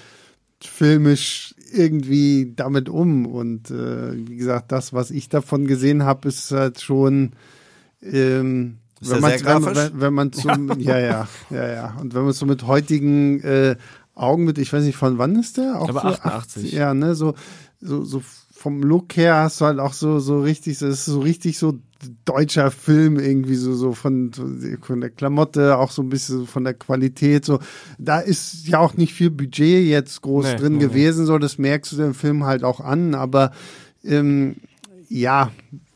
filmisch 0.61 1.55
irgendwie 1.69 2.53
damit 2.55 2.89
um? 2.89 3.25
Und 3.25 3.71
äh, 3.71 4.27
wie 4.27 4.35
gesagt, 4.35 4.71
das, 4.71 4.93
was 4.93 5.11
ich 5.11 5.29
davon 5.29 5.65
gesehen 5.65 6.03
habe, 6.03 6.27
ist 6.27 6.51
halt 6.51 6.81
schon 6.81 7.31
ähm, 8.01 8.77
Ist 9.01 9.11
wenn 9.11 9.21
ja 9.21 9.59
man, 9.59 9.75
wenn, 9.75 10.01
wenn, 10.01 10.13
man 10.13 10.33
zum, 10.33 10.79
ja, 10.79 10.97
ja, 10.99 11.27
ja, 11.49 11.67
ja. 11.67 11.97
Und 11.99 12.13
wenn 12.13 12.23
man 12.23 12.33
so 12.33 12.45
mit 12.45 12.65
heutigen 12.65 13.41
äh, 13.41 13.75
Augen 14.15 14.45
mit, 14.45 14.57
ich 14.57 14.71
weiß 14.73 14.83
nicht, 14.83 14.97
von 14.97 15.17
wann 15.17 15.35
ist 15.35 15.57
der? 15.57 15.79
Auch 15.79 15.89
Aber 15.89 16.01
so 16.01 16.07
88. 16.07 16.71
ja, 16.71 16.93
ne, 16.93 17.15
so, 17.15 17.35
so, 17.79 18.03
so 18.03 18.21
vom 18.51 18.83
Look 18.83 19.15
her 19.15 19.37
hast 19.37 19.61
du 19.61 19.65
halt 19.65 19.79
auch 19.79 19.93
so, 19.93 20.19
so 20.19 20.41
richtig, 20.41 20.79
das 20.79 20.89
ist 20.89 21.05
so 21.05 21.21
richtig 21.21 21.57
so 21.57 21.79
deutscher 22.25 22.71
Film 22.71 23.19
irgendwie 23.19 23.55
so, 23.55 23.73
so 23.73 23.93
von, 23.93 24.31
von 24.81 25.01
der 25.01 25.09
Klamotte, 25.09 25.77
auch 25.77 25.91
so 25.91 26.01
ein 26.01 26.09
bisschen 26.09 26.47
von 26.47 26.63
der 26.63 26.73
Qualität, 26.73 27.45
so. 27.45 27.59
Da 27.97 28.19
ist 28.19 28.67
ja 28.67 28.79
auch 28.79 28.95
nicht 28.95 29.13
viel 29.13 29.29
Budget 29.29 29.85
jetzt 29.85 30.21
groß 30.21 30.45
Nee, 30.45 30.55
drin 30.55 30.73
nee, 30.73 30.79
nee. 30.79 30.85
gewesen, 30.85 31.25
so, 31.25 31.37
das 31.37 31.57
merkst 31.57 31.91
du 31.91 31.97
dem 31.97 32.13
Film 32.13 32.45
halt 32.45 32.63
auch 32.63 32.79
an, 32.79 33.15
aber, 33.15 33.51
ähm, 34.03 34.57
ja, 35.09 35.51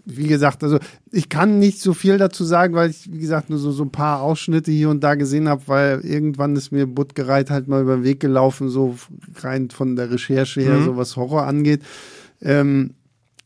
wie 0.05 0.27
gesagt, 0.27 0.63
also 0.63 0.79
ich 1.11 1.29
kann 1.29 1.59
nicht 1.59 1.79
so 1.79 1.93
viel 1.93 2.17
dazu 2.17 2.43
sagen, 2.43 2.73
weil 2.73 2.89
ich, 2.89 3.11
wie 3.11 3.19
gesagt, 3.19 3.49
nur 3.49 3.59
so, 3.59 3.71
so 3.71 3.83
ein 3.83 3.91
paar 3.91 4.21
Ausschnitte 4.21 4.71
hier 4.71 4.89
und 4.89 5.01
da 5.01 5.15
gesehen 5.15 5.47
habe, 5.47 5.61
weil 5.67 6.01
irgendwann 6.01 6.55
ist 6.55 6.71
mir 6.71 6.87
Buttgereit 6.87 7.49
halt 7.49 7.67
mal 7.67 7.81
über 7.81 7.95
den 7.95 8.03
Weg 8.03 8.19
gelaufen, 8.19 8.69
so 8.69 8.97
rein 9.41 9.69
von 9.69 9.95
der 9.95 10.11
Recherche 10.11 10.61
her, 10.61 10.81
so 10.83 10.97
was 10.97 11.15
Horror 11.15 11.43
angeht. 11.43 11.81
Ähm, 12.41 12.95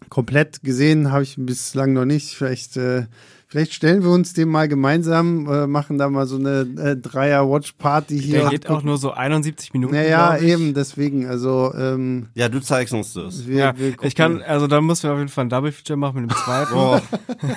komplett 0.09 0.61
gesehen 0.63 1.11
habe 1.11 1.23
ich 1.23 1.35
bislang 1.37 1.93
noch 1.93 2.05
nicht. 2.05 2.35
Vielleicht, 2.35 2.77
äh, 2.77 3.05
vielleicht 3.47 3.73
stellen 3.73 4.03
wir 4.03 4.11
uns 4.11 4.33
den 4.33 4.49
mal 4.49 4.67
gemeinsam, 4.67 5.47
äh, 5.51 5.67
machen 5.67 5.97
da 5.97 6.09
mal 6.09 6.27
so 6.27 6.37
eine 6.37 6.61
äh, 6.77 6.95
Dreier-Watch-Party 6.95 8.19
hier. 8.19 8.41
Der 8.41 8.49
geht 8.49 8.69
auch 8.69 8.83
nur 8.83 8.97
so 8.97 9.11
71 9.11 9.73
Minuten. 9.73 9.95
Naja, 9.95 10.37
eben, 10.37 10.73
deswegen, 10.73 11.27
also 11.27 11.73
ähm, 11.77 12.27
ja, 12.35 12.49
du 12.49 12.59
zeigst 12.59 12.93
uns 12.93 13.13
das. 13.13 13.47
wir, 13.47 13.57
Ja, 13.57 13.77
wir 13.77 13.95
ich 14.01 14.15
kann, 14.15 14.41
also 14.41 14.67
da 14.67 14.81
müssen 14.81 15.03
wir 15.03 15.13
auf 15.13 15.19
jeden 15.19 15.29
Fall 15.29 15.45
ein 15.45 15.49
Double 15.49 15.71
Feature 15.71 15.97
machen 15.97 16.21
mit 16.21 16.31
dem 16.31 16.37
zweiten. 16.37 16.73
Oh, 16.73 16.99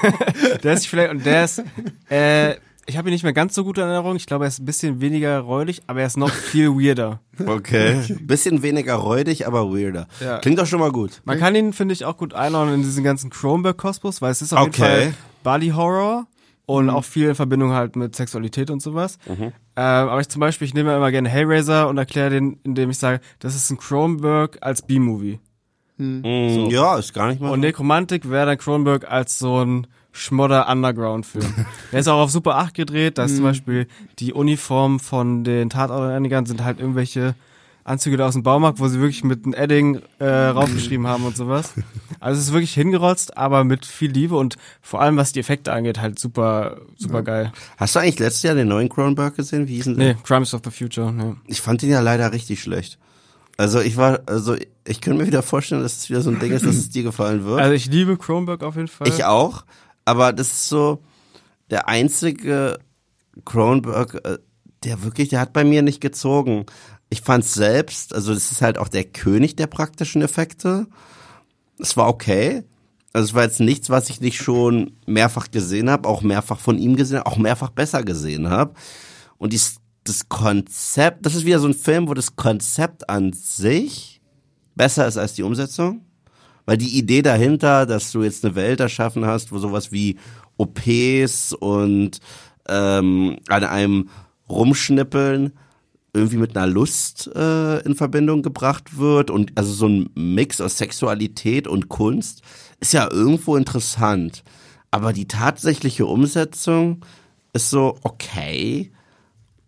Der 0.63 0.75
ist 0.75 0.87
vielleicht, 0.87 1.11
und 1.11 1.25
der 1.25 1.45
ist, 1.45 1.63
äh, 2.09 2.55
ich 2.87 2.97
habe 2.97 3.09
ihn 3.09 3.13
nicht 3.13 3.23
mehr 3.23 3.33
ganz 3.33 3.55
so 3.55 3.65
gut 3.65 3.79
in 3.79 3.85
Erinnerung. 3.85 4.17
Ich 4.17 4.27
glaube, 4.27 4.45
er 4.45 4.49
ist 4.49 4.59
ein 4.61 4.65
bisschen 4.65 5.01
weniger 5.01 5.39
räudig, 5.41 5.83
aber 5.87 6.01
er 6.01 6.07
ist 6.07 6.17
noch 6.17 6.31
viel 6.31 6.71
weirder. 6.71 7.21
okay. 7.47 8.01
Bisschen 8.23 8.63
weniger 8.63 8.95
räudig, 8.97 9.47
aber 9.47 9.71
weirder. 9.73 10.07
Ja. 10.21 10.39
Klingt 10.39 10.59
doch 10.59 10.67
schon 10.67 10.81
mal 10.81 10.91
gut. 10.93 11.21
Man 11.25 11.39
kann 11.39 11.55
ihn, 11.55 11.73
finde 11.73 11.93
ich, 11.93 12.05
auch 12.05 12.17
gut 12.17 12.35
einordnen 12.35 12.77
in 12.77 12.83
diesen 12.83 13.05
ganzen 13.05 13.31
Cronenberg-Kosmos, 13.31 14.21
weil 14.23 14.33
es 14.33 14.43
ist 14.43 14.53
auf 14.53 14.61
jeden 14.61 14.71
Okay. 14.75 14.83
Fall 14.83 15.15
Body-Horror 15.45 16.27
und 16.67 16.91
auch 16.91 17.05
viel 17.05 17.29
in 17.29 17.35
Verbindung 17.35 17.73
halt 17.73 17.97
mit 17.97 18.15
Sexualität 18.17 18.71
und 18.71 18.81
sowas. 18.81 19.19
Ähm, 19.29 19.53
aber 19.77 20.21
ich 20.21 20.29
zum 20.29 20.41
Beispiel, 20.41 20.67
ich 20.67 20.75
nehme 20.75 20.95
immer 20.95 21.11
gerne 21.11 21.29
Hellraiser 21.29 21.89
und 21.89 21.99
erkläre 21.99 22.31
den, 22.31 22.61
indem 22.65 22.91
ich 22.91 22.99
sage, 22.99 23.21
das 23.41 23.55
ist 23.57 23.71
ein 23.71 23.79
Cronenberg 23.79 24.59
als 24.61 24.83
B-Movie. 24.83 25.41
Mm, 25.97 26.69
Ja, 26.71 26.97
ist 26.99 27.13
gar 27.13 27.29
nicht 27.29 27.41
mal. 27.41 27.51
Und 27.51 27.61
Nekromantik 27.61 28.31
wäre 28.31 28.47
dann 28.47 28.59
Cronenberg 28.59 29.11
als 29.11 29.39
so 29.39 29.65
ein 29.65 29.87
Schmodder 30.13 30.69
Underground-Film. 30.69 31.67
Der 31.93 32.01
ist 32.01 32.09
auch 32.09 32.21
auf 32.21 32.31
Super 32.31 32.57
8 32.57 32.75
gedreht, 32.75 33.19
da 33.19 33.25
ist 33.25 33.37
zum 33.37 33.45
Beispiel 33.45 33.87
die 34.19 34.33
Uniform 34.33 35.01
von 35.01 35.45
den 35.45 35.71
Tatortreinigern 35.71 36.47
sind 36.47 36.65
halt 36.65 36.81
irgendwelche 36.81 37.35
Anzüge 37.85 38.17
da 38.17 38.27
aus 38.27 38.35
dem 38.35 38.43
Baumarkt, 38.43 38.79
wo 38.79 38.89
sie 38.89 39.01
wirklich 39.01 39.25
mit 39.25 39.45
einem 39.45 39.55
Edding 39.55 40.01
äh, 40.19 40.27
raufgeschrieben 40.27 41.07
haben 41.07 41.25
und 41.25 41.37
sowas. 41.37 41.75
Also 42.23 42.39
es 42.39 42.49
ist 42.49 42.53
wirklich 42.53 42.75
hingerotzt, 42.75 43.39
aber 43.39 43.65
mit 43.65 43.87
viel 43.87 44.11
Liebe 44.11 44.37
und 44.37 44.59
vor 44.83 45.01
allem 45.01 45.17
was 45.17 45.33
die 45.33 45.41
Effekte 45.41 45.73
angeht, 45.73 46.03
halt 46.03 46.19
super, 46.19 46.77
super 46.99 47.23
geil. 47.23 47.51
Hast 47.79 47.97
du 47.97 48.01
eigentlich 48.01 48.19
letztes 48.19 48.43
Jahr 48.43 48.55
den 48.55 48.69
neuen 48.69 48.91
Cronenberg 48.91 49.37
gesehen? 49.37 49.69
Wie 49.69 49.77
hieß 49.77 49.85
denn 49.85 49.97
der? 49.97 50.09
Nee, 50.09 50.17
Crimes 50.23 50.53
of 50.53 50.61
the 50.63 50.71
Future, 50.71 51.11
nee. 51.11 51.35
Ich 51.47 51.63
fand 51.63 51.81
den 51.81 51.89
ja 51.89 52.01
leider 52.01 52.31
richtig 52.35 52.61
schlecht. 52.61 52.99
Also 53.57 53.81
ich 53.81 53.97
war, 53.97 54.21
also 54.27 54.55
ich 54.87 55.01
könnte 55.01 55.23
mir 55.23 55.27
wieder 55.27 55.43
vorstellen, 55.43 55.83
dass 55.83 55.97
es 55.97 56.11
wieder 56.11 56.21
so 56.21 56.29
ein 56.29 56.41
Ding 56.41 56.53
ist, 56.53 56.67
dass 56.67 56.75
es 56.77 56.91
dir 56.91 57.05
gefallen 57.05 57.47
wird. 57.47 57.59
Also 57.59 57.73
ich 57.73 57.87
liebe 57.87 58.19
Cronenberg 58.19 58.63
auf 58.65 58.77
jeden 58.77 58.89
Fall. 58.89 59.09
Ich 59.09 59.25
auch, 59.25 59.65
aber 60.11 60.33
das 60.33 60.49
ist 60.49 60.69
so 60.69 61.05
der 61.71 61.89
einzige 61.89 62.81
Cronenberg, 63.45 64.21
äh, 64.25 64.39
der 64.83 65.05
wirklich, 65.05 65.29
der 65.29 65.39
hat 65.39 65.53
bei 65.53 65.63
mir 65.63 65.83
nicht 65.83 66.01
gezogen. 66.01 66.67
Ich 67.11 67.21
fand's 67.21 67.55
selbst, 67.55 68.13
also 68.13 68.35
das 68.35 68.51
ist 68.51 68.61
halt 68.61 68.77
auch 68.77 68.89
der 68.89 69.05
König 69.05 69.55
der 69.55 69.69
praktischen 69.69 70.21
Effekte. 70.21 70.89
Es 71.79 71.97
war 71.97 72.09
okay. 72.09 72.65
Also 73.13 73.27
es 73.27 73.35
war 73.35 73.45
jetzt 73.45 73.61
nichts, 73.61 73.89
was 73.89 74.11
ich 74.11 74.21
nicht 74.21 74.43
schon 74.43 74.97
mehrfach 75.07 75.53
gesehen 75.53 75.89
habe, 75.89 76.09
auch 76.09 76.23
mehrfach 76.23 76.59
von 76.59 76.77
ihm 76.79 76.97
gesehen, 76.97 77.23
auch 77.23 77.37
mehrfach 77.37 77.71
besser 77.71 78.03
gesehen 78.03 78.51
habe. 78.51 78.75
Und 79.39 79.53
dies, 79.53 79.77
das 80.03 80.29
Konzept, 80.29 81.25
das 81.25 81.37
ist 81.37 81.45
wieder 81.45 81.61
so 81.61 81.69
ein 81.69 81.75
Film, 81.75 82.09
wo 82.09 82.15
das 82.15 82.35
Konzept 82.35 83.09
an 83.09 83.33
sich 83.33 84.21
besser 84.75 85.07
ist 85.07 85.19
als 85.19 85.35
die 85.35 85.45
Umsetzung. 85.45 86.05
Weil 86.71 86.79
die 86.79 86.97
Idee 86.97 87.21
dahinter, 87.21 87.85
dass 87.85 88.13
du 88.13 88.23
jetzt 88.23 88.45
eine 88.45 88.55
Welt 88.55 88.79
erschaffen 88.79 89.27
hast, 89.27 89.51
wo 89.51 89.59
sowas 89.59 89.91
wie 89.91 90.19
OPs 90.57 91.53
und 91.53 92.21
ähm, 92.69 93.39
an 93.49 93.65
einem 93.65 94.09
Rumschnippeln 94.49 95.51
irgendwie 96.13 96.37
mit 96.37 96.57
einer 96.57 96.69
Lust 96.69 97.29
äh, 97.35 97.81
in 97.81 97.97
Verbindung 97.97 98.43
gebracht 98.43 98.99
wird 98.99 99.33
und 99.33 99.51
also 99.57 99.73
so 99.73 99.89
ein 99.89 100.11
Mix 100.15 100.61
aus 100.61 100.79
Sexualität 100.79 101.67
und 101.67 101.89
Kunst 101.89 102.43
ist 102.79 102.93
ja 102.93 103.11
irgendwo 103.11 103.57
interessant. 103.57 104.45
Aber 104.93 105.13
die 105.13 105.27
tatsächliche 105.27 106.07
Umsetzung 106.07 107.05
ist 107.53 107.71
so 107.71 107.99
okay. 108.05 108.93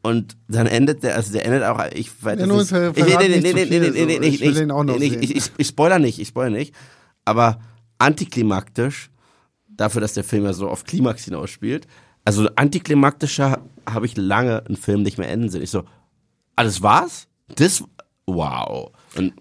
Und 0.03 0.36
dann 0.48 0.66
endet 0.66 1.05
der, 1.05 1.14
also 1.14 1.32
der 1.32 1.44
endet 1.46 1.62
auch, 1.62 1.80
ich 1.94 2.11
weiß 2.24 2.38
Ja, 2.40 2.46
ver- 2.46 2.61
ist, 2.61 2.72
ich, 2.96 3.07
nee, 3.18 3.28
nicht 3.28 3.55
nee, 3.55 3.78
nee, 3.78 3.78
nee, 3.78 3.90
nee, 3.90 4.14
so. 4.14 4.20
nee, 4.20 4.26
Ich 4.26 4.40
will 4.40 4.53
nee, 4.53 4.59
den 4.59 4.70
auch 4.72 4.82
noch 4.82 4.98
nee, 4.98 5.09
sehen. 5.11 5.22
ich, 5.22 5.36
ich, 5.36 5.50
ich 5.57 5.66
spoiler 5.68 5.98
nicht, 6.00 6.18
ich 6.18 6.28
spoiler 6.28 6.50
nicht, 6.50 6.74
aber 7.24 7.61
antiklimaktisch, 7.98 9.11
dafür, 9.68 10.00
dass 10.00 10.14
der 10.14 10.24
Film 10.24 10.44
ja 10.44 10.53
so 10.53 10.68
auf 10.68 10.84
Klimax 10.84 11.24
hinausspielt, 11.24 11.86
also 12.24 12.48
antiklimaktischer 12.57 13.61
habe 13.88 14.07
ich 14.07 14.16
lange 14.16 14.64
einen 14.66 14.76
Film 14.76 15.03
nicht 15.03 15.18
mehr 15.18 15.28
enden 15.28 15.48
sehen. 15.50 15.62
Ich 15.62 15.70
so, 15.70 15.84
alles 16.57 16.82
war's? 16.82 17.28
Das, 17.57 17.82
wow. 18.26 18.90
Und 19.16 19.32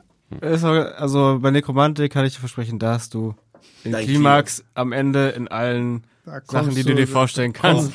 Also 0.42 1.40
bei 1.42 1.52
Nekromantik 1.52 2.12
kann 2.14 2.26
ich 2.26 2.34
dir 2.34 2.40
versprechen, 2.40 2.80
da 2.80 2.94
hast 2.94 3.14
du 3.14 3.36
den 3.84 3.92
Dein 3.94 4.06
Klimax 4.06 4.64
am 4.76 4.92
Ende 4.94 5.30
in 5.30 5.48
allen 5.48 6.06
Sachen, 6.50 6.76
die 6.76 6.84
du- 6.84 6.94
dir 6.96 7.08
vorstellen 7.08 7.54
kannst. 7.54 7.92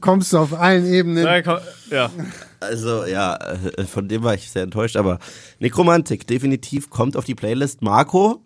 kommst 0.00 0.32
du 0.32 0.38
auf 0.38 0.52
allen 0.58 0.86
Ebenen. 0.86 1.24
Da 1.24 1.42
komm- 1.42 1.58
Ja. 1.90 2.10
Also 2.60 3.04
ja, 3.04 3.36
äh, 3.36 3.84
von 3.84 4.08
dem 4.08 4.22
war 4.22 4.34
ich 4.34 4.50
sehr 4.50 4.62
enttäuscht, 4.62 4.96
aber 4.96 5.18
Nekromantik 5.58 6.26
definitiv 6.26 6.88
kommt 6.90 7.16
auf 7.16 7.24
die 7.24 7.34
Playlist. 7.34 7.82
Marco, 7.82 8.42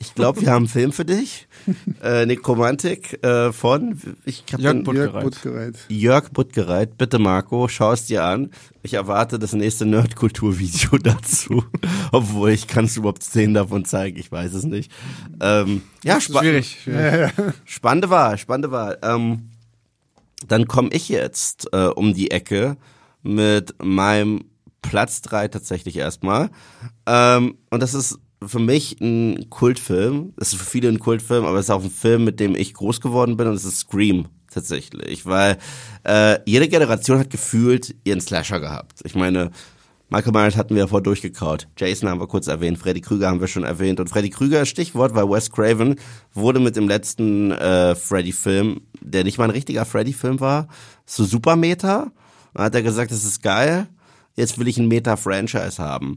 ich 0.00 0.14
glaube, 0.14 0.40
wir 0.40 0.50
haben 0.50 0.64
einen 0.64 0.68
Film 0.68 0.92
für 0.92 1.04
dich. 1.04 1.46
Äh, 2.02 2.26
Nekromantik 2.26 3.22
äh, 3.24 3.52
von 3.52 4.00
ich 4.24 4.44
hab 4.52 4.60
Jörg 4.60 4.84
Buttgereit. 4.84 5.76
Jörg 5.88 6.30
Buttgereit. 6.30 6.96
Bitte 6.96 7.18
Marco, 7.18 7.66
schau 7.68 7.92
es 7.92 8.06
dir 8.06 8.24
an. 8.24 8.50
Ich 8.82 8.94
erwarte 8.94 9.38
das 9.38 9.52
nächste 9.52 9.84
Nerdkultur-Video 9.84 10.96
dazu. 11.02 11.64
Obwohl 12.12 12.50
ich 12.50 12.68
kann 12.68 12.84
es 12.84 12.96
überhaupt 12.96 13.22
zehn 13.24 13.52
davon 13.52 13.84
zeigen, 13.84 14.16
ich 14.16 14.30
weiß 14.30 14.54
es 14.54 14.64
nicht. 14.64 14.92
Ähm, 15.40 15.82
ja, 16.04 16.20
spa 16.20 16.40
Schwierig. 16.40 16.80
schwierig. 16.84 17.32
Spannende 17.64 18.10
Wahl, 18.10 18.38
spannende 18.38 18.70
Wahl. 18.70 18.98
Ähm, 19.02 19.50
dann 20.46 20.68
komme 20.68 20.90
ich 20.92 21.08
jetzt 21.08 21.68
äh, 21.72 21.86
um 21.86 22.14
die 22.14 22.30
Ecke 22.30 22.76
mit 23.22 23.74
meinem 23.82 24.44
Platz 24.82 25.20
drei 25.20 25.48
tatsächlich 25.48 25.96
erstmal. 25.96 26.50
Ähm, 27.06 27.58
und 27.70 27.82
das 27.82 27.94
ist 27.94 28.18
für 28.44 28.58
mich 28.58 29.00
ein 29.00 29.50
Kultfilm. 29.50 30.32
Das 30.36 30.52
ist 30.52 30.58
für 30.58 30.64
viele 30.64 30.88
ein 30.88 30.98
Kultfilm, 30.98 31.44
aber 31.44 31.58
es 31.58 31.66
ist 31.66 31.70
auch 31.70 31.82
ein 31.82 31.90
Film, 31.90 32.24
mit 32.24 32.40
dem 32.40 32.54
ich 32.54 32.74
groß 32.74 33.00
geworden 33.00 33.36
bin 33.36 33.46
und 33.46 33.54
es 33.54 33.64
ist 33.64 33.80
Scream 33.80 34.28
tatsächlich, 34.50 35.26
weil 35.26 35.58
äh, 36.04 36.38
jede 36.46 36.68
Generation 36.68 37.18
hat 37.18 37.30
gefühlt 37.30 37.94
ihren 38.04 38.20
Slasher 38.20 38.60
gehabt. 38.60 39.00
Ich 39.04 39.14
meine, 39.14 39.50
Michael 40.10 40.32
Myers 40.32 40.56
hatten 40.56 40.74
wir 40.74 40.82
ja 40.82 40.86
vor 40.86 41.02
durchgekaut. 41.02 41.68
Jason 41.76 42.08
haben 42.08 42.18
wir 42.18 42.26
kurz 42.26 42.46
erwähnt, 42.46 42.78
Freddy 42.78 43.02
Krüger 43.02 43.28
haben 43.28 43.40
wir 43.40 43.46
schon 43.46 43.64
erwähnt. 43.64 44.00
Und 44.00 44.08
Freddy 44.08 44.30
Krüger, 44.30 44.64
Stichwort, 44.64 45.14
weil 45.14 45.28
Wes 45.28 45.50
Craven 45.50 45.96
wurde 46.32 46.60
mit 46.60 46.76
dem 46.76 46.88
letzten 46.88 47.50
äh, 47.50 47.94
Freddy-Film, 47.94 48.80
der 49.02 49.24
nicht 49.24 49.36
mal 49.36 49.44
ein 49.44 49.50
richtiger 49.50 49.84
Freddy-Film 49.84 50.40
war, 50.40 50.68
so 51.04 51.24
super 51.24 51.56
Meta. 51.56 52.10
Dann 52.54 52.64
hat 52.64 52.74
er 52.74 52.82
gesagt, 52.82 53.10
das 53.10 53.24
ist 53.24 53.42
geil. 53.42 53.86
Jetzt 54.38 54.56
will 54.56 54.68
ich 54.68 54.78
ein 54.78 54.86
Meta-Franchise 54.86 55.82
haben. 55.82 56.16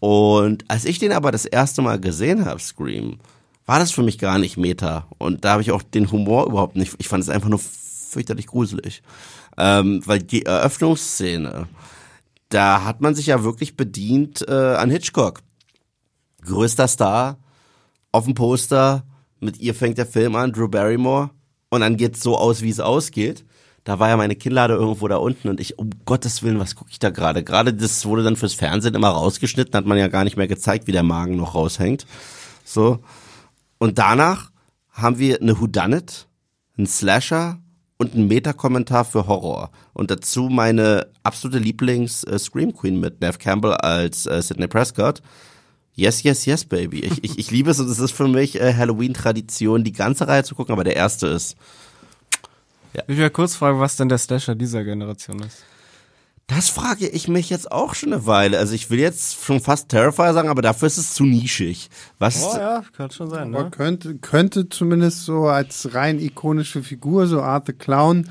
Und 0.00 0.64
als 0.68 0.84
ich 0.84 0.98
den 0.98 1.12
aber 1.12 1.30
das 1.30 1.44
erste 1.44 1.82
Mal 1.82 2.00
gesehen 2.00 2.44
habe, 2.44 2.58
Scream, 2.58 3.20
war 3.64 3.78
das 3.78 3.92
für 3.92 4.02
mich 4.02 4.18
gar 4.18 4.40
nicht 4.40 4.56
Meta. 4.56 5.06
Und 5.18 5.44
da 5.44 5.52
habe 5.52 5.62
ich 5.62 5.70
auch 5.70 5.82
den 5.82 6.10
Humor 6.10 6.46
überhaupt 6.46 6.74
nicht. 6.74 6.96
Ich 6.98 7.06
fand 7.06 7.22
es 7.22 7.30
einfach 7.30 7.48
nur 7.48 7.60
fürchterlich 7.60 8.48
gruselig. 8.48 9.04
Ähm, 9.56 10.02
weil 10.04 10.18
die 10.18 10.46
Eröffnungsszene, 10.46 11.68
da 12.48 12.84
hat 12.84 13.00
man 13.00 13.14
sich 13.14 13.26
ja 13.26 13.44
wirklich 13.44 13.76
bedient 13.76 14.44
äh, 14.48 14.52
an 14.52 14.90
Hitchcock. 14.90 15.40
Größter 16.44 16.88
Star 16.88 17.38
auf 18.10 18.24
dem 18.24 18.34
Poster, 18.34 19.04
mit 19.38 19.60
ihr 19.60 19.76
fängt 19.76 19.96
der 19.96 20.06
Film 20.06 20.34
an, 20.34 20.52
Drew 20.52 20.66
Barrymore, 20.66 21.30
und 21.68 21.82
dann 21.82 21.96
geht's 21.96 22.20
so 22.20 22.36
aus, 22.36 22.62
wie 22.62 22.70
es 22.70 22.80
ausgeht. 22.80 23.44
Da 23.84 23.98
war 23.98 24.08
ja 24.08 24.16
meine 24.16 24.36
Kinnlade 24.36 24.74
irgendwo 24.74 25.08
da 25.08 25.16
unten 25.16 25.48
und 25.48 25.58
ich, 25.58 25.78
um 25.78 25.90
Gottes 26.04 26.42
Willen, 26.42 26.58
was 26.58 26.76
gucke 26.76 26.90
ich 26.90 26.98
da 26.98 27.10
gerade? 27.10 27.42
Gerade 27.42 27.72
das 27.72 28.04
wurde 28.04 28.22
dann 28.22 28.36
fürs 28.36 28.54
Fernsehen 28.54 28.94
immer 28.94 29.08
rausgeschnitten, 29.08 29.74
hat 29.74 29.86
man 29.86 29.98
ja 29.98 30.08
gar 30.08 30.24
nicht 30.24 30.36
mehr 30.36 30.48
gezeigt, 30.48 30.86
wie 30.86 30.92
der 30.92 31.02
Magen 31.02 31.36
noch 31.36 31.54
raushängt. 31.54 32.06
So. 32.64 33.00
Und 33.78 33.98
danach 33.98 34.50
haben 34.92 35.18
wir 35.18 35.40
eine 35.40 35.58
Whodunit, 35.58 36.26
einen 36.76 36.86
Slasher 36.86 37.58
und 37.96 38.14
einen 38.14 38.28
Meta-Kommentar 38.28 39.04
für 39.04 39.26
Horror. 39.26 39.70
Und 39.92 40.10
dazu 40.10 40.48
meine 40.50 41.08
absolute 41.22 41.58
Lieblings-Scream 41.58 42.74
Queen 42.74 43.00
mit 43.00 43.20
Nev 43.20 43.38
Campbell 43.38 43.74
als 43.74 44.26
äh, 44.26 44.40
Sidney 44.40 44.68
Prescott. 44.68 45.20
Yes, 45.94 46.22
yes, 46.22 46.46
yes, 46.46 46.64
baby. 46.64 47.00
Ich, 47.00 47.24
ich, 47.24 47.38
ich 47.38 47.50
liebe 47.50 47.70
es 47.70 47.80
und 47.80 47.90
es 47.90 47.98
ist 47.98 48.12
für 48.12 48.28
mich 48.28 48.60
äh, 48.60 48.74
Halloween-Tradition, 48.74 49.84
die 49.84 49.92
ganze 49.92 50.28
Reihe 50.28 50.44
zu 50.44 50.54
gucken, 50.54 50.72
aber 50.72 50.84
der 50.84 50.96
erste 50.96 51.26
ist. 51.26 51.56
Ich 53.06 53.16
will 53.16 53.30
kurz 53.30 53.54
fragen, 53.54 53.80
was 53.80 53.96
denn 53.96 54.08
der 54.08 54.18
Slasher 54.18 54.54
dieser 54.54 54.84
Generation 54.84 55.40
ist. 55.40 55.64
Das 56.46 56.68
frage 56.68 57.06
ich 57.06 57.28
mich 57.28 57.48
jetzt 57.48 57.70
auch 57.70 57.94
schon 57.94 58.12
eine 58.12 58.26
Weile. 58.26 58.58
Also 58.58 58.74
ich 58.74 58.90
will 58.90 58.98
jetzt 58.98 59.44
schon 59.44 59.60
fast 59.60 59.88
Terrifier 59.88 60.32
sagen, 60.34 60.48
aber 60.48 60.62
dafür 60.62 60.88
ist 60.88 60.98
es 60.98 61.14
zu 61.14 61.24
nischig. 61.24 61.88
Was 62.18 62.42
Oh 62.42 62.56
ja, 62.56 62.82
kann 62.96 63.08
schon 63.12 63.30
sein, 63.30 63.54
Aber 63.54 63.64
ne? 63.64 63.70
könnte, 63.70 64.16
könnte 64.16 64.68
zumindest 64.68 65.24
so 65.24 65.46
als 65.46 65.94
rein 65.94 66.18
ikonische 66.18 66.82
Figur, 66.82 67.28
so 67.28 67.40
Art 67.40 67.66
the 67.66 67.72
Clown, 67.72 68.28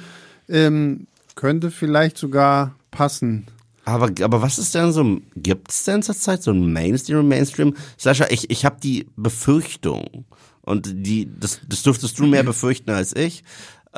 ähm, 0.49 1.07
könnte 1.35 1.71
vielleicht 1.71 2.17
sogar 2.17 2.75
passen. 2.91 3.47
aber, 3.85 4.09
aber 4.21 4.41
was 4.41 4.59
ist 4.59 4.75
denn 4.75 4.91
so, 4.91 5.21
gibt's 5.37 5.85
denn 5.85 6.03
zurzeit 6.03 6.43
so 6.43 6.51
ein 6.51 6.73
Mainstream, 6.73 7.25
Mainstream? 7.25 7.73
Sascha, 7.95 8.25
ich, 8.29 8.49
ich 8.49 8.65
habe 8.65 8.81
die 8.83 9.07
Befürchtung 9.15 10.25
und 10.61 10.89
die, 10.91 11.29
das, 11.39 11.61
das 11.65 11.83
dürftest 11.83 12.19
du 12.19 12.25
mehr 12.25 12.43
befürchten 12.43 12.89
als 12.91 13.15
ich, 13.15 13.45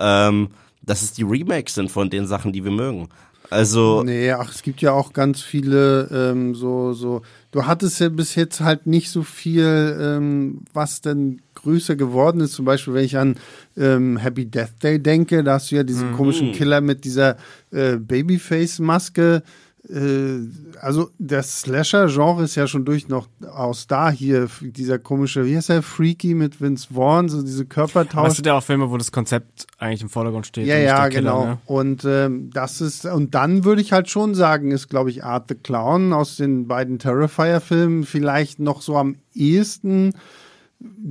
ähm, 0.01 0.49
dass 0.81 1.01
es 1.01 1.13
die 1.13 1.23
Remakes 1.23 1.75
sind 1.75 1.91
von 1.91 2.09
den 2.09 2.25
Sachen, 2.25 2.51
die 2.51 2.63
wir 2.63 2.71
mögen. 2.71 3.07
Also, 3.51 4.01
Nee, 4.03 4.31
ach, 4.31 4.49
es 4.49 4.61
gibt 4.61 4.81
ja 4.81 4.93
auch 4.93 5.11
ganz 5.11 5.41
viele 5.41 6.07
ähm, 6.09 6.55
so, 6.55 6.93
so. 6.93 7.21
Du 7.51 7.65
hattest 7.65 7.99
ja 7.99 8.07
bis 8.07 8.35
jetzt 8.35 8.61
halt 8.61 8.87
nicht 8.87 9.09
so 9.09 9.23
viel, 9.23 9.97
ähm, 9.99 10.61
was 10.73 11.01
denn 11.01 11.41
größer 11.55 11.97
geworden 11.97 12.39
ist. 12.39 12.53
Zum 12.53 12.63
Beispiel, 12.63 12.93
wenn 12.93 13.03
ich 13.03 13.17
an 13.17 13.35
ähm, 13.75 14.15
Happy 14.15 14.45
Death 14.45 14.81
Day 14.81 15.03
denke, 15.03 15.43
da 15.43 15.55
hast 15.55 15.69
du 15.69 15.75
ja 15.75 15.83
diesen 15.83 16.13
komischen 16.13 16.53
Killer 16.53 16.79
mit 16.79 17.03
dieser 17.03 17.35
äh, 17.71 17.97
Babyface-Maske. 17.97 19.43
Äh, 19.89 20.41
also 20.79 21.09
das 21.17 21.61
Slasher-Genre 21.61 22.43
ist 22.43 22.55
ja 22.55 22.67
schon 22.67 22.85
durch 22.85 23.07
noch 23.07 23.27
aus 23.51 23.87
da 23.87 24.11
hier. 24.11 24.47
Dieser 24.61 24.99
komische, 24.99 25.45
wie 25.45 25.55
heißt 25.55 25.69
der, 25.69 25.81
Freaky 25.81 26.33
mit 26.33 26.61
Vince 26.61 26.93
Vaughn, 26.93 27.29
so 27.29 27.41
diese 27.41 27.65
Körpertausch. 27.65 28.35
sind 28.35 28.45
ja 28.45 28.53
auch 28.53 28.63
Filme, 28.63 28.89
wo 28.91 28.97
das 28.97 29.11
Konzept 29.11 29.67
eigentlich 29.77 30.01
im 30.01 30.09
Vordergrund 30.09 30.45
steht. 30.45 30.67
Ja, 30.67 30.77
ja, 30.77 31.01
der 31.01 31.09
Killer, 31.09 31.21
genau. 31.21 31.45
Ne? 31.45 31.57
Und 31.65 32.05
ähm, 32.05 32.51
das 32.53 32.81
ist, 32.81 33.05
und 33.05 33.33
dann 33.33 33.63
würde 33.65 33.81
ich 33.81 33.91
halt 33.91 34.09
schon 34.09 34.35
sagen, 34.35 34.71
ist, 34.71 34.87
glaube 34.89 35.09
ich, 35.09 35.23
Art 35.23 35.45
the 35.49 35.55
Clown 35.55 36.13
aus 36.13 36.37
den 36.37 36.67
beiden 36.67 36.99
Terrifier-Filmen 36.99 38.03
vielleicht 38.05 38.59
noch 38.59 38.81
so 38.81 38.97
am 38.97 39.15
ehesten 39.33 40.13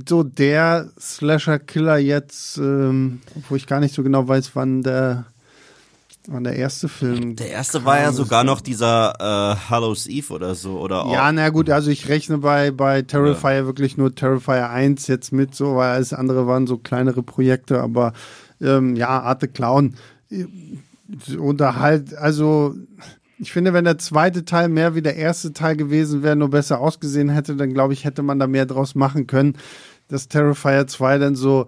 so 0.07 0.23
der 0.23 0.89
Slasher-Killer 0.99 1.97
jetzt, 1.97 2.57
ähm, 2.57 3.21
obwohl 3.35 3.57
ich 3.57 3.67
gar 3.67 3.79
nicht 3.79 3.93
so 3.93 4.03
genau 4.03 4.27
weiß, 4.27 4.51
wann 4.55 4.81
der, 4.81 5.25
wann 6.27 6.43
der 6.43 6.55
erste 6.55 6.87
Film. 6.89 7.35
der 7.35 7.49
erste 7.49 7.85
war 7.85 7.99
ja 7.99 8.11
sogar 8.11 8.43
noch 8.43 8.61
dieser 8.61 9.13
äh, 9.19 9.69
Hallows 9.69 10.07
Eve 10.07 10.33
oder 10.33 10.55
so. 10.55 10.79
Oder 10.79 11.05
Ja, 11.11 11.31
na 11.31 11.49
gut, 11.49 11.69
also 11.69 11.89
ich 11.89 12.07
rechne 12.07 12.37
bei, 12.37 12.71
bei 12.71 13.01
Terrifier 13.01 13.65
wirklich 13.65 13.97
nur 13.97 14.13
Terrifier 14.13 14.69
1 14.69 15.07
jetzt 15.07 15.31
mit, 15.31 15.55
so, 15.55 15.75
weil 15.75 15.93
alles 15.93 16.13
andere 16.13 16.47
waren 16.47 16.67
so 16.67 16.77
kleinere 16.77 17.23
Projekte, 17.23 17.81
aber 17.81 18.13
ähm, 18.61 18.95
ja, 18.95 19.09
Art 19.09 19.41
the 19.41 19.47
Clown. 19.47 19.95
äh, 20.29 20.45
Oder 21.37 21.77
halt, 21.77 22.15
also 22.15 22.75
ich 23.39 23.51
finde, 23.51 23.73
wenn 23.73 23.85
der 23.85 23.97
zweite 23.97 24.45
Teil 24.45 24.69
mehr 24.69 24.93
wie 24.93 25.01
der 25.01 25.15
erste 25.15 25.51
Teil 25.51 25.75
gewesen 25.75 26.21
wäre, 26.21 26.35
nur 26.35 26.51
besser 26.51 26.79
ausgesehen 26.79 27.29
hätte, 27.29 27.55
dann 27.55 27.73
glaube 27.73 27.93
ich, 27.93 28.05
hätte 28.05 28.21
man 28.21 28.37
da 28.37 28.45
mehr 28.45 28.67
draus 28.67 28.93
machen 28.93 29.25
können. 29.25 29.57
Dass 30.09 30.27
Terrifier 30.27 30.85
2 30.85 31.17
dann 31.17 31.35
so 31.35 31.65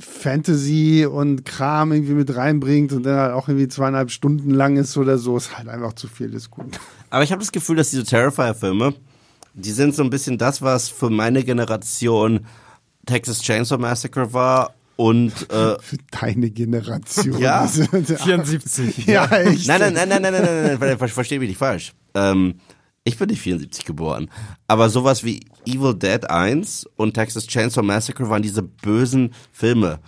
Fantasy 0.00 1.06
und 1.06 1.44
Kram 1.44 1.92
irgendwie 1.92 2.14
mit 2.14 2.34
reinbringt 2.34 2.92
und 2.92 3.04
dann 3.04 3.16
halt 3.16 3.32
auch 3.32 3.48
irgendwie 3.48 3.68
zweieinhalb 3.68 4.10
Stunden 4.10 4.50
lang 4.50 4.76
ist 4.76 4.96
oder 4.96 5.18
so, 5.18 5.36
ist 5.36 5.56
halt 5.56 5.68
einfach 5.68 5.92
zu 5.92 6.08
viel, 6.08 6.34
ist 6.34 6.50
gut. 6.50 6.78
Aber 7.10 7.22
ich 7.22 7.30
habe 7.30 7.40
das 7.40 7.52
Gefühl, 7.52 7.76
dass 7.76 7.90
diese 7.90 8.04
Terrifier-Filme, 8.04 8.94
die 9.54 9.70
sind 9.70 9.94
so 9.94 10.02
ein 10.02 10.10
bisschen 10.10 10.38
das, 10.38 10.62
was 10.62 10.88
für 10.88 11.10
meine 11.10 11.44
Generation 11.44 12.46
Texas 13.06 13.40
Chainsaw 13.42 13.78
Massacre 13.78 14.32
war 14.32 14.74
und 14.96 15.32
äh, 15.50 15.76
Für 15.80 15.96
deine 16.20 16.50
Generation. 16.50 17.38
Ja. 17.38 17.66
74. 17.66 19.06
ja, 19.06 19.26
echt. 19.26 19.66
nein, 19.66 19.80
nein, 19.80 19.94
nein, 19.94 20.08
nein, 20.08 20.22
nein, 20.22 20.32
nein, 20.32 20.42
nein, 20.44 20.78
nein, 20.78 20.96
nein 20.98 21.08
versteh 21.08 21.38
mich 21.38 21.48
nicht 21.48 21.58
falsch. 21.58 21.94
Ähm, 22.14 22.54
ich 23.04 23.18
bin 23.18 23.28
nicht 23.28 23.42
74 23.42 23.84
geboren, 23.84 24.30
aber 24.66 24.88
sowas 24.88 25.24
wie 25.24 25.40
Evil 25.66 25.94
Dead 25.94 26.28
1 26.28 26.86
und 26.96 27.14
Texas 27.14 27.46
Chainsaw 27.46 27.84
Massacre 27.84 28.28
waren 28.30 28.42
diese 28.42 28.62
bösen 28.62 29.34
Filme, 29.52 30.00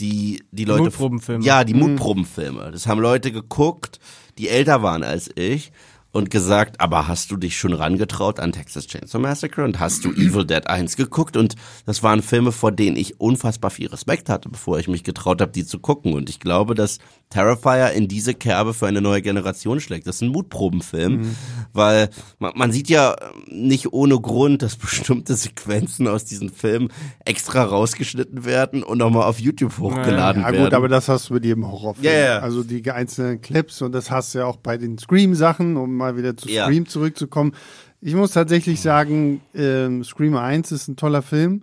die 0.00 0.42
die 0.52 0.64
Leute 0.64 0.84
Mutprobenfilme. 0.84 1.44
Ja, 1.44 1.64
die 1.64 1.74
Mutprobenfilme. 1.74 2.70
Das 2.70 2.86
haben 2.86 3.00
Leute 3.00 3.32
geguckt, 3.32 3.98
die 4.38 4.48
älter 4.48 4.82
waren 4.82 5.02
als 5.02 5.30
ich 5.34 5.72
und 6.12 6.30
gesagt, 6.30 6.80
aber 6.80 7.08
hast 7.08 7.32
du 7.32 7.36
dich 7.36 7.58
schon 7.58 7.72
rangetraut 7.72 8.38
an 8.38 8.52
Texas 8.52 8.86
Chainsaw 8.86 9.20
Massacre 9.20 9.64
und 9.64 9.80
hast 9.80 10.04
du 10.04 10.12
Evil 10.16 10.46
Dead 10.46 10.64
1 10.64 10.96
geguckt 10.96 11.36
und 11.36 11.56
das 11.86 12.04
waren 12.04 12.22
Filme, 12.22 12.52
vor 12.52 12.70
denen 12.70 12.96
ich 12.96 13.20
unfassbar 13.20 13.72
viel 13.72 13.88
Respekt 13.88 14.28
hatte, 14.28 14.48
bevor 14.48 14.78
ich 14.78 14.86
mich 14.86 15.02
getraut 15.02 15.40
habe, 15.40 15.50
die 15.50 15.66
zu 15.66 15.80
gucken 15.80 16.14
und 16.14 16.30
ich 16.30 16.38
glaube, 16.38 16.76
dass 16.76 16.98
Terrifier 17.30 17.90
in 17.92 18.06
diese 18.06 18.32
Kerbe 18.34 18.74
für 18.74 18.86
eine 18.86 19.00
neue 19.00 19.20
Generation 19.22 19.80
schlägt. 19.80 20.06
Das 20.06 20.16
ist 20.16 20.22
ein 20.22 20.28
Mutprobenfilm, 20.28 21.34
weil 21.72 22.08
man, 22.38 22.52
man 22.54 22.70
sieht 22.70 22.88
ja 22.88 23.16
nicht 23.48 23.92
ohne 23.92 24.20
Grund, 24.20 24.62
dass 24.62 24.76
bestimmte 24.76 25.34
Sequenzen 25.34 26.06
aus 26.06 26.24
diesen 26.24 26.50
Filmen 26.50 26.90
extra 27.24 27.64
rausgeschnitten 27.64 28.44
werden 28.44 28.82
und 28.84 28.98
nochmal 28.98 29.24
auf 29.24 29.40
YouTube 29.40 29.78
hochgeladen 29.78 30.42
Ja, 30.42 30.52
werden. 30.52 30.64
gut, 30.64 30.74
aber 30.74 30.88
das 30.88 31.08
hast 31.08 31.28
du 31.30 31.34
bei 31.34 31.40
jedem 31.40 31.66
Horrorfilm. 31.66 32.04
Ja, 32.04 32.12
ja. 32.12 32.38
Also 32.38 32.62
die 32.62 32.88
einzelnen 32.90 33.40
Clips 33.40 33.82
und 33.82 33.92
das 33.92 34.10
hast 34.10 34.34
du 34.34 34.38
ja 34.38 34.44
auch 34.46 34.56
bei 34.56 34.76
den 34.78 34.98
Scream-Sachen, 34.98 35.76
um 35.76 35.96
mal 35.96 36.16
wieder 36.16 36.36
zu 36.36 36.48
Ja. 36.48 36.66
Scream 36.66 36.86
zurückzukommen. 36.86 37.52
Ich 38.00 38.14
muss 38.14 38.32
tatsächlich 38.32 38.80
sagen, 38.80 39.40
ähm, 39.54 40.04
Scream 40.04 40.36
1 40.36 40.70
ist 40.72 40.88
ein 40.88 40.96
toller 40.96 41.22
Film, 41.22 41.62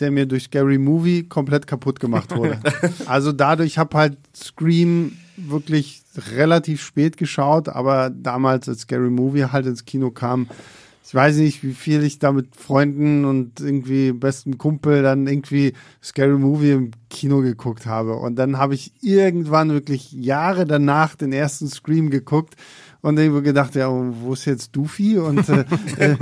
der 0.00 0.10
mir 0.10 0.26
durch 0.26 0.44
Scary 0.44 0.78
Movie 0.78 1.24
komplett 1.24 1.66
kaputt 1.66 2.00
gemacht 2.00 2.34
wurde. 2.36 2.58
also 3.06 3.32
dadurch 3.32 3.78
habe 3.78 3.96
halt 3.96 4.18
Scream 4.34 5.12
wirklich 5.36 6.02
relativ 6.36 6.82
spät 6.82 7.16
geschaut, 7.16 7.68
aber 7.68 8.10
damals, 8.10 8.68
als 8.68 8.80
Scary 8.80 9.10
Movie 9.10 9.46
halt 9.46 9.66
ins 9.66 9.84
Kino 9.84 10.10
kam, 10.10 10.48
ich 11.06 11.14
weiß 11.14 11.36
nicht, 11.36 11.62
wie 11.62 11.74
viel 11.74 12.02
ich 12.02 12.18
da 12.18 12.32
mit 12.32 12.56
Freunden 12.56 13.26
und 13.26 13.60
irgendwie 13.60 14.12
besten 14.12 14.56
Kumpel 14.56 15.02
dann 15.02 15.26
irgendwie 15.26 15.74
Scary 16.02 16.38
Movie 16.38 16.70
im 16.70 16.90
Kino 17.10 17.40
geguckt 17.42 17.84
habe. 17.84 18.14
Und 18.14 18.36
dann 18.36 18.56
habe 18.56 18.74
ich 18.74 18.92
irgendwann 19.02 19.70
wirklich 19.70 20.12
Jahre 20.12 20.64
danach 20.64 21.14
den 21.14 21.32
ersten 21.32 21.68
Scream 21.68 22.08
geguckt 22.08 22.54
und 23.04 23.18
irgendwo 23.18 23.42
gedacht, 23.42 23.74
ja, 23.74 23.90
wo 23.90 24.32
ist 24.32 24.46
jetzt 24.46 24.74
Doofy 24.74 25.18
und 25.18 25.46
äh, 25.50 25.66
äh, 25.98 26.16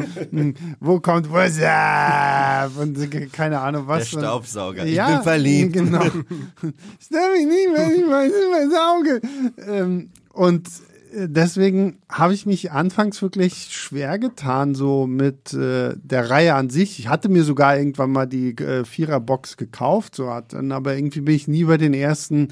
wo 0.80 0.98
kommt 0.98 1.30
What's 1.30 1.62
up? 1.62 2.76
Und 2.76 2.98
äh, 2.98 3.26
keine 3.26 3.60
Ahnung 3.60 3.84
was. 3.86 4.10
Der 4.10 4.18
Staubsauger. 4.18 4.84
Ja, 4.84 5.08
ich 5.08 5.14
bin 5.14 5.22
verliebt. 5.22 5.72
Genau. 5.74 6.00
Stell 7.00 7.32
mich 7.36 7.46
nicht, 7.46 7.68
wenn 7.72 7.90
ich 7.92 8.10
weiß, 8.10 8.32
mein 8.50 8.70
Auge. 8.74 9.20
Ähm, 9.64 10.10
und 10.32 10.66
äh, 11.14 11.28
deswegen 11.28 11.98
habe 12.08 12.34
ich 12.34 12.46
mich 12.46 12.72
anfangs 12.72 13.22
wirklich 13.22 13.68
schwer 13.70 14.18
getan, 14.18 14.74
so 14.74 15.06
mit 15.06 15.54
äh, 15.54 15.94
der 15.96 16.30
Reihe 16.30 16.56
an 16.56 16.68
sich. 16.68 16.98
Ich 16.98 17.06
hatte 17.06 17.28
mir 17.28 17.44
sogar 17.44 17.78
irgendwann 17.78 18.10
mal 18.10 18.26
die 18.26 18.56
äh, 18.56 18.84
Vierer-Box 18.84 19.56
gekauft, 19.56 20.16
so 20.16 20.30
hat 20.30 20.52
dann, 20.52 20.72
aber 20.72 20.96
irgendwie 20.96 21.20
bin 21.20 21.36
ich 21.36 21.46
nie 21.46 21.62
bei 21.62 21.76
den 21.76 21.94
ersten 21.94 22.48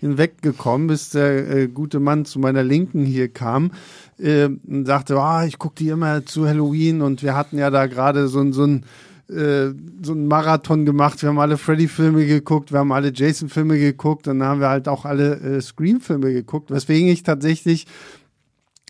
hinweggekommen, 0.00 0.88
bis 0.88 1.10
der 1.10 1.48
äh, 1.48 1.68
gute 1.68 2.00
Mann 2.00 2.24
zu 2.24 2.38
meiner 2.38 2.62
Linken 2.62 3.04
hier 3.04 3.28
kam 3.28 3.72
äh, 4.18 4.46
und 4.46 4.86
sagte, 4.86 5.18
ah, 5.18 5.44
ich 5.44 5.58
gucke 5.58 5.76
die 5.76 5.88
immer 5.88 6.24
zu 6.24 6.48
Halloween 6.48 7.02
und 7.02 7.22
wir 7.22 7.36
hatten 7.36 7.58
ja 7.58 7.70
da 7.70 7.86
gerade 7.86 8.28
so, 8.28 8.50
so 8.52 8.64
ein 8.64 8.84
äh, 9.28 9.72
so 10.02 10.12
einen 10.12 10.26
Marathon 10.26 10.84
gemacht. 10.84 11.22
Wir 11.22 11.28
haben 11.28 11.38
alle 11.38 11.56
Freddy-Filme 11.56 12.26
geguckt, 12.26 12.72
wir 12.72 12.80
haben 12.80 12.90
alle 12.90 13.12
Jason-Filme 13.14 13.78
geguckt 13.78 14.26
und 14.26 14.40
dann 14.40 14.48
haben 14.48 14.60
wir 14.60 14.68
halt 14.68 14.88
auch 14.88 15.04
alle 15.04 15.36
äh, 15.36 15.60
Scream-Filme 15.60 16.32
geguckt, 16.32 16.70
weswegen 16.70 17.08
ich 17.08 17.22
tatsächlich 17.22 17.86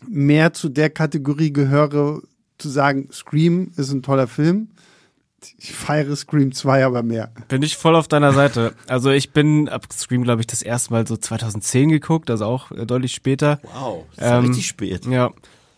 mehr 0.09 0.53
zu 0.53 0.69
der 0.69 0.89
Kategorie 0.89 1.53
gehöre, 1.53 2.21
zu 2.57 2.69
sagen, 2.69 3.09
Scream 3.11 3.71
ist 3.75 3.91
ein 3.91 4.01
toller 4.01 4.27
Film. 4.27 4.69
Ich 5.57 5.73
feiere 5.73 6.15
Scream 6.15 6.51
2 6.51 6.85
aber 6.85 7.03
mehr. 7.03 7.31
Bin 7.47 7.63
ich 7.63 7.77
voll 7.77 7.95
auf 7.95 8.07
deiner 8.07 8.33
Seite. 8.33 8.73
Also 8.87 9.09
ich 9.09 9.31
bin 9.31 9.69
ab 9.69 9.85
Scream, 9.91 10.23
glaube 10.23 10.41
ich, 10.41 10.47
das 10.47 10.61
erste 10.61 10.93
Mal 10.93 11.07
so 11.07 11.17
2010 11.17 11.89
geguckt, 11.89 12.29
also 12.29 12.45
auch 12.45 12.71
äh, 12.71 12.85
deutlich 12.85 13.13
später. 13.13 13.59
Wow, 13.73 14.05
das 14.15 14.31
Ähm, 14.31 14.45
richtig 14.45 14.67
spät. 14.67 15.05
Ja. 15.05 15.31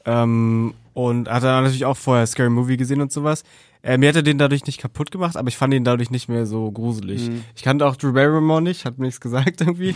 Ähm, 0.05 0.74
und 0.93 1.30
hatte 1.30 1.47
natürlich 1.47 1.86
auch 1.86 1.97
vorher 1.97 2.28
Scary 2.28 2.49
Movie 2.49 2.78
gesehen 2.78 3.01
und 3.01 3.11
sowas. 3.11 3.43
Äh, 3.86 3.97
mir 3.97 4.07
hat 4.09 4.15
er 4.15 4.23
den 4.23 4.38
dadurch 4.38 4.65
nicht 4.65 4.79
kaputt 4.79 5.11
gemacht, 5.11 5.36
aber 5.36 5.49
ich 5.49 5.57
fand 5.57 5.73
ihn 5.73 5.84
dadurch 5.84 6.09
nicht 6.09 6.29
mehr 6.29 6.45
so 6.45 6.71
gruselig. 6.71 7.29
Ich 7.53 7.63
kannte 7.63 7.86
auch 7.86 7.97
Drew 7.97 8.13
Barrymore 8.13 8.61
nicht, 8.61 8.86
hat 8.86 8.97
mir 8.97 9.05
nichts 9.05 9.19
gesagt 9.19 9.59
irgendwie. 9.59 9.93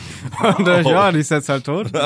Und 0.58 0.68
äh, 0.68 0.84
Oh. 0.86 0.90
ja, 0.90 1.12
die 1.14 1.20
ist 1.20 1.32
jetzt 1.32 1.48
halt 1.50 1.64
tot. 1.66 1.92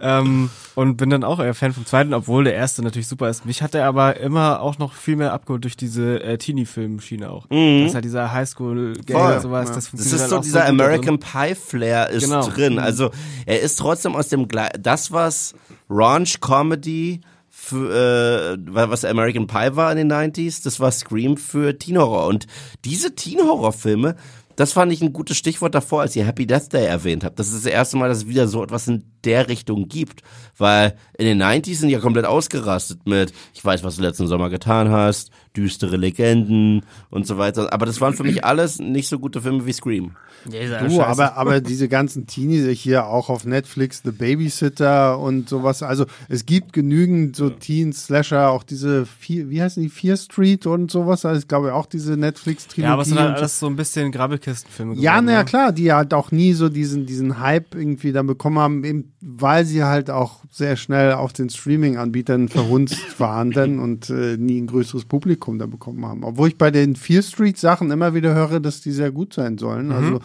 Ähm, 0.00 0.50
und 0.74 0.96
bin 0.96 1.08
dann 1.10 1.22
auch 1.22 1.38
eher 1.38 1.54
Fan 1.54 1.72
vom 1.72 1.86
zweiten, 1.86 2.14
obwohl 2.14 2.42
der 2.42 2.54
erste 2.54 2.82
natürlich 2.82 3.06
super 3.06 3.28
ist. 3.28 3.46
Mich 3.46 3.62
hat 3.62 3.76
er 3.76 3.86
aber 3.86 4.16
immer 4.18 4.60
auch 4.60 4.78
noch 4.78 4.92
viel 4.94 5.14
mehr 5.14 5.32
abgeholt 5.32 5.62
durch 5.62 5.76
diese 5.76 6.20
äh, 6.20 6.36
Teenie-Film-Schiene 6.36 7.30
auch. 7.30 7.46
Das 7.48 7.58
ist 7.90 7.94
halt 7.94 8.04
dieser 8.04 8.32
Highschool-Gang 8.32 9.20
Voll. 9.22 9.34
und 9.36 9.40
sowas. 9.42 9.66
Das, 9.68 9.76
Das 9.76 9.86
funktioniert 9.88 10.16
ist 10.16 10.20
halt 10.22 10.30
so 10.30 10.38
dieser 10.40 10.60
drin. 10.62 10.80
American 10.80 11.18
Pie 11.20 11.54
Flair 11.54 12.10
ist 12.10 12.24
Genau. 12.24 12.44
drin. 12.48 12.80
Also 12.80 13.12
er 13.46 13.60
ist 13.60 13.76
trotzdem 13.78 14.16
aus 14.16 14.28
dem 14.30 14.48
Gle 14.48 14.68
das 14.80 15.12
was 15.12 15.54
Raunch 15.88 16.40
Comedy 16.40 17.20
für, 17.64 18.56
äh, 18.56 18.58
was 18.66 19.04
American 19.04 19.46
Pie 19.46 19.76
war 19.76 19.92
in 19.92 19.96
den 19.96 20.12
90s, 20.12 20.64
das 20.64 20.80
war 20.80 20.90
Scream 20.90 21.36
für 21.36 21.78
Teen 21.78 21.96
Horror 21.96 22.26
und 22.26 22.48
diese 22.84 23.14
Teen 23.14 23.38
Horror 23.38 23.72
Filme 23.72 24.16
das 24.56 24.72
fand 24.72 24.92
ich 24.92 25.02
ein 25.02 25.12
gutes 25.12 25.36
Stichwort 25.36 25.74
davor, 25.74 26.02
als 26.02 26.16
ihr 26.16 26.26
Happy 26.26 26.46
Death 26.46 26.72
Day 26.72 26.86
erwähnt 26.86 27.24
habt. 27.24 27.38
Das 27.38 27.48
ist 27.48 27.64
das 27.64 27.72
erste 27.72 27.96
Mal, 27.96 28.08
dass 28.08 28.18
es 28.18 28.28
wieder 28.28 28.48
so 28.48 28.62
etwas 28.62 28.86
in 28.88 29.04
der 29.24 29.48
Richtung 29.48 29.88
gibt. 29.88 30.22
Weil 30.58 30.96
in 31.16 31.26
den 31.26 31.42
90s 31.42 31.76
sind 31.76 31.88
ja 31.88 32.00
komplett 32.00 32.26
ausgerastet 32.26 33.06
mit, 33.06 33.32
ich 33.54 33.64
weiß, 33.64 33.82
was 33.84 33.96
du 33.96 34.02
letzten 34.02 34.26
Sommer 34.26 34.50
getan 34.50 34.90
hast, 34.90 35.30
düstere 35.56 35.96
Legenden 35.96 36.82
und 37.10 37.26
so 37.26 37.38
weiter. 37.38 37.72
Aber 37.72 37.86
das 37.86 38.00
waren 38.00 38.14
für 38.14 38.24
mich 38.24 38.44
alles 38.44 38.78
nicht 38.78 39.08
so 39.08 39.18
gute 39.18 39.40
Filme 39.42 39.66
wie 39.66 39.72
Scream. 39.72 40.12
Du, 40.44 41.02
aber, 41.02 41.36
aber 41.36 41.60
diese 41.60 41.88
ganzen 41.88 42.26
Teenies 42.26 42.66
hier 42.78 43.06
auch 43.06 43.28
auf 43.28 43.44
Netflix, 43.44 44.02
The 44.04 44.10
Babysitter 44.10 45.18
und 45.18 45.48
sowas. 45.48 45.82
Also 45.82 46.06
es 46.28 46.46
gibt 46.46 46.72
genügend 46.72 47.36
so 47.36 47.50
Teen-Slasher, 47.50 48.50
auch 48.50 48.64
diese, 48.64 49.06
vier, 49.06 49.50
wie 49.50 49.62
heißen 49.62 49.82
die, 49.82 49.88
Fear 49.88 50.16
Street 50.16 50.66
und 50.66 50.90
sowas. 50.90 51.24
Also 51.24 51.40
ich 51.40 51.48
glaube 51.48 51.74
auch 51.74 51.86
diese 51.86 52.16
Netflix-Trilogie. 52.16 52.88
Ja, 52.88 52.94
aber 52.94 53.02
es 53.02 53.08
sind 53.08 53.20
halt 53.20 53.36
alles 53.36 53.60
so 53.60 53.66
ein 53.66 53.76
bisschen 53.76 54.10
Grabbelkistenfilme 54.10 54.94
Ja, 54.94 55.12
geworden, 55.12 55.26
na 55.26 55.32
ja, 55.32 55.38
ne? 55.40 55.44
klar, 55.44 55.72
die 55.72 55.92
halt 55.92 56.12
auch 56.12 56.32
nie 56.32 56.54
so 56.54 56.68
diesen, 56.68 57.06
diesen 57.06 57.38
Hype 57.38 57.74
irgendwie 57.74 58.12
dann 58.12 58.26
bekommen 58.26 58.58
haben, 58.58 58.84
eben 58.84 59.11
weil 59.24 59.64
sie 59.64 59.84
halt 59.84 60.10
auch 60.10 60.40
sehr 60.50 60.76
schnell 60.76 61.12
auf 61.12 61.32
den 61.32 61.48
Streaming-Anbietern 61.48 62.48
verhunzt 62.48 62.98
waren 63.20 63.52
dann 63.52 63.78
und 63.78 64.10
äh, 64.10 64.36
nie 64.36 64.60
ein 64.60 64.66
größeres 64.66 65.04
Publikum 65.04 65.58
da 65.58 65.66
bekommen 65.66 66.04
haben. 66.04 66.24
Obwohl 66.24 66.48
ich 66.48 66.58
bei 66.58 66.70
den 66.70 66.96
Fear 66.96 67.22
Street-Sachen 67.22 67.90
immer 67.90 68.14
wieder 68.14 68.34
höre, 68.34 68.58
dass 68.60 68.80
die 68.80 68.90
sehr 68.92 69.12
gut 69.12 69.32
sein 69.32 69.58
sollen. 69.58 69.86
Mhm. 69.86 69.92
Also 69.92 70.20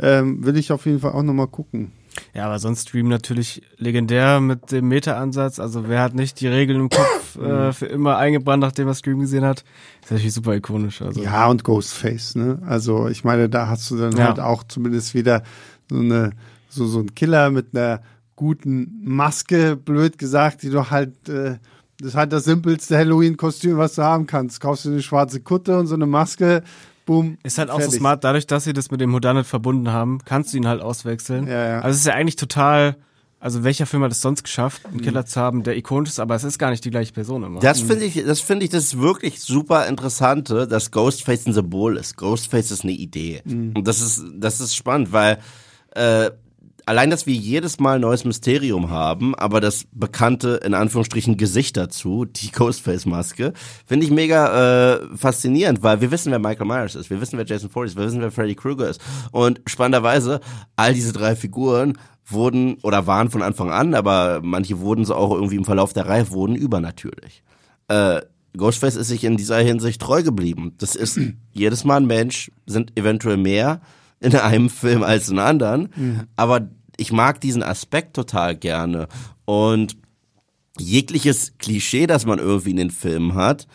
ähm, 0.00 0.44
will 0.44 0.56
ich 0.56 0.70
auf 0.70 0.84
jeden 0.86 1.00
Fall 1.00 1.12
auch 1.12 1.22
nochmal 1.22 1.48
gucken. 1.48 1.92
Ja, 2.34 2.44
aber 2.44 2.58
sonst 2.58 2.88
Stream 2.90 3.08
natürlich 3.08 3.62
legendär 3.78 4.40
mit 4.40 4.70
dem 4.70 4.86
Meta-Ansatz. 4.88 5.58
Also 5.58 5.88
wer 5.88 6.02
hat 6.02 6.14
nicht 6.14 6.40
die 6.42 6.46
Regeln 6.46 6.78
im 6.80 6.90
Kopf 6.90 7.36
äh, 7.42 7.72
für 7.72 7.86
immer 7.86 8.18
eingebrannt, 8.18 8.60
nachdem 8.60 8.86
er 8.88 8.94
Stream 8.94 9.20
gesehen 9.20 9.44
hat? 9.46 9.64
ist 10.02 10.10
natürlich 10.10 10.34
super 10.34 10.54
ikonisch. 10.54 11.00
Also 11.00 11.22
Ja, 11.22 11.46
und 11.48 11.64
Ghostface, 11.64 12.34
ne? 12.34 12.58
Also 12.66 13.08
ich 13.08 13.24
meine, 13.24 13.48
da 13.48 13.68
hast 13.68 13.90
du 13.90 13.96
dann 13.96 14.14
Ja. 14.14 14.26
halt 14.26 14.40
auch 14.40 14.62
zumindest 14.64 15.14
wieder 15.14 15.42
so 15.88 16.00
eine, 16.00 16.32
so, 16.68 16.86
so 16.86 16.98
ein 17.00 17.14
Killer 17.14 17.50
mit 17.50 17.68
einer 17.74 18.02
guten 18.42 19.00
Maske, 19.04 19.76
blöd 19.76 20.18
gesagt, 20.18 20.62
die 20.64 20.70
du 20.70 20.90
halt, 20.90 21.28
äh, 21.28 21.58
das 21.98 22.08
ist 22.08 22.14
halt 22.16 22.32
das 22.32 22.44
simpelste 22.44 22.96
Halloween-Kostüm, 22.98 23.76
was 23.78 23.94
du 23.94 24.02
haben 24.02 24.26
kannst. 24.26 24.60
Kaufst 24.60 24.84
du 24.84 24.90
eine 24.90 25.02
schwarze 25.02 25.38
Kutte 25.40 25.78
und 25.78 25.86
so 25.86 25.94
eine 25.94 26.06
Maske, 26.06 26.64
boom. 27.06 27.38
ist 27.44 27.58
halt 27.58 27.70
auch 27.70 27.76
fertig. 27.78 27.92
so 27.94 27.98
smart, 27.98 28.24
dadurch, 28.24 28.46
dass 28.48 28.64
sie 28.64 28.72
das 28.72 28.90
mit 28.90 29.00
dem 29.00 29.12
Whodunit 29.12 29.46
verbunden 29.46 29.92
haben, 29.92 30.18
kannst 30.24 30.52
du 30.52 30.56
ihn 30.56 30.66
halt 30.66 30.82
auswechseln. 30.82 31.46
Ja, 31.46 31.68
ja. 31.68 31.76
Also 31.80 31.90
es 31.94 31.98
ist 31.98 32.06
ja 32.06 32.14
eigentlich 32.14 32.34
total, 32.36 32.96
also 33.38 33.62
welcher 33.62 33.86
Film 33.86 34.02
hat 34.02 34.10
es 34.10 34.20
sonst 34.20 34.42
geschafft, 34.42 34.82
Mhm. 34.84 34.90
einen 34.94 35.00
Killer 35.02 35.26
zu 35.26 35.40
haben, 35.40 35.62
der 35.62 35.76
ikonisch 35.76 36.10
ist, 36.10 36.18
aber 36.18 36.34
es 36.34 36.42
ist 36.42 36.58
gar 36.58 36.70
nicht 36.70 36.84
die 36.84 36.90
gleiche 36.90 37.12
Person 37.12 37.44
immer. 37.44 37.60
Das 37.60 37.80
finde 37.80 38.04
ich, 38.04 38.24
das 38.24 38.40
finde 38.40 38.64
ich 38.64 38.70
das 38.72 38.98
wirklich 38.98 39.40
super 39.40 39.86
interessante, 39.86 40.66
dass 40.66 40.90
Ghostface 40.90 41.46
ein 41.46 41.52
Symbol 41.52 41.96
ist. 41.96 42.16
Ghostface 42.16 42.72
ist 42.72 42.82
eine 42.82 42.92
Idee. 42.92 43.42
Und 43.46 43.86
das 43.86 44.00
ist, 44.00 44.24
das 44.34 44.60
ist 44.60 44.74
spannend, 44.74 45.12
weil 45.12 45.38
äh, 45.94 46.30
allein, 46.86 47.10
dass 47.10 47.26
wir 47.26 47.34
jedes 47.34 47.78
Mal 47.80 47.96
ein 47.96 48.00
neues 48.00 48.24
Mysterium 48.24 48.90
haben, 48.90 49.34
aber 49.34 49.60
das 49.60 49.84
bekannte, 49.92 50.60
in 50.64 50.74
Anführungsstrichen, 50.74 51.36
Gesicht 51.36 51.76
dazu, 51.76 52.24
die 52.24 52.50
Ghostface-Maske, 52.52 53.52
finde 53.86 54.06
ich 54.06 54.12
mega 54.12 54.94
äh, 54.94 55.16
faszinierend, 55.16 55.82
weil 55.82 56.00
wir 56.00 56.10
wissen, 56.10 56.32
wer 56.32 56.38
Michael 56.38 56.66
Myers 56.66 56.94
ist, 56.94 57.10
wir 57.10 57.20
wissen, 57.20 57.38
wer 57.38 57.46
Jason 57.46 57.70
Voorhees 57.70 57.92
ist, 57.92 57.98
wir 57.98 58.06
wissen, 58.06 58.20
wer 58.20 58.30
Freddy 58.30 58.54
Krueger 58.54 58.88
ist. 58.88 59.00
Und 59.30 59.60
spannenderweise, 59.66 60.40
all 60.76 60.94
diese 60.94 61.12
drei 61.12 61.36
Figuren 61.36 61.98
wurden 62.26 62.76
oder 62.82 63.06
waren 63.06 63.30
von 63.30 63.42
Anfang 63.42 63.70
an, 63.70 63.94
aber 63.94 64.40
manche 64.42 64.80
wurden 64.80 65.04
so 65.04 65.14
auch 65.14 65.32
irgendwie 65.32 65.56
im 65.56 65.64
Verlauf 65.64 65.92
der 65.92 66.06
Reihe, 66.06 66.30
wurden 66.30 66.54
übernatürlich. 66.54 67.42
Äh, 67.88 68.22
Ghostface 68.56 68.96
ist 68.96 69.08
sich 69.08 69.24
in 69.24 69.36
dieser 69.36 69.58
Hinsicht 69.58 70.00
treu 70.00 70.22
geblieben. 70.22 70.74
Das 70.78 70.94
ist 70.94 71.18
jedes 71.52 71.84
Mal 71.84 71.96
ein 71.98 72.06
Mensch, 72.06 72.50
sind 72.66 72.96
eventuell 72.98 73.36
mehr 73.36 73.80
in 74.22 74.36
einem 74.36 74.70
Film 74.70 75.02
als 75.02 75.28
in 75.28 75.38
anderen, 75.38 76.28
aber 76.36 76.68
ich 76.96 77.12
mag 77.12 77.40
diesen 77.40 77.62
Aspekt 77.62 78.14
total 78.14 78.56
gerne 78.56 79.08
und 79.44 79.96
jegliches 80.78 81.54
Klischee, 81.58 82.06
das 82.06 82.26
man 82.26 82.38
irgendwie 82.38 82.70
in 82.70 82.76
den 82.76 82.90
Filmen 82.90 83.34
hat, 83.34 83.66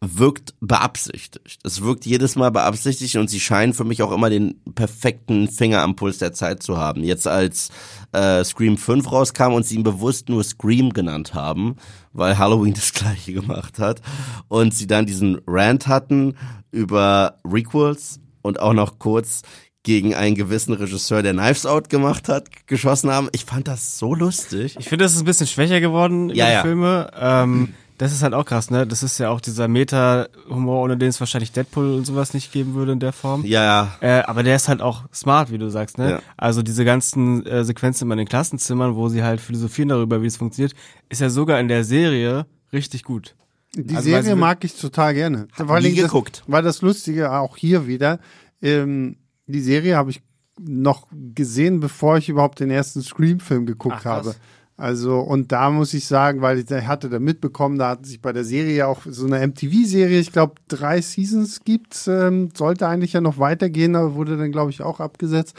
wirkt 0.00 0.54
beabsichtigt. 0.60 1.58
Es 1.64 1.82
wirkt 1.82 2.04
jedes 2.04 2.36
Mal 2.36 2.50
beabsichtigt 2.50 3.16
und 3.16 3.28
sie 3.28 3.40
scheinen 3.40 3.72
für 3.72 3.84
mich 3.84 4.02
auch 4.02 4.12
immer 4.12 4.28
den 4.28 4.60
perfekten 4.74 5.48
Finger 5.48 5.80
am 5.80 5.96
Puls 5.96 6.18
der 6.18 6.34
Zeit 6.34 6.62
zu 6.62 6.76
haben. 6.76 7.02
Jetzt 7.02 7.26
als 7.26 7.70
äh, 8.12 8.44
Scream 8.44 8.76
5 8.76 9.10
rauskam 9.10 9.54
und 9.54 9.64
sie 9.64 9.76
ihn 9.76 9.82
bewusst 9.82 10.28
nur 10.28 10.44
Scream 10.44 10.92
genannt 10.92 11.34
haben, 11.34 11.76
weil 12.12 12.36
Halloween 12.36 12.74
das 12.74 12.92
gleiche 12.94 13.32
gemacht 13.32 13.78
hat 13.78 14.02
und 14.48 14.74
sie 14.74 14.86
dann 14.86 15.06
diesen 15.06 15.40
Rant 15.46 15.86
hatten 15.86 16.34
über 16.70 17.38
Requels 17.44 18.20
und 18.42 18.60
auch 18.60 18.74
noch 18.74 18.98
kurz 18.98 19.42
gegen 19.86 20.16
einen 20.16 20.34
gewissen 20.34 20.74
Regisseur, 20.74 21.22
der 21.22 21.32
Knives 21.32 21.64
Out 21.64 21.88
gemacht 21.88 22.28
hat, 22.28 22.48
geschossen 22.66 23.08
haben. 23.10 23.28
Ich 23.30 23.44
fand 23.44 23.68
das 23.68 23.98
so 24.00 24.16
lustig. 24.16 24.74
Ich 24.80 24.88
finde, 24.88 25.04
das 25.04 25.12
ist 25.14 25.20
ein 25.20 25.24
bisschen 25.26 25.46
schwächer 25.46 25.80
geworden 25.80 26.24
über 26.30 26.34
Ja, 26.36 26.46
die 26.46 26.52
ja. 26.54 26.62
Filme. 26.62 27.10
Ähm, 27.16 27.74
das 27.96 28.12
ist 28.12 28.22
halt 28.24 28.34
auch 28.34 28.44
krass, 28.44 28.68
ne? 28.70 28.84
Das 28.84 29.04
ist 29.04 29.16
ja 29.18 29.30
auch 29.30 29.40
dieser 29.40 29.68
Meta-Humor, 29.68 30.82
ohne 30.82 30.96
den 30.96 31.08
es 31.08 31.20
wahrscheinlich 31.20 31.52
Deadpool 31.52 31.94
und 31.94 32.04
sowas 32.04 32.34
nicht 32.34 32.52
geben 32.52 32.74
würde 32.74 32.90
in 32.92 32.98
der 33.00 33.12
Form. 33.12 33.44
Ja, 33.46 33.62
ja. 33.64 33.96
Äh, 34.00 34.22
aber 34.24 34.42
der 34.42 34.56
ist 34.56 34.68
halt 34.68 34.82
auch 34.82 35.04
smart, 35.14 35.52
wie 35.52 35.58
du 35.58 35.70
sagst, 35.70 35.98
ne? 35.98 36.10
Ja. 36.10 36.20
Also 36.36 36.62
diese 36.62 36.84
ganzen 36.84 37.46
äh, 37.46 37.64
Sequenzen 37.64 38.10
in 38.10 38.18
den 38.18 38.26
Klassenzimmern, 38.28 38.96
wo 38.96 39.08
sie 39.08 39.22
halt 39.22 39.40
philosophieren 39.40 39.88
darüber, 39.90 40.20
wie 40.20 40.26
es 40.26 40.36
funktioniert, 40.36 40.74
ist 41.08 41.20
ja 41.20 41.30
sogar 41.30 41.60
in 41.60 41.68
der 41.68 41.84
Serie 41.84 42.46
richtig 42.72 43.04
gut. 43.04 43.36
Die 43.76 43.94
Also, 43.94 44.10
weil 44.10 44.22
Serie 44.24 44.36
mag 44.36 44.64
ich 44.64 44.74
total 44.74 45.14
gerne. 45.14 45.46
Vor 45.54 45.70
allen 45.70 45.82
nie 45.84 45.90
Dingen 45.90 46.02
das- 46.02 46.10
geguckt. 46.10 46.42
Weil 46.48 46.62
das 46.64 46.82
Lustige 46.82 47.32
auch 47.32 47.56
hier 47.56 47.86
wieder, 47.86 48.18
ähm, 48.60 49.16
die 49.46 49.60
Serie 49.60 49.96
habe 49.96 50.10
ich 50.10 50.22
noch 50.58 51.06
gesehen, 51.34 51.80
bevor 51.80 52.16
ich 52.18 52.28
überhaupt 52.28 52.60
den 52.60 52.70
ersten 52.70 53.02
Scream-Film 53.02 53.66
geguckt 53.66 53.96
Ach, 54.00 54.04
habe. 54.04 54.34
Also, 54.78 55.20
und 55.20 55.52
da 55.52 55.70
muss 55.70 55.94
ich 55.94 56.06
sagen, 56.06 56.42
weil 56.42 56.58
ich 56.58 56.70
hatte 56.70 57.08
da 57.08 57.18
mitbekommen, 57.18 57.78
da 57.78 57.90
hat 57.90 58.04
sich 58.04 58.20
bei 58.20 58.32
der 58.32 58.44
Serie 58.44 58.86
auch 58.86 59.02
so 59.06 59.26
eine 59.26 59.46
MTV-Serie, 59.46 60.20
ich 60.20 60.32
glaube, 60.32 60.56
drei 60.68 61.00
Seasons 61.00 61.64
gibt, 61.64 62.06
ähm, 62.08 62.50
sollte 62.54 62.86
eigentlich 62.86 63.14
ja 63.14 63.22
noch 63.22 63.38
weitergehen, 63.38 63.96
aber 63.96 64.14
wurde 64.14 64.36
dann, 64.36 64.52
glaube 64.52 64.70
ich, 64.70 64.82
auch 64.82 65.00
abgesetzt. 65.00 65.56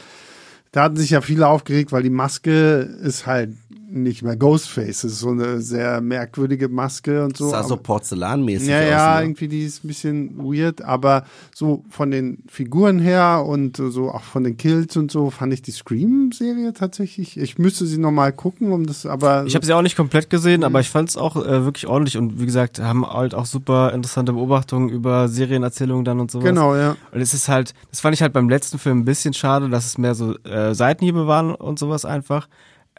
Da 0.70 0.84
hatten 0.84 0.96
sich 0.96 1.10
ja 1.10 1.20
viele 1.20 1.48
aufgeregt, 1.48 1.90
weil 1.90 2.04
die 2.04 2.10
Maske 2.10 2.80
ist 3.02 3.26
halt 3.26 3.50
nicht 3.90 4.22
mehr 4.22 4.36
Ghostface. 4.36 5.02
Das 5.02 5.12
ist 5.12 5.20
so 5.20 5.30
eine 5.30 5.60
sehr 5.60 6.00
merkwürdige 6.00 6.68
Maske 6.68 7.24
und 7.24 7.36
so. 7.36 7.48
sah 7.48 7.62
so 7.62 7.76
porzellanmäßig 7.76 8.68
ja, 8.68 8.80
aus. 8.80 8.90
ja, 8.90 9.16
ne? 9.16 9.22
irgendwie 9.24 9.48
die 9.48 9.64
ist 9.64 9.84
ein 9.84 9.88
bisschen 9.88 10.38
weird, 10.38 10.82
aber 10.82 11.24
so 11.54 11.84
von 11.88 12.10
den 12.10 12.42
Figuren 12.48 12.98
her 12.98 13.44
und 13.46 13.76
so 13.76 14.10
auch 14.10 14.22
von 14.22 14.44
den 14.44 14.56
Kills 14.56 14.96
und 14.96 15.10
so 15.10 15.30
fand 15.30 15.52
ich 15.52 15.62
die 15.62 15.70
Scream-Serie 15.70 16.72
tatsächlich. 16.72 17.38
Ich 17.38 17.58
müsste 17.58 17.86
sie 17.86 17.98
nochmal 17.98 18.32
gucken, 18.32 18.72
um 18.72 18.86
das 18.86 19.06
aber. 19.06 19.44
Ich 19.46 19.54
habe 19.54 19.64
sie 19.64 19.72
auch 19.72 19.82
nicht 19.82 19.96
komplett 19.96 20.30
gesehen, 20.30 20.64
aber 20.64 20.80
ich 20.80 20.90
fand 20.90 21.08
es 21.08 21.16
auch 21.16 21.36
äh, 21.36 21.64
wirklich 21.64 21.86
ordentlich 21.86 22.18
und 22.18 22.40
wie 22.40 22.46
gesagt, 22.46 22.80
haben 22.80 23.06
halt 23.06 23.34
auch 23.34 23.46
super 23.46 23.92
interessante 23.92 24.32
Beobachtungen 24.32 24.90
über 24.90 25.28
Serienerzählungen 25.28 26.04
dann 26.04 26.20
und 26.20 26.30
sowas. 26.30 26.44
Genau, 26.44 26.76
ja. 26.76 26.96
Und 27.12 27.20
es 27.20 27.32
ist 27.32 27.48
halt, 27.48 27.74
das 27.90 28.00
fand 28.00 28.14
ich 28.14 28.22
halt 28.22 28.32
beim 28.32 28.48
letzten 28.48 28.78
Film 28.78 29.00
ein 29.00 29.04
bisschen 29.04 29.34
schade, 29.34 29.68
dass 29.68 29.86
es 29.86 29.98
mehr 29.98 30.14
so 30.14 30.36
äh, 30.44 30.74
Seitenhiebe 30.74 31.26
waren 31.26 31.54
und 31.54 31.78
sowas 31.78 32.04
einfach. 32.04 32.48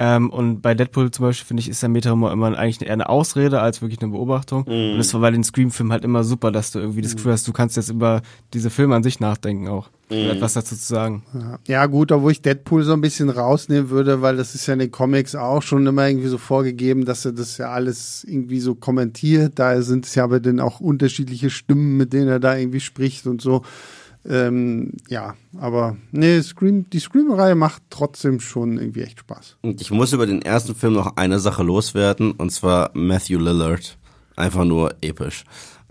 Ähm, 0.01 0.29
und 0.29 0.61
bei 0.61 0.73
Deadpool 0.73 1.11
zum 1.11 1.25
Beispiel 1.25 1.45
finde 1.45 1.61
ich, 1.61 1.67
ist 1.67 1.81
der 1.81 1.89
Meta-Humor 1.89 2.31
immer 2.31 2.57
eigentlich 2.57 2.81
eher 2.81 2.93
eine 2.93 3.09
Ausrede 3.09 3.59
als 3.59 3.81
wirklich 3.81 4.01
eine 4.01 4.13
Beobachtung. 4.13 4.63
Und 4.63 4.97
das 4.97 5.13
war 5.13 5.19
bei 5.19 5.31
den 5.31 5.43
Scream-Filmen 5.43 5.91
halt 5.91 6.05
immer 6.05 6.23
super, 6.23 6.51
dass 6.51 6.71
du 6.71 6.79
irgendwie 6.79 7.01
das 7.01 7.17
Gefühl 7.17 7.33
hast, 7.33 7.47
du 7.47 7.51
kannst 7.51 7.75
jetzt 7.75 7.89
über 7.89 8.21
diese 8.53 8.69
Filme 8.69 8.95
an 8.95 9.03
sich 9.03 9.19
nachdenken 9.19 9.67
auch. 9.67 9.89
Und 10.09 10.17
etwas 10.17 10.53
dazu 10.53 10.75
zu 10.75 10.85
sagen. 10.87 11.23
Ja. 11.33 11.59
Ja, 11.67 11.85
gut, 11.85 12.11
obwohl 12.11 12.31
ich 12.31 12.41
Deadpool 12.41 12.83
so 12.83 12.93
ein 12.93 13.01
bisschen 13.01 13.29
rausnehmen 13.29 13.91
würde, 13.91 14.21
weil 14.23 14.37
das 14.37 14.55
ist 14.55 14.65
ja 14.65 14.73
in 14.73 14.79
den 14.79 14.89
Comics 14.89 15.35
auch 15.35 15.61
schon 15.61 15.85
immer 15.85 16.07
irgendwie 16.07 16.29
so 16.29 16.39
vorgegeben, 16.39 17.05
dass 17.05 17.25
er 17.25 17.33
das 17.33 17.57
ja 17.59 17.69
alles 17.69 18.23
irgendwie 18.23 18.59
so 18.59 18.73
kommentiert. 18.73 19.59
Da 19.59 19.81
sind 19.83 20.07
es 20.07 20.15
ja 20.15 20.23
aber 20.23 20.39
dann 20.39 20.61
auch 20.61 20.79
unterschiedliche 20.79 21.51
Stimmen, 21.51 21.97
mit 21.97 22.13
denen 22.13 22.27
er 22.27 22.39
da 22.39 22.55
irgendwie 22.55 22.79
spricht 22.79 23.27
und 23.27 23.41
so. 23.41 23.61
Ähm, 24.30 24.93
ja, 25.09 25.36
aber 25.57 25.97
nee, 26.11 26.39
Scream, 26.41 26.88
die 26.91 26.99
Scream-Reihe 26.99 27.55
macht 27.55 27.82
trotzdem 27.89 28.39
schon 28.39 28.77
irgendwie 28.77 29.01
echt 29.01 29.19
Spaß. 29.19 29.57
Und 29.61 29.82
ich 29.82 29.89
muss 29.89 30.13
über 30.13 30.27
den 30.27 30.43
ersten 30.43 30.75
Film 30.75 30.93
noch 30.93 31.17
eine 31.17 31.39
Sache 31.39 31.63
loswerden, 31.63 32.32
und 32.34 32.51
zwar 32.51 32.91
Matthew 32.93 33.39
Lillard. 33.39 33.97
Einfach 34.36 34.65
nur 34.65 34.95
episch. 35.01 35.43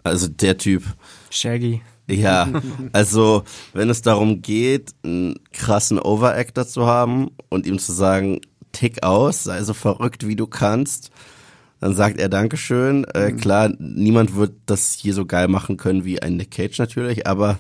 Also 0.05 0.29
der 0.29 0.57
Typ, 0.57 0.85
Shaggy. 1.31 1.83
ja, 2.09 2.49
also 2.93 3.43
wenn 3.75 3.91
es 3.91 4.03
darum 4.03 4.41
geht, 4.41 4.93
einen 5.03 5.35
krassen 5.53 5.99
Overactor 5.99 6.67
zu 6.67 6.87
haben 6.87 7.33
und 7.49 7.67
ihm 7.67 7.81
zu 7.81 7.93
sagen, 7.93 8.41
tick 8.71 9.03
aus, 9.03 9.45
sei 9.45 9.63
so 9.65 9.75
verrückt 9.75 10.27
wie 10.27 10.37
du 10.37 10.47
kannst, 10.47 11.11
dann 11.81 11.95
sagt 11.95 12.19
er 12.19 12.29
Dankeschön. 12.29 13.05
Äh, 13.15 13.33
klar, 13.33 13.73
niemand 13.79 14.37
wird 14.37 14.53
das 14.67 14.93
hier 14.93 15.15
so 15.15 15.27
geil 15.27 15.49
machen 15.49 15.77
können 15.77 16.05
wie 16.05 16.23
ein 16.23 16.37
Nick 16.37 16.53
Cage 16.53 16.79
natürlich, 16.79 17.27
aber 17.27 17.59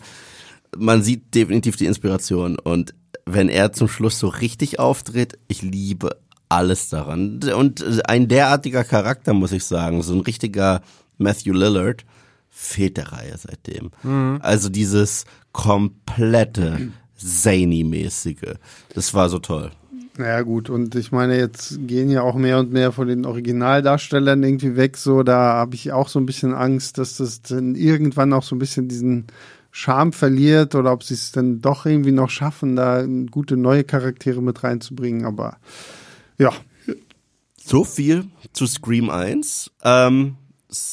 man 0.76 1.02
sieht 1.02 1.34
definitiv 1.34 1.76
die 1.76 1.86
Inspiration. 1.86 2.58
Und 2.58 2.94
wenn 3.26 3.48
er 3.48 3.72
zum 3.72 3.88
Schluss 3.88 4.18
so 4.18 4.28
richtig 4.28 4.78
auftritt, 4.78 5.38
ich 5.48 5.62
liebe 5.62 6.16
alles 6.48 6.88
daran. 6.88 7.40
Und 7.54 7.84
ein 8.08 8.28
derartiger 8.28 8.84
Charakter, 8.84 9.34
muss 9.34 9.52
ich 9.52 9.64
sagen, 9.64 10.02
so 10.02 10.14
ein 10.14 10.20
richtiger 10.20 10.80
Matthew 11.18 11.52
Lillard, 11.52 12.04
fehlt 12.48 12.96
der 12.96 13.12
Reihe 13.12 13.36
seitdem. 13.36 13.90
Also 14.40 14.68
dieses 14.68 15.24
komplette 15.52 16.90
Zany-mäßige. 17.16 18.54
Das 18.94 19.14
war 19.14 19.28
so 19.28 19.38
toll. 19.38 19.70
Naja, 20.16 20.42
gut, 20.42 20.68
und 20.68 20.96
ich 20.96 21.12
meine, 21.12 21.38
jetzt 21.38 21.78
gehen 21.86 22.10
ja 22.10 22.22
auch 22.22 22.34
mehr 22.34 22.58
und 22.58 22.72
mehr 22.72 22.90
von 22.90 23.06
den 23.06 23.24
Originaldarstellern 23.24 24.42
irgendwie 24.42 24.74
weg, 24.74 24.96
so, 24.96 25.22
da 25.22 25.52
habe 25.52 25.76
ich 25.76 25.92
auch 25.92 26.08
so 26.08 26.18
ein 26.18 26.26
bisschen 26.26 26.54
Angst, 26.54 26.98
dass 26.98 27.18
das 27.18 27.42
dann 27.42 27.76
irgendwann 27.76 28.32
auch 28.32 28.42
so 28.42 28.56
ein 28.56 28.58
bisschen 28.58 28.88
diesen 28.88 29.28
Charme 29.78 30.12
verliert 30.12 30.74
oder 30.74 30.92
ob 30.92 31.04
sie 31.04 31.14
es 31.14 31.30
dann 31.30 31.60
doch 31.60 31.86
irgendwie 31.86 32.10
noch 32.10 32.30
schaffen, 32.30 32.74
da 32.74 33.06
gute 33.30 33.56
neue 33.56 33.84
Charaktere 33.84 34.42
mit 34.42 34.64
reinzubringen, 34.64 35.24
aber 35.24 35.58
ja, 36.36 36.52
So 37.54 37.84
viel 37.84 38.24
zu 38.52 38.66
Scream 38.66 39.08
1. 39.08 39.70
Ähm, 39.84 40.34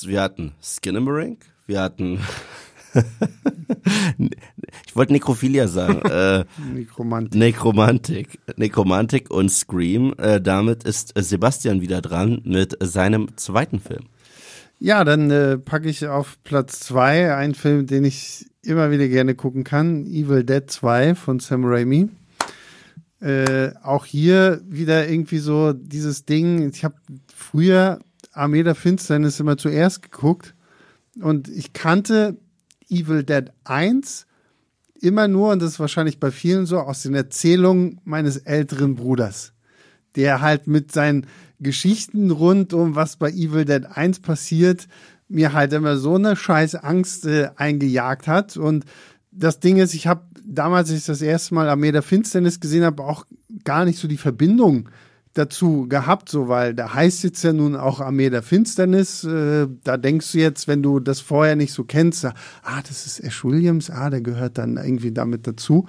wir 0.03 0.21
hatten 0.21 0.51
Skinamarink, 0.61 1.47
wir 1.65 1.81
hatten 1.81 2.19
ich 4.85 4.95
wollte 4.95 5.13
Nekrophilia 5.13 5.67
sagen, 5.67 6.01
äh, 6.07 6.45
Nekromantik. 6.71 7.39
Nekromantik, 7.39 8.39
Nekromantik 8.55 9.31
und 9.31 9.49
Scream. 9.49 10.13
Äh, 10.19 10.39
damit 10.39 10.83
ist 10.83 11.11
Sebastian 11.17 11.81
wieder 11.81 12.01
dran 12.01 12.39
mit 12.43 12.77
seinem 12.81 13.35
zweiten 13.35 13.79
Film. 13.79 14.05
Ja, 14.77 15.03
dann 15.03 15.31
äh, 15.31 15.57
packe 15.57 15.89
ich 15.89 16.07
auf 16.07 16.37
Platz 16.43 16.81
zwei 16.81 17.33
einen 17.35 17.55
Film, 17.55 17.87
den 17.87 18.03
ich 18.03 18.45
immer 18.65 18.91
wieder 18.91 19.07
gerne 19.07 19.35
gucken 19.35 19.63
kann, 19.63 20.05
Evil 20.05 20.43
Dead 20.43 20.63
2 20.69 21.15
von 21.15 21.39
Sam 21.39 21.65
Raimi. 21.65 22.09
Äh, 23.21 23.71
auch 23.81 24.05
hier 24.05 24.61
wieder 24.67 25.07
irgendwie 25.07 25.39
so 25.39 25.73
dieses 25.73 26.25
Ding, 26.25 26.69
ich 26.69 26.83
habe 26.83 26.95
früher 27.33 27.99
Armee 28.31 28.63
der 28.63 28.75
Finsternis 28.75 29.39
immer 29.39 29.57
zuerst 29.57 30.01
geguckt. 30.01 30.53
Und 31.21 31.47
ich 31.47 31.73
kannte 31.73 32.37
Evil 32.89 33.23
Dead 33.23 33.51
1 33.63 34.27
immer 35.01 35.27
nur, 35.27 35.51
und 35.51 35.61
das 35.61 35.73
ist 35.73 35.79
wahrscheinlich 35.79 36.19
bei 36.19 36.31
vielen 36.31 36.65
so, 36.65 36.79
aus 36.79 37.03
den 37.03 37.15
Erzählungen 37.15 38.01
meines 38.03 38.37
älteren 38.37 38.95
Bruders, 38.95 39.53
der 40.15 40.41
halt 40.41 40.67
mit 40.67 40.91
seinen 40.91 41.27
Geschichten 41.59 42.31
rund 42.31 42.73
um 42.73 42.95
was 42.95 43.15
bei 43.15 43.31
Evil 43.31 43.65
Dead 43.65 43.85
1 43.85 44.19
passiert, 44.19 44.87
mir 45.27 45.53
halt 45.53 45.73
immer 45.73 45.97
so 45.97 46.15
eine 46.15 46.35
scheiß 46.35 46.75
Angst 46.75 47.25
äh, 47.25 47.49
eingejagt 47.55 48.27
hat. 48.27 48.57
Und 48.57 48.85
das 49.31 49.59
Ding 49.59 49.77
ist, 49.77 49.93
ich 49.93 50.07
habe 50.07 50.25
damals, 50.45 50.89
als 50.89 50.99
ich 50.99 51.05
das 51.05 51.21
erste 51.21 51.55
Mal 51.55 51.69
Armee 51.69 51.91
der 51.91 52.03
Finsternis 52.03 52.59
gesehen 52.59 52.83
habe, 52.83 53.03
auch 53.03 53.25
gar 53.63 53.85
nicht 53.85 53.99
so 53.99 54.07
die 54.07 54.17
Verbindung 54.17 54.89
dazu 55.33 55.87
gehabt, 55.89 56.29
so 56.29 56.47
weil 56.47 56.73
da 56.73 56.93
heißt 56.93 57.23
jetzt 57.23 57.43
ja 57.43 57.51
nun 57.51 57.75
auch 57.75 57.99
Armee 57.99 58.29
der 58.29 58.41
Finsternis. 58.41 59.23
Äh, 59.25 59.67
da 59.83 59.97
denkst 59.97 60.31
du 60.31 60.37
jetzt, 60.37 60.67
wenn 60.67 60.81
du 60.81 60.99
das 60.99 61.19
vorher 61.19 61.55
nicht 61.55 61.73
so 61.73 61.83
kennst, 61.83 62.25
ah, 62.25 62.33
das 62.87 63.05
ist 63.05 63.19
Ash 63.19 63.43
Williams, 63.43 63.89
ah, 63.89 64.09
der 64.09 64.21
gehört 64.21 64.57
dann 64.57 64.77
irgendwie 64.77 65.11
damit 65.11 65.45
dazu. 65.45 65.87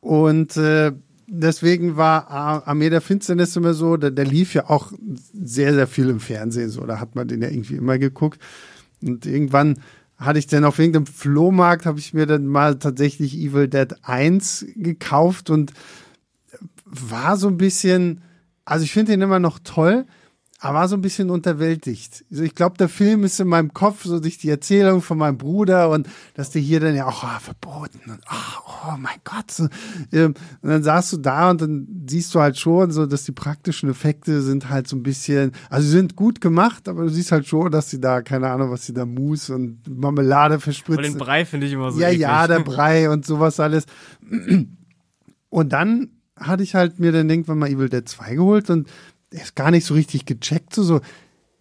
Und 0.00 0.56
äh, 0.56 0.92
deswegen 1.26 1.96
war 1.96 2.30
Ar- 2.30 2.66
Armee 2.68 2.90
der 2.90 3.00
Finsternis 3.00 3.56
immer 3.56 3.74
so, 3.74 3.96
der, 3.96 4.10
der 4.10 4.24
lief 4.24 4.54
ja 4.54 4.68
auch 4.68 4.92
sehr, 5.32 5.74
sehr 5.74 5.86
viel 5.86 6.08
im 6.08 6.20
Fernsehen, 6.20 6.70
so, 6.70 6.84
da 6.86 7.00
hat 7.00 7.14
man 7.14 7.28
den 7.28 7.42
ja 7.42 7.48
irgendwie 7.48 7.76
immer 7.76 7.98
geguckt. 7.98 8.40
Und 9.02 9.26
irgendwann 9.26 9.78
hatte 10.16 10.38
ich 10.38 10.46
dann 10.46 10.64
auf 10.64 10.78
irgendeinem 10.78 11.06
Flohmarkt, 11.06 11.86
habe 11.86 11.98
ich 11.98 12.14
mir 12.14 12.26
dann 12.26 12.46
mal 12.46 12.78
tatsächlich 12.78 13.36
Evil 13.36 13.68
Dead 13.68 13.94
1 14.02 14.66
gekauft 14.76 15.50
und 15.50 15.72
war 16.84 17.36
so 17.36 17.48
ein 17.48 17.56
bisschen, 17.56 18.22
also 18.64 18.84
ich 18.84 18.92
finde 18.92 19.12
den 19.12 19.22
immer 19.22 19.40
noch 19.40 19.58
toll, 19.62 20.06
aber 20.64 20.78
war 20.78 20.88
so 20.88 20.96
ein 20.96 21.02
bisschen 21.02 21.30
unterwältigt. 21.30 22.24
Also 22.30 22.42
ich 22.42 22.54
glaube, 22.54 22.76
der 22.78 22.88
Film 22.88 23.22
ist 23.24 23.38
in 23.38 23.48
meinem 23.48 23.72
Kopf 23.74 24.04
so 24.04 24.18
durch 24.18 24.38
die 24.38 24.48
Erzählung 24.48 25.02
von 25.02 25.18
meinem 25.18 25.36
Bruder 25.38 25.90
und 25.90 26.08
dass 26.34 26.50
der 26.50 26.62
hier 26.62 26.80
dann 26.80 26.94
ja 26.96 27.06
auch 27.06 27.22
oh, 27.22 27.38
verboten 27.40 28.00
und 28.10 28.20
oh, 28.30 28.72
oh 28.88 28.96
mein 28.98 29.18
Gott. 29.24 29.50
So, 29.50 29.68
ähm, 30.12 30.34
und 30.62 30.68
dann 30.70 30.82
saßt 30.82 31.12
du 31.12 31.16
da 31.18 31.50
und 31.50 31.60
dann 31.60 32.04
siehst 32.08 32.34
du 32.34 32.40
halt 32.40 32.58
schon 32.58 32.90
so, 32.92 33.06
dass 33.06 33.24
die 33.24 33.32
praktischen 33.32 33.90
Effekte 33.90 34.40
sind 34.42 34.70
halt 34.70 34.88
so 34.88 34.96
ein 34.96 35.02
bisschen, 35.02 35.52
also 35.68 35.84
sie 35.86 35.92
sind 35.92 36.16
gut 36.16 36.40
gemacht, 36.40 36.88
aber 36.88 37.02
du 37.02 37.08
siehst 37.10 37.30
halt 37.30 37.46
schon, 37.46 37.70
dass 37.70 37.90
sie 37.90 38.00
da, 38.00 38.22
keine 38.22 38.50
Ahnung, 38.50 38.70
was 38.70 38.86
sie 38.86 38.94
da 38.94 39.04
Mousse 39.04 39.54
und 39.54 39.80
Marmelade 39.88 40.54
Und 40.54 40.60
verspritzen. 40.62 41.02
den 41.04 41.18
Brei 41.18 41.44
finde 41.44 41.66
ich 41.66 41.72
immer 41.74 41.92
so 41.92 42.00
Ja, 42.00 42.08
eklig. 42.08 42.20
ja, 42.22 42.46
der 42.46 42.60
Brei 42.64 43.10
und 43.10 43.26
sowas 43.26 43.60
alles. 43.60 43.84
Und 45.50 45.72
dann 45.72 46.08
hatte 46.36 46.62
ich 46.62 46.74
halt 46.74 46.98
mir 46.98 47.12
dann 47.12 47.30
irgendwann 47.30 47.58
mal 47.58 47.68
Evil 47.68 47.88
Dead 47.88 48.08
2 48.08 48.34
geholt 48.34 48.70
und 48.70 48.88
der 49.34 49.42
ist 49.42 49.56
gar 49.56 49.72
nicht 49.72 49.84
so 49.84 49.94
richtig 49.94 50.26
gecheckt, 50.26 50.74
so, 50.74 50.84
so, 50.84 51.00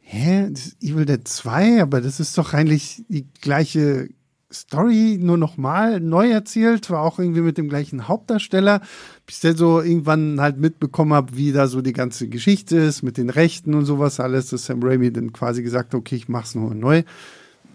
hä, 0.01 0.47
das 0.51 0.67
ist 0.67 0.83
Evil 0.83 1.05
Dead 1.05 1.27
2, 1.27 1.81
aber 1.81 2.01
das 2.01 2.19
ist 2.19 2.37
doch 2.37 2.53
eigentlich 2.53 3.03
die 3.07 3.25
gleiche 3.41 4.09
Story, 4.51 5.17
nur 5.19 5.39
nochmal 5.39 5.99
neu 5.99 6.29
erzählt, 6.29 6.91
war 6.91 7.01
auch 7.01 7.17
irgendwie 7.17 7.41
mit 7.41 7.57
dem 7.57 7.69
gleichen 7.69 8.07
Hauptdarsteller, 8.07 8.81
bis 9.25 9.39
dann 9.39 9.57
so 9.57 9.81
irgendwann 9.81 10.39
halt 10.39 10.59
mitbekommen 10.59 11.13
habe, 11.13 11.35
wie 11.35 11.51
da 11.51 11.65
so 11.65 11.81
die 11.81 11.93
ganze 11.93 12.27
Geschichte 12.27 12.77
ist, 12.77 13.01
mit 13.01 13.17
den 13.17 13.31
Rechten 13.31 13.73
und 13.73 13.85
sowas 13.85 14.19
alles, 14.19 14.49
dass 14.49 14.65
Sam 14.65 14.83
Raimi 14.83 15.11
dann 15.11 15.33
quasi 15.33 15.63
gesagt 15.63 15.95
okay, 15.95 16.15
ich 16.15 16.29
mach's 16.29 16.53
nur 16.53 16.75
neu. 16.75 17.01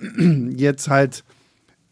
Jetzt 0.56 0.88
halt 0.88 1.24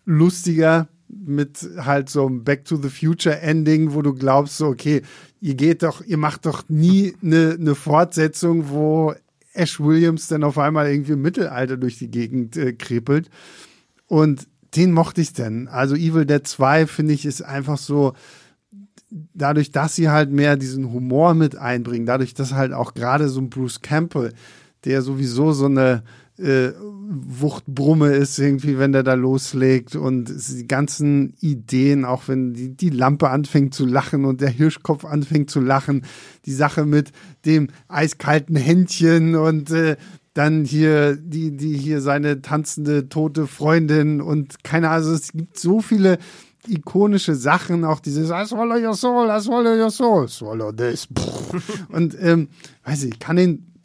lustiger 0.05 0.87
mit 1.09 1.69
halt 1.79 2.09
so 2.09 2.27
einem 2.27 2.45
Back 2.45 2.65
to 2.65 2.77
the 2.77 2.89
Future 2.89 3.41
Ending, 3.41 3.95
wo 3.95 4.03
du 4.03 4.15
glaubst, 4.15 4.57
so, 4.57 4.67
okay, 4.67 5.03
ihr 5.41 5.55
geht 5.55 5.83
doch, 5.83 6.03
ihr 6.03 6.17
macht 6.17 6.47
doch 6.47 6.65
nie 6.69 7.15
eine 7.23 7.57
ne 7.59 7.75
Fortsetzung, 7.75 8.69
wo 8.71 9.15
Ash 9.53 9.81
Williams 9.81 10.29
dann 10.29 10.45
auf 10.45 10.59
einmal 10.59 10.91
irgendwie 10.91 11.13
im 11.13 11.23
Mittelalter 11.23 11.77
durch 11.77 11.99
die 11.99 12.11
Gegend 12.11 12.57
äh, 12.57 12.73
krepelt. 12.73 13.31
Und 14.07 14.47
den 14.75 14.93
mochte 14.93 15.21
ich 15.21 15.33
dann. 15.33 15.69
Also 15.69 15.95
Evil 15.95 16.27
Dead 16.27 16.47
2, 16.47 16.87
finde 16.87 17.15
ich, 17.15 17.25
ist 17.25 17.43
einfach 17.43 17.79
so, 17.79 18.15
dadurch, 19.35 19.71
dass 19.71 19.95
sie 19.95 20.09
halt 20.09 20.31
mehr 20.31 20.57
diesen 20.57 20.93
Humor 20.93 21.35
mit 21.35 21.57
einbringen, 21.57 22.07
dadurch, 22.07 22.35
dass 22.35 22.53
halt 22.53 22.73
auch 22.73 22.95
gerade 22.95 23.29
so 23.29 23.41
ein 23.41 23.51
Bruce 23.51 23.81
Campbell, 23.81 24.33
der 24.85 25.03
sowieso 25.03 25.53
so 25.53 25.67
eine 25.67 26.03
äh, 26.39 26.73
Wuchtbrumme 26.79 28.13
ist 28.13 28.39
irgendwie, 28.39 28.79
wenn 28.79 28.93
der 28.93 29.03
da 29.03 29.15
loslegt 29.15 29.97
und 29.97 30.29
die 30.29 30.67
ganzen 30.67 31.35
Ideen, 31.41 32.05
auch 32.05 32.29
wenn 32.29 32.53
die, 32.53 32.77
die 32.77 32.91
Lampe 32.91 33.31
anfängt 33.31 33.75
zu 33.75 33.87
lachen 33.87 34.25
und 34.25 34.41
der 34.41 34.51
Hirschkopf 34.51 35.05
anfängt 35.05 35.51
zu 35.51 35.61
lachen, 35.61 36.05
die 36.45 36.53
Sache 36.53 36.85
mit 36.85 37.13
dem 37.45 37.69
eiskalten 37.89 38.57
Händchen 38.57 39.35
und 39.35 39.71
äh, 39.71 39.97
dann 40.35 40.65
hier 40.65 41.17
die, 41.17 41.57
die 41.57 41.79
hier 41.79 42.03
seine 42.03 42.43
tanzende 42.43 43.09
tote 43.09 43.47
Freundin 43.47 44.21
und 44.21 44.63
keine 44.63 44.89
Ahnung, 44.89 45.07
also 45.07 45.13
es 45.15 45.33
gibt 45.33 45.59
so 45.59 45.81
viele 45.81 46.19
ikonische 46.69 47.35
Sachen, 47.35 47.85
auch 47.85 48.01
dieses 48.01 48.31
I 48.31 48.45
swallow 48.45 48.77
your 48.77 48.95
soul, 48.95 49.29
I 49.31 49.41
swallow 49.41 49.75
your 49.75 49.91
soul, 49.91 50.29
swallow 50.29 50.73
this. 50.73 51.09
Und 51.89 52.17
ähm, 52.21 52.49
weiß 52.85 53.05
ich, 53.05 53.15
ich 53.15 53.19
kann 53.19 53.37
den 53.37 53.76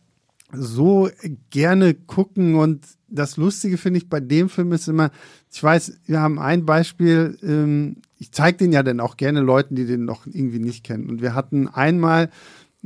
so 0.53 1.09
gerne 1.49 1.93
gucken 1.93 2.55
und 2.55 2.85
das 3.07 3.37
Lustige 3.37 3.77
finde 3.77 3.99
ich 3.99 4.09
bei 4.09 4.19
dem 4.19 4.49
Film 4.49 4.71
ist 4.71 4.87
immer, 4.87 5.11
ich 5.51 5.61
weiß, 5.61 5.99
wir 6.05 6.21
haben 6.21 6.39
ein 6.39 6.65
Beispiel, 6.65 7.37
ähm, 7.43 7.97
ich 8.17 8.31
zeige 8.31 8.57
den 8.57 8.71
ja 8.71 8.83
dann 8.83 8.99
auch 8.99 9.17
gerne 9.17 9.41
Leuten, 9.41 9.75
die 9.75 9.85
den 9.85 10.05
noch 10.05 10.25
irgendwie 10.25 10.59
nicht 10.59 10.83
kennen. 10.83 11.09
Und 11.09 11.21
wir 11.21 11.35
hatten 11.35 11.67
einmal, 11.67 12.29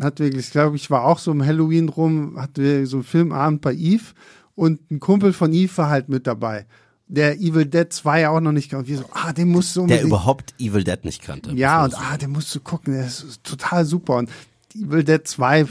hat 0.02 0.20
wirklich, 0.20 0.48
ich 0.48 0.52
glaube, 0.52 0.76
ich 0.76 0.90
war 0.90 1.04
auch 1.04 1.20
so 1.20 1.32
im 1.32 1.46
Halloween 1.46 1.90
rum, 1.90 2.40
hatten 2.40 2.64
wir 2.64 2.88
so 2.88 2.98
einen 2.98 3.04
Filmabend 3.04 3.62
bei 3.62 3.74
Eve 3.74 4.14
und 4.56 4.90
ein 4.90 5.00
Kumpel 5.00 5.32
von 5.34 5.54
Eve 5.54 5.78
war 5.78 5.90
halt 5.90 6.10
mit 6.10 6.26
dabei 6.26 6.66
der 7.08 7.40
Evil 7.40 7.66
Dead 7.66 7.92
2 7.92 8.30
auch 8.30 8.40
noch 8.40 8.52
nicht 8.52 8.72
kannte. 8.72 8.88
Wir 8.88 8.98
so, 8.98 9.06
ah, 9.12 9.32
den 9.32 9.50
musst 9.50 9.76
du 9.76 9.82
unbedingt. 9.82 10.02
Der 10.02 10.08
überhaupt 10.08 10.54
Evil 10.60 10.84
Dead 10.84 11.04
nicht 11.04 11.22
kannte. 11.22 11.52
Ja, 11.54 11.84
und 11.84 11.96
ah, 11.96 12.18
den 12.18 12.32
musst 12.32 12.54
du 12.56 12.60
gucken, 12.60 12.94
der 12.94 13.06
ist 13.06 13.44
total 13.44 13.86
super. 13.86 14.18
Und 14.18 14.30
Evil 14.74 15.04
Dead 15.04 15.26
2 15.26 15.68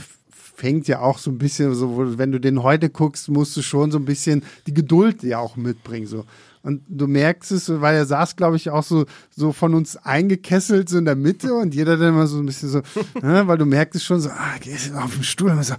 fängt 0.55 0.87
ja 0.87 0.99
auch 1.01 1.17
so 1.17 1.31
ein 1.31 1.37
bisschen 1.37 1.75
so, 1.75 2.17
wenn 2.17 2.31
du 2.31 2.39
den 2.39 2.63
heute 2.63 2.89
guckst, 2.89 3.29
musst 3.29 3.55
du 3.57 3.61
schon 3.61 3.91
so 3.91 3.97
ein 3.97 4.05
bisschen 4.05 4.43
die 4.67 4.73
Geduld 4.73 5.21
ja 5.23 5.39
auch 5.39 5.57
mitbringen. 5.57 6.07
So. 6.07 6.25
Und 6.63 6.81
du 6.87 7.07
merkst 7.07 7.51
es, 7.51 7.69
weil 7.69 7.95
er 7.95 8.05
saß, 8.05 8.37
glaube 8.37 8.55
ich, 8.55 8.69
auch 8.69 8.81
so, 8.81 9.05
so 9.29 9.51
von 9.51 9.75
uns 9.75 9.97
eingekesselt, 9.97 10.89
so 10.89 10.97
in 10.97 11.05
der 11.05 11.15
Mitte 11.15 11.53
und 11.53 11.75
jeder 11.75 11.97
dann 11.97 12.09
immer 12.09 12.25
so 12.25 12.39
ein 12.39 12.45
bisschen 12.45 12.69
so, 12.69 12.81
ne, 13.21 13.45
weil 13.47 13.57
du 13.57 13.65
merkst 13.65 13.97
es 13.97 14.03
schon 14.03 14.21
so, 14.21 14.29
ah, 14.29 14.55
gehst 14.61 14.95
auf 14.95 15.13
den 15.13 15.23
Stuhl 15.23 15.51
und 15.51 15.63
so, 15.63 15.75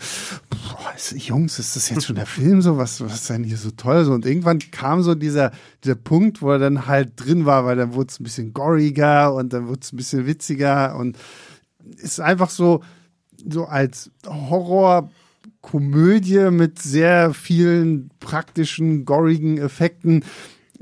boah, 0.50 0.92
ist, 0.94 1.12
Jungs, 1.12 1.58
ist 1.58 1.74
das 1.74 1.88
jetzt 1.88 2.04
schon 2.04 2.16
der 2.16 2.26
Film 2.26 2.60
so? 2.60 2.76
Was, 2.76 3.00
was 3.00 3.14
ist 3.14 3.30
denn 3.30 3.44
hier 3.44 3.56
so 3.56 3.70
toll? 3.70 4.04
So, 4.04 4.12
und 4.12 4.26
irgendwann 4.26 4.58
kam 4.58 5.02
so 5.02 5.14
dieser, 5.14 5.52
dieser 5.82 5.96
Punkt, 5.96 6.42
wo 6.42 6.52
er 6.52 6.58
dann 6.58 6.86
halt 6.86 7.12
drin 7.16 7.46
war, 7.46 7.64
weil 7.64 7.76
dann 7.76 7.94
wurde 7.94 8.10
es 8.10 8.20
ein 8.20 8.24
bisschen 8.24 8.52
goriger 8.52 9.34
und 9.34 9.54
dann 9.54 9.68
wurde 9.68 9.80
es 9.82 9.92
ein 9.92 9.96
bisschen 9.96 10.26
witziger 10.26 10.96
und 10.96 11.16
ist 11.96 12.20
einfach 12.20 12.50
so, 12.50 12.82
so 13.48 13.64
als 13.64 14.10
Horror 14.26 15.10
Komödie 15.60 16.50
mit 16.50 16.80
sehr 16.80 17.34
vielen 17.34 18.10
praktischen, 18.20 19.04
gorigen 19.04 19.58
Effekten 19.58 20.22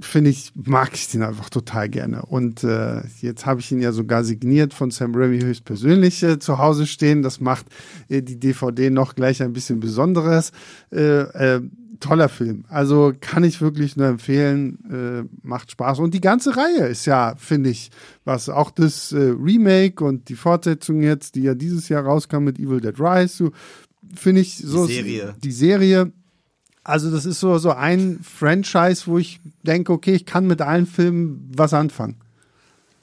finde 0.00 0.30
ich, 0.30 0.52
mag 0.54 0.94
ich 0.94 1.08
den 1.08 1.22
einfach 1.22 1.50
total 1.50 1.88
gerne. 1.88 2.22
Und 2.22 2.64
äh, 2.64 3.02
jetzt 3.20 3.46
habe 3.46 3.60
ich 3.60 3.70
ihn 3.70 3.80
ja 3.80 3.92
sogar 3.92 4.24
signiert 4.24 4.74
von 4.74 4.90
Sam 4.90 5.14
Raimi 5.14 5.40
höchstpersönlich 5.40 6.22
äh, 6.22 6.38
zu 6.38 6.58
Hause 6.58 6.86
stehen. 6.86 7.22
Das 7.22 7.40
macht 7.40 7.66
äh, 8.08 8.22
die 8.22 8.38
DVD 8.38 8.90
noch 8.90 9.14
gleich 9.14 9.42
ein 9.42 9.52
bisschen 9.52 9.80
Besonderes. 9.80 10.52
Äh, 10.92 11.56
äh, 11.56 11.60
toller 12.00 12.28
Film. 12.28 12.64
Also 12.68 13.12
kann 13.20 13.44
ich 13.44 13.60
wirklich 13.60 13.96
nur 13.96 14.06
empfehlen. 14.06 14.78
Äh, 14.90 15.46
macht 15.46 15.70
Spaß. 15.70 15.98
Und 15.98 16.14
die 16.14 16.20
ganze 16.20 16.56
Reihe 16.56 16.86
ist 16.86 17.06
ja, 17.06 17.34
finde 17.36 17.70
ich, 17.70 17.90
was 18.24 18.48
auch 18.48 18.70
das 18.70 19.12
äh, 19.12 19.34
Remake 19.38 20.04
und 20.04 20.28
die 20.28 20.36
Fortsetzung 20.36 21.02
jetzt, 21.02 21.34
die 21.34 21.42
ja 21.42 21.54
dieses 21.54 21.88
Jahr 21.88 22.04
rauskam 22.04 22.44
mit 22.44 22.58
Evil 22.58 22.80
Dead 22.80 22.98
Rise, 22.98 23.36
so, 23.36 23.50
finde 24.14 24.40
ich 24.40 24.58
so. 24.58 24.86
Die 24.86 24.94
Serie. 24.94 25.34
Die 25.42 25.52
Serie 25.52 26.12
also 26.84 27.10
das 27.10 27.24
ist 27.24 27.40
so, 27.40 27.56
so 27.58 27.70
ein 27.72 28.20
Franchise, 28.22 29.06
wo 29.06 29.16
ich 29.18 29.40
denke, 29.62 29.92
okay, 29.92 30.12
ich 30.12 30.26
kann 30.26 30.46
mit 30.46 30.60
allen 30.60 30.86
Filmen 30.86 31.50
was 31.56 31.72
anfangen. 31.72 32.16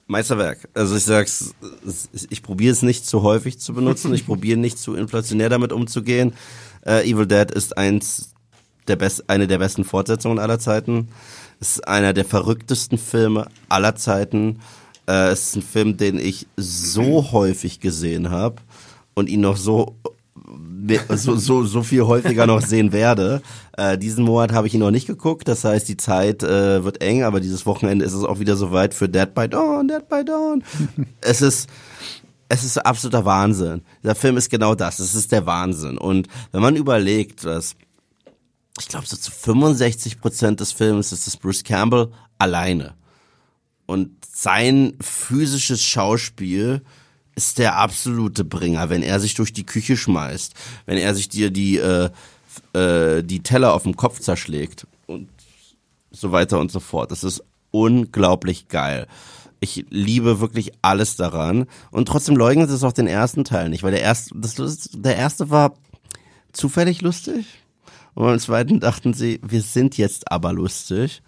Meisterwerk. 0.05 0.69
Also 0.73 0.95
ich 0.95 1.03
sag's, 1.03 1.55
ich 2.29 2.43
probiere 2.43 2.73
es 2.73 2.83
nicht 2.83 3.07
zu 3.07 3.23
häufig 3.23 3.59
zu 3.59 3.73
benutzen, 3.73 4.13
ich 4.13 4.25
probiere 4.27 4.59
nicht 4.59 4.77
zu 4.77 4.93
inflationär 4.93 5.49
damit 5.49 5.73
umzugehen. 5.73 6.33
Äh, 6.85 7.09
Evil 7.09 7.25
Dead 7.25 7.49
ist 7.49 7.77
eins 7.77 8.30
der 8.87 8.95
best, 8.95 9.29
eine 9.29 9.47
der 9.47 9.57
besten 9.57 9.83
Fortsetzungen 9.83 10.39
aller 10.39 10.59
Zeiten. 10.59 11.09
Ist 11.59 11.87
einer 11.87 12.13
der 12.13 12.25
verrücktesten 12.25 12.97
Filme 12.97 13.47
aller 13.69 13.95
Zeiten. 13.95 14.59
Äh, 15.07 15.29
es 15.29 15.49
ist 15.49 15.55
ein 15.57 15.61
Film, 15.61 15.97
den 15.97 16.17
ich 16.17 16.47
so 16.57 17.31
häufig 17.31 17.79
gesehen 17.79 18.29
habe 18.29 18.55
und 19.13 19.29
ihn 19.29 19.41
noch 19.41 19.57
so 19.57 19.95
so, 21.15 21.35
so, 21.35 21.63
so 21.63 21.83
viel 21.83 22.03
häufiger 22.03 22.47
noch 22.47 22.61
sehen 22.61 22.91
werde. 22.91 23.41
Äh, 23.77 23.97
diesen 23.97 24.25
Monat 24.25 24.51
habe 24.51 24.67
ich 24.67 24.73
ihn 24.73 24.79
noch 24.79 24.91
nicht 24.91 25.07
geguckt, 25.07 25.47
das 25.47 25.63
heißt, 25.63 25.87
die 25.87 25.97
Zeit 25.97 26.43
äh, 26.43 26.83
wird 26.83 27.01
eng, 27.01 27.23
aber 27.23 27.39
dieses 27.39 27.65
Wochenende 27.65 28.03
ist 28.03 28.13
es 28.13 28.23
auch 28.23 28.39
wieder 28.39 28.55
soweit 28.55 28.93
für 28.93 29.07
Dead 29.07 29.33
by 29.33 29.47
Dawn, 29.47 29.87
Dead 29.87 30.07
by 30.09 30.25
Dawn. 30.25 30.63
es 31.21 31.41
ist 31.41 31.69
es 32.49 32.65
ist 32.65 32.77
absoluter 32.79 33.23
Wahnsinn. 33.23 33.81
Der 34.03 34.13
Film 34.13 34.35
ist 34.35 34.49
genau 34.49 34.75
das, 34.75 34.99
es 34.99 35.15
ist 35.15 35.31
der 35.31 35.45
Wahnsinn. 35.45 35.97
Und 35.97 36.27
wenn 36.51 36.61
man 36.61 36.75
überlegt, 36.75 37.45
dass 37.45 37.75
ich 38.79 38.87
glaube, 38.87 39.05
so 39.05 39.17
zu 39.17 39.31
65 39.31 40.19
Prozent 40.19 40.59
des 40.59 40.71
Films 40.71 41.11
ist 41.11 41.27
es 41.27 41.37
Bruce 41.37 41.63
Campbell 41.63 42.11
alleine. 42.37 42.95
Und 43.85 44.11
sein 44.33 44.93
physisches 45.01 45.83
Schauspiel 45.83 46.81
ist 47.35 47.57
der 47.57 47.77
absolute 47.77 48.43
Bringer, 48.43 48.89
wenn 48.89 49.03
er 49.03 49.19
sich 49.19 49.33
durch 49.33 49.53
die 49.53 49.65
Küche 49.65 49.97
schmeißt, 49.97 50.53
wenn 50.85 50.97
er 50.97 51.15
sich 51.15 51.29
dir 51.29 51.49
die, 51.49 51.77
äh, 51.77 52.09
äh, 52.73 53.23
die 53.23 53.43
Teller 53.43 53.73
auf 53.73 53.83
dem 53.83 53.95
Kopf 53.95 54.19
zerschlägt 54.19 54.87
und 55.07 55.29
so 56.11 56.31
weiter 56.31 56.59
und 56.59 56.71
so 56.71 56.79
fort. 56.79 57.11
Das 57.11 57.23
ist 57.23 57.43
unglaublich 57.71 58.67
geil. 58.67 59.07
Ich 59.59 59.85
liebe 59.89 60.39
wirklich 60.39 60.71
alles 60.81 61.15
daran. 61.15 61.67
Und 61.91 62.07
trotzdem 62.07 62.35
leugnen 62.35 62.67
sie 62.67 62.75
es 62.75 62.83
auch 62.83 62.93
den 62.93 63.07
ersten 63.07 63.43
Teil 63.43 63.69
nicht, 63.69 63.83
weil 63.83 63.91
der 63.91 64.01
erste, 64.01 64.33
das, 64.35 64.89
der 64.93 65.15
erste 65.15 65.49
war 65.49 65.75
zufällig 66.51 67.01
lustig. 67.01 67.45
Und 68.13 68.25
beim 68.25 68.39
zweiten 68.39 68.79
dachten 68.79 69.13
sie, 69.13 69.39
wir 69.43 69.61
sind 69.61 69.97
jetzt 69.97 70.31
aber 70.31 70.53
lustig. 70.53 71.21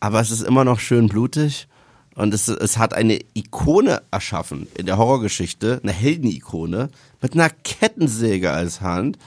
Aber 0.00 0.20
es 0.20 0.30
ist 0.30 0.42
immer 0.42 0.64
noch 0.64 0.80
schön 0.80 1.08
blutig. 1.08 1.68
Und 2.14 2.34
es, 2.34 2.48
es 2.48 2.76
hat 2.76 2.92
eine 2.94 3.20
Ikone 3.34 4.02
erschaffen 4.10 4.66
in 4.76 4.86
der 4.86 4.98
Horrorgeschichte, 4.98 5.80
eine 5.82 5.92
Heldenikone, 5.92 6.90
mit 7.22 7.32
einer 7.34 7.48
Kettensäge 7.48 8.50
als 8.50 8.80
Hand. 8.80 9.18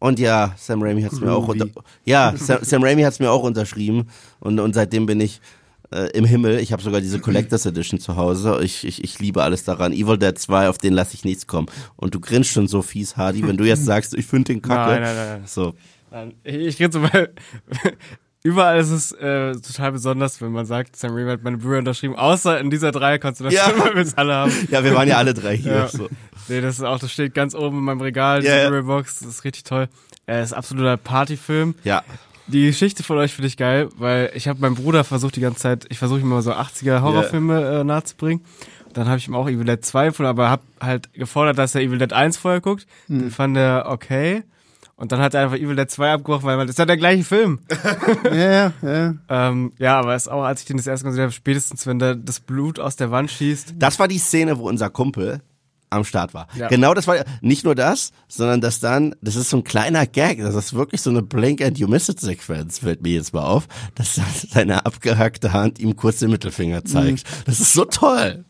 Und 0.00 0.18
ja, 0.18 0.54
Sam 0.58 0.82
Raimi 0.82 1.02
hat 1.02 1.12
es 1.12 1.20
mir 1.20 1.32
auch 1.32 1.48
unter 1.48 1.66
ja, 2.04 2.34
Sam, 2.36 2.58
Sam 2.62 2.82
Raimi 2.82 3.02
hat 3.02 3.14
es 3.14 3.20
mir 3.20 3.30
auch 3.30 3.42
unterschrieben 3.42 4.08
und, 4.40 4.58
und 4.58 4.74
seitdem 4.74 5.06
bin 5.06 5.20
ich 5.20 5.40
äh, 5.92 6.10
im 6.10 6.24
Himmel. 6.24 6.58
Ich 6.58 6.72
habe 6.72 6.82
sogar 6.82 7.00
diese 7.00 7.20
Collectors 7.20 7.64
Edition 7.64 8.00
zu 8.00 8.16
Hause. 8.16 8.58
Ich, 8.62 8.84
ich, 8.84 9.02
ich 9.02 9.18
liebe 9.20 9.42
alles 9.42 9.64
daran. 9.64 9.92
Evil 9.92 10.18
Dead 10.18 10.36
2, 10.36 10.68
auf 10.68 10.78
den 10.78 10.92
lasse 10.92 11.14
ich 11.14 11.24
nichts 11.24 11.46
kommen. 11.46 11.68
Und 11.96 12.14
du 12.14 12.20
grinst 12.20 12.50
schon 12.50 12.66
so 12.66 12.82
fies, 12.82 13.16
Hardy, 13.16 13.46
wenn 13.46 13.56
du 13.56 13.64
jetzt 13.64 13.84
sagst, 13.86 14.14
ich 14.14 14.26
finde 14.26 14.52
den 14.52 14.62
Kacke. 14.62 15.00
Nein, 15.00 15.02
nein, 15.02 15.16
nein. 15.16 15.42
So. 15.46 15.74
Ich 16.44 16.78
grinse, 16.78 17.02
weil 17.02 17.34
Überall 18.46 18.78
ist 18.78 18.90
es 18.90 19.10
äh, 19.12 19.52
total 19.52 19.92
besonders, 19.92 20.42
wenn 20.42 20.52
man 20.52 20.66
sagt, 20.66 20.96
Sam 20.96 21.14
Raimi 21.14 21.30
hat 21.30 21.42
meine 21.42 21.56
Brüder 21.56 21.78
unterschrieben, 21.78 22.14
außer 22.14 22.60
in 22.60 22.68
dieser 22.68 22.92
Dreierkonstellation, 22.92 23.78
ja. 23.78 23.82
weil 23.82 23.94
wir 23.94 24.02
es 24.02 24.18
alle 24.18 24.34
haben. 24.34 24.52
Ja, 24.70 24.84
wir 24.84 24.94
waren 24.94 25.08
ja 25.08 25.16
alle 25.16 25.32
drei 25.32 25.56
hier. 25.56 25.72
Ja. 25.72 25.88
So. 25.88 26.10
Nee, 26.48 26.60
das 26.60 26.74
ist 26.74 26.84
auch, 26.84 26.98
das 26.98 27.10
steht 27.10 27.32
ganz 27.32 27.54
oben 27.54 27.78
in 27.78 27.84
meinem 27.84 28.02
Regal, 28.02 28.42
die 28.42 28.48
ja. 28.48 28.68
Box, 28.82 29.20
das 29.20 29.28
ist 29.28 29.44
richtig 29.44 29.64
toll. 29.64 29.88
Er 30.26 30.42
ist 30.42 30.52
absoluter 30.52 30.98
Partyfilm. 30.98 31.74
Ja. 31.84 32.04
Die 32.46 32.66
Geschichte 32.66 33.02
von 33.02 33.16
euch 33.16 33.32
finde 33.32 33.46
ich 33.48 33.56
geil, 33.56 33.88
weil 33.96 34.30
ich 34.34 34.46
habe 34.46 34.60
meinem 34.60 34.74
Bruder 34.74 35.04
versucht 35.04 35.36
die 35.36 35.40
ganze 35.40 35.60
Zeit, 35.60 35.86
ich 35.88 35.96
versuche 35.96 36.20
immer 36.20 36.42
so 36.42 36.52
80er 36.52 37.00
Horrorfilme 37.00 37.58
yeah. 37.58 37.80
äh, 37.80 37.84
nahezubringen. 37.84 38.44
Dann 38.92 39.08
habe 39.08 39.16
ich 39.16 39.26
ihm 39.26 39.34
auch 39.34 39.48
Evil 39.48 39.64
Dead 39.64 39.82
2 39.82 40.12
von, 40.12 40.26
aber 40.26 40.50
habe 40.50 40.62
halt 40.82 41.10
gefordert, 41.14 41.56
dass 41.56 41.74
er 41.74 41.80
Evil 41.80 41.98
Dead 41.98 42.12
1 42.12 42.36
vorher 42.36 42.60
guckt. 42.60 42.86
Mhm. 43.08 43.20
Den 43.20 43.30
fand 43.30 43.56
er 43.56 43.86
okay. 43.88 44.42
Und 44.96 45.10
dann 45.10 45.20
hat 45.20 45.34
er 45.34 45.42
einfach 45.42 45.56
Evil 45.56 45.74
Dead 45.74 45.90
2 45.90 46.12
abgebrochen, 46.12 46.44
weil 46.44 46.56
man, 46.56 46.66
das 46.66 46.74
ist 46.74 46.78
ja 46.78 46.86
der 46.86 46.96
gleiche 46.96 47.24
Film. 47.24 47.60
ja, 48.32 48.72
ja. 48.80 49.14
ähm, 49.28 49.72
ja, 49.78 49.98
aber 49.98 50.14
es 50.14 50.22
ist 50.22 50.28
auch, 50.28 50.44
als 50.44 50.60
ich 50.60 50.66
den 50.66 50.76
das 50.76 50.86
erste 50.86 51.06
Mal 51.06 51.10
gesehen 51.10 51.24
habe, 51.24 51.32
spätestens, 51.32 51.86
wenn 51.86 51.98
da 51.98 52.14
das 52.14 52.38
Blut 52.40 52.78
aus 52.78 52.94
der 52.94 53.10
Wand 53.10 53.30
schießt. 53.30 53.74
Das 53.76 53.98
war 53.98 54.06
die 54.06 54.18
Szene, 54.18 54.58
wo 54.58 54.68
unser 54.68 54.90
Kumpel 54.90 55.40
am 55.90 56.04
Start 56.04 56.34
war. 56.34 56.46
Ja. 56.54 56.68
Genau 56.68 56.94
das 56.94 57.06
war 57.06 57.24
nicht 57.40 57.64
nur 57.64 57.74
das, 57.74 58.12
sondern 58.28 58.60
dass 58.60 58.80
dann, 58.80 59.14
das 59.20 59.36
ist 59.36 59.50
so 59.50 59.58
ein 59.58 59.64
kleiner 59.64 60.06
Gag, 60.06 60.38
das 60.38 60.54
ist 60.54 60.74
wirklich 60.74 61.00
so 61.00 61.10
eine 61.10 61.22
Blink 61.22 61.62
and 61.62 61.78
You 61.78 61.88
Miss 61.88 62.08
It 62.08 62.20
Sequenz, 62.20 62.80
fällt 62.80 63.02
mir 63.02 63.14
jetzt 63.14 63.32
mal 63.32 63.44
auf, 63.44 63.66
dass 63.94 64.20
seine 64.50 64.86
abgehackte 64.86 65.52
Hand 65.52 65.78
ihm 65.78 65.96
kurz 65.96 66.18
den 66.18 66.30
Mittelfinger 66.30 66.84
zeigt. 66.84 67.24
Mhm. 67.24 67.42
Das 67.46 67.60
ist 67.60 67.72
so 67.72 67.84
toll. 67.84 68.44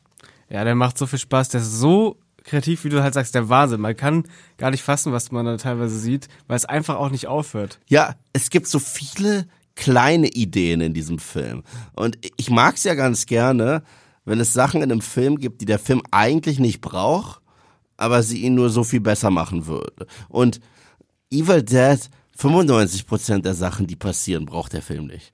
Ja, 0.49 0.65
der 0.65 0.75
macht 0.75 0.99
so 0.99 1.07
viel 1.07 1.19
Spaß, 1.19 1.51
der 1.51 1.61
ist 1.61 1.79
so 1.79 2.19
kreativ, 2.45 2.85
wie 2.85 2.91
du 2.91 3.03
halt 3.03 3.15
sagst, 3.15 3.35
der 3.35 3.49
Wahnsinn. 3.49 3.81
Man 3.81 3.97
kann 3.97 4.25
gar 4.59 4.71
nicht 4.71 4.83
fassen, 4.83 5.13
was 5.13 5.33
man 5.33 5.47
da 5.47 5.57
teilweise 5.57 5.99
sieht, 5.99 6.29
weil 6.47 6.57
es 6.57 6.65
einfach 6.65 6.97
auch 6.97 7.11
nicht 7.11 7.27
aufhört. 7.27 7.81
Ja, 7.89 8.15
es 8.33 8.51
gibt 8.51 8.69
so 8.69 8.79
viele 8.79 9.47
kleine 9.75 10.29
Ideen 10.29 10.81
in 10.81 10.95
diesem 10.95 11.19
Film. 11.19 11.65
Und 11.95 12.19
ich 12.37 12.51
mag 12.51 12.77
es 12.77 12.85
ja 12.85 12.95
ganz 12.95 13.27
gerne, 13.27 13.83
wenn 14.25 14.41
es 14.41 14.53
Sachen 14.53 14.83
in 14.83 14.93
einem 14.93 15.01
Film 15.01 15.39
gibt, 15.39 15.61
die 15.61 15.67
der 15.67 15.79
Film 15.79 16.03
eigentlich 16.11 16.59
nicht 16.59 16.81
braucht, 16.81 17.41
aber 17.97 18.23
sie 18.23 18.43
ihn 18.43 18.55
nur 18.55 18.71
so 18.71 18.85
viel 18.85 19.01
besser 19.01 19.31
machen 19.31 19.67
würde. 19.67 20.07
Und 20.29 20.61
Evil 21.31 21.63
Dead 21.63 21.99
95 22.37 23.07
Prozent 23.07 23.45
der 23.45 23.55
Sachen, 23.55 23.87
die 23.87 23.97
passieren, 23.97 24.47
braucht 24.47 24.73
der 24.73 24.83
Film 24.83 25.07
nicht. 25.07 25.33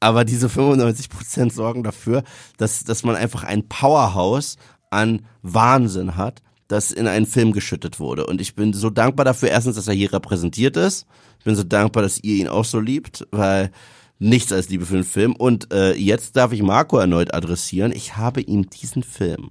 Aber 0.00 0.24
diese 0.24 0.48
95 0.48 1.10
Prozent 1.10 1.52
sorgen 1.52 1.82
dafür, 1.82 2.22
dass, 2.56 2.84
dass 2.84 3.04
man 3.04 3.16
einfach 3.16 3.44
ein 3.44 3.68
Powerhouse 3.68 4.56
an 4.90 5.26
Wahnsinn 5.42 6.16
hat, 6.16 6.42
das 6.70 6.92
in 6.92 7.08
einen 7.08 7.26
Film 7.26 7.52
geschüttet 7.52 7.98
wurde. 7.98 8.26
Und 8.26 8.40
ich 8.40 8.54
bin 8.54 8.72
so 8.72 8.90
dankbar 8.90 9.24
dafür, 9.24 9.48
erstens, 9.48 9.74
dass 9.74 9.88
er 9.88 9.94
hier 9.94 10.12
repräsentiert 10.12 10.76
ist. 10.76 11.04
Ich 11.38 11.44
bin 11.44 11.56
so 11.56 11.64
dankbar, 11.64 12.04
dass 12.04 12.22
ihr 12.22 12.36
ihn 12.36 12.46
auch 12.46 12.64
so 12.64 12.78
liebt, 12.78 13.26
weil 13.32 13.72
nichts 14.20 14.52
als 14.52 14.68
Liebe 14.68 14.86
für 14.86 14.94
den 14.94 15.04
Film. 15.04 15.34
Und 15.34 15.72
äh, 15.72 15.94
jetzt 15.94 16.36
darf 16.36 16.52
ich 16.52 16.62
Marco 16.62 16.98
erneut 16.98 17.34
adressieren. 17.34 17.90
Ich 17.90 18.16
habe 18.16 18.40
ihm 18.40 18.70
diesen 18.70 19.02
Film 19.02 19.50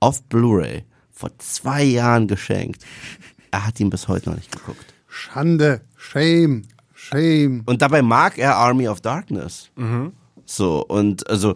auf 0.00 0.24
Blu-ray 0.24 0.84
vor 1.12 1.30
zwei 1.38 1.84
Jahren 1.84 2.26
geschenkt. 2.26 2.84
Er 3.52 3.64
hat 3.64 3.78
ihn 3.78 3.90
bis 3.90 4.08
heute 4.08 4.30
noch 4.30 4.36
nicht 4.36 4.50
geguckt. 4.50 4.84
Schande, 5.06 5.82
Shame, 5.96 6.62
Shame. 6.92 7.62
Und 7.66 7.82
dabei 7.82 8.02
mag 8.02 8.36
er 8.36 8.56
Army 8.56 8.88
of 8.88 9.00
Darkness. 9.00 9.70
So, 10.44 10.84
und 10.84 11.28
also 11.30 11.54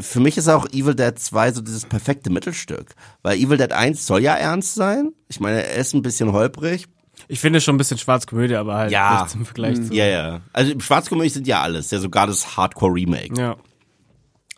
für 0.00 0.20
mich 0.20 0.36
ist 0.36 0.48
auch 0.48 0.66
Evil 0.66 0.94
Dead 0.94 1.18
2 1.18 1.52
so 1.52 1.60
dieses 1.60 1.84
perfekte 1.84 2.30
Mittelstück. 2.30 2.94
Weil 3.22 3.38
Evil 3.38 3.56
Dead 3.56 3.72
1 3.72 4.06
soll 4.06 4.22
ja 4.22 4.34
ernst 4.34 4.74
sein. 4.74 5.12
Ich 5.28 5.40
meine, 5.40 5.64
er 5.64 5.76
ist 5.76 5.94
ein 5.94 6.02
bisschen 6.02 6.32
holprig. 6.32 6.86
Ich 7.28 7.40
finde 7.40 7.60
schon 7.60 7.76
ein 7.76 7.78
bisschen 7.78 7.98
Schwarzkomödie, 7.98 8.56
aber 8.56 8.74
halt 8.74 8.90
Ja. 8.92 9.22
nicht 9.22 9.30
zum 9.32 9.44
Vergleich 9.46 9.76
zu. 9.76 9.94
Ja, 9.94 10.06
ja. 10.06 10.40
Also 10.52 10.78
Schwarzkomödie 10.80 11.28
sind 11.30 11.46
ja 11.46 11.62
alles. 11.62 11.90
Ja, 11.90 12.00
sogar 12.00 12.26
das 12.26 12.56
Hardcore-Remake. 12.56 13.34
Ja. 13.40 13.56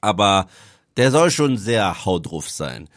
aber 0.00 0.46
der 0.96 1.10
soll 1.10 1.30
schon 1.30 1.58
sehr 1.58 2.04
haudruff 2.04 2.48
sein. 2.48 2.88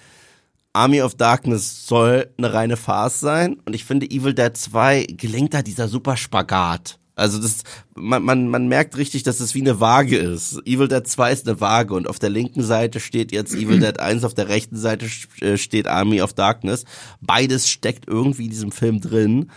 Army 0.74 1.02
of 1.02 1.16
Darkness 1.16 1.88
soll 1.88 2.30
eine 2.38 2.54
reine 2.54 2.78
Farce 2.78 3.20
sein 3.20 3.58
und 3.66 3.74
ich 3.76 3.84
finde 3.84 4.06
Evil 4.10 4.34
Dead 4.34 4.56
2 4.56 5.08
gelingt 5.10 5.54
da 5.54 5.62
dieser 5.64 5.88
super 5.88 6.16
Spagat. 6.16 6.99
Also 7.20 7.40
das, 7.40 7.64
man, 7.96 8.24
man, 8.24 8.48
man 8.48 8.68
merkt 8.68 8.98
richtig, 8.98 9.24
dass 9.24 9.40
es 9.40 9.54
wie 9.54 9.62
eine 9.62 9.80
Waage 9.80 10.18
ist. 10.18 10.60
Evil 10.66 10.88
Dead 10.88 11.06
2 11.06 11.32
ist 11.32 11.48
eine 11.48 11.60
Waage 11.62 11.94
und 11.94 12.08
auf 12.08 12.20
der 12.20 12.30
linken 12.30 12.64
Seite 12.64 13.00
steht 13.00 13.32
jetzt 13.32 13.54
Evil 13.54 13.80
Dead 13.80 14.00
1, 14.00 14.24
auf 14.24 14.34
der 14.34 14.48
rechten 14.48 14.78
Seite 14.78 15.08
äh, 15.42 15.58
steht 15.58 15.88
Army 15.88 16.22
of 16.22 16.34
Darkness. 16.34 16.86
Beides 17.22 17.70
steckt 17.70 18.08
irgendwie 18.08 18.46
in 18.46 18.52
diesem 18.52 18.72
Film 18.72 19.02
drin, 19.02 19.52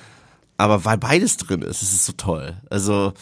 aber 0.56 0.84
weil 0.84 0.98
beides 0.98 1.36
drin 1.36 1.62
ist, 1.62 1.82
ist 1.82 1.92
es 1.92 2.06
so 2.06 2.12
toll. 2.12 2.60
Also 2.68 3.12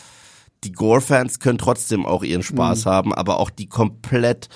die 0.65 0.73
Gore-Fans 0.73 1.39
können 1.39 1.59
trotzdem 1.59 2.05
auch 2.05 2.23
ihren 2.23 2.43
Spaß 2.43 2.87
haben, 2.87 3.15
aber 3.15 3.39
auch 3.39 3.51
die 3.51 3.67
komplett 3.67 4.49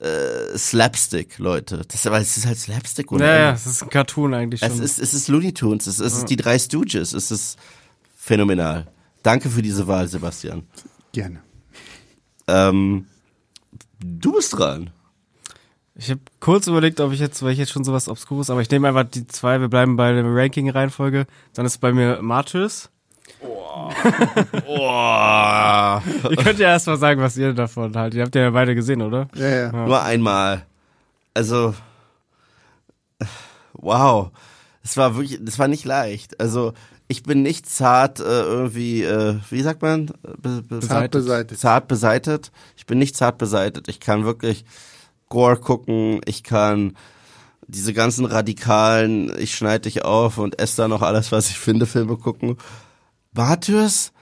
äh, 0.00 0.56
Slapstick-Leute. 0.56 1.82
Das, 1.88 2.06
aber 2.06 2.18
es 2.20 2.36
ist 2.36 2.46
halt 2.46 2.58
Slapstick 2.58 3.12
und 3.12 3.20
Ja, 3.20 3.38
ja, 3.38 3.52
es 3.52 3.66
ist 3.66 3.82
ein 3.82 3.90
Cartoon 3.90 4.34
eigentlich 4.34 4.60
schon. 4.60 4.70
es 4.70 4.78
ist, 4.78 4.98
es 4.98 5.14
ist 5.14 5.28
Looney 5.28 5.52
Tunes, 5.52 5.86
es, 5.86 6.00
es 6.00 6.14
ist 6.14 6.30
die 6.30 6.36
drei 6.36 6.58
Stooges, 6.58 7.12
es 7.12 7.30
ist 7.30 7.56
phänomenal. 8.16 8.86
Danke 9.22 9.50
für 9.50 9.62
diese 9.62 9.86
Wahl, 9.86 10.08
Sebastian. 10.08 10.66
Gerne. 11.12 11.40
Ähm, 12.48 13.06
du 14.00 14.32
bist 14.32 14.58
dran. 14.58 14.90
Ich 15.94 16.10
habe 16.10 16.20
kurz 16.40 16.66
überlegt, 16.66 17.00
ob 17.00 17.12
ich 17.12 17.20
jetzt, 17.20 17.42
weil 17.42 17.52
ich 17.52 17.58
jetzt 17.58 17.70
schon 17.70 17.84
sowas 17.84 18.08
Obskures, 18.08 18.50
aber 18.50 18.62
ich 18.62 18.70
nehme 18.70 18.88
einfach 18.88 19.04
die 19.04 19.26
zwei, 19.26 19.60
wir 19.60 19.68
bleiben 19.68 19.96
bei 19.96 20.12
der 20.12 20.24
Ranking-Reihenfolge. 20.24 21.26
Dann 21.54 21.66
ist 21.66 21.78
bei 21.78 21.92
mir 21.92 22.20
Martyrs. 22.22 22.90
Oh. 23.40 23.90
Ihr 26.30 26.36
könnt 26.36 26.58
ja 26.58 26.68
erst 26.68 26.86
mal 26.86 26.96
sagen, 26.96 27.20
was 27.20 27.36
ihr 27.36 27.52
davon 27.54 27.96
haltet. 27.96 28.18
Ihr 28.18 28.24
habt 28.24 28.34
ja 28.34 28.50
beide 28.50 28.74
gesehen, 28.74 29.02
oder? 29.02 29.28
Ja, 29.34 29.48
ja. 29.48 29.72
Nur 29.72 30.02
einmal. 30.02 30.66
Also, 31.34 31.74
wow. 33.72 34.30
Es 34.84 34.96
war 34.96 35.16
wirklich, 35.16 35.38
das 35.42 35.58
war 35.58 35.68
nicht 35.68 35.84
leicht. 35.84 36.40
Also, 36.40 36.74
ich 37.12 37.22
bin 37.22 37.42
nicht 37.42 37.68
zart 37.68 38.20
äh, 38.20 38.22
irgendwie, 38.22 39.02
äh, 39.02 39.38
wie 39.50 39.60
sagt 39.60 39.82
man? 39.82 40.06
Be 40.40 40.62
be 40.62 40.80
Zart 40.80 41.10
beseitigt. 41.10 41.60
Zart 41.60 41.86
beseitet. 41.86 42.50
Ich 42.74 42.86
bin 42.86 42.98
nicht 42.98 43.16
zart 43.16 43.36
beseitet. 43.36 43.86
Ich 43.88 44.00
kann 44.00 44.24
wirklich 44.24 44.64
Gore 45.28 45.58
gucken. 45.58 46.22
Ich 46.24 46.42
kann 46.42 46.96
diese 47.68 47.92
ganzen 47.92 48.24
radikalen, 48.24 49.30
ich 49.38 49.54
schneide 49.54 49.82
dich 49.82 50.06
auf 50.06 50.38
und 50.38 50.58
esse 50.58 50.78
da 50.78 50.88
noch 50.88 51.02
alles, 51.02 51.32
was 51.32 51.50
ich 51.50 51.58
finde, 51.58 51.84
Filme 51.84 52.16
gucken. 52.16 52.56
Martyrs 53.32 54.12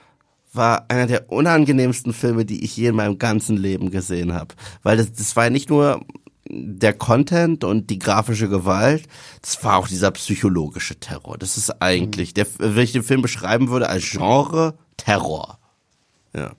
war 0.51 0.85
einer 0.89 1.07
der 1.07 1.31
unangenehmsten 1.31 2.11
Filme, 2.13 2.43
die 2.43 2.63
ich 2.65 2.75
je 2.75 2.89
in 2.89 2.95
meinem 2.95 3.17
ganzen 3.17 3.55
Leben 3.55 3.89
gesehen 3.89 4.33
habe. 4.33 4.53
Weil 4.83 4.97
das, 4.97 5.13
das 5.13 5.35
war 5.37 5.45
ja 5.45 5.49
nicht 5.49 5.69
nur 5.69 6.01
der 6.51 6.93
Content 6.93 7.63
und 7.63 7.89
die 7.89 7.99
grafische 7.99 8.49
Gewalt, 8.49 9.03
das 9.41 9.63
war 9.63 9.77
auch 9.77 9.87
dieser 9.87 10.11
psychologische 10.11 10.95
Terror. 10.95 11.37
Das 11.37 11.57
ist 11.57 11.81
eigentlich, 11.81 12.33
der, 12.33 12.47
wenn 12.57 12.83
ich 12.83 12.91
den 12.91 13.03
Film 13.03 13.21
beschreiben 13.21 13.69
würde, 13.69 13.89
als 13.89 14.09
Genre 14.09 14.75
Terror. 14.97 15.59
Ja. 16.35 16.51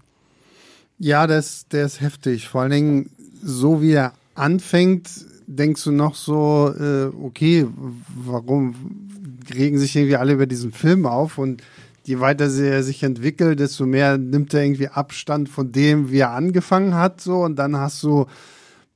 Ja, 0.99 1.27
der 1.27 1.39
ist, 1.39 1.73
der 1.73 1.87
ist 1.87 2.01
heftig. 2.01 2.49
Vor 2.49 2.63
allen 2.63 2.71
Dingen, 2.71 3.11
so 3.43 3.83
wie 3.83 3.93
er 3.93 4.13
anfängt, 4.35 5.11
denkst 5.47 5.85
du 5.85 5.91
noch 5.91 6.15
so, 6.15 6.73
äh, 6.79 7.07
okay, 7.23 7.67
warum 8.25 8.75
regen 9.53 9.79
sich 9.79 9.97
irgendwie 9.97 10.17
alle 10.17 10.35
über 10.35 10.47
diesen 10.47 10.73
Film 10.73 11.07
auf? 11.07 11.39
Und 11.39 11.63
je 12.05 12.21
weiter 12.21 12.45
er 12.45 12.83
sich 12.83 13.03
entwickelt, 13.03 13.61
desto 13.61 13.87
mehr 13.87 14.19
nimmt 14.19 14.55
er 14.55 14.63
irgendwie 14.63 14.89
Abstand 14.89 15.49
von 15.49 15.73
dem, 15.73 16.11
wie 16.11 16.19
er 16.19 16.31
angefangen 16.31 16.95
hat. 16.95 17.21
So, 17.21 17.43
und 17.43 17.57
dann 17.57 17.77
hast 17.77 18.03
du 18.03 18.27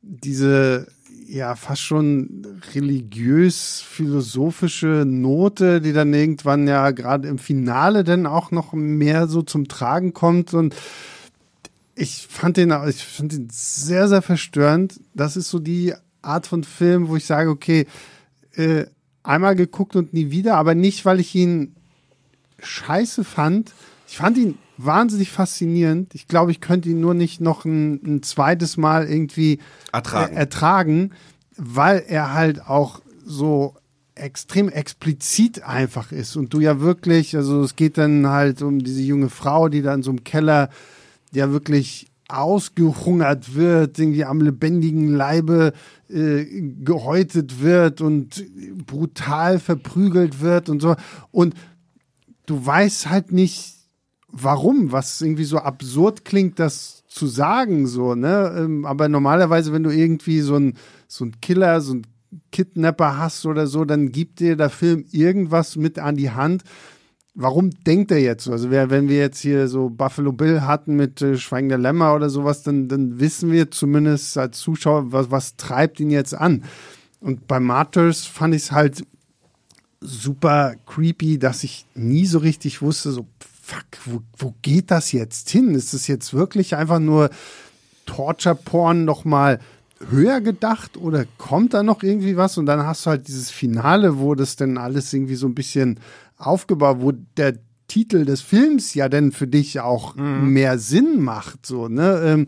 diese 0.06 0.86
ja 1.28 1.56
fast 1.56 1.82
schon 1.82 2.46
religiös-philosophische 2.74 5.04
Note, 5.06 5.80
die 5.80 5.92
dann 5.92 6.14
irgendwann 6.14 6.68
ja 6.68 6.92
gerade 6.92 7.26
im 7.28 7.38
Finale 7.38 8.04
dann 8.04 8.26
auch 8.26 8.52
noch 8.52 8.72
mehr 8.72 9.26
so 9.26 9.42
zum 9.42 9.66
Tragen 9.68 10.14
kommt 10.14 10.54
und 10.54 10.74
ich 11.96 12.26
fand 12.28 12.58
den, 12.58 12.72
ich 12.88 13.04
fand 13.04 13.32
den 13.32 13.48
sehr, 13.50 14.06
sehr 14.06 14.20
verstörend. 14.20 15.00
Das 15.14 15.36
ist 15.36 15.48
so 15.48 15.58
die 15.58 15.94
Art 16.20 16.46
von 16.46 16.62
Film, 16.62 17.08
wo 17.08 17.16
ich 17.16 17.24
sage, 17.24 17.48
okay, 17.48 17.86
äh, 18.54 18.84
einmal 19.22 19.56
geguckt 19.56 19.96
und 19.96 20.12
nie 20.12 20.30
wieder, 20.30 20.56
aber 20.56 20.74
nicht, 20.74 21.06
weil 21.06 21.20
ich 21.20 21.34
ihn 21.34 21.74
scheiße 22.58 23.24
fand. 23.24 23.72
Ich 24.06 24.18
fand 24.18 24.36
ihn 24.36 24.58
wahnsinnig 24.76 25.30
faszinierend. 25.30 26.14
Ich 26.14 26.28
glaube, 26.28 26.50
ich 26.50 26.60
könnte 26.60 26.88
ihn 26.88 27.00
nur 27.00 27.14
nicht 27.14 27.40
noch 27.40 27.64
ein, 27.64 27.94
ein 28.04 28.22
zweites 28.22 28.76
Mal 28.76 29.08
irgendwie 29.08 29.58
Ertragen. 29.92 30.34
Äh, 30.34 30.38
ertragen, 30.38 31.10
weil 31.56 32.04
er 32.06 32.34
halt 32.34 32.66
auch 32.66 33.00
so 33.24 33.74
extrem 34.14 34.68
explizit 34.68 35.62
einfach 35.62 36.10
ist 36.10 36.36
und 36.36 36.52
du 36.54 36.60
ja 36.60 36.80
wirklich, 36.80 37.36
also 37.36 37.62
es 37.62 37.76
geht 37.76 37.98
dann 37.98 38.26
halt 38.26 38.62
um 38.62 38.78
diese 38.78 39.02
junge 39.02 39.28
Frau, 39.28 39.68
die 39.68 39.82
da 39.82 39.94
in 39.94 40.02
so 40.02 40.10
einem 40.10 40.24
Keller 40.24 40.70
ja 41.32 41.50
wirklich 41.50 42.10
ausgehungert 42.28 43.54
wird, 43.54 43.98
irgendwie 43.98 44.24
am 44.24 44.40
lebendigen 44.40 45.14
Leibe 45.14 45.72
äh, 46.08 46.44
gehäutet 46.82 47.60
wird 47.60 48.00
und 48.00 48.44
brutal 48.86 49.58
verprügelt 49.58 50.40
wird 50.40 50.68
und 50.68 50.80
so. 50.80 50.96
Und 51.30 51.54
du 52.46 52.64
weißt 52.64 53.10
halt 53.10 53.32
nicht, 53.32 53.75
warum, 54.28 54.92
was 54.92 55.20
irgendwie 55.20 55.44
so 55.44 55.58
absurd 55.58 56.24
klingt, 56.24 56.58
das 56.58 57.04
zu 57.08 57.26
sagen, 57.26 57.86
so, 57.86 58.14
ne? 58.14 58.54
Ähm, 58.58 58.84
Aber 58.84 59.08
normalerweise, 59.08 59.72
wenn 59.72 59.82
du 59.82 59.90
irgendwie 59.90 60.40
so 60.40 60.56
ein, 60.56 60.74
so 61.08 61.24
ein 61.24 61.40
Killer, 61.40 61.80
so 61.80 61.94
ein 61.94 62.06
Kidnapper 62.52 63.18
hast 63.18 63.46
oder 63.46 63.66
so, 63.66 63.84
dann 63.84 64.12
gibt 64.12 64.40
dir 64.40 64.56
der 64.56 64.70
Film 64.70 65.04
irgendwas 65.10 65.76
mit 65.76 65.98
an 65.98 66.16
die 66.16 66.30
Hand. 66.30 66.64
Warum 67.34 67.70
denkt 67.70 68.10
er 68.10 68.20
jetzt 68.20 68.44
so? 68.44 68.52
Also, 68.52 68.70
wenn 68.70 69.08
wir 69.08 69.18
jetzt 69.18 69.40
hier 69.40 69.68
so 69.68 69.90
Buffalo 69.90 70.32
Bill 70.32 70.62
hatten 70.62 70.96
mit 70.96 71.20
äh, 71.22 71.36
Schweigen 71.36 71.68
der 71.68 71.78
Lämmer 71.78 72.14
oder 72.14 72.30
sowas, 72.30 72.62
dann, 72.62 72.88
dann 72.88 73.20
wissen 73.20 73.52
wir 73.52 73.70
zumindest 73.70 74.36
als 74.38 74.58
Zuschauer, 74.58 75.12
was, 75.12 75.30
was 75.30 75.56
treibt 75.56 76.00
ihn 76.00 76.10
jetzt 76.10 76.34
an. 76.34 76.64
Und 77.20 77.46
bei 77.46 77.60
Martyrs 77.60 78.24
fand 78.24 78.54
ich 78.54 78.62
es 78.62 78.72
halt 78.72 79.04
super 80.00 80.74
creepy, 80.86 81.38
dass 81.38 81.64
ich 81.64 81.86
nie 81.94 82.26
so 82.26 82.38
richtig 82.38 82.82
wusste, 82.82 83.12
so, 83.12 83.26
fuck, 83.66 83.84
wo, 84.04 84.20
wo 84.38 84.54
geht 84.62 84.92
das 84.92 85.10
jetzt 85.10 85.50
hin? 85.50 85.74
Ist 85.74 85.92
das 85.92 86.06
jetzt 86.06 86.32
wirklich 86.32 86.76
einfach 86.76 87.00
nur 87.00 87.30
Torture-Porn 88.06 89.04
nochmal 89.04 89.58
höher 90.08 90.40
gedacht 90.40 90.96
oder 90.96 91.24
kommt 91.36 91.74
da 91.74 91.82
noch 91.82 92.04
irgendwie 92.04 92.36
was? 92.36 92.58
Und 92.58 92.66
dann 92.66 92.86
hast 92.86 93.04
du 93.04 93.10
halt 93.10 93.26
dieses 93.26 93.50
Finale, 93.50 94.18
wo 94.20 94.36
das 94.36 94.54
dann 94.54 94.78
alles 94.78 95.12
irgendwie 95.12 95.34
so 95.34 95.48
ein 95.48 95.56
bisschen 95.56 95.98
aufgebaut, 96.38 96.98
wo 97.00 97.12
der 97.12 97.58
Titel 97.88 98.24
des 98.24 98.40
Films 98.40 98.94
ja 98.94 99.08
dann 99.08 99.32
für 99.32 99.48
dich 99.48 99.80
auch 99.80 100.14
mehr 100.16 100.78
Sinn 100.78 101.20
macht, 101.20 101.66
so, 101.66 101.88
ne? 101.88 102.20
Ähm, 102.24 102.46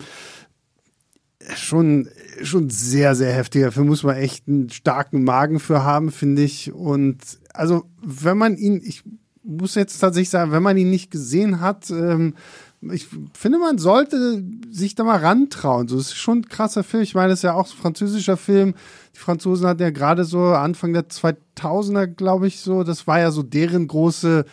schon, 1.57 2.09
schon 2.43 2.71
sehr, 2.71 3.15
sehr 3.15 3.33
heftiger 3.33 3.73
Film. 3.73 3.89
Muss 3.89 4.03
man 4.03 4.17
echt 4.17 4.47
einen 4.47 4.71
starken 4.71 5.25
Magen 5.25 5.59
für 5.59 5.83
haben, 5.83 6.13
finde 6.13 6.43
ich. 6.43 6.73
Und 6.73 7.19
also, 7.55 7.85
wenn 8.03 8.37
man 8.37 8.57
ihn, 8.57 8.81
ich 8.85 9.05
muss 9.49 9.75
jetzt 9.75 9.99
tatsächlich 9.99 10.31
sagen, 10.31 10.53
wenn 10.53 10.63
man 10.63 10.77
ihn 10.77 10.91
nicht 10.91 11.11
gesehen 11.11 11.61
hat, 11.61 11.91
ähm, 11.91 12.35
ich 12.81 13.09
finde, 13.33 13.59
man 13.59 13.79
sollte 13.79 14.45
sich 14.71 14.95
da 14.95 15.03
mal 15.03 15.19
rantrauen. 15.19 15.89
So, 15.89 15.97
es 15.97 16.09
ist 16.09 16.17
schon 16.17 16.39
ein 16.39 16.49
krasser 16.49 16.85
Film. 16.85 17.03
Ich 17.03 17.15
meine, 17.15 17.31
das 17.31 17.41
ist 17.41 17.45
ja 17.45 17.55
auch 17.55 17.69
ein 17.69 17.77
französischer 17.77 18.37
Film. 18.37 18.75
Die 19.17 19.19
Franzosen 19.19 19.67
hatten 19.67 19.83
ja 19.83 19.91
gerade 19.91 20.25
so 20.25 20.45
Anfang 20.45 20.93
der 20.93 21.09
2000er, 21.09 22.07
glaube 22.07 22.47
ich, 22.47 22.61
so, 22.61 22.85
das 22.85 23.07
war 23.09 23.19
ja 23.19 23.33
so 23.33 23.43
deren 23.43 23.89
große 23.89 24.45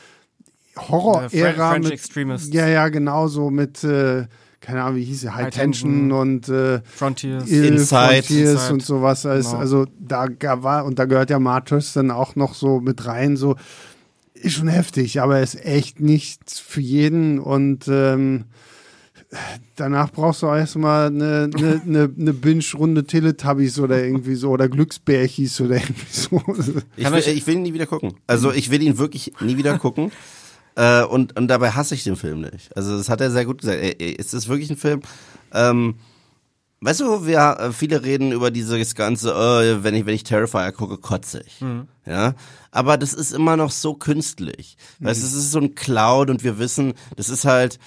Horror-Ära 0.77 1.71
French 1.71 1.91
Extremists. 1.91 2.53
ja, 2.53 2.67
ja, 2.67 2.89
genau 2.89 3.27
so 3.27 3.51
mit, 3.51 3.83
äh, 3.83 4.25
keine 4.59 4.83
Ahnung, 4.83 4.97
wie 4.97 5.03
hieß 5.03 5.21
sie, 5.21 5.29
High, 5.29 5.45
High 5.45 5.53
Tension, 5.53 5.91
Tension. 5.91 6.11
und 6.11 6.49
äh, 6.49 6.81
Frontiers. 6.83 7.47
Inside. 7.47 7.85
Frontiers 7.85 8.51
Inside. 8.51 8.73
und 8.73 8.83
sowas. 8.83 9.25
Als, 9.25 9.47
Genau. 9.47 9.59
Also 9.59 9.85
da 9.99 10.27
war, 10.63 10.85
und 10.85 10.97
da 10.97 11.05
gehört 11.05 11.29
ja 11.29 11.37
Martyrs 11.37 11.93
dann 11.93 12.09
auch 12.09 12.35
noch 12.35 12.55
so 12.55 12.79
mit 12.79 13.05
rein, 13.05 13.37
so 13.37 13.55
ist 14.36 14.53
schon 14.53 14.67
heftig, 14.67 15.21
aber 15.21 15.41
ist 15.41 15.55
echt 15.65 15.99
nicht 15.99 16.51
für 16.51 16.81
jeden 16.81 17.39
und 17.39 17.88
ähm, 17.88 18.45
danach 19.75 20.11
brauchst 20.11 20.41
du 20.41 20.47
erstmal 20.47 21.07
eine, 21.07 21.49
eine, 21.55 21.81
eine, 21.86 22.13
eine 22.17 22.33
Binge-Runde 22.33 23.05
Teletubbies 23.05 23.79
oder 23.79 24.03
irgendwie 24.03 24.36
so 24.36 24.51
oder 24.51 24.69
Glücksbärchis 24.69 25.59
oder 25.61 25.75
irgendwie 25.81 26.05
so. 26.11 26.41
Ich 26.95 27.03
Kann 27.03 27.13
will, 27.13 27.23
ich 27.25 27.47
will 27.47 27.55
ihn 27.55 27.63
nie 27.63 27.73
wieder 27.73 27.86
gucken. 27.88 28.13
Also 28.27 28.51
ich 28.51 28.69
will 28.71 28.81
ihn 28.81 28.97
wirklich 28.97 29.33
nie 29.41 29.57
wieder 29.57 29.77
gucken. 29.77 30.11
Äh, 30.77 31.05
und, 31.05 31.38
und 31.38 31.47
dabei 31.47 31.71
hasse 31.71 31.95
ich 31.95 32.03
den 32.03 32.17
Film 32.17 32.41
nicht. 32.41 32.75
Also 32.75 32.97
das 32.97 33.07
hat 33.07 33.21
er 33.21 33.31
sehr 33.31 33.45
gut 33.45 33.61
gesagt. 33.61 33.79
Ey, 33.79 33.95
ey, 33.97 34.15
Es 34.19 34.33
ist 34.33 34.49
wirklich 34.49 34.69
ein 34.69 34.75
Film. 34.75 35.03
Ähm, 35.53 35.95
weißt 36.82 36.99
du, 37.01 37.26
wir 37.26 37.57
äh, 37.59 37.71
viele 37.71 38.03
reden 38.03 38.32
über 38.32 38.51
dieses 38.51 38.95
ganze, 38.95 39.32
äh, 39.32 39.84
wenn 39.84 39.95
ich 39.95 40.05
wenn 40.05 40.15
ich 40.15 40.23
Terrifier 40.23 40.71
gucke, 40.71 40.97
kotze 40.97 41.43
ich. 41.45 41.61
Ja, 42.05 42.36
aber 42.71 42.97
das 42.97 43.13
ist 43.13 43.32
immer 43.32 43.57
noch 43.57 43.71
so 43.71 43.93
künstlich. 43.93 44.78
Weißt, 44.99 45.21
du, 45.21 45.26
es 45.26 45.34
ist 45.34 45.51
so 45.51 45.59
ein 45.59 45.76
Cloud 45.76 46.30
und 46.30 46.43
wir 46.43 46.59
wissen, 46.59 46.93
das 47.15 47.30
ist 47.30 47.45
halt 47.45 47.80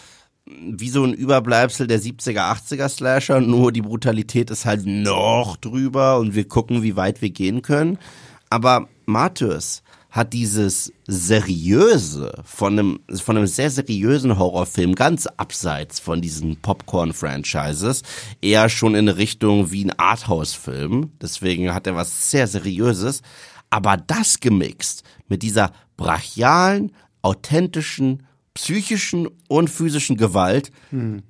wie 0.50 0.88
so 0.88 1.04
ein 1.04 1.12
Überbleibsel 1.12 1.86
der 1.86 2.00
70er, 2.00 2.50
80er 2.50 2.88
Slasher, 2.88 3.40
nur 3.40 3.70
die 3.70 3.82
Brutalität 3.82 4.50
ist 4.50 4.64
halt 4.64 4.86
noch 4.86 5.56
drüber 5.56 6.18
und 6.18 6.34
wir 6.34 6.48
gucken, 6.48 6.82
wie 6.82 6.96
weit 6.96 7.20
wir 7.20 7.30
gehen 7.30 7.62
können. 7.62 7.98
Aber 8.48 8.88
Martyrs 9.04 9.82
hat 10.18 10.34
dieses 10.34 10.92
seriöse 11.06 12.32
von 12.44 12.78
einem 12.78 13.00
von 13.22 13.36
einem 13.36 13.46
sehr 13.46 13.70
seriösen 13.70 14.38
Horrorfilm 14.38 14.94
ganz 14.94 15.26
abseits 15.26 16.00
von 16.00 16.20
diesen 16.20 16.56
Popcorn 16.56 17.12
Franchises 17.12 18.02
eher 18.42 18.68
schon 18.68 18.94
in 18.94 19.08
eine 19.08 19.16
Richtung 19.16 19.70
wie 19.70 19.84
ein 19.84 19.98
Arthouse 19.98 20.54
Film 20.54 21.12
deswegen 21.22 21.72
hat 21.72 21.86
er 21.86 21.94
was 21.94 22.30
sehr 22.30 22.46
seriöses 22.46 23.22
aber 23.70 23.96
das 23.96 24.40
gemixt 24.40 25.04
mit 25.28 25.42
dieser 25.42 25.72
brachialen 25.96 26.92
authentischen 27.22 28.24
psychischen 28.54 29.28
und 29.46 29.70
physischen 29.70 30.16
Gewalt, 30.16 30.72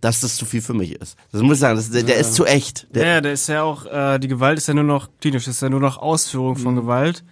dass 0.01 0.22
das 0.22 0.36
zu 0.36 0.47
viel 0.47 0.62
für 0.62 0.72
mich 0.72 0.93
ist. 0.93 1.14
Das 1.30 1.43
muss 1.43 1.55
ich 1.57 1.61
sagen, 1.61 1.76
das, 1.76 1.91
der, 1.91 2.03
der 2.03 2.16
ist 2.16 2.34
zu 2.34 2.47
echt. 2.47 2.86
Der, 2.95 3.07
Ja, 3.07 3.20
der 3.20 3.32
ist 3.34 3.49
ja 3.49 3.62
auch, 3.62 3.84
äh, 3.84 4.18
die 4.18 4.28
Gewalt 4.28 4.57
ist 4.57 4.66
ja 4.66 4.72
nur 4.72 4.84
noch 4.84 5.11
klinisch, 5.20 5.47
ist 5.47 5.61
ja 5.61 5.68
nur 5.68 5.80
noch 5.80 5.99
Ausführung 5.99 6.57
von 6.57 6.74
Gewalt. 6.74 7.24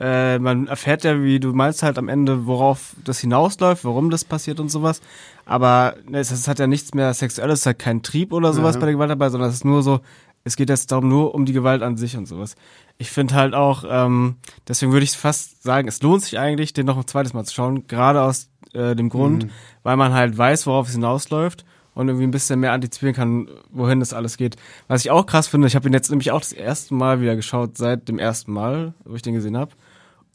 Äh, 0.00 0.38
man 0.38 0.66
erfährt 0.66 1.04
ja, 1.04 1.22
wie 1.22 1.38
du 1.40 1.52
meinst, 1.52 1.82
halt 1.82 1.98
am 1.98 2.08
Ende, 2.08 2.46
worauf 2.46 2.96
das 3.04 3.20
hinausläuft, 3.20 3.84
warum 3.84 4.08
das 4.08 4.24
passiert 4.24 4.58
und 4.58 4.70
sowas. 4.70 5.02
Aber 5.44 5.94
ne, 6.08 6.18
es, 6.18 6.30
es 6.30 6.48
hat 6.48 6.58
ja 6.58 6.66
nichts 6.66 6.94
mehr 6.94 7.12
Sexuelles, 7.12 7.60
es 7.60 7.66
hat 7.66 7.78
keinen 7.78 8.02
Trieb 8.02 8.32
oder 8.32 8.54
sowas 8.54 8.78
bei 8.78 8.86
der 8.86 8.94
Gewalt 8.94 9.10
dabei, 9.10 9.28
sondern 9.28 9.50
es 9.50 9.56
ist 9.56 9.64
nur 9.66 9.82
so, 9.82 10.00
es 10.42 10.56
geht 10.56 10.70
jetzt 10.70 10.90
darum 10.90 11.08
nur 11.08 11.34
um 11.34 11.44
die 11.44 11.52
Gewalt 11.52 11.82
an 11.82 11.98
sich 11.98 12.16
und 12.16 12.26
sowas. 12.26 12.54
Ich 12.96 13.10
finde 13.10 13.34
halt 13.34 13.52
auch, 13.54 13.84
ähm, 13.86 14.36
deswegen 14.66 14.92
würde 14.92 15.04
ich 15.04 15.12
fast 15.12 15.62
sagen, 15.62 15.86
es 15.86 16.00
lohnt 16.00 16.22
sich 16.22 16.38
eigentlich, 16.38 16.72
den 16.72 16.86
noch 16.86 16.96
ein 16.96 17.06
zweites 17.06 17.34
Mal 17.34 17.44
zu 17.44 17.52
schauen, 17.52 17.86
gerade 17.86 18.22
aus 18.22 18.48
äh, 18.72 18.96
dem 18.96 19.10
Grund, 19.10 19.48
weil 19.82 19.96
man 19.98 20.14
halt 20.14 20.38
weiß, 20.38 20.66
worauf 20.66 20.88
es 20.88 20.94
hinausläuft 20.94 21.66
und 21.94 22.08
irgendwie 22.08 22.26
ein 22.26 22.30
bisschen 22.30 22.60
mehr 22.60 22.72
antizipieren 22.72 23.14
kann, 23.14 23.48
wohin 23.70 24.00
das 24.00 24.14
alles 24.14 24.38
geht. 24.38 24.56
Was 24.88 25.04
ich 25.04 25.10
auch 25.10 25.26
krass 25.26 25.48
finde, 25.48 25.66
ich 25.66 25.76
habe 25.76 25.88
ihn 25.88 25.92
jetzt 25.92 26.08
nämlich 26.08 26.30
auch 26.30 26.40
das 26.40 26.52
erste 26.52 26.94
Mal 26.94 27.20
wieder 27.20 27.36
geschaut, 27.36 27.76
seit 27.76 28.08
dem 28.08 28.18
ersten 28.18 28.52
Mal, 28.52 28.94
wo 29.04 29.14
ich 29.14 29.22
den 29.22 29.34
gesehen 29.34 29.58
habe. 29.58 29.72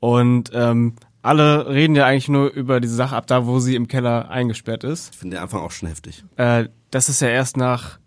Und 0.05 0.51
ähm, 0.53 0.93
alle 1.23 1.67
reden 1.67 1.95
ja 1.95 2.05
eigentlich 2.05 2.29
nur 2.29 2.51
über 2.51 2.79
diese 2.79 2.93
Sache 2.93 3.15
ab 3.15 3.25
da, 3.25 3.47
wo 3.47 3.57
sie 3.57 3.73
im 3.73 3.87
Keller 3.87 4.29
eingesperrt 4.29 4.83
ist. 4.83 5.13
ich 5.13 5.17
finde 5.17 5.37
den 5.37 5.41
Anfang 5.41 5.61
auch 5.61 5.71
schon 5.71 5.89
heftig. 5.89 6.23
Äh, 6.35 6.65
das 6.91 7.09
ist 7.09 7.21
ja 7.21 7.29
erst 7.29 7.57
nach 7.57 7.97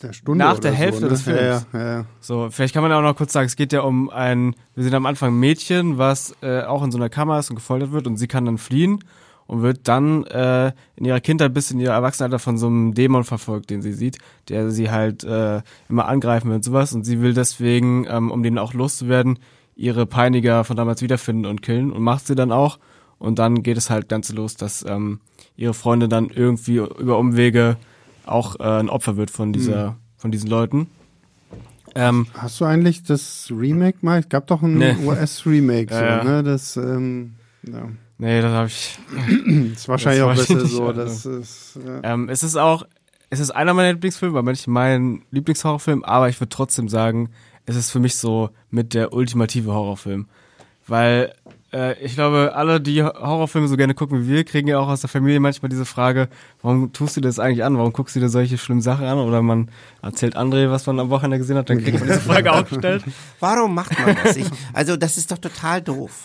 Der 0.00 0.12
Stunde 0.12 0.44
Nach 0.44 0.60
der 0.60 0.70
oder 0.70 0.78
Hälfte 0.78 1.00
so, 1.00 1.06
ne? 1.06 1.10
des 1.10 1.22
Films. 1.22 1.66
Ja, 1.72 1.78
ja, 1.80 1.86
ja. 1.86 2.04
So, 2.20 2.50
vielleicht 2.52 2.72
kann 2.72 2.84
man 2.84 2.92
ja 2.92 2.98
auch 2.98 3.02
noch 3.02 3.16
kurz 3.16 3.32
sagen, 3.32 3.46
es 3.46 3.56
geht 3.56 3.72
ja 3.72 3.80
um 3.80 4.10
ein, 4.10 4.54
wir 4.76 4.84
sehen 4.84 4.94
am 4.94 5.06
Anfang 5.06 5.34
ein 5.34 5.40
Mädchen, 5.40 5.98
was 5.98 6.36
äh, 6.40 6.62
auch 6.62 6.84
in 6.84 6.92
so 6.92 6.98
einer 6.98 7.08
Kammer 7.08 7.40
ist 7.40 7.50
und 7.50 7.56
gefoltert 7.56 7.90
wird 7.90 8.06
und 8.06 8.16
sie 8.16 8.28
kann 8.28 8.44
dann 8.44 8.58
fliehen 8.58 9.02
und 9.48 9.62
wird 9.62 9.88
dann 9.88 10.22
äh, 10.26 10.70
in 10.94 11.04
ihrer 11.04 11.20
Kindheit 11.20 11.52
bis 11.52 11.72
in 11.72 11.80
ihr 11.80 11.90
Erwachsenenalter 11.90 12.38
von 12.38 12.58
so 12.58 12.68
einem 12.68 12.94
Dämon 12.94 13.24
verfolgt, 13.24 13.70
den 13.70 13.82
sie 13.82 13.92
sieht, 13.92 14.18
der 14.48 14.70
sie 14.70 14.88
halt 14.92 15.24
äh, 15.24 15.62
immer 15.88 16.06
angreifen 16.06 16.48
will 16.50 16.56
und 16.56 16.64
sowas 16.64 16.92
und 16.92 17.02
sie 17.02 17.20
will 17.20 17.34
deswegen, 17.34 18.06
ähm, 18.08 18.30
um 18.30 18.44
den 18.44 18.56
auch 18.56 18.72
loszuwerden, 18.72 19.40
ihre 19.76 20.06
Peiniger 20.06 20.64
von 20.64 20.76
damals 20.76 21.02
wiederfinden 21.02 21.46
und 21.46 21.62
killen 21.62 21.90
und 21.92 22.02
macht 22.02 22.26
sie 22.26 22.34
dann 22.34 22.52
auch 22.52 22.78
und 23.18 23.38
dann 23.38 23.62
geht 23.62 23.76
es 23.76 23.90
halt 23.90 24.08
ganz 24.08 24.32
los, 24.32 24.56
dass 24.56 24.84
ähm, 24.86 25.20
ihre 25.56 25.74
Freundin 25.74 26.10
dann 26.10 26.30
irgendwie 26.30 26.76
über 26.76 27.18
Umwege 27.18 27.76
auch 28.26 28.58
äh, 28.60 28.62
ein 28.80 28.88
Opfer 28.88 29.16
wird 29.16 29.30
von 29.30 29.52
dieser, 29.52 29.96
von 30.16 30.30
diesen 30.30 30.48
Leuten. 30.48 30.88
Ähm, 31.94 32.26
Hast 32.34 32.60
du 32.60 32.64
eigentlich 32.64 33.04
das 33.04 33.48
Remake 33.50 33.98
mal? 34.02 34.18
Es 34.20 34.28
gab 34.28 34.46
doch 34.48 34.62
ein 34.62 34.78
Nee. 34.78 34.96
US-Remake, 35.04 35.94
so, 35.94 36.00
Ja, 36.00 36.16
ja. 36.18 36.24
ne? 36.24 36.42
Das, 36.42 36.76
ähm, 36.76 37.34
ja. 37.62 37.88
nee, 38.18 38.40
das 38.40 38.50
habe 38.52 38.66
ich. 38.68 38.98
ist 39.74 39.88
wahrscheinlich 39.88 40.22
Das 40.22 40.30
auch 40.30 40.34
besser 40.36 40.54
nicht, 40.62 40.72
so. 40.72 40.92
Das 40.92 41.26
ist, 41.26 41.78
ja. 41.84 42.00
Ähm, 42.14 42.28
es 42.28 42.42
ist 42.42 42.56
auch, 42.56 42.84
es 43.30 43.38
ist 43.40 43.50
einer 43.50 43.74
meiner 43.74 43.92
Lieblingsfilme, 43.92 44.38
aber 44.38 44.50
nicht 44.50 44.66
mein 44.66 45.22
Lieblingshorrorfilm, 45.30 46.02
aber 46.04 46.28
ich 46.28 46.40
würde 46.40 46.48
trotzdem 46.50 46.88
sagen, 46.88 47.30
es 47.66 47.76
ist 47.76 47.90
für 47.90 48.00
mich 48.00 48.16
so 48.16 48.50
mit 48.70 48.94
der 48.94 49.12
ultimative 49.12 49.72
Horrorfilm. 49.72 50.26
Weil 50.86 51.34
äh, 51.72 51.98
ich 52.04 52.14
glaube, 52.14 52.52
alle, 52.54 52.80
die 52.80 53.02
Horrorfilme 53.02 53.68
so 53.68 53.76
gerne 53.76 53.94
gucken 53.94 54.22
wie 54.22 54.28
wir, 54.28 54.44
kriegen 54.44 54.68
ja 54.68 54.78
auch 54.78 54.88
aus 54.88 55.00
der 55.00 55.08
Familie 55.08 55.40
manchmal 55.40 55.70
diese 55.70 55.84
Frage, 55.84 56.28
warum 56.62 56.92
tust 56.92 57.16
du 57.16 57.20
das 57.20 57.38
eigentlich 57.38 57.64
an? 57.64 57.76
Warum 57.76 57.92
guckst 57.92 58.14
du 58.14 58.20
dir 58.20 58.28
solche 58.28 58.58
schlimmen 58.58 58.82
Sachen 58.82 59.06
an? 59.06 59.18
Oder 59.18 59.42
man 59.42 59.70
erzählt 60.02 60.36
André, 60.36 60.70
was 60.70 60.86
man 60.86 61.00
am 61.00 61.10
Wochenende 61.10 61.38
gesehen 61.38 61.56
hat, 61.56 61.70
dann 61.70 61.82
kriegt 61.82 61.98
man 61.98 62.08
diese 62.08 62.20
Frage 62.20 62.52
auch 62.52 62.68
gestellt. 62.68 63.04
Warum 63.40 63.74
macht 63.74 63.98
man 63.98 64.16
das? 64.22 64.36
Ich, 64.36 64.46
also 64.72 64.96
das 64.96 65.16
ist 65.16 65.30
doch 65.30 65.38
total 65.38 65.82
doof. 65.82 66.24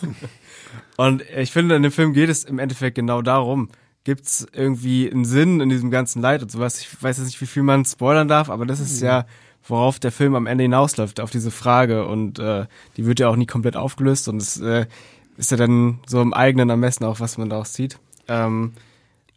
Und 0.96 1.24
ich 1.36 1.50
finde, 1.50 1.74
in 1.74 1.82
dem 1.82 1.92
Film 1.92 2.12
geht 2.12 2.28
es 2.28 2.44
im 2.44 2.58
Endeffekt 2.58 2.94
genau 2.94 3.22
darum. 3.22 3.70
Gibt 4.04 4.26
es 4.26 4.46
irgendwie 4.52 5.10
einen 5.10 5.24
Sinn 5.24 5.60
in 5.60 5.68
diesem 5.68 5.90
ganzen 5.90 6.22
Leid 6.22 6.42
und 6.42 6.50
sowas? 6.50 6.80
Ich 6.80 7.02
weiß 7.02 7.18
jetzt 7.18 7.26
nicht, 7.26 7.40
wie 7.40 7.46
viel 7.46 7.62
man 7.62 7.84
spoilern 7.84 8.28
darf, 8.28 8.48
aber 8.48 8.64
das 8.66 8.80
ist 8.80 9.00
ja, 9.00 9.26
worauf 9.64 9.98
der 9.98 10.12
Film 10.12 10.34
am 10.34 10.46
Ende 10.46 10.62
hinausläuft, 10.62 11.20
auf 11.20 11.30
diese 11.30 11.50
Frage. 11.50 12.06
Und 12.06 12.38
äh, 12.38 12.66
die 12.96 13.06
wird 13.06 13.20
ja 13.20 13.28
auch 13.28 13.36
nie 13.36 13.46
komplett 13.46 13.76
aufgelöst 13.76 14.28
und 14.28 14.38
es 14.40 14.60
äh, 14.60 14.86
ist 15.36 15.50
ja 15.50 15.56
dann 15.56 16.00
so 16.06 16.20
im 16.20 16.34
eigenen 16.34 16.70
Ermessen 16.70 17.04
auch, 17.04 17.20
was 17.20 17.38
man 17.38 17.48
daraus 17.48 17.72
zieht. 17.72 17.98
Ähm, 18.28 18.72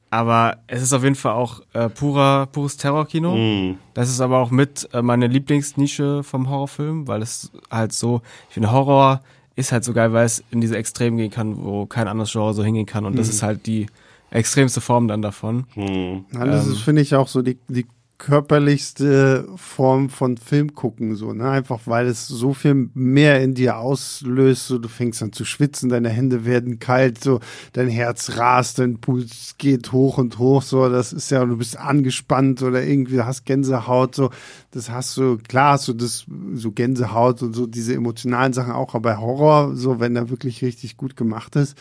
aber 0.10 0.58
es 0.68 0.84
ist 0.84 0.94
auf 0.94 1.04
jeden 1.04 1.16
Fall 1.16 1.34
auch 1.34 1.62
äh, 1.74 1.90
purer, 1.90 2.46
pures 2.46 2.78
Terrorkino. 2.78 3.76
Das 3.96 4.10
ist 4.10 4.22
aber 4.22 4.38
auch 4.38 4.52
mit 4.52 4.88
äh, 4.94 5.02
meine 5.02 5.26
Lieblingsnische 5.26 6.22
vom 6.22 6.50
Horrorfilm, 6.50 7.08
weil 7.08 7.24
es 7.24 7.52
halt 7.72 7.94
so, 7.94 8.22
ich 8.48 8.54
finde 8.54 8.72
Horror 8.72 9.22
ist 9.56 9.72
halt 9.72 9.84
so 9.84 9.94
geil, 9.94 10.14
weil 10.14 10.26
es 10.26 10.44
in 10.52 10.62
diese 10.62 10.78
Extremen 10.78 11.18
gehen 11.18 11.32
kann, 11.32 11.64
wo 11.64 11.86
kein 11.86 12.08
anderes 12.08 12.32
Genre 12.32 12.54
so 12.54 12.64
hingehen 12.64 12.86
kann. 12.86 13.06
Und 13.06 13.18
das 13.18 13.28
ist 13.28 13.44
halt 13.44 13.66
die 13.66 13.88
extremste 14.30 14.82
Form 14.82 15.08
dann 15.08 15.22
davon. 15.22 15.66
Hm. 15.74 16.26
Ja, 16.34 16.46
das 16.46 16.68
ist, 16.68 16.82
finde 16.82 17.02
ich, 17.02 17.16
auch 17.16 17.28
so 17.28 17.42
die, 17.42 17.58
die 17.68 17.86
körperlichste 18.24 19.50
Form 19.58 20.10
von 20.10 20.38
Film 20.38 20.74
gucken, 20.76 21.18
so, 21.18 21.34
ne? 21.34 21.50
Einfach 21.50 21.82
weil 21.88 22.08
es 22.08 22.26
so 22.26 22.54
viel 22.54 22.90
mehr 22.94 23.42
in 23.44 23.54
dir 23.54 23.78
auslöst, 23.78 24.68
so 24.68 24.78
du 24.78 24.88
fängst 24.88 25.22
an 25.22 25.34
zu 25.34 25.44
schwitzen, 25.44 25.90
deine 25.90 26.08
Hände 26.08 26.46
werden 26.46 26.80
kalt, 26.80 27.22
so 27.22 27.42
dein 27.74 27.90
Herz 27.90 28.38
rast, 28.38 28.80
dein 28.80 29.00
Puls 29.00 29.56
geht 29.58 29.92
hoch 29.92 30.18
und 30.20 30.40
hoch, 30.40 30.62
so, 30.62 30.88
das 30.88 31.12
ist 31.12 31.32
ja, 31.32 31.44
du 31.44 31.58
bist 31.58 31.78
angespannt 31.78 32.64
oder 32.64 32.82
irgendwie 32.82 33.22
hast 33.22 33.46
Gänsehaut, 33.46 34.16
so, 34.16 34.30
das 34.72 34.90
hast 34.90 35.18
du, 35.18 35.38
klar 35.38 35.74
hast 35.74 35.90
du 35.90 35.94
das, 35.94 36.26
so 36.54 36.72
Gänsehaut 36.72 37.42
und 37.42 37.54
so 37.54 37.68
diese 37.68 37.94
emotionalen 37.94 38.54
Sachen 38.54 38.72
auch, 38.72 38.96
aber 38.96 39.20
Horror, 39.20 39.76
so, 39.76 40.00
wenn 40.00 40.16
er 40.16 40.30
wirklich 40.30 40.62
richtig 40.62 40.96
gut 40.96 41.18
gemacht 41.18 41.58
ist, 41.58 41.78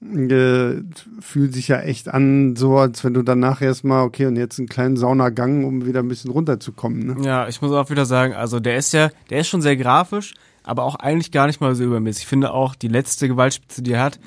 äh, 0.00 0.82
fühlt 1.20 1.54
sich 1.54 1.68
ja 1.68 1.80
echt 1.80 2.08
an, 2.08 2.54
so 2.56 2.78
als 2.78 3.02
wenn 3.02 3.14
du 3.14 3.22
danach 3.22 3.60
erstmal, 3.60 4.04
okay, 4.04 4.26
und 4.26 4.36
jetzt 4.36 4.58
einen 4.58 4.68
kleinen 4.68 4.96
Saunagang, 4.96 5.64
um 5.64 5.86
wieder 5.86 6.00
ein 6.00 6.08
bisschen 6.08 6.30
runterzukommen. 6.30 7.06
Ne? 7.06 7.16
Ja, 7.24 7.48
ich 7.48 7.60
muss 7.60 7.72
auch 7.72 7.90
wieder 7.90 8.06
sagen, 8.06 8.34
also 8.34 8.60
der 8.60 8.76
ist 8.76 8.92
ja, 8.92 9.10
der 9.30 9.40
ist 9.40 9.48
schon 9.48 9.62
sehr 9.62 9.76
grafisch, 9.76 10.34
aber 10.62 10.84
auch 10.84 10.94
eigentlich 10.96 11.32
gar 11.32 11.46
nicht 11.46 11.60
mal 11.60 11.74
so 11.74 11.82
übermäßig. 11.82 12.24
Ich 12.24 12.28
finde 12.28 12.52
auch 12.52 12.74
die 12.74 12.88
letzte 12.88 13.26
Gewaltspitze, 13.26 13.82
die 13.82 13.92
er 13.92 14.02
hat, 14.02 14.20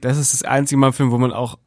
das 0.00 0.18
ist 0.18 0.32
das 0.32 0.42
einzige 0.42 0.78
Mal 0.78 0.88
im 0.88 0.92
Film, 0.94 1.10
wo 1.10 1.18
man 1.18 1.32
auch 1.32 1.58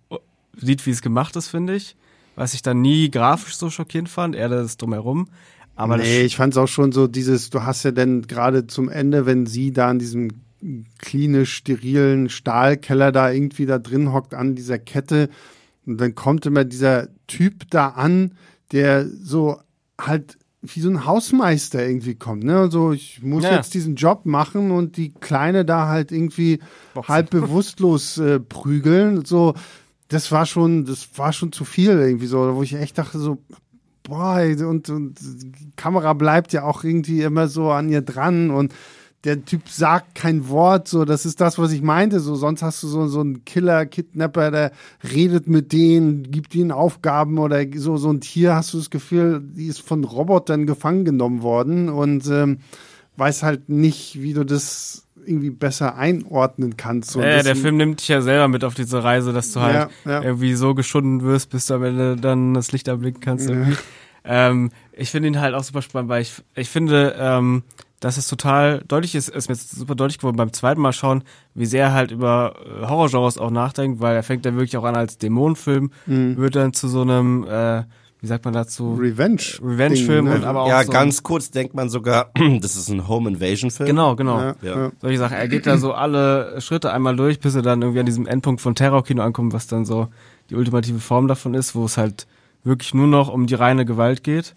sieht, 0.58 0.86
wie 0.86 0.92
es 0.92 1.02
gemacht 1.02 1.36
ist, 1.36 1.48
finde 1.48 1.76
ich. 1.76 1.96
Was 2.36 2.56
ich 2.56 2.64
dann 2.64 2.82
nie 2.82 3.12
grafisch 3.12 3.58
so 3.58 3.70
schockierend 3.70 4.10
fand, 4.10 4.36
eher 4.36 4.50
das 4.50 4.78
drumherum. 4.78 5.28
Aber 5.76 5.98
nee, 5.98 6.22
ich 6.22 6.36
fand 6.36 6.54
es 6.54 6.58
auch 6.58 6.68
schon 6.68 6.92
so 6.92 7.08
dieses, 7.08 7.50
du 7.50 7.64
hast 7.64 7.84
ja 7.84 7.92
dann 7.92 8.24
gerade 8.24 8.68
zum 8.68 8.90
Ende, 8.90 9.26
wenn 9.26 9.46
sie 9.46 9.72
da 9.72 9.90
in 9.92 10.00
diesem 10.00 10.30
klinisch 11.00 11.54
sterilen 11.56 12.30
Stahlkeller 12.30 13.12
da 13.12 13.32
irgendwie 13.32 13.66
da 13.66 13.80
drin 13.80 14.14
hockt 14.14 14.34
an 14.34 14.56
dieser 14.56 14.80
Kette 14.80 15.30
und 15.86 16.00
dann 16.00 16.16
kommt 16.16 16.46
immer 16.46 16.64
dieser 16.64 17.10
Typ 17.28 17.70
da 17.70 17.90
an, 17.90 18.34
der 18.72 19.08
so 19.08 19.60
halt 20.00 20.38
wie 20.62 20.80
so 20.80 20.90
ein 20.90 21.06
Hausmeister 21.06 21.86
irgendwie 21.86 22.16
kommt, 22.16 22.46
ne? 22.46 22.72
So, 22.72 22.94
ich 22.94 23.22
muss 23.22 23.44
Ja. 23.44 23.58
jetzt 23.58 23.74
diesen 23.74 23.96
Job 23.96 24.26
machen 24.26 24.72
und 24.72 24.96
die 24.96 25.14
Kleine 25.14 25.66
da 25.66 25.90
halt 25.90 26.14
irgendwie 26.14 26.60
halb 26.96 27.32
bewusstlos 27.32 28.18
äh, 28.18 28.40
prügeln. 28.40 29.26
So, 29.26 29.56
das 30.08 30.32
war 30.32 30.46
schon, 30.46 30.86
das 30.86 31.10
war 31.18 31.34
schon 31.34 31.52
zu 31.52 31.66
viel 31.66 31.90
irgendwie 31.92 32.28
so, 32.28 32.56
wo 32.56 32.64
ich 32.64 32.76
echt 32.76 32.98
dachte 32.98 33.20
so, 33.20 33.40
boah, 34.04 34.42
und, 34.42 34.90
und 34.90 35.20
die 35.20 35.72
Kamera 35.76 36.14
bleibt 36.14 36.54
ja 36.54 36.64
auch 36.64 36.86
irgendwie 36.86 37.22
immer 37.24 37.50
so 37.50 37.70
an 37.72 37.90
ihr 37.90 38.02
dran 38.02 38.50
und 38.50 38.74
der 39.24 39.46
Typ 39.46 39.70
sagt 39.70 40.16
kein 40.16 40.50
Wort, 40.50 40.88
so, 40.88 41.06
das 41.06 41.26
ist 41.26 41.40
das, 41.40 41.58
was 41.58 41.72
ich 41.72 41.82
meinte, 41.82 42.20
so, 42.20 42.36
sonst 42.36 42.62
hast 42.62 42.84
du 42.84 42.88
so, 42.88 43.08
so 43.08 43.22
einen 43.22 43.46
Killer, 43.46 43.86
Kidnapper, 43.86 44.52
der 44.52 44.72
redet 45.14 45.48
mit 45.48 45.72
denen, 45.72 46.30
gibt 46.30 46.54
ihnen 46.56 46.72
Aufgaben 46.72 47.38
oder 47.38 47.64
so, 47.76 47.96
so, 47.96 48.10
und 48.10 48.26
hier 48.26 48.56
hast 48.56 48.74
du 48.74 48.78
das 48.78 48.90
Gefühl, 48.90 49.42
die 49.42 49.68
ist 49.68 49.82
von 49.82 50.04
Robotern 50.04 50.66
gefangen 50.66 51.06
genommen 51.06 51.42
worden 51.42 51.88
und 51.88 52.28
ähm, 52.28 52.60
weiß 53.16 53.44
halt 53.44 53.70
nicht, 53.70 54.22
wie 54.22 54.34
du 54.34 54.44
das 54.44 55.08
irgendwie 55.26 55.52
besser 55.52 55.96
einordnen 55.96 56.76
kannst. 56.76 57.12
So, 57.12 57.22
Ja, 57.22 57.44
der 57.44 57.56
Film 57.56 57.78
nimmt 57.78 58.02
dich 58.02 58.10
ja 58.10 58.22
selber 58.22 58.50
mit 58.50 58.66
auf 58.66 58.74
diese 58.74 59.06
Reise, 59.06 59.32
dass 59.32 59.54
du 59.54 59.62
halt 59.62 59.90
Ja, 60.04 60.12
ja. 60.12 60.22
irgendwie 60.22 60.54
so 60.56 60.76
geschunden 60.76 61.22
wirst, 61.22 61.50
bis 61.50 61.68
du 61.68 61.76
am 61.76 61.84
Ende 61.84 62.18
dann 62.18 62.54
das 62.54 62.74
Licht 62.74 62.90
erblicken 62.90 63.22
kannst. 63.22 63.50
Irgendwie. 63.50 63.78
Ähm, 64.26 64.72
ich 64.92 65.12
finde 65.12 65.30
ihn 65.30 65.40
halt 65.40 65.54
auch 65.54 65.64
super 65.64 65.82
spannend, 65.82 66.10
weil 66.10 66.22
ich, 66.22 66.34
ich 66.56 66.70
finde, 66.70 67.16
ähm, 67.18 67.64
dass 68.04 68.18
es 68.18 68.28
total 68.28 68.84
deutlich 68.88 69.16
ist, 69.16 69.30
ist 69.30 69.48
mir 69.48 69.56
jetzt 69.56 69.72
super 69.72 69.96
deutlich 69.96 70.18
geworden 70.18 70.36
beim 70.36 70.52
zweiten 70.52 70.82
Mal 70.82 70.92
schauen, 70.92 71.24
wie 71.56 71.66
sehr 71.66 71.86
er 71.86 71.94
halt 71.94 72.12
über 72.12 72.56
äh, 72.82 72.86
Horrorgenres 72.86 73.38
auch 73.38 73.50
nachdenkt, 73.52 74.02
weil 74.02 74.14
er 74.16 74.24
fängt 74.24 74.46
ja 74.46 74.54
wirklich 74.54 74.76
auch 74.76 74.84
an 74.84 74.96
als 74.96 75.18
Dämonenfilm, 75.18 75.92
Mhm. 76.06 76.36
wird 76.38 76.56
dann 76.58 76.74
zu 76.74 76.90
so 76.90 77.02
einem, 77.02 77.46
äh, 77.48 77.84
wie 78.20 78.28
sagt 78.28 78.44
man 78.46 78.54
dazu? 78.54 78.96
Revenge. 78.96 79.42
Revenge-Film 79.62 80.26
Ding, 80.26 80.34
und 80.36 80.42
ne? 80.42 80.48
aber 80.48 80.64
auch 80.64 80.68
ja, 80.68 80.84
so 80.84 80.92
ganz 80.92 81.24
kurz 81.24 81.50
denkt 81.52 81.76
man 81.76 81.88
sogar, 81.90 82.32
das 82.62 82.76
ist 82.76 82.90
ein 82.90 83.08
Home 83.08 83.30
Invasion 83.30 83.72
Film. 83.72 83.88
Genau, 83.88 84.16
genau. 84.18 84.40
Ja, 84.40 84.56
Ja. 84.62 84.76
ja. 84.84 84.92
solche 85.02 85.18
Sachen. 85.20 85.38
Er 85.38 85.48
geht 85.48 85.66
da 85.66 85.78
so 85.78 85.94
alle 85.94 86.60
Schritte 86.62 86.92
einmal 86.92 87.16
durch, 87.16 87.40
bis 87.40 87.56
er 87.56 87.62
dann 87.62 87.82
irgendwie 87.82 88.00
an 88.02 88.06
diesem 88.06 88.28
Endpunkt 88.28 88.60
von 88.62 88.76
Terrorkino 88.76 89.24
ankommt, 89.24 89.54
was 89.54 89.68
dann 89.68 89.86
so 89.86 90.08
die 90.50 90.56
ultimative 90.56 91.00
Form 91.00 91.28
davon 91.30 91.54
ist, 91.54 91.74
wo 91.76 91.86
es 91.86 91.98
halt 91.98 92.28
wirklich 92.66 92.94
nur 92.94 93.08
noch 93.08 93.30
um 93.30 93.46
die 93.48 93.56
reine 93.56 93.86
Gewalt 93.86 94.24
geht. 94.24 94.56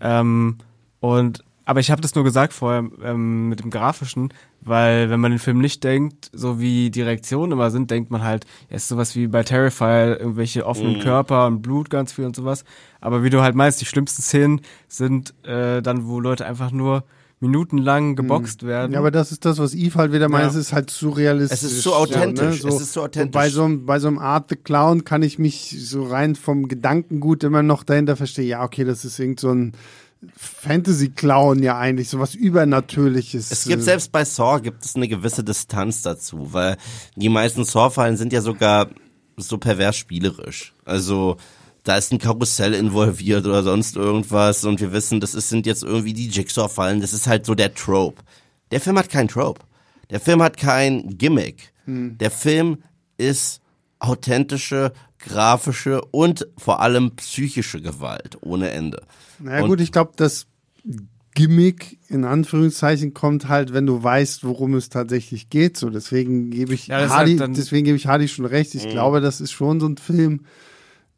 Ähm, 0.00 0.56
und 1.00 1.44
aber 1.64 1.80
ich 1.80 1.90
habe 1.90 2.00
das 2.02 2.14
nur 2.14 2.24
gesagt 2.24 2.52
vorher 2.52 2.84
ähm, 3.02 3.48
mit 3.48 3.60
dem 3.60 3.70
Grafischen, 3.70 4.32
weil 4.60 5.10
wenn 5.10 5.20
man 5.20 5.30
den 5.32 5.38
Film 5.38 5.58
nicht 5.60 5.82
denkt, 5.84 6.30
so 6.32 6.60
wie 6.60 6.90
die 6.90 7.02
Reaktionen 7.02 7.52
immer 7.52 7.70
sind, 7.70 7.90
denkt 7.90 8.10
man 8.10 8.22
halt, 8.22 8.46
ja, 8.70 8.76
ist 8.76 8.88
sowas 8.88 9.14
wie 9.16 9.26
bei 9.28 9.42
Terrifier, 9.42 10.18
irgendwelche 10.20 10.66
offenen 10.66 11.00
Körper 11.00 11.46
und 11.46 11.62
Blut 11.62 11.90
ganz 11.90 12.12
viel 12.12 12.24
und 12.24 12.36
sowas. 12.36 12.64
Aber 13.00 13.22
wie 13.24 13.30
du 13.30 13.42
halt 13.42 13.54
meinst, 13.54 13.80
die 13.80 13.86
schlimmsten 13.86 14.22
Szenen 14.22 14.60
sind 14.88 15.34
äh, 15.44 15.82
dann, 15.82 16.06
wo 16.06 16.20
Leute 16.20 16.46
einfach 16.46 16.70
nur 16.70 17.04
minutenlang 17.40 18.14
geboxt 18.14 18.62
werden. 18.64 18.92
Ja, 18.92 19.00
aber 19.00 19.10
das 19.10 19.32
ist 19.32 19.44
das, 19.44 19.58
was 19.58 19.74
Eve 19.74 19.98
halt 19.98 20.12
wieder 20.12 20.28
meint. 20.28 20.44
Ja. 20.44 20.48
Es 20.50 20.54
ist 20.54 20.72
halt 20.72 20.90
surrealistisch. 20.90 21.58
Es 21.58 21.64
ist 21.72 21.82
so 21.82 21.92
authentisch. 21.94 22.62
So, 22.62 22.68
Es 22.68 22.80
ist 22.80 22.92
so 22.92 23.02
authentisch. 23.02 23.26
Und 23.26 23.32
bei 23.32 23.48
so, 23.50 23.64
einem- 23.64 23.84
bei 23.84 23.98
so 23.98 24.06
einem 24.06 24.20
Art 24.20 24.48
the 24.48 24.54
Clown 24.56 25.02
kann 25.04 25.22
ich 25.22 25.40
mich 25.40 25.74
so 25.84 26.04
rein 26.04 26.36
vom 26.36 26.68
Gedankengut 26.68 27.42
immer 27.42 27.64
noch 27.64 27.82
dahinter 27.82 28.14
verstehen. 28.16 28.46
Ja, 28.46 28.62
okay, 28.62 28.84
das 28.84 29.04
ist 29.04 29.18
irgend 29.18 29.40
so 29.40 29.50
ein 29.50 29.72
Fantasy-Clown 30.36 31.62
ja 31.62 31.78
eigentlich, 31.78 32.08
so 32.08 32.18
was 32.20 32.34
Übernatürliches. 32.34 33.50
Es 33.50 33.64
gibt 33.64 33.82
Äh, 33.82 33.84
selbst 33.84 34.12
bei 34.12 34.24
Saw 34.24 34.60
gibt 34.60 34.84
es 34.84 34.94
eine 34.94 35.08
gewisse 35.08 35.42
Distanz 35.44 36.02
dazu, 36.02 36.52
weil 36.52 36.76
die 37.16 37.28
meisten 37.28 37.64
Saw-Fallen 37.64 38.16
sind 38.16 38.32
ja 38.32 38.40
sogar 38.40 38.88
so 39.36 39.58
pervers 39.58 39.96
spielerisch. 39.96 40.74
Also 40.84 41.36
da 41.82 41.96
ist 41.96 42.12
ein 42.12 42.18
Karussell 42.18 42.74
involviert 42.74 43.46
oder 43.46 43.62
sonst 43.62 43.96
irgendwas 43.96 44.64
und 44.64 44.80
wir 44.80 44.92
wissen, 44.92 45.20
das 45.20 45.34
ist, 45.34 45.48
sind 45.48 45.66
jetzt 45.66 45.82
irgendwie 45.82 46.12
die 46.12 46.28
Jigsaw-Fallen. 46.28 47.00
Das 47.00 47.12
ist 47.12 47.26
halt 47.26 47.44
so 47.44 47.54
der 47.54 47.74
Trope. 47.74 48.22
Der 48.70 48.80
Film 48.80 48.98
hat 48.98 49.08
kein 49.08 49.28
Trope. 49.28 49.60
Der 50.10 50.20
Film 50.20 50.42
hat 50.42 50.56
kein 50.56 51.18
Gimmick. 51.18 51.72
Der 51.86 52.30
Film 52.30 52.78
ist 53.16 53.60
authentische, 53.98 54.92
grafische 55.22 56.02
und 56.10 56.46
vor 56.58 56.80
allem 56.80 57.12
psychische 57.16 57.80
Gewalt 57.80 58.38
ohne 58.40 58.70
Ende. 58.70 59.02
Naja 59.38 59.62
Und- 59.62 59.70
gut, 59.70 59.80
ich 59.80 59.92
glaube, 59.92 60.12
das 60.16 60.46
Gimmick 61.34 61.98
in 62.08 62.24
Anführungszeichen 62.24 63.14
kommt 63.14 63.48
halt, 63.48 63.72
wenn 63.72 63.86
du 63.86 64.02
weißt, 64.02 64.44
worum 64.44 64.74
es 64.74 64.90
tatsächlich 64.90 65.48
geht. 65.48 65.76
So, 65.78 65.88
deswegen 65.88 66.50
gebe 66.50 66.74
ich 66.74 66.88
Ja, 66.88 67.08
Hardy, 67.08 67.38
halt 67.38 67.56
deswegen 67.56 67.84
gebe 67.86 67.96
ich 67.96 68.06
Hardy 68.06 68.28
schon 68.28 68.44
recht. 68.44 68.74
Mhm. 68.74 68.80
Ich 68.80 68.88
glaube, 68.90 69.20
das 69.20 69.40
ist 69.40 69.52
schon 69.52 69.80
so 69.80 69.86
ein 69.86 69.96
Film, 69.96 70.44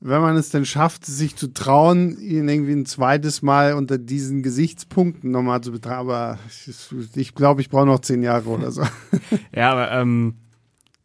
wenn 0.01 0.21
man 0.21 0.37
es 0.37 0.51
denn 0.51 0.67
schafft, 0.67 1.05
sich 1.07 1.35
zu 1.35 1.49
trauen, 1.53 2.19
ihn 2.21 2.49
irgendwie 2.49 2.75
ein 2.75 2.87
zweites 2.87 3.43
Mal 3.43 3.73
unter 3.75 3.99
diesen 3.99 4.43
Gesichtspunkten 4.43 5.31
nochmal 5.31 5.63
zu 5.63 5.73
betrachten. 5.73 5.99
Aber 6.01 6.39
ich, 6.49 7.17
ich 7.17 7.35
glaube, 7.35 7.61
ich 7.63 7.71
brauche 7.71 7.87
noch 7.87 8.01
zehn 8.01 8.23
Jahre 8.23 8.49
oder 8.51 8.71
so. 8.71 8.83
Ja, 9.55 9.73
aber 9.73 9.91
ähm, 9.93 10.35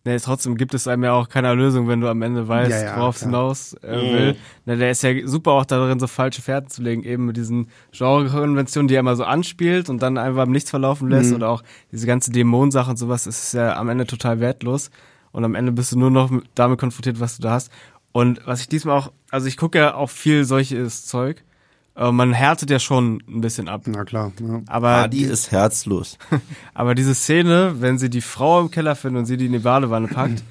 nee, 0.10 0.20
trotzdem 0.20 0.58
gibt 0.58 0.74
es 0.74 0.88
einem 0.88 1.04
ja 1.04 1.14
auch 1.14 1.30
keine 1.30 1.54
Lösung, 1.54 1.88
wenn 1.88 2.02
du 2.02 2.08
am 2.10 2.22
Ende 2.22 2.48
weißt, 2.48 2.72
Ja, 2.72 2.82
ja, 2.84 2.96
worauf 2.98 3.16
es 3.18 3.24
hinaus 3.24 3.74
äh, 3.84 3.88
will. 4.14 4.36
Na, 4.66 4.76
der 4.76 4.92
ist 4.92 5.04
ja 5.04 5.12
super 5.28 5.52
auch 5.52 5.66
darin, 5.66 6.00
so 6.00 6.08
falsche 6.08 6.42
Fährten 6.42 6.70
zu 6.70 6.82
legen, 6.82 7.04
eben 7.04 7.26
mit 7.26 7.38
diesen 7.38 7.68
Genre-Konventionen, 7.92 8.88
die 8.88 8.96
er 8.96 9.00
immer 9.02 9.16
so 9.16 9.24
anspielt 9.24 9.90
und 9.90 10.02
dann 10.02 10.18
einfach 10.18 10.44
im 10.44 10.52
Nichts 10.52 10.70
verlaufen 10.70 11.10
lässt 11.10 11.32
oder 11.36 11.50
auch 11.50 11.64
diese 11.92 12.08
ganze 12.08 12.32
Dämonensache 12.32 12.90
und 12.90 12.98
sowas, 12.98 13.28
ist 13.28 13.54
ja 13.54 13.76
am 13.78 13.90
Ende 13.90 14.06
total 14.06 14.40
wertlos. 14.40 14.90
Und 15.32 15.46
am 15.46 15.54
Ende 15.56 15.72
bist 15.72 15.92
du 15.92 16.00
nur 16.00 16.10
noch 16.12 16.30
mit- 16.32 16.46
damit 16.56 16.80
konfrontiert, 16.80 17.20
was 17.20 17.38
du 17.38 17.44
da 17.44 17.52
hast. 17.52 17.72
Und 18.12 18.42
was 18.48 18.62
ich 18.62 18.68
diesmal 18.68 18.98
auch, 18.98 19.12
also 19.30 19.48
ich 19.48 19.58
gucke 19.58 19.78
ja 19.78 19.94
auch 19.94 20.10
viel 20.10 20.44
solches 20.44 21.06
Zeug. 21.06 21.44
Äh, 22.00 22.12
man 22.12 22.34
härtet 22.34 22.70
ja 22.70 22.80
schon 22.80 23.22
ein 23.28 23.42
bisschen 23.42 23.68
ab. 23.68 23.82
Na 23.86 24.06
klar. 24.06 24.32
Ja. 24.40 24.62
Aber 24.68 24.90
Hardy 24.90 25.24
ist 25.24 25.52
herzlos. 25.52 26.18
aber 26.74 26.96
diese 26.96 27.14
Szene, 27.14 27.76
wenn 27.80 27.98
sie 27.98 28.10
die 28.10 28.22
Frau 28.22 28.62
im 28.62 28.72
Keller 28.72 28.96
findet 28.96 29.20
und 29.20 29.26
sie 29.26 29.38
die 29.38 29.48
in 29.48 29.52
die 29.52 29.60
Badewanne 29.60 30.08
packt, 30.08 30.44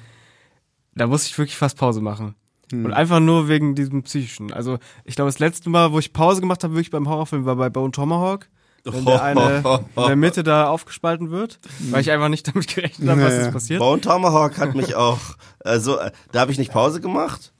da 0.95 1.07
muss 1.07 1.25
ich 1.25 1.37
wirklich 1.37 1.57
fast 1.57 1.77
Pause 1.77 2.01
machen. 2.01 2.35
Und 2.71 2.93
einfach 2.93 3.19
nur 3.19 3.47
wegen 3.47 3.73
diesem 3.73 4.03
psychischen. 4.03 4.53
Also 4.53 4.77
ich 5.03 5.15
glaube, 5.15 5.29
das 5.29 5.39
letzte 5.39 5.71
Mal, 5.71 5.91
wo 5.91 5.97
ich 5.97 6.13
Pause 6.13 6.39
gemacht 6.39 6.63
habe, 6.63 6.75
wirklich 6.75 6.91
beim 6.91 7.09
Horrorfilm, 7.09 7.43
war 7.43 7.55
bei 7.55 7.71
Bone 7.71 7.91
Tomahawk. 7.91 8.47
Wenn 8.83 9.05
der 9.05 9.23
eine 9.23 9.79
in 9.95 10.03
der 10.03 10.15
Mitte 10.15 10.43
da 10.43 10.69
aufgespalten 10.69 11.31
wird, 11.31 11.59
weil 11.89 12.01
ich 12.01 12.11
einfach 12.11 12.29
nicht 12.29 12.47
damit 12.47 12.67
gerechnet 12.67 13.09
habe, 13.09 13.23
was 13.23 13.33
ja. 13.33 13.51
passiert. 13.51 13.79
Bone 13.79 14.01
Tomahawk 14.01 14.59
hat 14.59 14.75
mich 14.75 14.93
auch, 14.95 15.19
also 15.61 15.97
da 16.31 16.41
habe 16.41 16.51
ich 16.51 16.59
nicht 16.59 16.71
Pause 16.71 17.01
gemacht, 17.01 17.53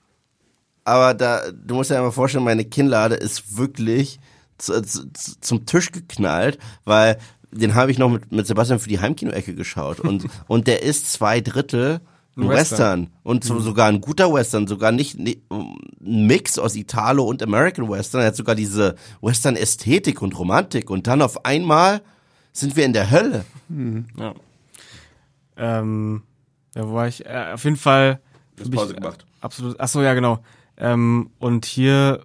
aber 0.86 1.14
da, 1.14 1.42
du 1.52 1.76
musst 1.76 1.90
dir 1.92 1.98
einmal 1.98 2.12
vorstellen, 2.12 2.44
meine 2.44 2.66
Kinnlade 2.66 3.16
ist 3.16 3.58
wirklich 3.58 4.20
zu, 4.58 4.82
zu, 4.82 5.12
zu- 5.14 5.40
zum 5.40 5.66
Tisch 5.66 5.92
geknallt, 5.92 6.58
weil 6.86 7.18
den 7.52 7.74
habe 7.76 7.92
ich 7.92 7.98
noch 7.98 8.10
mit, 8.10 8.32
mit 8.32 8.46
Sebastian 8.48 8.80
für 8.80 8.90
die 8.90 9.00
Heimkino-Ecke 9.00 9.56
geschaut 9.56 10.00
und, 10.00 10.26
und 10.48 10.68
der 10.68 10.84
ist 10.84 11.12
zwei 11.12 11.42
Drittel 11.42 12.02
ein 12.38 12.48
Western. 12.48 12.58
Western. 13.02 13.08
und 13.24 13.44
so, 13.44 13.60
sogar 13.60 13.88
ein 13.88 14.00
guter 14.02 14.32
Western, 14.34 14.66
sogar 14.68 14.92
nicht, 14.94 15.20
nicht 15.20 15.42
ein 15.52 16.28
Mix 16.28 16.58
aus 16.58 16.76
Italo 16.76 17.24
und 17.26 17.44
American 17.44 17.90
Western, 17.90 18.22
er 18.22 18.28
hat 18.28 18.36
sogar 18.36 18.56
diese 18.56 18.96
Western-Ästhetik 19.22 20.22
und 20.22 20.38
Romantik 20.40 20.90
und 20.90 21.08
dann 21.08 21.22
auf 21.22 21.44
einmal 21.46 22.02
sind 22.54 22.76
wir 22.78 22.86
in 22.86 22.94
der 22.94 23.12
Hölle. 23.12 23.44
Ja. 24.18 24.34
Ähm, 25.58 26.24
wo 26.76 26.94
war 26.94 27.08
ich? 27.08 27.26
Äh, 27.26 27.52
auf 27.54 27.64
jeden 27.64 27.76
Fall. 27.76 28.20
Du 28.56 28.64
hast 28.64 28.68
hab 28.68 28.74
ich, 28.74 28.80
Pause 28.80 28.94
gemacht. 28.96 29.26
Absolut. 29.42 29.76
Ach 29.80 29.88
so, 29.88 30.02
ja, 30.02 30.14
genau. 30.14 30.40
Ähm, 30.80 31.30
und 31.40 31.66
hier 31.66 32.22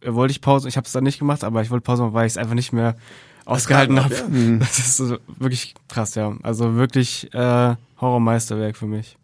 äh, 0.00 0.12
wollte 0.12 0.32
ich 0.32 0.40
Pause. 0.40 0.68
Ich 0.68 0.76
habe 0.76 0.86
es 0.86 0.92
dann 0.92 1.04
nicht 1.04 1.18
gemacht, 1.18 1.44
aber 1.44 1.62
ich 1.62 1.70
wollte 1.70 1.84
Pause 1.84 2.02
machen, 2.02 2.14
weil 2.14 2.26
ich 2.26 2.32
es 2.34 2.36
einfach 2.38 2.54
nicht 2.54 2.72
mehr 2.72 2.96
ausgehalten 3.44 4.02
habe. 4.02 4.14
ab, 4.16 4.22
Das 4.60 4.78
ist 4.78 4.96
so, 4.96 5.18
wirklich 5.38 5.74
krass, 5.88 6.14
ja. 6.14 6.34
Also 6.42 6.74
wirklich 6.76 7.32
äh, 7.34 7.74
Horrormeisterwerk 8.00 8.76
für 8.76 8.86
mich. 8.86 9.16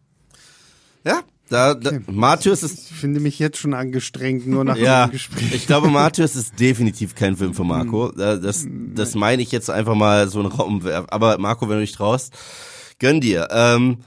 Ja, 1.05 1.21
da, 1.49 1.73
da 1.75 1.93
Martyrs 2.09 2.63
ist 2.63 2.91
Ich 2.91 2.97
finde 2.97 3.21
mich 3.21 3.39
jetzt 3.39 3.57
schon 3.59 3.73
angestrengt, 3.73 4.47
nur 4.47 4.65
nach 4.65 4.77
Ja, 4.77 5.07
dem 5.07 5.13
Gespräch. 5.13 5.55
ich 5.55 5.67
glaube, 5.67 5.89
Martyrs 5.89 6.37
ist 6.37 6.59
definitiv 6.61 7.15
kein 7.15 7.37
Film 7.37 7.55
für 7.55 7.65
Marco. 7.65 8.11
Äh, 8.11 8.39
Das, 8.41 8.67
das 8.95 9.15
meine 9.15 9.41
ich 9.43 9.51
jetzt 9.53 9.71
einfach 9.71 9.95
mal 9.95 10.29
so 10.29 10.41
einen 10.41 10.49
Raum. 10.49 10.83
werfen. 10.85 11.09
Aber 11.11 11.39
Marco, 11.39 11.69
wenn 11.69 11.77
du 11.77 11.81
dich 11.83 11.93
traust, 11.93 12.35
gönn 12.99 13.21
dir. 13.21 13.49
Ähm, 13.51 13.99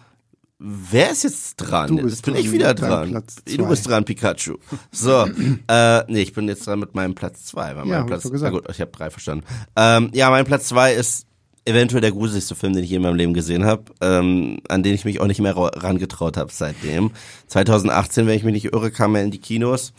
wer 0.63 1.09
ist 1.11 1.23
jetzt 1.23 1.55
dran? 1.57 1.87
Du 1.87 1.95
bist 2.03 2.17
jetzt 2.17 2.25
bin 2.25 2.33
dran 2.35 2.43
ich 2.43 2.51
wieder 2.51 2.73
dran. 2.75 3.23
Du 3.45 3.67
bist 3.67 3.87
dran, 3.87 4.05
Pikachu. 4.05 4.57
So, 4.91 5.25
äh, 5.67 6.03
nee, 6.11 6.21
ich 6.21 6.33
bin 6.33 6.47
jetzt 6.47 6.67
dran 6.67 6.79
mit 6.79 6.93
meinem 6.93 7.15
Platz 7.15 7.45
zwei. 7.45 7.75
Weil 7.75 7.87
Ja, 7.87 7.99
mein 7.99 8.05
Platz, 8.07 8.23
gesagt. 8.29 8.53
Na 8.53 8.59
gut, 8.59 8.69
ich 8.69 8.79
habe 8.79 8.91
drei 8.91 9.09
verstanden. 9.09 9.43
Ähm, 9.75 10.09
ja, 10.13 10.29
mein 10.29 10.45
Platz 10.45 10.67
zwei 10.67 10.93
ist 10.93 11.25
eventuell 11.65 12.01
der 12.01 12.11
gruseligste 12.11 12.55
Film, 12.55 12.73
den 12.73 12.83
ich 12.83 12.89
je 12.89 12.95
in 12.97 13.01
meinem 13.01 13.15
Leben 13.15 13.33
gesehen 13.33 13.65
habe, 13.65 13.85
ähm, 14.01 14.59
an 14.69 14.83
den 14.83 14.93
ich 14.95 15.05
mich 15.05 15.19
auch 15.19 15.27
nicht 15.27 15.39
mehr 15.41 15.55
ra- 15.55 15.71
rangetraut 15.75 16.37
habe 16.37 16.51
seitdem. 16.53 17.11
2018, 17.47 18.27
wenn 18.27 18.35
ich 18.37 18.43
mich 18.43 18.53
nicht 18.53 18.73
irre, 18.73 18.91
kam 18.91 19.15
er 19.15 19.23
in 19.23 19.31
die 19.31 19.39
Kinos. 19.39 19.93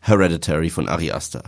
Hereditary 0.00 0.70
von 0.70 0.88
Ari 0.88 1.12
Aster. 1.12 1.44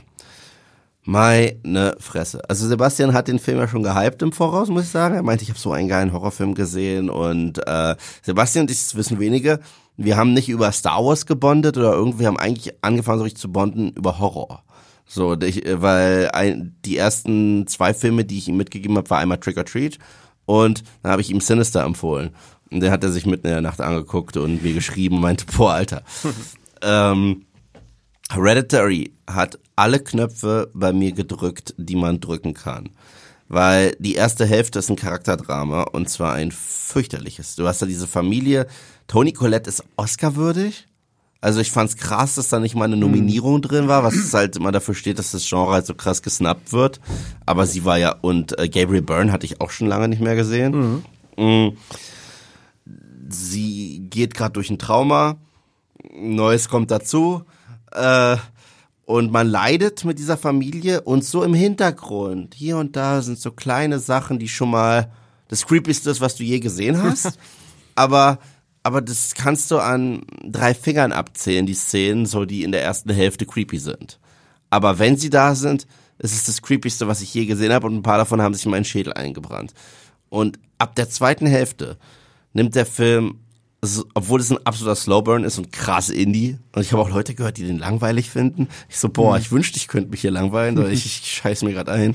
Meine 1.08 1.94
Fresse. 2.00 2.42
Also 2.50 2.66
Sebastian 2.66 3.14
hat 3.14 3.28
den 3.28 3.38
Film 3.38 3.58
ja 3.58 3.68
schon 3.68 3.84
gehypt 3.84 4.22
im 4.22 4.32
Voraus, 4.32 4.68
muss 4.68 4.82
ich 4.82 4.88
sagen. 4.88 5.14
Er 5.14 5.22
meinte, 5.22 5.44
ich 5.44 5.50
habe 5.50 5.58
so 5.58 5.70
einen 5.70 5.88
geilen 5.88 6.12
Horrorfilm 6.12 6.54
gesehen 6.54 7.10
und 7.10 7.64
äh, 7.64 7.94
Sebastian 8.22 8.64
und 8.64 8.72
ich, 8.72 8.78
das 8.78 8.96
wissen 8.96 9.20
wenige, 9.20 9.60
wir 9.96 10.16
haben 10.16 10.32
nicht 10.32 10.48
über 10.48 10.72
Star 10.72 11.04
Wars 11.04 11.24
gebondet 11.24 11.78
oder 11.78 11.92
irgendwie 11.92 12.20
wir 12.20 12.26
haben 12.26 12.38
eigentlich 12.38 12.74
angefangen, 12.82 13.18
so 13.18 13.24
richtig 13.24 13.40
zu 13.40 13.52
bonden 13.52 13.90
über 13.90 14.18
Horror. 14.18 14.64
So, 15.06 15.40
ich, 15.40 15.64
äh, 15.64 15.80
weil 15.80 16.30
ein, 16.32 16.74
die 16.84 16.96
ersten 16.96 17.68
zwei 17.68 17.94
Filme, 17.94 18.24
die 18.24 18.38
ich 18.38 18.48
ihm 18.48 18.56
mitgegeben 18.56 18.96
habe, 18.96 19.08
war 19.08 19.18
einmal 19.18 19.38
Trick 19.38 19.58
or 19.58 19.64
Treat 19.64 19.98
und 20.44 20.82
dann 21.04 21.12
habe 21.12 21.22
ich 21.22 21.30
ihm 21.30 21.40
Sinister 21.40 21.84
empfohlen. 21.84 22.30
Und 22.72 22.80
der 22.80 22.90
hat 22.90 23.04
er 23.04 23.12
sich 23.12 23.26
mitten 23.26 23.46
in 23.46 23.52
der 23.52 23.62
Nacht 23.62 23.80
angeguckt 23.80 24.36
und 24.36 24.64
mir 24.64 24.74
geschrieben 24.74 25.16
und 25.16 25.22
meinte, 25.22 25.46
boah, 25.56 25.74
Alter. 25.74 26.02
ähm, 26.82 27.45
Hereditary 28.31 29.12
hat 29.27 29.59
alle 29.77 30.01
Knöpfe 30.01 30.70
bei 30.74 30.93
mir 30.93 31.12
gedrückt, 31.12 31.74
die 31.77 31.97
man 31.97 32.20
drücken 32.20 32.55
kann. 32.55 32.90
Weil 33.48 33.94
die 34.01 34.15
erste 34.15 34.44
Hälfte 34.44 34.81
ist 34.81 34.90
ein 34.90 34.97
Charakterdrama 34.97 35.82
und 35.82 36.09
zwar 36.11 36.32
ein 36.35 36.51
fürchterliches. 36.51 37.55
Du 37.55 37.66
hast 37.69 37.81
da 37.81 37.86
diese 37.86 38.09
Familie. 38.09 38.66
Tony 39.07 39.32
Collette 39.32 39.70
ist 39.70 39.85
Oscar-würdig. 39.97 40.89
Also 41.40 41.61
ich 41.61 41.70
fand's 41.70 41.97
krass, 41.97 42.35
dass 42.35 42.48
da 42.48 42.59
nicht 42.59 42.74
mal 42.74 42.86
eine 42.86 42.97
Nominierung 42.97 43.62
drin 43.62 43.86
war, 43.86 44.03
was 44.03 44.35
halt 44.35 44.57
immer 44.57 44.73
dafür 44.73 44.94
steht, 44.94 45.20
dass 45.20 45.31
das 45.31 45.48
Genre 45.48 45.73
halt 45.73 45.86
so 45.86 45.94
krass 45.94 46.23
gesnappt 46.23 46.73
wird. 46.73 47.01
Aber 47.44 47.66
sie 47.66 47.85
war 47.85 47.98
ja, 47.98 48.16
und 48.20 48.59
äh, 48.59 48.69
Gabriel 48.69 49.03
Byrne 49.03 49.31
hatte 49.31 49.47
ich 49.47 49.61
auch 49.61 49.70
schon 49.70 49.86
lange 49.86 50.09
nicht 50.09 50.20
mehr 50.20 50.35
gesehen. 50.35 51.05
Mhm. 51.36 51.77
Sie 53.28 54.07
geht 54.11 54.35
gerade 54.35 54.55
durch 54.55 54.70
ein 54.70 54.78
Trauma, 54.78 55.36
Neues 56.12 56.69
kommt 56.69 56.90
dazu. 56.90 57.44
Äh, 57.92 58.36
und 59.04 59.30
man 59.30 59.46
leidet 59.46 60.04
mit 60.04 60.18
dieser 60.18 60.36
Familie 60.36 61.02
und 61.02 61.24
so 61.24 61.44
im 61.44 61.54
Hintergrund, 61.54 62.54
hier 62.54 62.76
und 62.76 62.96
da 62.96 63.22
sind 63.22 63.38
so 63.38 63.52
kleine 63.52 64.00
Sachen, 64.00 64.40
die 64.40 64.48
schon 64.48 64.70
mal 64.70 65.12
das 65.46 65.64
Creepyste 65.66 66.10
ist, 66.10 66.20
was 66.20 66.34
du 66.34 66.42
je 66.42 66.58
gesehen 66.58 67.00
hast. 67.00 67.38
aber, 67.94 68.40
aber 68.82 69.00
das 69.00 69.34
kannst 69.34 69.70
du 69.70 69.78
an 69.78 70.22
drei 70.44 70.74
Fingern 70.74 71.12
abzählen, 71.12 71.66
die 71.66 71.74
Szenen, 71.74 72.26
so 72.26 72.44
die 72.44 72.64
in 72.64 72.72
der 72.72 72.82
ersten 72.82 73.12
Hälfte 73.12 73.46
creepy 73.46 73.78
sind. 73.78 74.18
Aber 74.70 74.98
wenn 74.98 75.16
sie 75.16 75.30
da 75.30 75.54
sind, 75.54 75.86
ist 76.18 76.34
es 76.34 76.44
das 76.44 76.62
Creepyste, 76.62 77.06
was 77.06 77.20
ich 77.20 77.32
je 77.32 77.46
gesehen 77.46 77.72
habe 77.72 77.86
und 77.86 77.94
ein 77.94 78.02
paar 78.02 78.18
davon 78.18 78.42
haben 78.42 78.54
sich 78.54 78.64
in 78.64 78.72
meinen 78.72 78.84
Schädel 78.84 79.12
eingebrannt. 79.12 79.72
Und 80.28 80.58
ab 80.78 80.96
der 80.96 81.08
zweiten 81.08 81.46
Hälfte 81.46 81.96
nimmt 82.52 82.74
der 82.74 82.86
Film 82.86 83.40
obwohl 84.14 84.40
es 84.40 84.50
ein 84.50 84.58
absoluter 84.64 84.96
Slowburn 84.96 85.44
ist 85.44 85.58
und 85.58 85.72
krass 85.72 86.10
Indie. 86.10 86.58
Und 86.74 86.82
ich 86.82 86.92
habe 86.92 87.02
auch 87.02 87.10
Leute 87.10 87.34
gehört, 87.34 87.56
die 87.56 87.66
den 87.66 87.78
langweilig 87.78 88.30
finden. 88.30 88.68
Ich 88.88 88.98
so, 88.98 89.08
boah, 89.08 89.38
ich 89.38 89.50
wünschte, 89.52 89.78
ich 89.78 89.88
könnte 89.88 90.10
mich 90.10 90.20
hier 90.20 90.30
langweilen, 90.30 90.78
oder 90.78 90.88
ich, 90.88 91.04
ich 91.06 91.32
scheiß 91.34 91.62
mir 91.62 91.72
gerade 91.72 91.92
ein. 91.92 92.14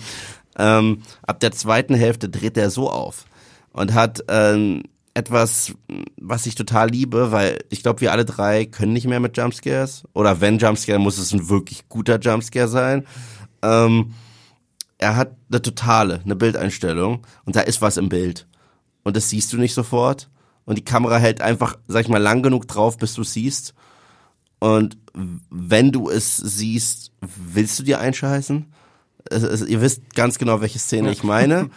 Ähm, 0.57 1.01
ab 1.23 1.39
der 1.39 1.51
zweiten 1.51 1.95
Hälfte 1.95 2.29
dreht 2.29 2.57
er 2.57 2.69
so 2.69 2.89
auf 2.89 3.25
und 3.71 3.93
hat 3.93 4.23
ähm, 4.27 4.83
etwas, 5.13 5.73
was 6.19 6.45
ich 6.45 6.55
total 6.55 6.89
liebe, 6.89 7.31
weil 7.31 7.59
ich 7.69 7.83
glaube, 7.83 8.01
wir 8.01 8.11
alle 8.11 8.25
drei 8.25 8.65
können 8.65 8.93
nicht 8.93 9.07
mehr 9.07 9.19
mit 9.19 9.37
Jumpscares. 9.37 10.03
Oder 10.13 10.41
wenn 10.41 10.57
Jumpscare, 10.57 10.99
muss 10.99 11.17
es 11.17 11.33
ein 11.33 11.49
wirklich 11.49 11.87
guter 11.89 12.19
Jumpscare 12.19 12.67
sein. 12.67 13.05
Ähm, 13.61 14.13
er 14.97 15.15
hat 15.15 15.35
eine 15.49 15.61
totale, 15.61 16.21
eine 16.23 16.35
Bildeinstellung 16.35 17.25
und 17.45 17.55
da 17.55 17.61
ist 17.61 17.81
was 17.81 17.97
im 17.97 18.09
Bild. 18.09 18.47
Und 19.03 19.17
das 19.17 19.29
siehst 19.29 19.51
du 19.51 19.57
nicht 19.57 19.73
sofort 19.73 20.29
und 20.71 20.77
die 20.77 20.85
Kamera 20.85 21.17
hält 21.17 21.41
einfach, 21.41 21.77
sag 21.89 22.03
ich 22.03 22.07
mal, 22.07 22.17
lang 22.17 22.43
genug 22.43 22.65
drauf, 22.65 22.97
bis 22.97 23.13
du 23.13 23.25
siehst. 23.25 23.73
Und 24.59 24.97
wenn 25.49 25.91
du 25.91 26.09
es 26.09 26.37
siehst, 26.37 27.11
willst 27.19 27.77
du 27.77 27.83
dir 27.83 27.99
einscheißen? 27.99 28.71
Es, 29.29 29.43
es, 29.43 29.67
ihr 29.67 29.81
wisst 29.81 30.15
ganz 30.15 30.37
genau, 30.37 30.61
welche 30.61 30.79
Szene 30.79 31.11
ich 31.11 31.23
meine. 31.23 31.69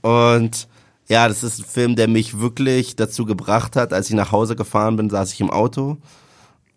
Und 0.00 0.66
ja, 1.08 1.28
das 1.28 1.42
ist 1.42 1.58
ein 1.58 1.66
Film, 1.66 1.94
der 1.94 2.08
mich 2.08 2.38
wirklich 2.38 2.96
dazu 2.96 3.26
gebracht 3.26 3.76
hat. 3.76 3.92
Als 3.92 4.08
ich 4.08 4.16
nach 4.16 4.32
Hause 4.32 4.56
gefahren 4.56 4.96
bin, 4.96 5.10
saß 5.10 5.34
ich 5.34 5.42
im 5.42 5.50
Auto 5.50 5.98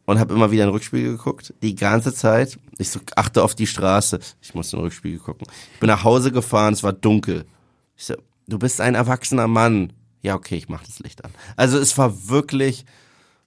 und 0.03 0.19
habe 0.19 0.33
immer 0.33 0.51
wieder 0.51 0.63
ein 0.63 0.71
Rückspiegel 0.71 1.13
geguckt. 1.13 1.53
Die 1.61 1.75
ganze 1.75 2.13
Zeit. 2.13 2.59
Ich 2.79 2.89
so, 2.89 2.99
achte 3.15 3.43
auf 3.43 3.55
die 3.55 3.65
Straße. 3.65 4.19
Ich 4.41 4.53
muss 4.55 4.73
in 4.73 4.79
den 4.79 4.83
Rückspiegel 4.83 5.19
gucken. 5.19 5.47
Ich 5.75 5.79
bin 5.79 5.87
nach 5.87 6.03
Hause 6.03 6.33
gefahren, 6.33 6.73
es 6.73 6.83
war 6.83 6.91
dunkel. 6.91 7.45
Ich 7.95 8.03
so, 8.03 8.15
du 8.45 8.59
bist 8.59 8.81
ein 8.81 8.95
erwachsener 8.95 9.47
Mann 9.47 9.93
ja, 10.21 10.35
okay, 10.35 10.55
ich 10.55 10.69
mach 10.69 10.83
das 10.83 10.99
Licht 10.99 11.23
an. 11.23 11.31
Also 11.55 11.77
es 11.77 11.97
war 11.97 12.29
wirklich 12.29 12.85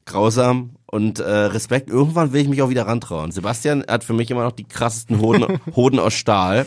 grausam 0.04 0.70
und 0.86 1.18
äh, 1.18 1.30
Respekt. 1.30 1.90
Irgendwann 1.90 2.32
will 2.32 2.42
ich 2.42 2.48
mich 2.48 2.62
auch 2.62 2.70
wieder 2.70 2.86
rantrauen. 2.86 3.32
Sebastian 3.32 3.84
hat 3.86 4.04
für 4.04 4.14
mich 4.14 4.30
immer 4.30 4.44
noch 4.44 4.52
die 4.52 4.64
krassesten 4.64 5.20
Hoden, 5.20 5.60
Hoden 5.76 5.98
aus 5.98 6.14
Stahl, 6.14 6.66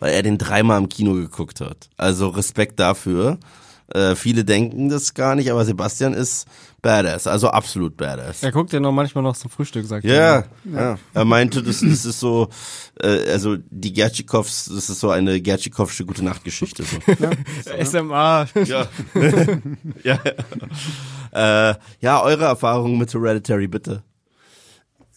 weil 0.00 0.14
er 0.14 0.22
den 0.22 0.38
dreimal 0.38 0.78
im 0.78 0.88
Kino 0.88 1.14
geguckt 1.14 1.60
hat. 1.60 1.88
Also 1.96 2.28
Respekt 2.28 2.78
dafür. 2.78 3.38
Äh, 3.88 4.14
viele 4.14 4.44
denken 4.44 4.88
das 4.88 5.14
gar 5.14 5.34
nicht, 5.34 5.50
aber 5.50 5.64
Sebastian 5.64 6.14
ist 6.14 6.46
badass, 6.84 7.26
also 7.26 7.48
absolut 7.48 7.96
badass. 7.96 8.42
Er 8.42 8.52
guckt 8.52 8.72
ja 8.72 8.78
noch 8.78 8.92
manchmal 8.92 9.24
noch 9.24 9.36
zum 9.36 9.50
Frühstück, 9.50 9.86
sagt 9.86 10.04
ja, 10.04 10.12
er. 10.14 10.46
Ja, 10.64 10.80
ja. 10.80 10.98
Er 11.14 11.24
meinte, 11.24 11.62
das, 11.62 11.80
das 11.80 12.04
ist 12.04 12.20
so, 12.20 12.50
äh, 13.00 13.30
also 13.30 13.56
die 13.70 13.92
Gertschikovs, 13.92 14.66
das 14.66 14.90
ist 14.90 15.00
so 15.00 15.10
eine 15.10 15.40
Gertschikovsche 15.40 16.04
gute 16.04 16.24
Nachtgeschichte. 16.24 16.84
So. 16.84 16.98
Ja, 17.24 17.84
SMA. 17.84 18.46
Ja. 18.66 18.86
ja. 20.02 20.18
Äh, 21.32 21.74
ja, 22.00 22.22
eure 22.22 22.44
Erfahrungen 22.44 22.98
mit 22.98 23.12
Hereditary, 23.14 23.66
bitte. 23.66 24.02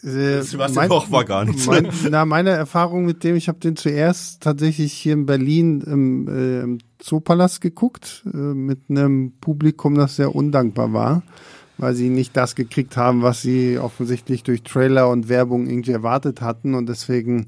Äh, 0.03 0.41
Sebastian 0.41 0.87
mein, 0.87 0.89
Koch 0.89 1.11
war 1.11 1.25
gar 1.25 1.43
nichts. 1.43 1.65
Mein, 1.65 1.89
na, 2.09 2.25
meine 2.25 2.51
Erfahrung 2.51 3.05
mit 3.05 3.23
dem, 3.23 3.35
ich 3.35 3.47
habe 3.49 3.59
den 3.59 3.75
zuerst 3.75 4.41
tatsächlich 4.41 4.93
hier 4.93 5.13
in 5.13 5.25
Berlin 5.25 5.81
im, 5.81 6.27
äh, 6.27 6.61
im 6.61 6.77
Zoopalast 6.99 7.61
geguckt, 7.61 8.23
äh, 8.31 8.37
mit 8.37 8.89
einem 8.89 9.33
Publikum, 9.41 9.95
das 9.95 10.15
sehr 10.15 10.33
undankbar 10.33 10.93
war, 10.93 11.23
weil 11.77 11.93
sie 11.93 12.09
nicht 12.09 12.35
das 12.35 12.55
gekriegt 12.55 12.97
haben, 12.97 13.21
was 13.21 13.41
sie 13.41 13.77
offensichtlich 13.77 14.43
durch 14.43 14.63
Trailer 14.63 15.09
und 15.09 15.29
Werbung 15.29 15.67
irgendwie 15.67 15.91
erwartet 15.91 16.41
hatten 16.41 16.73
und 16.73 16.87
deswegen 16.87 17.45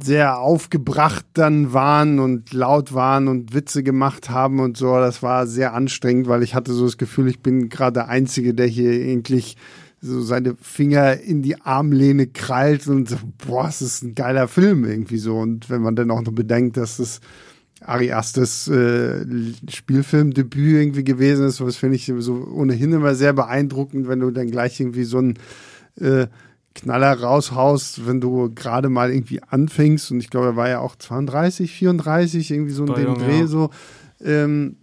sehr 0.00 0.38
aufgebracht 0.38 1.26
dann 1.34 1.72
waren 1.72 2.18
und 2.18 2.52
laut 2.52 2.94
waren 2.94 3.28
und 3.28 3.52
Witze 3.52 3.82
gemacht 3.82 4.30
haben 4.30 4.60
und 4.60 4.76
so. 4.76 4.94
Das 4.96 5.22
war 5.22 5.46
sehr 5.46 5.74
anstrengend, 5.74 6.28
weil 6.28 6.42
ich 6.42 6.54
hatte 6.54 6.72
so 6.72 6.86
das 6.86 6.96
Gefühl, 6.96 7.28
ich 7.28 7.40
bin 7.40 7.68
gerade 7.68 7.94
der 7.94 8.08
Einzige, 8.08 8.54
der 8.54 8.66
hier 8.66 8.90
eigentlich 8.90 9.56
so 10.00 10.20
seine 10.20 10.56
Finger 10.60 11.20
in 11.20 11.42
die 11.42 11.60
Armlehne 11.60 12.26
krallt 12.26 12.88
und 12.88 13.08
so, 13.08 13.16
boah, 13.46 13.68
es 13.68 13.82
ist 13.82 14.02
ein 14.02 14.14
geiler 14.14 14.48
Film 14.48 14.84
irgendwie 14.84 15.18
so. 15.18 15.38
Und 15.38 15.70
wenn 15.70 15.82
man 15.82 15.94
dann 15.94 16.10
auch 16.10 16.22
noch 16.22 16.32
bedenkt, 16.32 16.76
dass 16.76 16.98
es 16.98 17.20
Ari 17.84 18.12
Astes 18.12 18.68
äh, 18.68 19.24
Spielfilmdebüt 19.68 20.80
irgendwie 20.80 21.04
gewesen 21.04 21.46
ist, 21.46 21.60
was 21.60 21.76
finde 21.76 21.96
ich 21.96 22.12
so 22.18 22.34
ohnehin 22.52 22.92
immer 22.92 23.14
sehr 23.14 23.32
beeindruckend, 23.32 24.08
wenn 24.08 24.20
du 24.20 24.30
dann 24.30 24.50
gleich 24.50 24.80
irgendwie 24.80 25.04
so 25.04 25.18
einen 25.18 25.38
äh, 26.00 26.26
Knaller 26.74 27.20
raushaust, 27.20 28.06
wenn 28.06 28.20
du 28.20 28.50
gerade 28.54 28.88
mal 28.88 29.12
irgendwie 29.12 29.42
anfängst. 29.42 30.10
Und 30.10 30.20
ich 30.20 30.30
glaube, 30.30 30.48
er 30.48 30.56
war 30.56 30.68
ja 30.68 30.78
auch 30.80 30.96
32, 30.96 31.70
34, 31.70 32.50
irgendwie 32.50 32.72
so 32.72 32.84
in 32.86 32.94
dem 32.94 33.14
Dreh 33.14 33.40
ja. 33.40 33.46
so. 33.46 33.70
Ähm, 34.24 34.76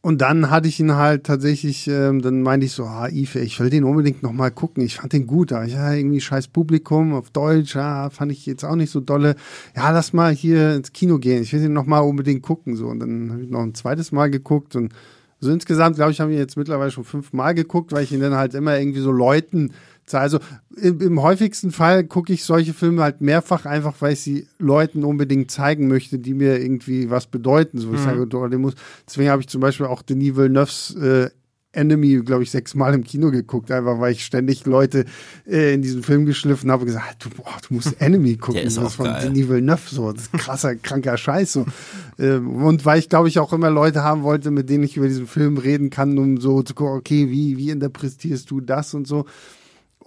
und 0.00 0.20
dann 0.20 0.48
hatte 0.48 0.68
ich 0.68 0.78
ihn 0.78 0.94
halt 0.94 1.24
tatsächlich, 1.24 1.88
ähm, 1.88 2.22
dann 2.22 2.42
meinte 2.42 2.66
ich 2.66 2.72
so, 2.72 2.84
ah, 2.84 3.08
Ife, 3.08 3.40
ich 3.40 3.58
will 3.58 3.68
den 3.68 3.82
unbedingt 3.82 4.22
nochmal 4.22 4.52
gucken. 4.52 4.84
Ich 4.84 4.96
fand 4.96 5.12
den 5.12 5.26
gut, 5.26 5.52
aber 5.52 5.64
ich 5.64 5.72
ja 5.72 5.92
irgendwie 5.92 6.20
scheiß 6.20 6.48
Publikum 6.48 7.14
auf 7.14 7.30
Deutsch, 7.30 7.74
ja, 7.74 8.08
fand 8.10 8.30
ich 8.30 8.46
jetzt 8.46 8.64
auch 8.64 8.76
nicht 8.76 8.92
so 8.92 9.00
dolle. 9.00 9.34
Ja, 9.74 9.90
lass 9.90 10.12
mal 10.12 10.32
hier 10.32 10.76
ins 10.76 10.92
Kino 10.92 11.18
gehen. 11.18 11.42
Ich 11.42 11.52
will 11.52 11.60
den 11.60 11.72
nochmal 11.72 12.02
unbedingt 12.02 12.42
gucken. 12.42 12.76
So. 12.76 12.86
Und 12.86 13.00
dann 13.00 13.32
habe 13.32 13.42
ich 13.42 13.50
noch 13.50 13.60
ein 13.60 13.74
zweites 13.74 14.12
Mal 14.12 14.30
geguckt 14.30 14.76
und 14.76 14.92
so 15.40 15.50
insgesamt, 15.50 15.96
glaube 15.96 16.12
ich, 16.12 16.20
haben 16.20 16.30
wir 16.30 16.38
jetzt 16.38 16.56
mittlerweile 16.56 16.90
schon 16.90 17.04
fünfmal 17.04 17.54
geguckt, 17.54 17.92
weil 17.92 18.04
ich 18.04 18.12
ihn 18.12 18.20
dann 18.20 18.34
halt 18.34 18.54
immer 18.54 18.78
irgendwie 18.78 19.00
so 19.00 19.12
Leuten 19.12 19.72
also 20.14 20.38
im, 20.76 21.00
im 21.00 21.22
häufigsten 21.22 21.70
Fall 21.70 22.04
gucke 22.04 22.32
ich 22.32 22.44
solche 22.44 22.74
Filme 22.74 23.02
halt 23.02 23.20
mehrfach 23.20 23.66
einfach, 23.66 23.96
weil 24.00 24.12
ich 24.12 24.20
sie 24.20 24.46
Leuten 24.58 25.04
unbedingt 25.04 25.50
zeigen 25.50 25.88
möchte, 25.88 26.18
die 26.18 26.34
mir 26.34 26.60
irgendwie 26.60 27.10
was 27.10 27.26
bedeuten. 27.26 27.78
So, 27.78 27.92
ich 27.92 28.00
mhm. 28.00 28.28
sage, 28.28 28.58
muss. 28.58 28.74
Deswegen 29.06 29.30
habe 29.30 29.42
ich 29.42 29.48
zum 29.48 29.60
Beispiel 29.60 29.86
auch 29.86 30.02
Denis 30.02 30.36
Villeneuve's 30.36 30.94
äh, 30.96 31.30
Enemy, 31.72 32.22
glaube 32.24 32.42
ich, 32.42 32.50
sechsmal 32.50 32.94
im 32.94 33.04
Kino 33.04 33.30
geguckt, 33.30 33.70
einfach 33.70 34.00
weil 34.00 34.12
ich 34.12 34.24
ständig 34.24 34.64
Leute 34.64 35.04
äh, 35.46 35.74
in 35.74 35.82
diesen 35.82 36.02
Film 36.02 36.24
geschliffen 36.24 36.70
habe 36.70 36.82
und 36.82 36.86
gesagt, 36.86 37.24
du, 37.24 37.30
boah, 37.30 37.56
du 37.66 37.74
musst 37.74 37.94
Enemy 38.00 38.36
gucken, 38.36 38.54
Der 38.54 38.64
ist 38.64 38.78
das 38.78 38.94
von 38.94 39.06
geil. 39.06 39.24
Denis 39.24 39.48
Villeneuve, 39.48 39.82
so, 39.86 40.12
das 40.12 40.22
ist 40.22 40.32
krasser, 40.32 40.74
kranker 40.76 41.16
Scheiß, 41.16 41.52
so. 41.52 41.66
Ähm, 42.20 42.64
und 42.64 42.84
weil 42.84 42.98
ich, 42.98 43.08
glaube 43.08 43.28
ich, 43.28 43.38
auch 43.38 43.52
immer 43.52 43.70
Leute 43.70 44.02
haben 44.02 44.24
wollte, 44.24 44.50
mit 44.50 44.68
denen 44.68 44.82
ich 44.82 44.96
über 44.96 45.06
diesen 45.06 45.28
Film 45.28 45.56
reden 45.56 45.88
kann, 45.88 46.18
um 46.18 46.40
so 46.40 46.64
zu 46.64 46.74
gucken, 46.74 46.98
okay, 46.98 47.30
wie, 47.30 47.56
wie 47.58 47.70
interpretierst 47.70 48.50
du 48.50 48.60
das 48.60 48.92
und 48.92 49.06
so. 49.06 49.24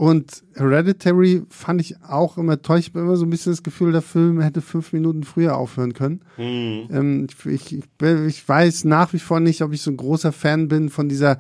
Und 0.01 0.41
Hereditary 0.55 1.43
fand 1.49 1.79
ich 1.79 2.01
auch 2.01 2.39
immer 2.39 2.59
toll. 2.63 2.79
Ich 2.79 2.87
habe 2.87 3.01
immer 3.01 3.17
so 3.17 3.25
ein 3.27 3.29
bisschen 3.29 3.51
das 3.51 3.61
Gefühl, 3.61 3.91
der 3.91 4.01
Film 4.01 4.41
hätte 4.41 4.59
fünf 4.59 4.93
Minuten 4.93 5.21
früher 5.21 5.55
aufhören 5.55 5.93
können. 5.93 6.21
Mhm. 6.37 6.87
Ähm, 6.91 7.27
ich, 7.45 7.75
ich, 7.75 7.83
ich, 8.01 8.49
weiß 8.49 8.85
nach 8.85 9.13
wie 9.13 9.19
vor 9.19 9.39
nicht, 9.39 9.61
ob 9.61 9.73
ich 9.73 9.83
so 9.83 9.91
ein 9.91 9.97
großer 9.97 10.31
Fan 10.31 10.69
bin 10.69 10.89
von 10.89 11.07
dieser 11.07 11.37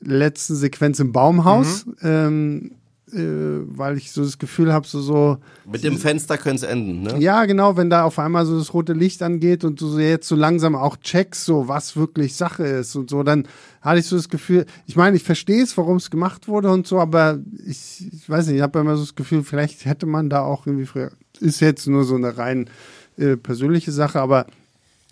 letzten 0.00 0.54
Sequenz 0.54 1.00
im 1.00 1.12
Baumhaus. 1.12 1.84
Mhm. 1.84 1.94
Ähm, 2.00 2.70
äh, 2.70 2.77
weil 3.12 3.96
ich 3.96 4.12
so 4.12 4.22
das 4.22 4.38
Gefühl 4.38 4.72
habe, 4.72 4.86
so, 4.86 5.00
so. 5.00 5.38
Mit 5.70 5.84
dem 5.84 5.96
Fenster 5.96 6.36
könnte 6.36 6.64
es 6.66 6.70
enden, 6.70 7.02
ne? 7.02 7.18
Ja, 7.18 7.44
genau, 7.44 7.76
wenn 7.76 7.90
da 7.90 8.04
auf 8.04 8.18
einmal 8.18 8.44
so 8.46 8.58
das 8.58 8.74
rote 8.74 8.92
Licht 8.92 9.22
angeht 9.22 9.64
und 9.64 9.80
du 9.80 9.86
so 9.88 9.98
jetzt 9.98 10.28
so 10.28 10.36
langsam 10.36 10.74
auch 10.74 10.96
checkst, 10.96 11.44
so 11.44 11.68
was 11.68 11.96
wirklich 11.96 12.34
Sache 12.34 12.64
ist 12.64 12.96
und 12.96 13.10
so, 13.10 13.22
dann 13.22 13.46
hatte 13.80 14.00
ich 14.00 14.06
so 14.06 14.16
das 14.16 14.28
Gefühl, 14.28 14.66
ich 14.86 14.96
meine, 14.96 15.16
ich 15.16 15.22
verstehe 15.22 15.62
es, 15.62 15.76
warum 15.78 15.96
es 15.96 16.10
gemacht 16.10 16.48
wurde 16.48 16.70
und 16.70 16.86
so, 16.86 17.00
aber 17.00 17.38
ich, 17.66 18.06
ich 18.12 18.28
weiß 18.28 18.46
nicht, 18.48 18.56
ich 18.56 18.62
habe 18.62 18.78
immer 18.78 18.96
so 18.96 19.02
das 19.02 19.14
Gefühl, 19.14 19.42
vielleicht 19.44 19.84
hätte 19.84 20.06
man 20.06 20.28
da 20.28 20.42
auch 20.42 20.66
irgendwie 20.66 20.86
früher, 20.86 21.12
ist 21.40 21.60
jetzt 21.60 21.86
nur 21.86 22.04
so 22.04 22.16
eine 22.16 22.36
rein 22.36 22.68
äh, 23.16 23.36
persönliche 23.36 23.92
Sache, 23.92 24.20
aber 24.20 24.46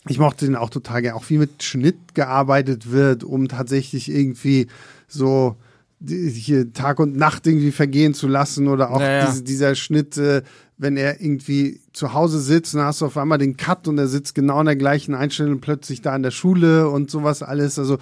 ich 0.08 0.18
mochte 0.18 0.46
den 0.46 0.56
auch 0.56 0.70
total 0.70 1.02
gerne, 1.02 1.16
auch 1.16 1.28
wie 1.30 1.38
mit 1.38 1.62
Schnitt 1.62 2.14
gearbeitet 2.14 2.90
wird, 2.90 3.24
um 3.24 3.48
tatsächlich 3.48 4.08
irgendwie 4.10 4.68
so 5.08 5.56
hier 6.04 6.72
Tag 6.72 7.00
und 7.00 7.16
Nacht 7.16 7.46
irgendwie 7.46 7.72
vergehen 7.72 8.14
zu 8.14 8.28
lassen 8.28 8.68
oder 8.68 8.90
auch 8.90 9.00
Ja, 9.00 9.10
ja. 9.10 9.26
Diese, 9.26 9.42
dieser 9.42 9.74
Schnitt, 9.74 10.16
äh, 10.18 10.42
wenn 10.78 10.96
er 10.96 11.20
irgendwie 11.20 11.80
zu 11.92 12.12
Hause 12.12 12.40
sitzt, 12.40 12.74
dann 12.74 12.82
hast 12.82 13.00
du 13.00 13.06
auf 13.06 13.16
einmal 13.16 13.38
den 13.38 13.56
Cut 13.56 13.88
und 13.88 13.96
er 13.98 14.08
sitzt 14.08 14.34
genau 14.34 14.60
in 14.60 14.66
der 14.66 14.76
gleichen 14.76 15.14
Einstellung 15.14 15.60
plötzlich 15.60 16.02
da 16.02 16.14
in 16.14 16.22
der 16.22 16.30
Schule 16.30 16.90
und 16.90 17.10
sowas 17.10 17.42
alles. 17.42 17.78
Also 17.78 17.98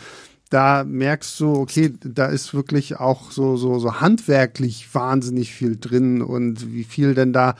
da 0.51 0.85
merkst 0.85 1.39
du, 1.41 1.53
okay, 1.55 1.93
da 2.03 2.27
ist 2.27 2.55
wirklich 2.55 2.97
auch 2.99 3.31
so, 3.31 3.57
so, 3.57 3.79
so 3.79 4.01
handwerklich 4.01 4.89
wahnsinnig 4.93 5.53
viel 5.53 5.77
drin 5.77 6.23
und 6.23 6.73
wie 6.73 6.85
viel 6.85 7.15
denn 7.15 7.33
da 7.33 7.55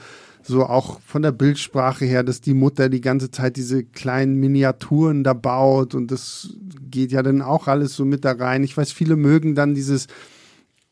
so 0.47 0.65
auch 0.65 0.99
von 1.01 1.21
der 1.21 1.31
Bildsprache 1.31 2.05
her, 2.05 2.23
dass 2.23 2.41
die 2.41 2.53
Mutter 2.53 2.89
die 2.89 3.01
ganze 3.01 3.31
Zeit 3.31 3.57
diese 3.57 3.83
kleinen 3.83 4.35
Miniaturen 4.35 5.23
da 5.23 5.33
baut 5.33 5.95
und 5.95 6.11
das 6.11 6.53
geht 6.89 7.11
ja 7.11 7.23
dann 7.23 7.41
auch 7.41 7.67
alles 7.67 7.95
so 7.95 8.05
mit 8.05 8.25
da 8.25 8.31
rein. 8.31 8.63
Ich 8.63 8.77
weiß, 8.77 8.91
viele 8.91 9.15
mögen 9.15 9.55
dann 9.55 9.73
dieses 9.73 10.07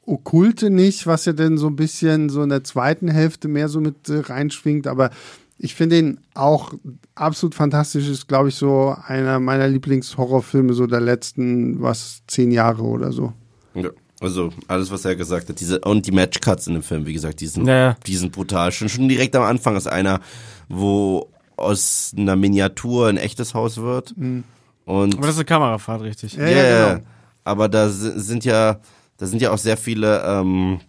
Okkulte 0.05 0.69
nicht, 0.69 1.07
was 1.07 1.25
ja 1.25 1.33
dann 1.33 1.57
so 1.57 1.67
ein 1.67 1.75
bisschen 1.75 2.29
so 2.29 2.41
in 2.43 2.49
der 2.49 2.63
zweiten 2.63 3.07
Hälfte 3.07 3.47
mehr 3.47 3.69
so 3.69 3.79
mit 3.79 4.09
äh, 4.09 4.19
reinschwingt, 4.19 4.87
aber 4.87 5.11
ich 5.57 5.75
finde 5.75 5.99
ihn 5.99 6.19
auch 6.33 6.73
absolut 7.15 7.55
fantastisch, 7.55 8.09
ist 8.09 8.27
glaube 8.27 8.49
ich 8.49 8.55
so 8.55 8.95
einer 9.05 9.39
meiner 9.39 9.67
Lieblingshorrorfilme 9.67 10.73
so 10.73 10.87
der 10.87 10.99
letzten, 10.99 11.81
was, 11.81 12.23
zehn 12.27 12.51
Jahre 12.51 12.83
oder 12.83 13.11
so. 13.11 13.33
Ja. 13.75 13.89
Also 14.23 14.51
alles, 14.67 14.89
was 14.89 15.05
er 15.05 15.15
gesagt 15.15 15.49
hat, 15.49 15.59
diese 15.59 15.79
und 15.81 16.05
die 16.07 16.11
Matchcuts 16.11 16.67
in 16.67 16.73
dem 16.73 16.83
Film, 16.83 17.05
wie 17.05 17.13
gesagt, 17.13 17.41
die 17.41 17.47
sind, 17.47 17.67
Ja, 17.67 17.75
ja. 17.77 17.97
die 18.07 18.15
sind 18.15 18.31
brutal. 18.31 18.71
Schon, 18.71 18.89
schon 18.89 19.07
direkt 19.09 19.35
am 19.35 19.43
Anfang 19.43 19.75
ist 19.75 19.87
einer, 19.87 20.21
wo 20.69 21.29
aus 21.57 22.13
einer 22.17 22.35
Miniatur 22.35 23.09
ein 23.09 23.17
echtes 23.17 23.53
Haus 23.53 23.77
wird. 23.77 24.13
Und 24.85 25.13
Aber 25.15 25.27
das 25.27 25.31
ist 25.31 25.39
eine 25.39 25.45
Kamerafahrt, 25.45 26.01
richtig. 26.01 26.33
Ja, 26.35 26.47
ja, 26.47 26.63
ja, 26.63 26.93
genau. 26.95 27.05
aber 27.43 27.69
da 27.69 27.89
si- 27.89 28.19
sind 28.19 28.43
ja, 28.45 28.79
da 29.17 29.25
sind 29.27 29.41
ja 29.41 29.51
auch 29.51 29.57
sehr 29.57 29.77
viele, 29.77 30.23
ähm, 30.25 30.79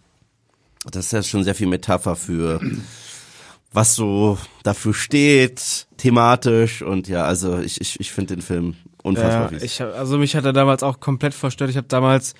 das 0.90 1.06
ist 1.06 1.12
ja 1.12 1.22
schon 1.22 1.44
sehr 1.44 1.54
viel 1.54 1.66
Metapher 1.66 2.16
für 2.16 2.60
was 3.72 3.94
so 3.96 4.38
dafür 4.62 4.94
steht, 4.94 5.86
thematisch 5.96 6.82
und 6.82 7.08
ja, 7.08 7.24
also 7.24 7.58
ich, 7.58 7.80
ich, 7.80 7.98
ich 8.00 8.12
finde 8.12 8.36
den 8.36 8.42
Film 8.42 8.76
unfassbar 9.02 9.42
Ja, 9.42 9.48
fies. 9.48 9.62
ich 9.62 9.80
hab, 9.80 9.94
also 9.96 10.16
mich 10.18 10.36
hat 10.36 10.44
er 10.44 10.52
damals 10.52 10.82
auch 10.82 11.00
komplett 11.00 11.34
verstört. 11.34 11.70
Ich 11.70 11.76
habe 11.76 11.88
damals 11.88 12.34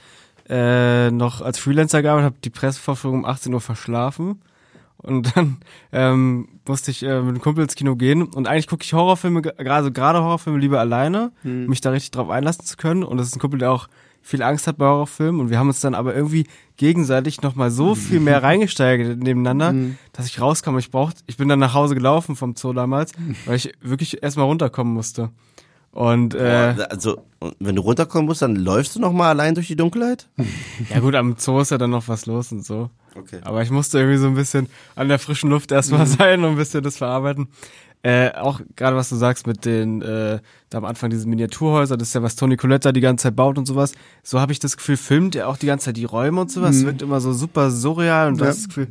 äh, 0.49 1.11
noch 1.11 1.41
als 1.41 1.59
Freelancer 1.59 2.03
gearbeitet, 2.03 2.27
habe 2.27 2.37
die 2.45 2.51
Pressevorführung 2.51 3.21
um 3.21 3.25
18 3.25 3.53
Uhr 3.55 3.61
verschlafen. 3.61 4.41
Und 4.97 5.37
dann 5.37 5.59
ähm, 5.93 6.49
musste 6.67 6.91
ich 6.91 7.03
äh, 7.03 7.21
mit 7.21 7.29
einem 7.29 7.41
Kumpel 7.41 7.65
ins 7.65 7.75
Kino 7.75 7.95
gehen. 7.97 8.23
Und 8.23 8.49
eigentlich 8.49 8.69
gucke 8.69 8.85
ich 8.85 8.93
Horrorfilme, 8.95 9.43
ge- 9.43 9.53
gerade 9.59 9.93
gerade 9.93 10.21
Horrorfilme 10.23 10.59
lieber 10.59 10.81
alleine, 10.81 11.31
um 11.45 11.67
mich 11.67 11.81
da 11.83 11.91
richtig 11.91 12.13
drauf 12.13 12.31
einlassen 12.31 12.65
zu 12.65 12.77
können. 12.79 13.03
Und 13.05 13.19
das 13.19 13.27
ist 13.29 13.37
ein 13.37 13.41
Kumpel, 13.41 13.59
der 13.59 13.71
auch 13.73 13.89
viel 14.23 14.43
Angst 14.43 14.67
hat 14.67 14.79
bei 14.79 14.87
Horrorfilmen. 14.87 15.43
Und 15.43 15.51
wir 15.51 15.59
haben 15.59 15.69
uns 15.69 15.81
dann 15.81 15.95
aber 15.95 16.15
irgendwie 16.15 16.47
gegenseitig 16.79 17.43
nochmal 17.43 17.71
so 17.71 17.95
viel 17.95 18.19
mehr 18.21 18.43
reingesteigert 18.43 19.19
nebeneinander, 19.19 19.75
dass 20.15 20.27
ich 20.27 20.41
rauskam. 20.41 20.79
Ich 20.79 20.91
brauchte, 20.91 21.21
ich 21.27 21.37
bin 21.37 21.49
dann 21.49 21.59
nach 21.59 21.75
Hause 21.75 21.95
gelaufen 21.95 22.35
vom 22.35 22.57
Zoo 22.57 22.73
damals, 22.73 23.13
weil 23.45 23.57
ich 23.57 23.73
wirklich 23.83 24.23
erstmal 24.23 24.47
runterkommen 24.47 24.95
musste. 24.95 25.29
Und 25.95 26.35
äh, 26.35 26.75
also, 26.91 27.23
wenn 27.61 27.77
du 27.77 27.83
runterkommen 27.83 28.27
musst, 28.27 28.43
dann 28.43 28.57
läufst 28.57 28.97
du 28.97 29.01
noch 29.01 29.13
mal 29.13 29.29
allein 29.29 29.55
durch 29.55 29.69
die 29.69 29.77
Dunkelheit? 29.77 30.29
ja 30.91 30.99
gut, 30.99 31.15
am 31.15 31.37
Zoo 31.39 31.61
ist 31.61 31.71
ja 31.71 31.79
dann 31.79 31.91
noch 31.91 32.09
was 32.09 32.27
los 32.27 32.51
und 32.51 32.65
so. 32.67 32.91
Okay. 33.17 33.39
Aber 33.45 33.63
ich 33.63 33.71
musste 33.71 33.99
irgendwie 34.01 34.19
so 34.19 34.27
ein 34.27 34.35
bisschen 34.35 34.67
an 34.97 35.07
der 35.09 35.21
frischen 35.21 35.51
Luft 35.51 35.71
erstmal 35.71 36.07
sein 36.07 36.43
und 36.43 36.51
ein 36.51 36.57
bisschen 36.57 36.83
das 36.83 36.97
verarbeiten. 36.97 37.47
Äh, 38.03 38.33
auch 38.35 38.61
gerade 38.75 38.97
was 38.97 39.09
du 39.09 39.15
sagst 39.17 39.47
mit 39.47 39.65
den, 39.65 40.03
äh, 40.03 40.41
da 40.69 40.79
am 40.79 40.85
Anfang 40.85 41.11
diese 41.11 41.29
Miniaturhäuser, 41.29 41.97
das 41.97 42.09
ist 42.09 42.15
ja 42.15 42.23
was 42.23 42.35
Tony 42.35 42.57
Coletta 42.57 42.91
die 42.91 43.01
ganze 43.01 43.23
Zeit 43.23 43.37
baut 43.37 43.57
und 43.57 43.67
sowas. 43.67 43.93
So 44.25 44.41
habe 44.41 44.51
ich 44.51 44.59
das 44.59 44.77
Gefühl, 44.77 44.97
filmt 44.97 45.37
er 45.37 45.49
auch 45.49 45.57
die 45.57 45.67
ganze 45.67 45.87
Zeit 45.87 45.97
die 45.97 46.05
Räume 46.05 46.41
und 46.41 46.51
sowas. 46.51 46.75
Es 46.77 46.85
wirkt 46.85 47.03
immer 47.03 47.21
so 47.21 47.33
super 47.33 47.71
surreal 47.71 48.29
und 48.29 48.39
du 48.41 48.45
Ja. 48.45 48.51
hast 48.51 48.59
das 48.59 48.69
Gefühl, 48.69 48.89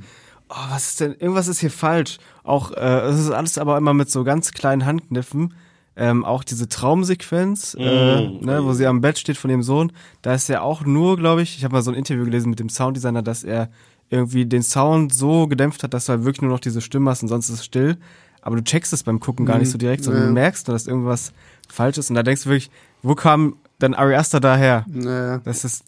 oh, 0.50 0.56
was 0.72 0.88
ist 0.92 1.02
denn, 1.02 1.12
irgendwas 1.20 1.50
ist 1.50 1.60
hier 1.60 1.70
falsch. 1.70 2.18
Auch, 2.44 2.72
äh, 2.72 3.02
es 3.02 3.20
ist 3.20 3.30
alles 3.30 3.58
aber 3.58 3.78
immer 3.78 3.94
mit 3.94 4.10
so 4.10 4.24
ganz 4.24 4.52
kleinen 4.54 4.86
Handkniffen. 4.86 5.54
Ähm, 5.96 6.26
auch 6.26 6.44
diese 6.44 6.68
Traumsequenz, 6.68 7.76
äh, 7.80 8.28
Mm, 8.28 8.46
ne, 8.46 8.64
wo 8.64 8.74
sie 8.74 8.88
am 8.88 9.02
Bett 9.02 9.20
steht 9.20 9.38
von 9.38 9.50
dem 9.50 9.62
Sohn, 9.62 9.92
da 10.24 10.34
ist 10.34 10.50
er 10.50 10.64
auch 10.64 10.84
nur, 10.86 11.18
glaube 11.18 11.44
ich, 11.44 11.58
ich 11.58 11.64
habe 11.64 11.74
mal 11.74 11.84
so 11.84 11.92
ein 11.92 11.98
Interview 11.98 12.26
gelesen 12.26 12.50
mit 12.50 12.60
dem 12.60 12.70
Sounddesigner, 12.70 13.22
dass 13.22 13.44
er 13.44 13.70
irgendwie 14.10 14.46
den 14.46 14.64
Sound 14.64 15.14
so 15.14 15.48
gedämpft 15.48 15.84
hat, 15.84 15.94
dass 15.94 16.06
du 16.06 16.14
halt 16.14 16.26
wirklich 16.26 16.42
nur 16.42 16.52
noch 16.52 16.60
diese 16.60 16.82
Stimme 16.82 17.12
hast 17.12 17.22
und 17.22 17.30
sonst 17.30 17.50
ist 17.50 17.60
es 17.60 17.66
still. 17.66 17.98
Aber 18.42 18.56
du 18.56 18.64
checkst 18.64 18.92
es 18.92 19.04
beim 19.04 19.20
Gucken 19.20 19.46
gar 19.46 19.58
nicht 19.58 19.70
so 19.70 19.78
direkt, 19.78 20.04
sondern 20.04 20.24
ja. 20.24 20.28
du 20.28 20.34
merkst 20.34 20.68
dass 20.68 20.88
irgendwas 20.88 21.32
falsch 21.70 21.98
ist 21.98 22.10
und 22.10 22.16
da 22.16 22.24
denkst 22.24 22.44
du 22.44 22.50
wirklich, 22.50 22.72
wo 23.02 23.16
kam 23.16 23.56
denn 23.82 23.94
Ari 23.94 24.16
Aster 24.16 24.40
daher? 24.40 24.86
Naja. 24.88 25.40
Das 25.44 25.64
ist, 25.64 25.84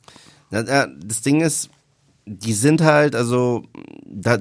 Ja, 0.51 0.63
ja, 0.63 0.87
das 0.87 1.21
Ding 1.21 1.41
ist, 1.41 1.69
die 2.25 2.53
sind 2.53 2.81
halt, 2.81 3.15
also, 3.15 3.63
da, 4.05 4.37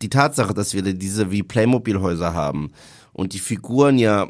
die 0.00 0.08
Tatsache, 0.08 0.54
dass 0.54 0.74
wir 0.74 0.82
diese 0.82 1.30
wie 1.30 1.42
Playmobil-Häuser 1.42 2.34
haben 2.34 2.72
und 3.12 3.34
die 3.34 3.38
Figuren 3.38 3.98
ja, 3.98 4.28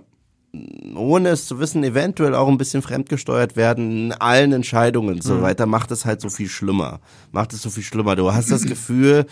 ohne 0.95 1.31
es 1.31 1.47
zu 1.47 1.59
wissen, 1.61 1.83
eventuell 1.83 2.35
auch 2.35 2.49
ein 2.49 2.59
bisschen 2.59 2.83
fremdgesteuert 2.83 3.57
werden 3.57 4.07
in 4.07 4.13
allen 4.13 4.53
Entscheidungen 4.53 5.15
und 5.15 5.23
so 5.23 5.41
weiter, 5.41 5.65
macht 5.65 5.91
es 5.91 6.05
halt 6.05 6.21
so 6.21 6.29
viel 6.29 6.49
schlimmer. 6.49 7.01
Macht 7.31 7.55
es 7.55 7.63
so 7.63 7.71
viel 7.71 7.83
schlimmer. 7.83 8.17
Du 8.17 8.33
hast 8.33 8.51
das 8.51 8.63
Gefühl, 8.67 9.27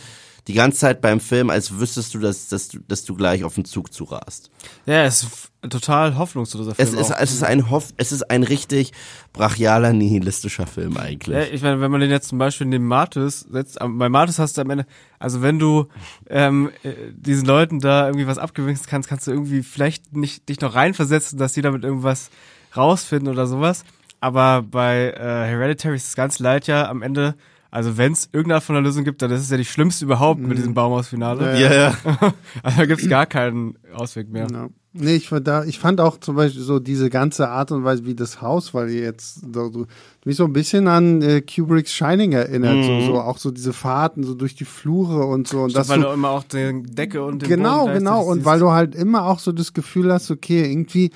die 0.47 0.55
ganze 0.55 0.79
Zeit 0.79 1.01
beim 1.01 1.21
Film, 1.21 1.51
als 1.51 1.79
wüsstest 1.79 2.15
du, 2.15 2.19
dass, 2.19 2.49
dass, 2.49 2.69
du, 2.69 2.79
dass 2.87 3.05
du 3.05 3.15
gleich 3.15 3.45
auf 3.45 3.55
den 3.55 3.65
Zug 3.65 3.93
zurast. 3.93 4.51
ja, 4.87 5.05
es 5.05 5.23
ist 5.23 5.51
total 5.69 6.17
hoffnungsloser 6.17 6.75
Film. 6.75 6.89
Es 6.89 6.95
ist, 6.95 7.13
auch. 7.13 7.21
es 7.21 7.33
ist 7.33 7.43
ein 7.43 7.71
Hoff, 7.71 7.93
es 7.99 8.13
ist 8.13 8.31
ein 8.31 8.43
richtig 8.43 8.93
brachialer, 9.33 9.93
nihilistischer 9.93 10.67
Film 10.67 10.97
eigentlich. 10.97 11.37
Ja, 11.37 11.43
ich 11.43 11.63
meine, 11.63 11.81
wenn 11.81 11.91
man 11.91 12.01
den 12.01 12.11
jetzt 12.11 12.29
zum 12.29 12.39
Beispiel 12.39 12.67
neben 12.67 12.87
Martis 12.87 13.41
setzt, 13.51 13.79
bei 13.79 14.09
Martis 14.09 14.39
hast 14.39 14.57
du 14.57 14.63
am 14.63 14.71
Ende, 14.71 14.87
also 15.19 15.43
wenn 15.43 15.59
du 15.59 15.89
ähm, 16.29 16.71
äh, 16.83 16.93
diesen 17.13 17.47
Leuten 17.47 17.79
da 17.79 18.07
irgendwie 18.07 18.27
was 18.27 18.39
abgewinnst 18.39 18.89
kannst, 18.89 19.09
kannst 19.09 19.27
du 19.27 19.33
irgendwie 19.33 19.63
vielleicht 19.63 20.17
nicht 20.17 20.49
dich 20.49 20.61
noch 20.61 20.75
reinversetzen, 20.75 21.39
dass 21.39 21.53
die 21.53 21.63
damit 21.63 21.85
irgendwas 21.85 22.31
rausfinden 22.75 23.29
oder 23.29 23.47
sowas. 23.47 23.85
Aber 24.21 24.63
bei 24.63 25.13
äh, 25.13 25.49
Hereditary 25.49 25.97
ist 25.97 26.09
es 26.09 26.17
ganz 26.17 26.39
leid 26.39 26.67
ja 26.67 26.89
am 26.89 27.03
Ende, 27.03 27.35
also 27.71 27.97
wenn 27.97 28.13
es 28.13 28.29
irgendeine 28.33 28.61
von 28.61 28.75
der 28.75 28.83
Lösung 28.83 29.05
gibt, 29.05 29.23
dann 29.23 29.31
ist 29.31 29.43
es 29.43 29.51
ja 29.51 29.57
die 29.57 29.65
schlimmste 29.65 30.05
überhaupt 30.05 30.41
mit 30.41 30.59
diesem 30.59 30.75
Baumhausfinale. 30.75 31.61
ja, 31.61 31.73
ja. 31.73 31.95
Also 32.63 32.79
da 32.79 32.87
gibt's 32.87 33.09
gar 33.09 33.27
keinen 33.27 33.79
Ausweg 33.95 34.29
mehr. 34.29 34.49
Ja. 34.51 34.69
Nee, 34.93 35.15
ich 35.15 35.29
fand, 35.29 35.47
da, 35.47 35.63
ich 35.63 35.79
fand 35.79 36.01
auch 36.01 36.19
zum 36.19 36.35
Beispiel 36.35 36.63
so 36.63 36.81
diese 36.81 37.11
ganze 37.11 37.49
Art 37.49 37.71
und 37.71 37.85
Weise, 37.85 38.07
wie 38.07 38.17
das 38.17 38.43
Haus, 38.43 38.75
weil 38.75 38.91
ihr 38.91 39.03
jetzt 39.03 39.41
so, 39.55 39.87
mich 40.25 40.35
so 40.35 40.45
ein 40.45 40.53
bisschen 40.53 40.89
an 40.89 41.23
äh, 41.23 41.43
Kubricks 41.43 41.93
Shining 41.93 42.33
erinnert, 42.33 42.85
so, 42.85 43.01
so 43.03 43.21
auch 43.21 43.39
so 43.39 43.53
diese 43.53 43.73
Fahrten 43.73 44.25
so 44.25 44.35
durch 44.35 44.57
die 44.57 44.65
Flure 44.65 45.27
und 45.27 45.47
so 45.47 45.63
und 45.63 45.77
das 45.77 45.89
weil 45.89 46.01
so, 46.01 46.09
du 46.09 46.13
immer 46.13 46.31
auch 46.31 46.43
die 46.43 46.83
Decke 46.83 47.23
und 47.23 47.43
den 47.43 47.49
genau, 47.49 47.83
Boden 47.85 47.99
genau 47.99 48.25
und 48.25 48.45
weil 48.45 48.59
du 48.59 48.73
halt 48.73 48.97
immer 48.97 49.27
auch 49.27 49.39
so 49.39 49.53
das 49.53 49.75
Gefühl 49.75 50.13
hast, 50.13 50.29
okay, 50.33 50.69
irgendwie 50.69 51.13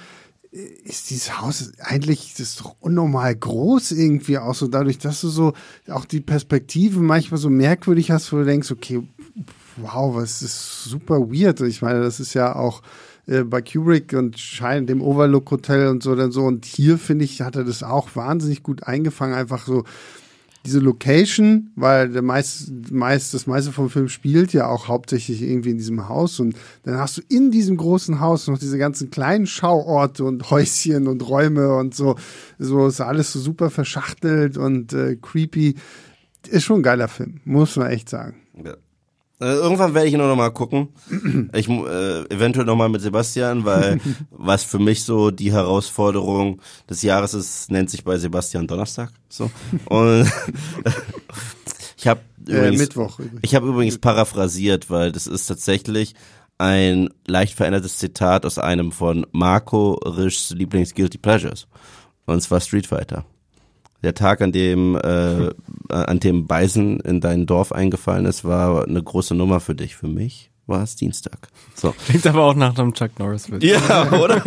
ist 0.54 1.10
dieses 1.10 1.40
Haus 1.40 1.72
eigentlich 1.80 2.32
das 2.32 2.50
ist 2.50 2.60
doch 2.60 2.76
unnormal 2.78 3.34
groß 3.34 3.90
irgendwie 3.92 4.38
auch 4.38 4.54
so 4.54 4.68
dadurch, 4.68 4.98
dass 4.98 5.20
du 5.20 5.28
so 5.28 5.52
auch 5.88 6.04
die 6.04 6.20
Perspektive 6.20 7.00
manchmal 7.00 7.38
so 7.38 7.50
merkwürdig 7.50 8.12
hast, 8.12 8.32
wo 8.32 8.36
du 8.36 8.44
denkst, 8.44 8.70
okay, 8.70 9.02
wow, 9.76 10.14
was 10.14 10.42
ist 10.42 10.84
super 10.84 11.20
weird. 11.32 11.60
Ich 11.62 11.82
meine, 11.82 12.00
das 12.00 12.20
ist 12.20 12.34
ja 12.34 12.54
auch 12.54 12.82
äh, 13.26 13.42
bei 13.42 13.62
Kubrick 13.62 14.12
und 14.12 14.38
Schein, 14.38 14.86
dem 14.86 15.02
Overlook 15.02 15.50
Hotel 15.50 15.88
und 15.88 16.02
so 16.04 16.14
dann 16.14 16.30
so. 16.30 16.42
Und 16.44 16.64
hier 16.64 16.98
finde 16.98 17.24
ich, 17.24 17.40
hat 17.40 17.56
er 17.56 17.64
das 17.64 17.82
auch 17.82 18.14
wahnsinnig 18.14 18.62
gut 18.62 18.84
eingefangen, 18.84 19.34
einfach 19.34 19.66
so 19.66 19.84
diese 20.64 20.78
Location, 20.78 21.70
weil 21.76 22.08
der 22.10 22.22
meist, 22.22 22.72
meist, 22.90 23.34
das 23.34 23.46
meiste 23.46 23.70
vom 23.70 23.90
Film 23.90 24.08
spielt 24.08 24.52
ja 24.52 24.66
auch 24.66 24.88
hauptsächlich 24.88 25.42
irgendwie 25.42 25.70
in 25.70 25.78
diesem 25.78 26.08
Haus 26.08 26.40
und 26.40 26.56
dann 26.84 26.96
hast 26.98 27.18
du 27.18 27.22
in 27.28 27.50
diesem 27.50 27.76
großen 27.76 28.20
Haus 28.20 28.46
noch 28.46 28.58
diese 28.58 28.78
ganzen 28.78 29.10
kleinen 29.10 29.46
Schauorte 29.46 30.24
und 30.24 30.50
Häuschen 30.50 31.06
und 31.06 31.28
Räume 31.28 31.74
und 31.74 31.94
so, 31.94 32.16
so 32.58 32.86
ist 32.86 33.00
alles 33.00 33.32
so 33.32 33.40
super 33.40 33.70
verschachtelt 33.70 34.56
und 34.56 34.92
äh, 34.92 35.16
creepy. 35.16 35.74
Ist 36.48 36.64
schon 36.64 36.80
ein 36.80 36.82
geiler 36.82 37.08
Film, 37.08 37.40
muss 37.44 37.76
man 37.76 37.90
echt 37.90 38.08
sagen. 38.08 38.36
Ja. 38.62 38.74
Äh, 39.40 39.46
Irgendwann 39.46 39.94
werde 39.94 40.06
ich 40.08 40.14
ihn 40.14 40.20
auch 40.20 40.28
noch 40.28 40.36
mal 40.36 40.50
gucken. 40.50 40.88
Ich 41.52 41.68
äh, 41.68 42.20
eventuell 42.32 42.66
noch 42.66 42.76
mal 42.76 42.88
mit 42.88 43.02
Sebastian, 43.02 43.64
weil 43.64 44.00
was 44.30 44.62
für 44.64 44.78
mich 44.78 45.02
so 45.04 45.30
die 45.30 45.52
Herausforderung 45.52 46.60
des 46.88 47.02
Jahres 47.02 47.34
ist, 47.34 47.70
nennt 47.70 47.90
sich 47.90 48.04
bei 48.04 48.16
Sebastian 48.16 48.66
Donnerstag. 48.66 49.10
So 49.28 49.50
und 49.86 50.30
ich 51.96 52.06
habe 52.06 52.20
Äh, 52.46 52.52
übrigens 52.52 52.80
Mittwoch 52.80 53.18
übrigens. 53.18 53.40
ich 53.42 53.54
habe 53.54 53.68
übrigens 53.68 53.98
paraphrasiert, 53.98 54.90
weil 54.90 55.10
das 55.12 55.26
ist 55.26 55.46
tatsächlich 55.46 56.14
ein 56.58 57.08
leicht 57.26 57.54
verändertes 57.56 57.98
Zitat 57.98 58.46
aus 58.46 58.58
einem 58.58 58.92
von 58.92 59.26
Marco 59.32 59.94
Rischs 60.04 60.50
Lieblings 60.50 60.94
Guilty 60.94 61.18
Pleasures 61.18 61.66
und 62.26 62.40
zwar 62.40 62.60
Street 62.60 62.86
Fighter. 62.86 63.24
Der 64.04 64.14
Tag, 64.14 64.40
an 64.40 64.52
dem 64.52 64.96
äh, 64.96 65.50
an 65.88 66.20
dem 66.20 66.46
Bison 66.46 67.00
in 67.00 67.20
dein 67.20 67.46
Dorf 67.46 67.72
eingefallen 67.72 68.26
ist, 68.26 68.44
war 68.44 68.86
eine 68.86 69.02
große 69.02 69.34
Nummer 69.34 69.60
für 69.60 69.74
dich, 69.74 69.96
für 69.96 70.08
mich. 70.08 70.50
war 70.66 70.82
es 70.82 70.96
Dienstag. 70.96 71.48
So. 71.74 71.94
Klingt 72.06 72.26
aber 72.26 72.42
auch 72.44 72.54
nach 72.54 72.78
einem 72.78 72.94
Chuck 72.94 73.18
Norris-Film. 73.18 73.60
Ja, 73.60 74.12
oder? 74.12 74.42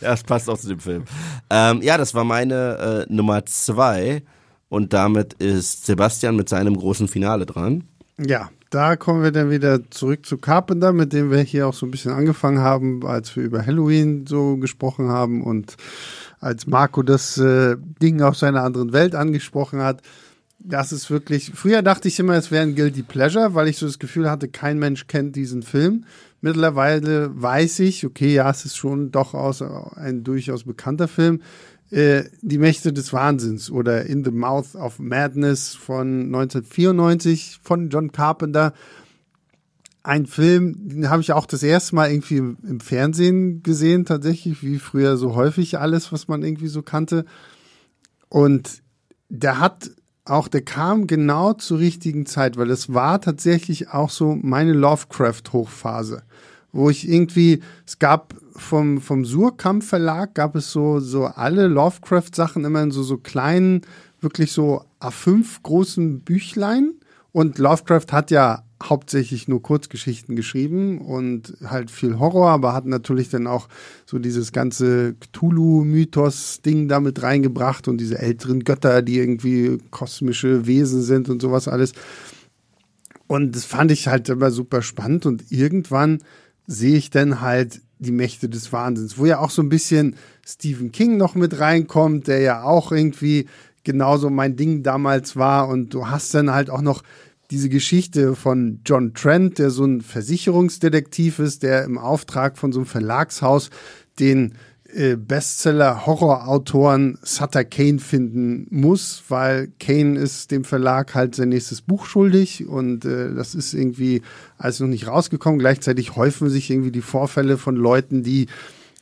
ja, 0.00 0.10
das 0.10 0.22
passt 0.22 0.48
auch 0.48 0.58
zu 0.58 0.68
dem 0.68 0.80
Film. 0.80 1.04
Ähm, 1.50 1.82
ja, 1.82 1.98
das 1.98 2.14
war 2.14 2.24
meine 2.24 3.06
äh, 3.08 3.12
Nummer 3.12 3.44
zwei. 3.46 4.22
Und 4.68 4.92
damit 4.92 5.34
ist 5.34 5.84
Sebastian 5.84 6.34
mit 6.34 6.48
seinem 6.48 6.76
großen 6.76 7.06
Finale 7.06 7.44
dran. 7.44 7.84
Ja, 8.18 8.50
da 8.70 8.96
kommen 8.96 9.22
wir 9.22 9.30
dann 9.30 9.50
wieder 9.50 9.90
zurück 9.90 10.24
zu 10.24 10.38
Carpenter, 10.38 10.94
mit 10.94 11.12
dem 11.12 11.30
wir 11.30 11.40
hier 11.40 11.68
auch 11.68 11.74
so 11.74 11.84
ein 11.84 11.90
bisschen 11.90 12.12
angefangen 12.12 12.60
haben, 12.60 13.06
als 13.06 13.36
wir 13.36 13.42
über 13.42 13.66
Halloween 13.66 14.26
so 14.26 14.56
gesprochen 14.56 15.08
haben 15.08 15.42
und 15.42 15.76
als 16.42 16.66
Marco 16.66 17.02
das 17.02 17.38
äh, 17.38 17.76
Ding 18.02 18.20
aus 18.20 18.40
seiner 18.40 18.64
anderen 18.64 18.92
Welt 18.92 19.14
angesprochen 19.14 19.80
hat. 19.80 20.02
Das 20.58 20.92
ist 20.92 21.10
wirklich, 21.10 21.52
früher 21.54 21.82
dachte 21.82 22.08
ich 22.08 22.18
immer, 22.18 22.34
es 22.34 22.50
wäre 22.50 22.62
ein 22.62 22.74
Guilty 22.74 23.02
Pleasure, 23.02 23.54
weil 23.54 23.68
ich 23.68 23.78
so 23.78 23.86
das 23.86 23.98
Gefühl 23.98 24.30
hatte, 24.30 24.48
kein 24.48 24.78
Mensch 24.78 25.06
kennt 25.06 25.34
diesen 25.36 25.62
Film. 25.62 26.04
Mittlerweile 26.40 27.30
weiß 27.40 27.78
ich, 27.80 28.04
okay, 28.04 28.34
ja, 28.34 28.50
es 28.50 28.64
ist 28.64 28.76
schon 28.76 29.12
doch 29.12 29.34
aus, 29.34 29.62
ein 29.62 30.24
durchaus 30.24 30.64
bekannter 30.64 31.06
Film. 31.08 31.40
Äh, 31.90 32.24
Die 32.42 32.58
Mächte 32.58 32.92
des 32.92 33.12
Wahnsinns 33.12 33.70
oder 33.70 34.06
In 34.06 34.24
the 34.24 34.32
Mouth 34.32 34.74
of 34.74 34.98
Madness 34.98 35.74
von 35.74 36.26
1994 36.26 37.60
von 37.62 37.88
John 37.88 38.10
Carpenter. 38.10 38.72
Ein 40.04 40.26
Film, 40.26 40.88
den 40.88 41.10
habe 41.10 41.22
ich 41.22 41.32
auch 41.32 41.46
das 41.46 41.62
erste 41.62 41.94
Mal 41.94 42.10
irgendwie 42.10 42.38
im, 42.38 42.80
Fernsehen 42.80 43.62
gesehen, 43.62 44.04
tatsächlich, 44.04 44.62
wie 44.62 44.78
früher 44.78 45.16
so 45.16 45.36
häufig 45.36 45.78
alles, 45.78 46.12
was 46.12 46.26
man 46.26 46.42
irgendwie 46.42 46.66
so 46.66 46.82
kannte. 46.82 47.24
Und 48.28 48.82
der 49.28 49.60
hat 49.60 49.90
auch, 50.24 50.48
der 50.48 50.62
kam 50.62 51.06
genau 51.06 51.52
zur 51.52 51.78
richtigen 51.78 52.26
Zeit, 52.26 52.56
weil 52.56 52.70
es 52.70 52.92
war 52.92 53.20
tatsächlich 53.20 53.90
auch 53.90 54.10
so 54.10 54.36
meine 54.40 54.72
Lovecraft-Hochphase, 54.72 56.22
wo 56.72 56.90
ich 56.90 57.08
irgendwie, 57.08 57.62
es 57.86 57.98
gab 57.98 58.34
vom, 58.56 59.00
vom 59.00 59.24
Surkamp 59.24 59.82
Verlag 59.82 60.34
gab 60.34 60.56
es 60.56 60.70
so, 60.70 61.00
so 61.00 61.26
alle 61.26 61.66
Lovecraft-Sachen 61.66 62.64
immer 62.64 62.82
in 62.82 62.90
so, 62.90 63.02
so 63.02 63.18
kleinen, 63.18 63.82
wirklich 64.20 64.52
so 64.52 64.84
A5 65.00 65.62
großen 65.62 66.20
Büchlein. 66.20 66.94
Und 67.32 67.58
Lovecraft 67.58 68.12
hat 68.12 68.30
ja 68.30 68.62
hauptsächlich 68.82 69.48
nur 69.48 69.62
Kurzgeschichten 69.62 70.36
geschrieben 70.36 70.98
und 70.98 71.54
halt 71.64 71.90
viel 71.90 72.18
Horror, 72.18 72.50
aber 72.50 72.74
hat 72.74 72.86
natürlich 72.86 73.28
dann 73.28 73.46
auch 73.46 73.68
so 74.06 74.18
dieses 74.18 74.52
ganze 74.52 75.14
Cthulhu-Mythos-Ding 75.14 76.88
damit 76.88 77.22
reingebracht 77.22 77.88
und 77.88 77.98
diese 77.98 78.18
älteren 78.18 78.64
Götter, 78.64 79.02
die 79.02 79.18
irgendwie 79.18 79.78
kosmische 79.90 80.66
Wesen 80.66 81.02
sind 81.02 81.28
und 81.28 81.40
sowas 81.42 81.68
alles. 81.68 81.92
Und 83.26 83.56
das 83.56 83.64
fand 83.64 83.90
ich 83.90 84.08
halt 84.08 84.28
immer 84.28 84.50
super 84.50 84.82
spannend 84.82 85.26
und 85.26 85.50
irgendwann 85.50 86.18
sehe 86.66 86.96
ich 86.96 87.10
dann 87.10 87.40
halt 87.40 87.80
die 87.98 88.12
Mächte 88.12 88.48
des 88.48 88.72
Wahnsinns, 88.72 89.16
wo 89.16 89.26
ja 89.26 89.38
auch 89.38 89.50
so 89.50 89.62
ein 89.62 89.68
bisschen 89.68 90.16
Stephen 90.44 90.92
King 90.92 91.16
noch 91.16 91.34
mit 91.34 91.58
reinkommt, 91.58 92.26
der 92.26 92.40
ja 92.40 92.62
auch 92.62 92.92
irgendwie 92.92 93.46
genauso 93.84 94.30
mein 94.30 94.56
Ding 94.56 94.82
damals 94.82 95.36
war 95.36 95.68
und 95.68 95.94
du 95.94 96.08
hast 96.08 96.34
dann 96.34 96.52
halt 96.52 96.70
auch 96.70 96.82
noch 96.82 97.02
diese 97.52 97.68
Geschichte 97.68 98.34
von 98.34 98.80
John 98.84 99.12
Trent, 99.12 99.58
der 99.58 99.70
so 99.70 99.84
ein 99.84 100.00
Versicherungsdetektiv 100.00 101.38
ist, 101.38 101.62
der 101.62 101.84
im 101.84 101.98
Auftrag 101.98 102.56
von 102.56 102.72
so 102.72 102.80
einem 102.80 102.86
Verlagshaus 102.86 103.68
den 104.18 104.54
äh, 104.90 105.16
Bestseller-Horrorautoren 105.16 107.18
Sutter 107.22 107.64
Kane 107.64 107.98
finden 107.98 108.66
muss, 108.70 109.24
weil 109.28 109.68
Kane 109.78 110.18
ist 110.18 110.50
dem 110.50 110.64
Verlag 110.64 111.14
halt 111.14 111.34
sein 111.34 111.50
nächstes 111.50 111.82
Buch 111.82 112.06
schuldig 112.06 112.66
und 112.66 113.04
äh, 113.04 113.34
das 113.34 113.54
ist 113.54 113.74
irgendwie 113.74 114.22
alles 114.56 114.80
noch 114.80 114.88
nicht 114.88 115.06
rausgekommen. 115.06 115.58
Gleichzeitig 115.58 116.16
häufen 116.16 116.48
sich 116.48 116.70
irgendwie 116.70 116.90
die 116.90 117.02
Vorfälle 117.02 117.58
von 117.58 117.76
Leuten, 117.76 118.22
die 118.22 118.46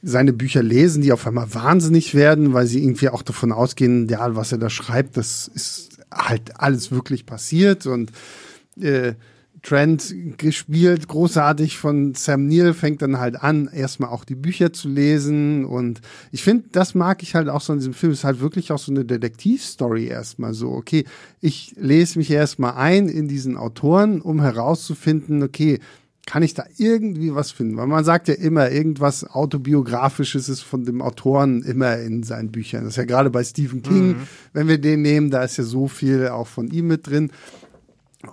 seine 0.02 0.32
Bücher 0.32 0.64
lesen, 0.64 1.02
die 1.02 1.12
auf 1.12 1.24
einmal 1.24 1.54
wahnsinnig 1.54 2.16
werden, 2.16 2.52
weil 2.52 2.66
sie 2.66 2.82
irgendwie 2.82 3.10
auch 3.10 3.22
davon 3.22 3.52
ausgehen, 3.52 4.08
ja, 4.08 4.34
was 4.34 4.50
er 4.50 4.58
da 4.58 4.70
schreibt, 4.70 5.16
das 5.16 5.46
ist 5.46 5.99
halt 6.12 6.60
alles 6.60 6.90
wirklich 6.90 7.26
passiert 7.26 7.86
und 7.86 8.10
äh, 8.80 9.14
Trent 9.62 10.14
gespielt, 10.38 11.06
großartig 11.08 11.76
von 11.76 12.14
Sam 12.14 12.46
Neill, 12.46 12.72
fängt 12.72 13.02
dann 13.02 13.18
halt 13.18 13.36
an, 13.36 13.68
erstmal 13.72 14.10
auch 14.10 14.24
die 14.24 14.34
Bücher 14.34 14.72
zu 14.72 14.88
lesen. 14.88 15.64
Und 15.64 16.00
ich 16.32 16.42
finde, 16.42 16.68
das 16.72 16.94
mag 16.94 17.22
ich 17.22 17.34
halt 17.34 17.48
auch 17.48 17.60
so 17.60 17.72
in 17.72 17.78
diesem 17.78 17.92
Film. 17.92 18.12
Ist 18.12 18.24
halt 18.24 18.40
wirklich 18.40 18.72
auch 18.72 18.78
so 18.78 18.90
eine 18.90 19.04
Detektivstory 19.04 20.06
erstmal 20.06 20.54
so. 20.54 20.70
Okay, 20.70 21.04
ich 21.40 21.74
lese 21.76 22.18
mich 22.18 22.30
erstmal 22.30 22.74
ein 22.74 23.08
in 23.08 23.28
diesen 23.28 23.56
Autoren, 23.56 24.20
um 24.22 24.40
herauszufinden, 24.40 25.42
okay, 25.42 25.78
kann 26.30 26.44
ich 26.44 26.54
da 26.54 26.64
irgendwie 26.76 27.34
was 27.34 27.50
finden? 27.50 27.76
Weil 27.76 27.88
man 27.88 28.04
sagt 28.04 28.28
ja 28.28 28.34
immer, 28.34 28.70
irgendwas 28.70 29.24
autobiografisches 29.24 30.48
ist 30.48 30.60
von 30.60 30.84
dem 30.84 31.02
Autoren 31.02 31.64
immer 31.64 31.98
in 31.98 32.22
seinen 32.22 32.52
Büchern. 32.52 32.84
Das 32.84 32.92
ist 32.92 32.98
ja 32.98 33.04
gerade 33.04 33.30
bei 33.30 33.42
Stephen 33.42 33.82
King, 33.82 34.10
mhm. 34.10 34.16
wenn 34.52 34.68
wir 34.68 34.78
den 34.78 35.02
nehmen, 35.02 35.32
da 35.32 35.42
ist 35.42 35.56
ja 35.56 35.64
so 35.64 35.88
viel 35.88 36.28
auch 36.28 36.46
von 36.46 36.68
ihm 36.68 36.86
mit 36.86 37.08
drin. 37.08 37.32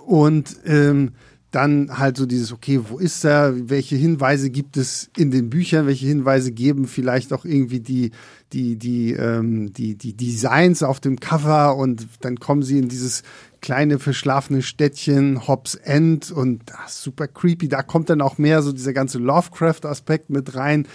Und 0.06 0.58
ähm, 0.66 1.14
dann 1.50 1.98
halt 1.98 2.18
so 2.18 2.28
dieses, 2.28 2.54
okay, 2.54 2.82
wo 2.88 3.00
ist 3.00 3.24
er? 3.24 3.68
Welche 3.68 3.96
Hinweise 3.96 4.52
gibt 4.52 4.78
es 4.78 5.10
in 5.18 5.32
den 5.32 5.50
Büchern? 5.50 5.88
Welche 5.88 6.06
Hinweise 6.06 6.52
geben 6.52 6.86
vielleicht 6.86 7.34
auch 7.34 7.46
irgendwie 7.46 7.80
die, 7.80 8.12
die, 8.54 8.76
die, 8.76 9.14
ähm, 9.14 9.74
die, 9.74 9.96
die 9.96 10.14
Designs 10.14 10.84
auf 10.84 11.00
dem 11.00 11.20
Cover? 11.20 11.76
Und 11.76 12.06
dann 12.22 12.40
kommen 12.40 12.62
sie 12.62 12.78
in 12.78 12.90
dieses 12.90 13.24
kleine 13.68 14.00
verschlafene 14.00 14.62
Städtchen 14.62 15.46
Hobbs 15.46 15.76
End 15.76 16.32
und 16.32 16.62
das 16.68 17.04
super 17.04 17.28
creepy. 17.28 17.68
Da 17.68 17.84
kommt 17.84 18.10
dann 18.10 18.22
auch 18.22 18.38
mehr 18.38 18.62
so 18.62 18.72
dieser 18.72 18.94
ganze 18.94 19.18
Lovecraft-Aspekt 19.18 20.30
mit 20.30 20.56
rein 20.56 20.88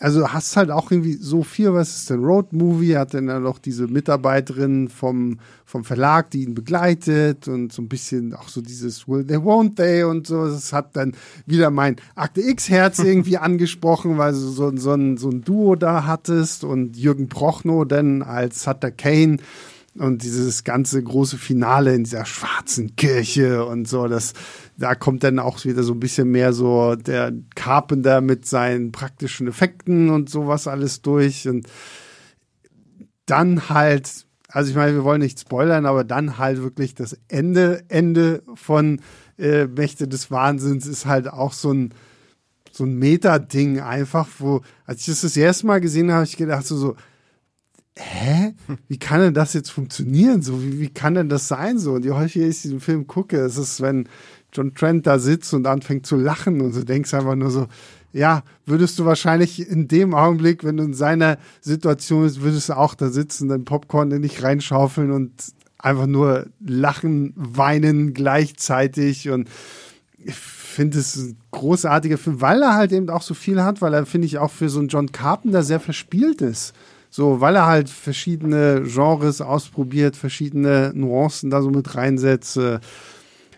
also 0.00 0.32
hast 0.32 0.56
halt 0.56 0.70
auch 0.70 0.90
irgendwie 0.90 1.12
so 1.12 1.42
viel, 1.42 1.74
was 1.74 1.94
ist 1.94 2.10
denn 2.10 2.24
Road 2.24 2.54
Movie, 2.54 2.96
hat 2.96 3.12
dann 3.12 3.26
noch 3.26 3.58
diese 3.58 3.86
Mitarbeiterin 3.86 4.88
vom, 4.88 5.38
vom 5.66 5.84
Verlag, 5.84 6.30
die 6.30 6.42
ihn 6.42 6.54
begleitet 6.54 7.48
und 7.48 7.70
so 7.70 7.82
ein 7.82 7.88
bisschen 7.88 8.34
auch 8.34 8.48
so 8.48 8.62
dieses 8.62 9.06
Will 9.06 9.26
they, 9.26 9.36
won't 9.36 9.76
they 9.76 10.02
und 10.04 10.26
so. 10.26 10.46
Das 10.46 10.72
hat 10.72 10.96
dann 10.96 11.12
wieder 11.44 11.70
mein 11.70 11.96
Akte 12.14 12.40
X-Herz 12.40 12.98
irgendwie 13.04 13.36
angesprochen, 13.36 14.16
weil 14.16 14.32
du 14.32 14.38
so, 14.38 14.74
so, 14.74 14.94
ein, 14.94 15.18
so 15.18 15.28
ein 15.28 15.44
Duo 15.44 15.76
da 15.76 16.06
hattest 16.06 16.64
und 16.64 16.96
Jürgen 16.96 17.28
Prochnow 17.28 17.84
dann 17.84 18.22
als 18.22 18.62
Sutter 18.62 18.90
Kane 18.90 19.36
und 19.98 20.22
dieses 20.22 20.62
ganze 20.62 21.02
große 21.02 21.36
Finale 21.36 21.94
in 21.94 22.04
dieser 22.04 22.24
schwarzen 22.24 22.94
Kirche 22.94 23.64
und 23.64 23.88
so, 23.88 24.06
das, 24.06 24.34
da 24.76 24.94
kommt 24.94 25.24
dann 25.24 25.38
auch 25.38 25.64
wieder 25.64 25.82
so 25.82 25.94
ein 25.94 26.00
bisschen 26.00 26.30
mehr 26.30 26.52
so 26.52 26.94
der 26.94 27.32
Carpenter 27.56 28.20
mit 28.20 28.46
seinen 28.46 28.92
praktischen 28.92 29.48
Effekten 29.48 30.10
und 30.10 30.30
sowas 30.30 30.68
alles 30.68 31.02
durch. 31.02 31.48
Und 31.48 31.66
dann 33.26 33.68
halt, 33.68 34.26
also 34.48 34.70
ich 34.70 34.76
meine, 34.76 34.94
wir 34.94 35.04
wollen 35.04 35.22
nicht 35.22 35.40
spoilern, 35.40 35.86
aber 35.86 36.04
dann 36.04 36.38
halt 36.38 36.62
wirklich 36.62 36.94
das 36.94 37.18
Ende, 37.28 37.82
Ende 37.88 38.42
von 38.54 39.00
äh, 39.38 39.66
Mächte 39.66 40.06
des 40.06 40.30
Wahnsinns 40.30 40.86
ist 40.86 41.06
halt 41.06 41.28
auch 41.28 41.52
so 41.52 41.72
ein, 41.72 41.94
so 42.70 42.84
ein 42.84 42.94
Meta-Ding 42.94 43.80
einfach, 43.80 44.28
wo, 44.38 44.62
als 44.86 45.00
ich 45.00 45.06
das 45.06 45.22
das 45.22 45.36
erste 45.36 45.66
Mal 45.66 45.80
gesehen 45.80 46.12
habe, 46.12 46.24
ich 46.24 46.36
gedacht 46.36 46.64
so, 46.64 46.76
so 46.76 46.96
hä? 48.00 48.54
Wie 48.88 48.98
kann 48.98 49.20
denn 49.20 49.34
das 49.34 49.52
jetzt 49.52 49.70
funktionieren? 49.70 50.42
So, 50.42 50.62
wie, 50.62 50.80
wie 50.80 50.88
kann 50.88 51.14
denn 51.14 51.28
das 51.28 51.48
sein? 51.48 51.78
So, 51.78 51.92
und 51.92 52.04
je 52.04 52.12
häufiger 52.12 52.46
ich 52.46 52.62
diesen 52.62 52.80
Film 52.80 53.06
gucke, 53.06 53.36
ist 53.38 53.56
es, 53.56 53.80
wenn 53.80 54.08
John 54.52 54.74
Trent 54.74 55.06
da 55.06 55.18
sitzt 55.18 55.54
und 55.54 55.66
anfängt 55.66 56.06
zu 56.06 56.16
lachen 56.16 56.60
und 56.60 56.74
du 56.74 56.84
denkst 56.84 57.14
einfach 57.14 57.36
nur 57.36 57.50
so, 57.50 57.66
ja, 58.12 58.42
würdest 58.66 58.98
du 58.98 59.04
wahrscheinlich 59.04 59.68
in 59.68 59.86
dem 59.86 60.14
Augenblick, 60.14 60.64
wenn 60.64 60.76
du 60.76 60.82
in 60.84 60.94
seiner 60.94 61.38
Situation 61.60 62.24
bist, 62.24 62.42
würdest 62.42 62.68
du 62.68 62.76
auch 62.76 62.94
da 62.94 63.08
sitzen, 63.08 63.48
dein 63.48 63.64
Popcorn 63.64 64.10
in 64.10 64.22
dich 64.22 64.42
reinschaufeln 64.42 65.12
und 65.12 65.30
einfach 65.78 66.06
nur 66.06 66.46
lachen, 66.60 67.32
weinen 67.36 68.12
gleichzeitig 68.12 69.30
und 69.30 69.48
ich 70.18 70.34
finde 70.34 70.98
es 70.98 71.16
ein 71.16 71.36
großartiger 71.50 72.18
Film, 72.18 72.40
weil 72.40 72.62
er 72.62 72.74
halt 72.74 72.92
eben 72.92 73.08
auch 73.10 73.22
so 73.22 73.34
viel 73.34 73.62
hat, 73.62 73.80
weil 73.80 73.94
er, 73.94 74.06
finde 74.06 74.26
ich, 74.26 74.38
auch 74.38 74.50
für 74.50 74.68
so 74.68 74.78
einen 74.78 74.88
John 74.88 75.12
Carpenter 75.12 75.62
sehr 75.62 75.80
verspielt 75.80 76.42
ist. 76.42 76.74
So, 77.10 77.40
weil 77.40 77.56
er 77.56 77.66
halt 77.66 77.90
verschiedene 77.90 78.84
Genres 78.86 79.40
ausprobiert, 79.40 80.16
verschiedene 80.16 80.92
Nuancen 80.94 81.50
da 81.50 81.60
so 81.60 81.70
mit 81.70 81.96
reinsetzt. 81.96 82.56
Äh, 82.56 82.78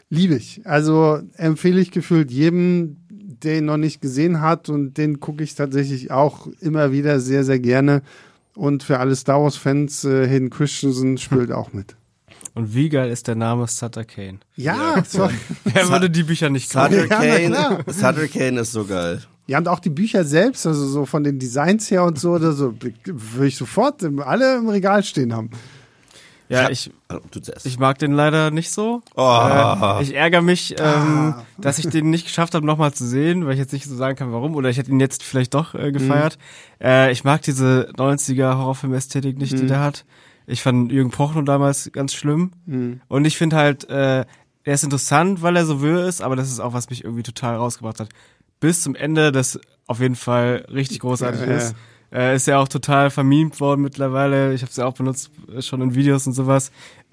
liebe 0.08 0.34
ich. 0.34 0.62
Also 0.64 1.20
empfehle 1.36 1.80
ich 1.80 1.90
gefühlt 1.90 2.30
jedem, 2.30 2.96
der 3.10 3.58
ihn 3.58 3.66
noch 3.66 3.76
nicht 3.76 4.00
gesehen 4.00 4.40
hat 4.40 4.70
und 4.70 4.96
den 4.96 5.20
gucke 5.20 5.44
ich 5.44 5.54
tatsächlich 5.54 6.10
auch 6.10 6.46
immer 6.60 6.92
wieder 6.92 7.20
sehr, 7.20 7.44
sehr 7.44 7.58
gerne. 7.58 8.02
Und 8.54 8.82
für 8.82 8.98
alle 8.98 9.16
Star 9.16 9.42
Wars-Fans, 9.42 10.04
äh, 10.04 10.26
Hayden 10.26 10.50
Christensen 10.50 11.18
spielt 11.18 11.52
auch 11.52 11.72
mit. 11.72 11.96
Und 12.54 12.74
wie 12.74 12.88
geil 12.88 13.10
ist 13.10 13.28
der 13.28 13.34
Name 13.34 13.66
Sutter 13.66 14.04
Kane? 14.04 14.38
Ja, 14.56 14.96
ja. 14.96 15.04
So. 15.06 15.30
wer 15.64 15.88
würde 15.88 16.10
die 16.10 16.22
Bücher 16.22 16.50
nicht 16.50 16.70
kennen? 16.70 16.92
Sutter 16.92 17.08
Kane, 17.08 17.84
Sutter 17.86 18.28
Kane 18.28 18.60
ist 18.60 18.72
so 18.72 18.84
geil. 18.84 19.22
Ja, 19.46 19.58
und 19.58 19.68
auch 19.68 19.80
die 19.80 19.90
Bücher 19.90 20.24
selbst, 20.24 20.66
also 20.66 20.86
so 20.86 21.04
von 21.06 21.24
den 21.24 21.38
Designs 21.38 21.90
her 21.90 22.04
und 22.04 22.18
so, 22.18 22.32
oder 22.32 22.52
so, 22.52 22.74
würde 23.04 23.46
ich 23.46 23.56
sofort 23.56 24.04
alle 24.20 24.56
im 24.56 24.68
Regal 24.68 25.02
stehen 25.02 25.34
haben. 25.34 25.50
Ja, 26.48 26.68
ich, 26.68 26.90
du 27.30 27.40
zuerst. 27.40 27.64
ich 27.64 27.78
mag 27.78 27.98
den 27.98 28.12
leider 28.12 28.50
nicht 28.50 28.70
so. 28.70 29.00
Oh. 29.16 29.98
Äh, 30.00 30.02
ich 30.02 30.14
ärgere 30.14 30.42
mich, 30.42 30.74
ähm, 30.78 31.34
dass 31.56 31.78
ich 31.78 31.88
den 31.88 32.10
nicht 32.10 32.26
geschafft 32.26 32.54
habe, 32.54 32.66
nochmal 32.66 32.92
zu 32.92 33.06
sehen, 33.06 33.46
weil 33.46 33.54
ich 33.54 33.58
jetzt 33.58 33.72
nicht 33.72 33.86
so 33.86 33.96
sagen 33.96 34.16
kann, 34.16 34.32
warum. 34.32 34.54
Oder 34.54 34.68
ich 34.68 34.76
hätte 34.76 34.90
ihn 34.90 35.00
jetzt 35.00 35.22
vielleicht 35.22 35.54
doch 35.54 35.74
äh, 35.74 35.92
gefeiert. 35.92 36.36
Äh, 36.78 37.10
ich 37.10 37.24
mag 37.24 37.40
diese 37.40 37.90
90er 37.96 38.58
Horrorfilm-Ästhetik 38.58 39.38
nicht, 39.38 39.58
die 39.58 39.66
der 39.66 39.80
hat. 39.80 40.04
Ich 40.52 40.62
fand 40.62 40.92
Jürgen 40.92 41.10
Prochnow 41.10 41.44
damals 41.44 41.90
ganz 41.92 42.12
schlimm. 42.12 42.52
Und 43.08 43.24
ich 43.24 43.38
finde 43.38 43.56
halt, 43.56 43.88
äh, 43.88 44.26
er 44.64 44.74
ist 44.74 44.84
interessant, 44.84 45.40
weil 45.42 45.56
er 45.56 45.64
so 45.64 45.80
wirr 45.80 46.06
ist, 46.06 46.20
aber 46.20 46.36
das 46.36 46.48
ist 46.50 46.60
auch, 46.60 46.74
was 46.74 46.90
mich 46.90 47.04
irgendwie 47.04 47.22
total 47.22 47.56
rausgebracht 47.56 48.00
hat. 48.00 48.10
Bis 48.60 48.82
zum 48.82 48.94
Ende, 48.94 49.32
das 49.32 49.58
auf 49.86 50.00
jeden 50.00 50.14
Fall 50.14 50.66
richtig 50.72 51.00
großartig 51.00 51.40
Ja, 51.40 51.46
ja. 51.46 51.56
ist. 51.56 51.74
Äh, 52.12 52.36
ist 52.36 52.46
ja 52.46 52.58
auch 52.58 52.68
total 52.68 53.08
vermemt 53.08 53.58
worden 53.60 53.80
mittlerweile. 53.80 54.52
Ich 54.52 54.60
habe 54.60 54.70
es 54.70 54.76
ja 54.76 54.84
auch 54.84 54.92
benutzt, 54.92 55.30
äh, 55.50 55.62
schon 55.62 55.80
in 55.80 55.94
Videos 55.94 56.26
und 56.26 56.34
sowas. 56.34 56.70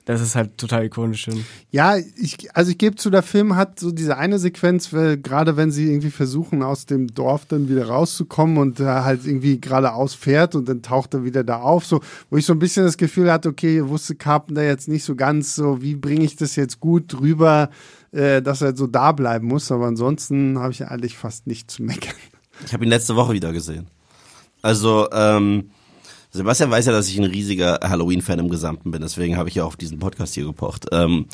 Das 0.09 0.21
ist 0.21 0.33
halt 0.35 0.57
total 0.57 0.85
ikonisch. 0.85 1.27
Und 1.27 1.45
Ja, 1.69 1.95
ich, 1.95 2.55
also 2.55 2.71
ich 2.71 2.79
gebe 2.79 2.95
zu, 2.95 3.11
der 3.11 3.21
Film 3.21 3.55
hat 3.55 3.79
so 3.79 3.91
diese 3.91 4.17
eine 4.17 4.39
Sequenz, 4.39 4.91
weil, 4.91 5.17
gerade 5.17 5.55
wenn 5.55 5.69
sie 5.69 5.87
irgendwie 5.87 6.09
versuchen, 6.09 6.63
aus 6.63 6.87
dem 6.87 7.13
Dorf 7.13 7.45
dann 7.45 7.69
wieder 7.69 7.89
rauszukommen 7.89 8.57
und 8.57 8.79
er 8.79 9.05
halt 9.05 9.27
irgendwie 9.27 9.61
geradeaus 9.61 10.15
fährt 10.15 10.55
und 10.55 10.67
dann 10.67 10.81
taucht 10.81 11.13
er 11.13 11.25
wieder 11.25 11.43
da 11.43 11.57
auf, 11.57 11.85
so, 11.85 12.01
wo 12.31 12.37
ich 12.37 12.45
so 12.47 12.53
ein 12.53 12.59
bisschen 12.59 12.85
das 12.85 12.97
Gefühl 12.97 13.31
hatte, 13.31 13.49
okay, 13.49 13.87
wusste 13.87 14.15
Carpenter 14.15 14.63
jetzt 14.63 14.87
nicht 14.87 15.03
so 15.03 15.15
ganz 15.15 15.53
so, 15.53 15.83
wie 15.83 15.93
bringe 15.93 16.25
ich 16.25 16.35
das 16.35 16.55
jetzt 16.55 16.79
gut 16.79 17.13
drüber, 17.13 17.69
äh, 18.11 18.41
dass 18.41 18.63
er 18.63 18.75
so 18.75 18.87
da 18.87 19.11
bleiben 19.11 19.47
muss, 19.47 19.71
aber 19.71 19.85
ansonsten 19.85 20.57
habe 20.57 20.71
ich 20.71 20.83
eigentlich 20.87 21.19
fast 21.19 21.45
nicht 21.45 21.69
zu 21.69 21.83
meckern. 21.83 22.15
Ich 22.65 22.73
habe 22.73 22.83
ihn 22.83 22.89
letzte 22.89 23.15
Woche 23.15 23.33
wieder 23.33 23.53
gesehen. 23.53 23.85
Also, 24.63 25.07
ähm, 25.11 25.69
Sebastian 26.31 26.69
weiß 26.69 26.85
ja, 26.85 26.91
dass 26.91 27.09
ich 27.09 27.17
ein 27.17 27.25
riesiger 27.25 27.79
Halloween-Fan 27.81 28.39
im 28.39 28.49
Gesamten 28.49 28.91
bin, 28.91 29.01
deswegen 29.01 29.37
habe 29.37 29.49
ich 29.49 29.55
ja 29.55 29.65
auf 29.65 29.77
diesen 29.77 29.99
Podcast 29.99 30.35
hier 30.35 30.45
gepocht. 30.45 30.87
Ähm, 30.91 31.25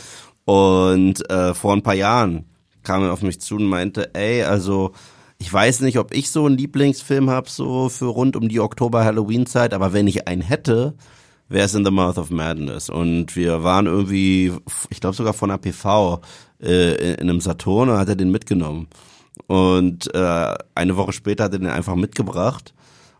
und 0.45 1.29
äh, 1.29 1.53
vor 1.53 1.73
ein 1.73 1.83
paar 1.83 1.95
Jahren 1.95 2.45
kam 2.83 3.03
er 3.03 3.11
auf 3.11 3.21
mich 3.21 3.41
zu 3.41 3.55
und 3.55 3.65
meinte, 3.65 4.13
ey, 4.15 4.43
also 4.43 4.91
ich 5.37 5.51
weiß 5.51 5.81
nicht, 5.81 5.99
ob 5.99 6.13
ich 6.13 6.29
so 6.31 6.45
einen 6.45 6.57
Lieblingsfilm 6.57 7.29
habe, 7.29 7.49
so 7.49 7.89
für 7.89 8.05
rund 8.05 8.35
um 8.35 8.47
die 8.47 8.61
Oktober-Halloween-Zeit, 8.61 9.73
aber 9.73 9.91
wenn 9.91 10.07
ich 10.07 10.27
einen 10.27 10.41
hätte, 10.41 10.95
wäre 11.49 11.65
es 11.65 11.73
in 11.73 11.83
The 11.85 11.91
Mouth 11.91 12.17
of 12.17 12.29
Madness. 12.29 12.89
Und 12.89 13.35
wir 13.35 13.63
waren 13.63 13.85
irgendwie, 13.85 14.53
ich 14.89 14.99
glaube 15.01 15.15
sogar 15.15 15.33
von 15.33 15.49
der 15.49 15.57
PV 15.57 16.21
äh, 16.61 17.15
in 17.15 17.29
einem 17.29 17.41
Saturn 17.41 17.89
und 17.89 17.97
hat 17.97 18.09
er 18.09 18.15
den 18.15 18.31
mitgenommen. 18.31 18.87
Und 19.47 20.13
äh, 20.15 20.55
eine 20.73 20.97
Woche 20.97 21.11
später 21.11 21.45
hat 21.45 21.53
er 21.53 21.59
den 21.59 21.67
einfach 21.67 21.95
mitgebracht 21.95 22.73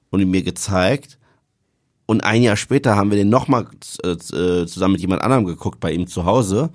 und 0.10 0.22
ihn 0.22 0.32
mir 0.32 0.44
gezeigt. 0.44 1.20
Und 2.06 2.24
ein 2.24 2.44
Jahr 2.44 2.56
später 2.56 2.96
haben 2.96 3.10
wir 3.10 3.18
den 3.18 3.30
nochmal 3.30 3.68
äh, 4.04 4.10
äh, 4.10 4.68
zusammen 4.68 4.94
mit 4.94 5.02
jemand 5.02 5.22
anderem 5.22 5.46
geguckt 5.46 5.80
bei 5.80 5.92
ihm 5.92 6.08
zu 6.08 6.26
Hause. 6.26 6.70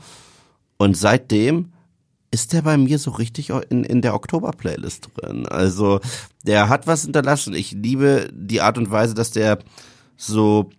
Und 0.76 0.96
seitdem 0.96 1.72
ist 2.30 2.52
der 2.52 2.62
bei 2.62 2.76
mir 2.76 2.98
so 2.98 3.10
richtig 3.10 3.50
in, 3.70 3.84
in 3.84 4.02
der 4.02 4.14
Oktober-Playlist 4.14 5.10
drin. 5.14 5.46
Also 5.46 6.00
der 6.44 6.68
hat 6.68 6.86
was 6.86 7.02
hinterlassen. 7.02 7.54
Ich 7.54 7.72
liebe 7.72 8.28
die 8.32 8.60
Art 8.60 8.78
und 8.78 8.90
Weise, 8.90 9.14
dass 9.14 9.30
der 9.30 9.58
so, 10.16 10.70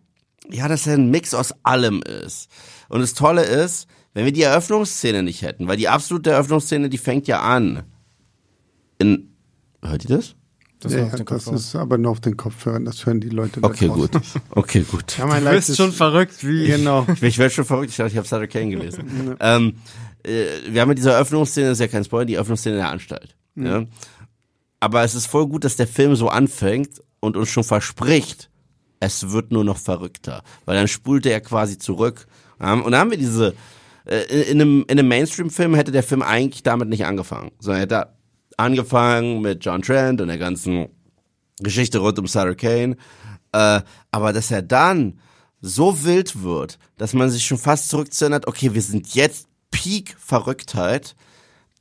ja, 0.49 0.67
dass 0.67 0.87
er 0.87 0.93
ein 0.93 1.11
Mix 1.11 1.33
aus 1.33 1.53
allem 1.63 2.01
ist. 2.01 2.49
Und 2.89 3.01
das 3.01 3.13
Tolle 3.13 3.43
ist, 3.43 3.87
wenn 4.13 4.25
wir 4.25 4.33
die 4.33 4.43
Eröffnungsszene 4.43 5.23
nicht 5.23 5.41
hätten, 5.41 5.67
weil 5.67 5.77
die 5.77 5.89
absolute 5.89 6.31
Eröffnungsszene, 6.31 6.89
die 6.89 6.97
fängt 6.97 7.27
ja 7.27 7.41
an. 7.41 7.83
In, 8.97 9.35
hört 9.81 10.05
ihr 10.05 10.17
das? 10.17 10.35
Das 10.81 10.93
ja, 10.93 11.05
das 11.05 11.47
ist 11.47 11.75
aber 11.75 11.97
nur 11.97 12.11
auf 12.11 12.21
den 12.21 12.37
Kopfhörern, 12.37 12.85
das 12.85 13.05
hören 13.05 13.21
die 13.21 13.29
Leute 13.29 13.61
Okay, 13.61 13.87
gut. 13.87 14.09
Okay, 14.49 14.83
gut. 14.89 15.17
Ja, 15.17 15.27
mein 15.27 15.45
Du 15.45 15.51
bist 15.51 15.77
schon 15.77 15.91
verrückt, 15.91 16.45
wie. 16.45 16.67
Genau. 16.67 17.05
Ich, 17.13 17.23
ich 17.23 17.37
werde 17.37 17.53
schon 17.53 17.65
verrückt, 17.65 17.91
ich 17.91 17.97
dachte, 17.97 18.11
ich 18.11 18.17
habe 18.17 18.27
Sutter 18.27 18.47
Kane 18.47 18.71
gelesen. 18.71 19.35
ähm, 19.39 19.75
äh, 20.23 20.45
wir 20.69 20.81
haben 20.81 20.89
ja 20.89 20.95
diese 20.95 21.11
Eröffnungsszene, 21.11 21.67
das 21.67 21.77
ist 21.77 21.81
ja 21.81 21.87
kein 21.87 22.03
Spoiler, 22.03 22.25
die 22.25 22.35
Eröffnungszene 22.35 22.75
in 22.75 22.81
der 22.81 22.89
Anstalt. 22.89 23.35
Ja? 23.55 23.85
Aber 24.79 25.03
es 25.03 25.13
ist 25.13 25.27
voll 25.27 25.47
gut, 25.47 25.63
dass 25.63 25.75
der 25.75 25.87
Film 25.87 26.15
so 26.15 26.29
anfängt 26.29 27.01
und 27.19 27.37
uns 27.37 27.49
schon 27.49 27.63
verspricht, 27.63 28.49
es 28.99 29.31
wird 29.31 29.51
nur 29.51 29.63
noch 29.63 29.77
verrückter. 29.77 30.43
Weil 30.65 30.75
dann 30.75 30.87
spulte 30.87 31.29
er 31.29 31.41
quasi 31.41 31.77
zurück. 31.77 32.25
Und 32.57 32.91
dann 32.91 32.95
haben 32.95 33.11
wir 33.11 33.17
diese, 33.17 33.53
äh, 34.05 34.23
in, 34.23 34.41
in 34.41 34.61
einem, 34.61 34.85
in 34.87 34.99
einem 34.99 35.07
Mainstream-Film 35.07 35.75
hätte 35.75 35.91
der 35.91 36.03
Film 36.03 36.21
eigentlich 36.21 36.63
damit 36.63 36.89
nicht 36.89 37.05
angefangen. 37.05 37.51
Sondern 37.59 37.79
er 37.79 37.81
hätte 37.81 38.07
angefangen 38.57 39.41
mit 39.41 39.63
John 39.63 39.81
Trent 39.81 40.21
und 40.21 40.27
der 40.27 40.37
ganzen 40.37 40.89
Geschichte 41.59 41.99
rund 41.99 42.19
um 42.19 42.27
Sarah 42.27 42.53
Kane. 42.53 42.97
Äh, 43.51 43.81
aber 44.11 44.33
dass 44.33 44.51
er 44.51 44.61
dann 44.61 45.19
so 45.61 46.03
wild 46.03 46.41
wird, 46.41 46.79
dass 46.97 47.13
man 47.13 47.29
sich 47.29 47.45
schon 47.45 47.57
fast 47.57 47.89
zurückzerinnert, 47.89 48.47
okay, 48.47 48.73
wir 48.73 48.81
sind 48.81 49.13
jetzt 49.13 49.47
Peak 49.69 50.15
Verrücktheit. 50.19 51.15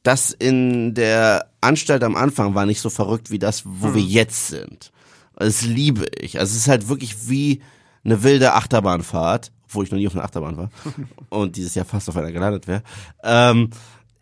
Das 0.02 0.30
in 0.30 0.94
der 0.94 1.50
Anstalt 1.60 2.02
am 2.04 2.16
Anfang 2.16 2.54
war 2.54 2.66
nicht 2.66 2.80
so 2.80 2.90
verrückt 2.90 3.30
wie 3.30 3.38
das, 3.38 3.62
wo 3.66 3.94
wir 3.94 4.02
jetzt 4.02 4.48
sind. 4.48 4.92
Das 5.36 5.62
liebe 5.62 6.06
ich. 6.18 6.38
Also 6.38 6.52
es 6.52 6.62
ist 6.62 6.68
halt 6.68 6.88
wirklich 6.88 7.28
wie 7.28 7.62
eine 8.04 8.22
wilde 8.22 8.54
Achterbahnfahrt, 8.54 9.52
obwohl 9.64 9.84
ich 9.84 9.90
noch 9.90 9.98
nie 9.98 10.06
auf 10.06 10.14
einer 10.14 10.24
Achterbahn 10.24 10.56
war 10.56 10.70
und 11.28 11.56
dieses 11.56 11.74
Jahr 11.74 11.84
fast 11.84 12.08
auf 12.08 12.16
einer 12.16 12.32
gelandet 12.32 12.66
wäre. 12.66 12.82
Ähm, 13.22 13.70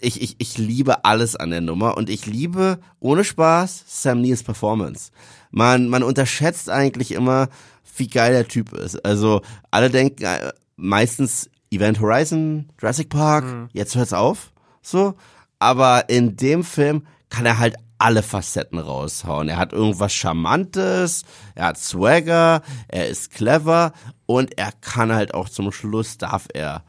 ich, 0.00 0.22
ich, 0.22 0.36
ich 0.38 0.58
liebe 0.58 1.04
alles 1.04 1.36
an 1.36 1.50
der 1.50 1.60
Nummer 1.60 1.96
und 1.96 2.10
ich 2.10 2.26
liebe 2.26 2.78
ohne 3.00 3.24
Spaß 3.24 3.84
Sam 3.86 4.20
Neils 4.20 4.42
Performance. 4.42 5.10
Man, 5.50 5.88
man 5.88 6.02
unterschätzt 6.02 6.70
eigentlich 6.70 7.12
immer, 7.12 7.48
wie 7.96 8.08
geil 8.08 8.32
der 8.32 8.48
Typ 8.48 8.72
ist. 8.72 9.04
Also 9.04 9.42
alle 9.70 9.90
denken 9.90 10.24
äh, 10.24 10.52
meistens 10.76 11.50
Event 11.70 12.00
Horizon, 12.00 12.70
Jurassic 12.80 13.08
Park, 13.10 13.68
jetzt 13.72 13.94
hört's 13.94 14.12
auf, 14.12 14.52
so. 14.80 15.14
Aber 15.58 16.08
in 16.08 16.36
dem 16.36 16.64
Film 16.64 17.06
kann 17.28 17.44
er 17.44 17.58
halt 17.58 17.76
alle 17.98 18.22
Facetten 18.22 18.78
raushauen. 18.78 19.48
Er 19.48 19.56
hat 19.56 19.72
irgendwas 19.72 20.14
Charmantes, 20.14 21.24
er 21.54 21.66
hat 21.66 21.78
Swagger, 21.78 22.62
er 22.86 23.08
ist 23.08 23.32
clever 23.32 23.92
und 24.26 24.56
er 24.56 24.70
kann 24.80 25.12
halt 25.12 25.34
auch 25.34 25.48
zum 25.48 25.72
Schluss 25.72 26.16
darf 26.16 26.46
er 26.54 26.84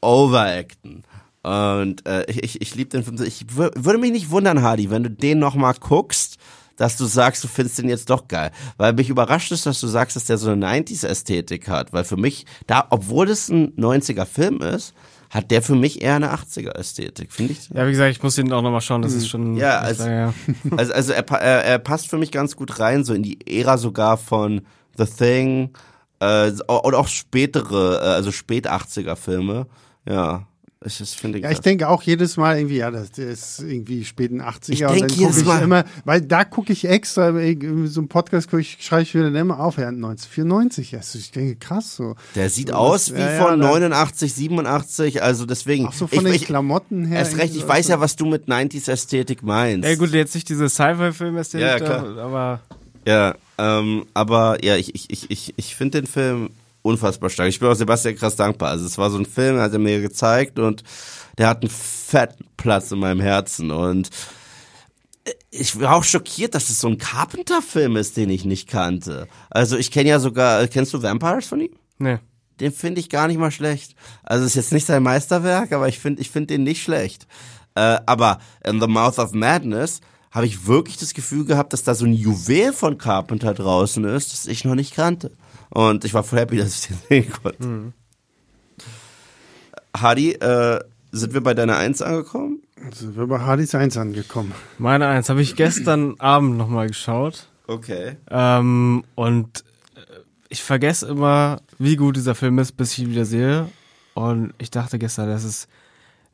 overacten. 0.00 1.02
Und 1.46 2.04
äh, 2.08 2.24
ich, 2.28 2.42
ich, 2.42 2.60
ich 2.60 2.74
liebe 2.74 2.90
den 2.90 3.04
Film. 3.04 3.16
Ich 3.22 3.44
wür- 3.56 3.70
würde 3.76 3.98
mich 3.98 4.10
nicht 4.10 4.30
wundern, 4.30 4.62
Hardy, 4.62 4.90
wenn 4.90 5.04
du 5.04 5.10
den 5.10 5.38
nochmal 5.38 5.74
guckst, 5.78 6.38
dass 6.76 6.96
du 6.96 7.04
sagst, 7.04 7.44
du 7.44 7.48
findest 7.48 7.78
den 7.78 7.88
jetzt 7.88 8.10
doch 8.10 8.26
geil. 8.28 8.50
Weil 8.78 8.92
mich 8.94 9.08
überrascht 9.08 9.52
ist, 9.52 9.64
dass 9.64 9.80
du 9.80 9.86
sagst, 9.86 10.16
dass 10.16 10.24
der 10.24 10.38
so 10.38 10.50
eine 10.50 10.66
90s-Ästhetik 10.66 11.68
hat. 11.68 11.92
Weil 11.92 12.04
für 12.04 12.16
mich, 12.16 12.46
da, 12.66 12.86
obwohl 12.90 13.30
es 13.30 13.48
ein 13.48 13.72
90er-Film 13.76 14.60
ist, 14.60 14.92
hat 15.30 15.50
der 15.50 15.62
für 15.62 15.74
mich 15.76 16.02
eher 16.02 16.16
eine 16.16 16.32
80er-Ästhetik, 16.34 17.32
finde 17.32 17.52
ich. 17.52 17.68
Ja, 17.70 17.86
wie 17.86 17.90
gesagt, 17.92 18.10
ich 18.10 18.22
muss 18.22 18.36
ihn 18.38 18.52
auch 18.52 18.62
nochmal 18.62 18.80
schauen, 18.80 19.02
das 19.02 19.12
ist 19.12 19.28
schon. 19.28 19.56
Ja, 19.56 19.78
also- 19.78 20.02
lange 20.04 20.14
her. 20.16 20.34
Also, 20.76 20.92
also 20.92 21.12
er, 21.12 21.28
er, 21.30 21.64
er 21.64 21.78
passt 21.78 22.08
für 22.08 22.18
mich 22.18 22.30
ganz 22.32 22.56
gut 22.56 22.78
rein, 22.80 23.04
so 23.04 23.14
in 23.14 23.22
die 23.22 23.38
Ära 23.58 23.78
sogar 23.78 24.16
von 24.18 24.62
The 24.98 25.04
Thing 25.06 25.70
äh, 26.20 26.50
und 26.66 26.94
auch 26.94 27.08
spätere, 27.08 28.00
äh, 28.02 28.14
also 28.14 28.32
spät 28.32 28.68
80er 28.68 29.14
Filme. 29.16 29.66
Ja, 30.08 30.46
ich 30.84 30.98
das 30.98 31.14
finde 31.14 31.38
Ja, 31.40 31.50
ich 31.50 31.60
denke 31.60 31.88
auch 31.88 32.02
jedes 32.02 32.36
Mal 32.36 32.58
irgendwie, 32.58 32.76
ja, 32.76 32.90
das 32.90 33.10
ist 33.18 33.60
irgendwie 33.60 34.04
späten 34.04 34.40
80er 34.42 34.72
Ich 34.72 34.84
und 34.84 35.00
dann 35.00 35.08
jedes 35.08 35.18
gucke 35.36 35.40
ich 35.40 35.44
Mal- 35.46 35.62
immer, 35.62 35.84
weil 36.04 36.20
da 36.20 36.44
gucke 36.44 36.72
ich 36.72 36.84
extra, 36.86 37.32
so 37.86 38.00
ein 38.02 38.08
Podcast 38.08 38.50
gucke 38.50 38.60
ich, 38.60 38.76
schreibe 38.80 39.02
ich 39.02 39.14
wieder 39.14 39.28
immer 39.34 39.58
auf, 39.58 39.78
ja, 39.78 39.88
1994, 39.88 40.94
also 40.96 41.18
ich 41.18 41.30
denke, 41.30 41.56
krass 41.56 41.96
so. 41.96 42.14
Der 42.34 42.50
sieht 42.50 42.68
So, 42.68 42.74
aus 42.74 43.14
wie 43.14 43.18
ja, 43.20 43.32
ja, 43.32 43.42
von 43.46 43.58
da- 43.60 43.66
89, 43.68 44.32
87, 44.34 45.22
also 45.22 45.46
deswegen. 45.46 45.86
Auch 45.86 45.92
so 45.92 46.06
von 46.06 46.18
ich, 46.18 46.24
den 46.24 46.34
ich, 46.34 46.44
Klamotten 46.44 47.06
her. 47.06 47.18
Erst 47.20 47.38
recht, 47.38 47.56
ich 47.56 47.66
weiß 47.66 47.86
so. 47.86 47.92
ja, 47.94 48.00
was 48.00 48.16
du 48.16 48.26
mit 48.26 48.46
90s 48.48 48.88
Ästhetik 48.90 49.42
meinst. 49.42 49.88
Ja, 49.88 49.94
gut, 49.96 50.10
jetzt 50.10 50.34
nicht 50.34 50.48
diese 50.48 50.68
Sci-Fi-Film-Ästhetik, 50.68 51.66
Ja, 51.66 51.78
da, 51.78 51.84
klar. 51.84 52.18
aber 52.18 52.60
Ja, 53.06 53.34
ähm, 53.58 54.04
aber 54.14 54.62
ja, 54.64 54.76
ich, 54.76 54.94
ich, 54.94 55.10
ich, 55.10 55.30
ich, 55.30 55.54
ich 55.56 55.74
finde 55.74 56.02
den 56.02 56.06
Film 56.06 56.50
unfassbar 56.86 57.30
stark. 57.30 57.48
Ich 57.48 57.58
bin 57.58 57.68
auch 57.68 57.74
Sebastian 57.74 58.16
krass 58.16 58.36
dankbar. 58.36 58.70
Also 58.70 58.86
es 58.86 58.98
war 58.98 59.10
so 59.10 59.18
ein 59.18 59.26
Film, 59.26 59.58
hat 59.58 59.72
er 59.72 59.78
mir 59.78 60.00
gezeigt 60.00 60.58
und 60.58 60.82
der 61.38 61.48
hat 61.48 61.62
einen 61.62 61.70
fetten 61.70 62.46
Platz 62.56 62.90
in 62.92 62.98
meinem 62.98 63.20
Herzen 63.20 63.70
und 63.70 64.10
ich 65.50 65.78
war 65.80 65.96
auch 65.96 66.04
schockiert, 66.04 66.54
dass 66.54 66.70
es 66.70 66.80
so 66.80 66.88
ein 66.88 66.98
Carpenter-Film 66.98 67.96
ist, 67.96 68.16
den 68.16 68.30
ich 68.30 68.44
nicht 68.44 68.68
kannte. 68.68 69.26
Also 69.50 69.76
ich 69.76 69.90
kenne 69.90 70.10
ja 70.10 70.20
sogar, 70.20 70.66
kennst 70.68 70.94
du 70.94 71.02
Vampires 71.02 71.46
von 71.46 71.60
ihm? 71.60 71.72
ne. 71.98 72.20
Den 72.58 72.72
finde 72.72 73.00
ich 73.00 73.10
gar 73.10 73.28
nicht 73.28 73.38
mal 73.38 73.50
schlecht. 73.50 73.94
Also 74.22 74.46
ist 74.46 74.54
jetzt 74.54 74.72
nicht 74.72 74.86
sein 74.86 75.02
Meisterwerk, 75.02 75.72
aber 75.72 75.88
ich 75.88 75.98
finde 75.98 76.22
ich 76.22 76.30
finde 76.30 76.54
den 76.54 76.62
nicht 76.62 76.82
schlecht. 76.82 77.26
Äh, 77.74 77.98
aber 78.06 78.38
in 78.64 78.80
The 78.80 78.86
Mouth 78.86 79.18
of 79.18 79.32
Madness 79.32 80.00
habe 80.30 80.46
ich 80.46 80.66
wirklich 80.66 80.96
das 80.96 81.12
Gefühl 81.12 81.44
gehabt, 81.44 81.74
dass 81.74 81.82
da 81.82 81.94
so 81.94 82.06
ein 82.06 82.14
Juwel 82.14 82.72
von 82.72 82.96
Carpenter 82.96 83.52
draußen 83.52 84.04
ist, 84.04 84.32
das 84.32 84.46
ich 84.46 84.64
noch 84.64 84.74
nicht 84.74 84.94
kannte. 84.94 85.32
Und 85.76 86.06
ich 86.06 86.14
war 86.14 86.22
voll 86.22 86.38
happy, 86.38 86.56
dass 86.56 86.74
ich 86.74 86.88
den 86.88 86.98
sehen 87.06 87.32
konnte. 87.42 87.92
Hadi, 89.94 90.32
äh, 90.32 90.80
sind 91.12 91.34
wir 91.34 91.42
bei 91.42 91.52
deiner 91.52 91.76
Eins 91.76 92.00
angekommen? 92.00 92.62
Sind 92.94 93.14
wir 93.14 93.26
bei 93.26 93.40
Hardys 93.40 93.74
1 93.74 93.98
angekommen. 93.98 94.54
Meine 94.78 95.06
Eins 95.06 95.28
habe 95.28 95.42
ich 95.42 95.54
gestern 95.54 96.18
Abend 96.18 96.56
nochmal 96.56 96.86
geschaut. 96.86 97.48
Okay. 97.66 98.16
Ähm, 98.30 99.04
und 99.16 99.64
äh, 99.96 100.00
ich 100.48 100.62
vergesse 100.62 101.08
immer, 101.08 101.60
wie 101.78 101.96
gut 101.96 102.16
dieser 102.16 102.34
Film 102.34 102.58
ist, 102.58 102.72
bis 102.78 102.92
ich 102.92 103.00
ihn 103.00 103.10
wieder 103.10 103.26
sehe. 103.26 103.68
Und 104.14 104.54
ich 104.56 104.70
dachte 104.70 104.98
gestern, 104.98 105.28
das 105.28 105.44
ist 105.44 105.68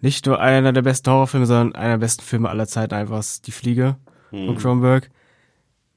nicht 0.00 0.24
nur 0.26 0.38
einer 0.38 0.72
der 0.72 0.82
besten 0.82 1.10
Horrorfilme, 1.10 1.46
sondern 1.46 1.74
einer 1.74 1.94
der 1.94 2.06
besten 2.06 2.22
Filme 2.22 2.48
aller 2.48 2.68
Zeiten, 2.68 2.94
einfach 2.94 3.24
Die 3.44 3.50
Fliege 3.50 3.96
von 4.30 4.56
Cronenberg. 4.56 5.10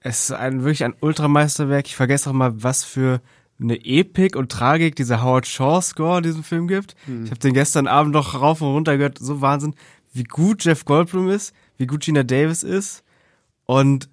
Es 0.08 0.26
ist 0.26 0.32
ein, 0.34 0.60
wirklich 0.60 0.84
ein 0.84 0.94
Ultrameisterwerk. 1.00 1.88
Ich 1.88 1.96
vergesse 1.96 2.30
auch 2.30 2.34
mal, 2.34 2.62
was 2.62 2.84
für 2.84 3.22
eine 3.60 3.84
Epik 3.84 4.36
und 4.36 4.52
Tragik 4.52 4.96
dieser 4.96 5.24
Howard 5.24 5.48
Shaw 5.48 5.82
Score 5.82 6.18
in 6.18 6.24
diesem 6.24 6.44
Film 6.44 6.68
gibt. 6.68 6.96
Ich 7.24 7.32
habe 7.32 7.40
den 7.40 7.56
gestern 7.56 7.88
Abend 7.88 8.14
noch 8.14 8.40
rauf 8.40 8.62
und 8.62 8.68
runter 8.68 8.98
gehört. 8.98 9.18
So 9.18 9.42
Wahnsinn, 9.42 9.74
wie 10.14 10.24
gut 10.24 10.64
Jeff 10.64 10.86
Goldblum 10.86 11.30
ist, 11.30 11.56
wie 11.78 11.88
gut 11.88 12.04
Gina 12.04 12.22
Davis 12.22 12.62
ist 12.62 13.04
und 13.66 14.08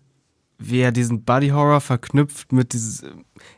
wie 0.59 0.81
er 0.81 0.93
diesen 0.93 1.25
Body 1.25 1.51
Horror 1.51 1.83
verknüpft 1.83 2.53
mit 2.53 2.73
dieses, 2.73 3.05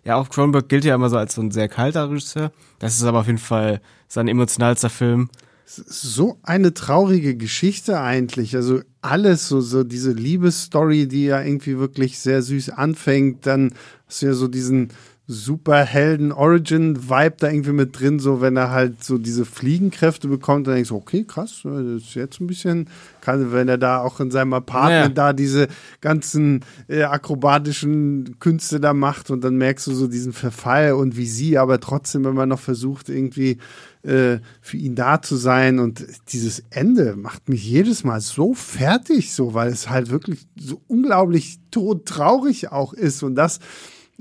ja 0.02 0.16
auch 0.16 0.28
Cronenberg 0.28 0.69
gilt 0.69 0.85
ja 0.85 0.97
immer 0.97 1.11
so 1.11 1.19
als 1.19 1.36
so 1.36 1.40
ein 1.40 1.52
sehr 1.52 1.69
kalter 1.69 2.11
Regisseur. 2.11 2.51
Das 2.81 2.97
ist 2.97 3.05
aber 3.05 3.20
auf 3.20 3.27
jeden 3.27 3.39
Fall 3.39 3.81
sein 4.09 4.27
emotionalster 4.27 4.90
Film. 4.90 5.31
So 5.66 6.38
eine 6.42 6.74
traurige 6.74 7.36
Geschichte 7.36 8.00
eigentlich. 8.00 8.54
Also 8.54 8.80
alles, 9.00 9.48
so, 9.48 9.60
so 9.60 9.82
diese 9.84 10.12
Liebesstory, 10.12 11.08
die 11.08 11.26
ja 11.26 11.42
irgendwie 11.42 11.78
wirklich 11.78 12.18
sehr 12.18 12.42
süß 12.42 12.70
anfängt, 12.70 13.46
dann 13.46 13.72
hast 14.06 14.22
du 14.22 14.26
ja 14.26 14.32
so 14.34 14.48
diesen 14.48 14.88
Superhelden-Origin-Vibe 15.26 17.34
da 17.38 17.48
irgendwie 17.48 17.72
mit 17.72 17.98
drin, 17.98 18.18
so 18.18 18.40
wenn 18.42 18.56
er 18.56 18.70
halt 18.70 19.02
so 19.02 19.16
diese 19.18 19.44
Fliegenkräfte 19.46 20.28
bekommt, 20.28 20.66
dann 20.66 20.74
denkst 20.74 20.90
du, 20.90 20.96
okay, 20.96 21.24
krass, 21.26 21.60
das 21.64 22.02
ist 22.02 22.14
jetzt 22.14 22.40
ein 22.40 22.46
bisschen, 22.46 22.88
kann, 23.20 23.52
wenn 23.52 23.68
er 23.68 23.78
da 23.78 24.00
auch 24.00 24.20
in 24.20 24.30
seinem 24.30 24.52
Apartment 24.52 25.16
Ja. 25.16 25.28
da 25.28 25.32
diese 25.32 25.68
ganzen 26.02 26.60
äh, 26.88 27.04
akrobatischen 27.04 28.36
Künste 28.38 28.80
da 28.80 28.92
macht 28.92 29.30
und 29.30 29.42
dann 29.42 29.56
merkst 29.56 29.86
du 29.86 29.94
so 29.94 30.06
diesen 30.08 30.32
Verfall 30.34 30.92
und 30.92 31.16
wie 31.16 31.26
sie 31.26 31.56
aber 31.58 31.80
trotzdem 31.80 32.26
immer 32.26 32.44
noch 32.46 32.60
versucht, 32.60 33.08
irgendwie 33.08 33.58
äh, 34.05 34.40
für 34.60 34.76
ihn 34.76 34.94
da 34.94 35.22
zu 35.22 35.36
sein 35.36 35.78
und 35.78 36.05
dieses 36.32 36.62
Ende 36.70 37.16
macht 37.16 37.48
mich 37.48 37.64
jedes 37.64 38.05
Mal 38.05 38.20
so 38.20 38.55
fertig, 38.55 39.32
so, 39.32 39.55
weil 39.55 39.68
es 39.68 39.89
halt 39.89 40.10
wirklich 40.10 40.47
so 40.56 40.81
unglaublich 40.89 41.59
todtraurig 41.70 42.70
auch 42.70 42.93
ist 42.93 43.22
und 43.22 43.35
das, 43.35 43.60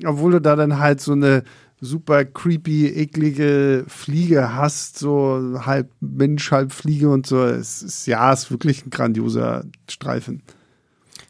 obwohl 0.06 0.34
du 0.34 0.42
da 0.42 0.56
dann 0.56 0.80
halt 0.80 1.02
so 1.02 1.12
eine 1.12 1.44
super 1.84 2.24
creepy, 2.24 2.88
eklige 2.88 3.84
Fliege 3.88 4.56
hast, 4.56 5.00
so 5.00 5.60
halb 5.66 5.92
Mensch, 6.00 6.50
halb 6.50 6.72
Fliege 6.72 7.10
und 7.10 7.28
so. 7.28 7.44
Es 7.44 7.82
ist, 7.82 8.08
ja, 8.08 8.32
es 8.32 8.44
ist 8.44 8.52
wirklich 8.52 8.86
ein 8.86 8.90
grandioser 8.90 9.66
Streifen. 9.90 10.42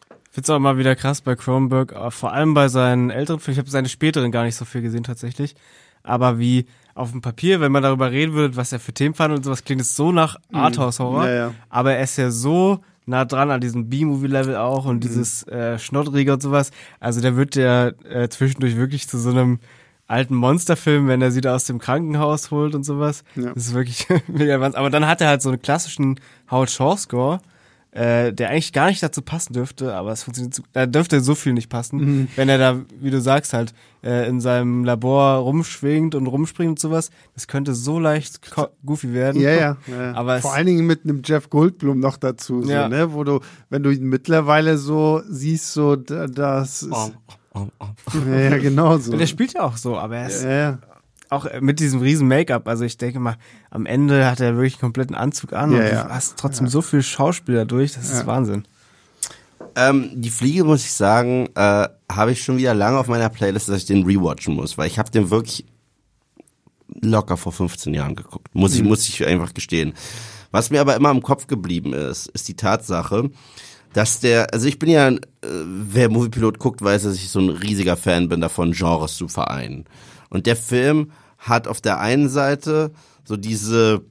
Ich 0.10 0.36
find's 0.36 0.50
auch 0.50 0.60
mal 0.60 0.78
wieder 0.78 0.96
krass 0.96 1.22
bei 1.22 1.36
Cronenberg, 1.36 1.94
aber 1.94 2.12
vor 2.12 2.34
allem 2.34 2.54
bei 2.54 2.68
seinen 2.68 3.10
älteren 3.10 3.40
Filmen. 3.40 3.54
Ich 3.54 3.60
habe 3.60 3.70
seine 3.70 3.90
späteren 3.90 4.32
gar 4.32 4.44
nicht 4.44 4.56
so 4.56 4.66
viel 4.66 4.82
gesehen 4.82 5.04
tatsächlich. 5.04 5.56
Aber 6.04 6.38
wie 6.38 6.66
auf 6.95 7.11
dem 7.11 7.22
Papier, 7.22 7.60
wenn 7.60 7.72
man 7.72 7.84
darüber 7.84 8.11
reden 8.11 8.34
würde, 8.34 8.56
was 8.56 8.72
er 8.72 8.80
für 8.80 8.94
Themen 8.94 9.15
fand 9.15 9.34
und 9.34 9.44
sowas, 9.44 9.64
klingt 9.64 9.82
es 9.82 9.95
so 9.95 10.11
nach 10.11 10.38
Arthouse-Horror. 10.52 11.28
Ja, 11.28 11.36
ja. 11.36 11.53
Aber 11.70 11.94
er 11.94 12.03
ist 12.03 12.18
ja 12.18 12.30
so 12.30 12.80
nah 13.06 13.26
dran 13.26 13.52
an 13.52 13.61
diesem 13.61 13.90
B-Movie-Level 13.90 14.56
auch 14.56 14.86
und 14.86 15.03
dieses 15.03 15.48
äh, 15.48 15.78
Schnottrige 15.80 16.34
und 16.34 16.41
sowas. 16.41 16.72
Also 16.99 17.22
der 17.22 17.36
wird 17.36 17.56
ja 17.56 17.88
äh, 18.10 18.30
zwischendurch 18.30 18.78
wirklich 18.78 19.07
zu 19.07 19.18
so 19.18 19.30
einem 19.32 19.60
alten 20.07 20.36
Monsterfilm, 20.36 21.07
wenn 21.07 21.22
er 21.22 21.32
sie 21.32 21.41
da 21.41 21.56
aus 21.56 21.65
dem 21.65 21.80
Krankenhaus 21.80 22.52
holt 22.52 22.76
und 22.76 22.84
sowas. 22.84 23.24
Ja. 23.36 23.53
Das 23.53 23.68
ist 23.68 23.74
wirklich 23.74 24.07
mega 24.28 24.60
wahnsinn. 24.60 24.80
Aber 24.80 24.90
dann 24.90 25.07
hat 25.07 25.22
er 25.22 25.28
halt 25.28 25.41
so 25.41 25.49
einen 25.49 25.61
klassischen 25.61 26.20
Howard 26.52 26.70
Shaw 26.70 26.98
Score, 26.98 27.41
äh, 27.95 28.34
der 28.34 28.49
eigentlich 28.49 28.74
gar 28.74 28.88
nicht 28.88 29.03
dazu 29.03 29.22
passen 29.22 29.53
dürfte, 29.53 29.94
aber 29.94 30.11
es 30.11 30.24
funktioniert, 30.24 30.61
da 30.74 30.86
dürfte 30.88 31.22
so 31.22 31.36
viel 31.36 31.53
nicht 31.53 31.70
passen, 31.70 31.98
Mhm. 31.99 32.28
wenn 32.36 32.49
er 32.49 32.57
da, 32.57 32.82
wie 32.99 33.11
du 33.11 33.22
sagst, 33.22 33.53
halt 33.53 33.74
äh, 34.03 34.28
in 34.28 34.41
seinem 34.41 34.84
Labor 34.84 35.36
rumschwingt 35.38 36.15
und 36.15 36.28
rumspringt 36.28 36.70
und 36.72 36.80
sowas. 36.80 37.10
Das 37.36 37.48
könnte 37.48 37.74
so 37.76 37.99
leicht 37.99 38.41
goofy 38.86 39.14
werden. 39.14 39.40
Ja, 39.41 39.52
ja. 39.52 39.78
ja. 39.88 40.14
Aber 40.14 40.40
Vor 40.41 40.53
allen 40.53 40.65
Dingen 40.65 40.86
mit 40.88 41.03
einem 41.03 41.22
Jeff 41.24 41.49
Goldblum 41.49 41.99
noch 41.99 42.18
dazu, 42.18 42.64
so, 42.64 42.72
Ja. 42.72 42.90
ne? 42.90 43.14
Wo 43.14 43.24
du, 43.24 43.40
wenn 43.70 43.84
du 43.84 43.91
ihn 43.91 44.03
mittlerweile 44.10 44.78
so 44.78 45.22
siehst, 45.30 45.72
so, 45.74 45.95
da- 45.95 46.28
das 46.28 46.84
ist. 46.84 46.91
Oh, 46.91 47.11
oh, 47.53 47.68
oh. 47.80 47.86
Ja, 48.30 48.57
genau 48.57 48.98
so. 48.98 49.11
Und 49.14 49.18
der 49.22 49.28
spielt 49.28 49.53
ja 49.53 49.61
auch 49.61 49.78
so, 49.78 49.98
aber 49.98 50.18
er 50.18 50.28
ist 50.28 50.44
ja, 50.44 50.52
ja. 50.52 50.80
Auch 51.34 51.46
mit 51.62 51.80
diesem 51.80 52.00
riesen 52.02 52.28
Make-up. 52.28 52.68
Also 52.68 52.84
ich 52.86 52.98
denke 52.98 53.20
mal, 53.20 53.36
am 53.70 53.86
Ende 53.86 54.26
hat 54.30 54.40
er 54.40 54.56
wirklich 54.56 54.76
einen 54.76 54.82
kompletten 54.82 55.16
Anzug 55.16 55.54
an 55.54 55.72
Ja, 55.72 55.78
und 55.80 55.86
ja. 55.86 56.04
du 56.04 56.10
hast 56.10 56.38
trotzdem 56.38 56.68
so 56.68 56.82
viel 56.82 57.04
Schauspieler 57.04 57.66
durch. 57.66 57.94
Das 57.94 58.06
ist 58.10 58.20
Ja. 58.22 58.28
Wahnsinn. 58.28 58.66
Ähm, 59.76 60.12
die 60.14 60.30
Fliege, 60.30 60.64
muss 60.64 60.84
ich 60.86 60.94
sagen, 60.94 61.50
äh, 61.56 61.88
habe 62.12 62.32
ich 62.32 62.44
schon 62.44 62.58
wieder 62.58 62.74
lange 62.74 62.98
auf 62.98 63.08
meiner 63.08 63.30
Playlist, 63.30 63.70
dass 63.70 63.78
ich 63.78 63.86
den 63.86 64.04
rewatchen 64.06 64.54
muss, 64.54 64.78
weil 64.78 64.88
ich 64.88 65.00
habe 65.00 65.10
den 65.10 65.30
wirklich 65.32 65.66
locker 67.02 67.38
vor 67.38 67.52
15 67.52 67.94
Jahren 67.94 68.16
geguckt. 68.16 68.54
Muss 68.54 68.76
ich, 68.76 68.84
muss 68.84 69.08
ich 69.08 69.26
einfach 69.26 69.54
gestehen. 69.54 69.94
Was 70.52 70.70
mir 70.70 70.82
aber 70.82 70.96
immer 70.96 71.10
im 71.10 71.24
Kopf 71.24 71.48
geblieben 71.48 71.94
ist, 71.94 72.28
ist 72.28 72.48
die 72.48 72.56
Tatsache, 72.56 73.32
dass 73.94 74.20
der, 74.20 74.54
also 74.54 74.68
ich 74.68 74.78
bin 74.78 74.90
ja, 74.90 75.10
äh, 75.10 75.20
wer 75.42 76.10
Moviepilot 76.10 76.60
guckt, 76.60 76.84
weiß, 76.84 77.04
dass 77.04 77.16
ich 77.16 77.30
so 77.30 77.40
ein 77.40 77.50
riesiger 77.50 77.98
Fan 77.98 78.30
bin 78.30 78.42
davon, 78.42 78.74
Genres 78.74 79.16
zu 79.16 79.28
vereinen. 79.28 79.86
Und 80.30 80.46
der 80.46 80.56
Film 80.56 81.12
hat 81.44 81.68
auf 81.68 81.82
der 81.82 81.99
einen 81.99 82.30
Seite 82.30 82.91
so 83.24 83.38
diese 83.38 84.03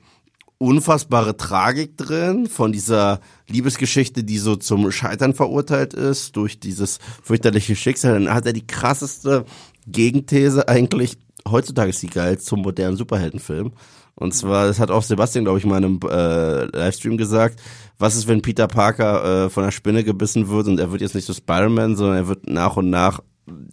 unfassbare 0.59 1.37
Tragik 1.37 1.97
drin 1.97 2.47
von 2.47 2.73
dieser 2.73 3.21
Liebesgeschichte, 3.49 4.23
die 4.23 4.39
so 4.39 4.55
zum 4.55 4.93
Scheitern 4.93 5.35
verurteilt 5.35 5.93
ist 5.93 6.37
durch 6.37 6.61
dieses 6.61 7.01
fürchterliche 7.23 7.75
Schicksal. 7.75 8.15
Dann 8.15 8.33
hat 8.33 8.47
er 8.47 8.53
die 8.53 8.67
krasseste 8.67 9.45
Gegenthese 9.89 10.69
eigentlich. 10.69 11.19
Heutzutage 11.49 11.91
ist 11.91 11.99
sie 11.99 12.07
geil 12.07 12.39
zum 12.39 12.63
modernen 12.63 12.97
Superheldenfilm. 12.97 13.73
Und 14.15 14.35
zwar, 14.35 14.67
das 14.67 14.79
hat 14.79 14.91
auch 14.91 15.03
Sebastian, 15.03 15.45
glaube 15.45 15.59
ich, 15.59 15.65
mal 15.65 15.79
in 15.79 15.85
einem 15.85 16.01
äh, 16.09 16.65
Livestream 16.77 17.17
gesagt. 17.17 17.61
Was 17.99 18.15
ist, 18.15 18.29
wenn 18.29 18.43
Peter 18.43 18.69
Parker 18.69 19.47
äh, 19.47 19.51
von 19.51 19.65
einer 19.65 19.73
Spinne 19.73 20.05
gebissen 20.05 20.49
wird 20.49 20.69
und 20.69 20.79
er 20.79 20.93
wird 20.93 21.01
jetzt 21.01 21.15
nicht 21.15 21.25
so 21.25 21.33
Spider-Man, 21.33 21.97
sondern 21.97 22.17
er 22.17 22.29
wird 22.29 22.49
nach 22.49 22.77
und 22.77 22.91
nach, 22.91 23.21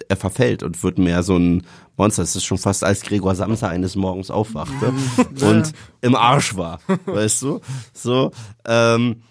er 0.07 0.15
verfällt 0.15 0.63
und 0.63 0.81
wird 0.83 0.97
mehr 0.97 1.23
so 1.23 1.37
ein 1.37 1.63
Monster. 1.97 2.23
Es 2.23 2.35
ist 2.35 2.45
schon 2.45 2.57
fast 2.57 2.83
als 2.83 3.01
Gregor 3.01 3.35
Samsa 3.35 3.67
eines 3.67 3.95
Morgens 3.95 4.31
aufwachte 4.31 4.93
und 5.41 5.73
im 6.01 6.15
Arsch 6.15 6.55
war, 6.55 6.79
weißt 7.05 7.41
du? 7.43 7.61
So, 7.93 8.31
ähm, 8.65 9.21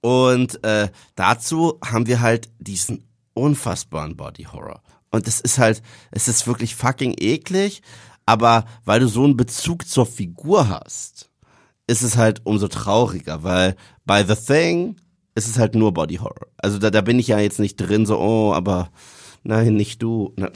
und 0.00 0.62
äh, 0.64 0.88
dazu 1.14 1.78
haben 1.84 2.06
wir 2.06 2.20
halt 2.20 2.48
diesen 2.58 3.04
unfassbaren 3.34 4.16
Body 4.16 4.44
Horror. 4.44 4.82
Und 5.10 5.26
es 5.26 5.40
ist 5.40 5.58
halt, 5.58 5.82
es 6.10 6.28
ist 6.28 6.46
wirklich 6.46 6.74
fucking 6.74 7.14
eklig, 7.18 7.82
aber 8.26 8.64
weil 8.84 9.00
du 9.00 9.08
so 9.08 9.24
einen 9.24 9.36
Bezug 9.36 9.86
zur 9.86 10.06
Figur 10.06 10.68
hast, 10.68 11.30
ist 11.86 12.02
es 12.02 12.16
halt 12.16 12.42
umso 12.44 12.68
trauriger, 12.68 13.42
weil 13.42 13.76
bei 14.06 14.24
The 14.24 14.36
Thing 14.36 14.96
ist 15.34 15.48
es 15.48 15.58
halt 15.58 15.74
nur 15.74 15.92
Body 15.92 16.16
Horror. 16.16 16.46
Also 16.56 16.78
da, 16.78 16.90
da 16.90 17.00
bin 17.00 17.18
ich 17.18 17.28
ja 17.28 17.38
jetzt 17.40 17.58
nicht 17.58 17.76
drin, 17.76 18.06
so, 18.06 18.18
oh, 18.20 18.54
aber 18.54 18.90
nein, 19.42 19.74
nicht 19.74 20.02
du. 20.02 20.32
Na, 20.36 20.50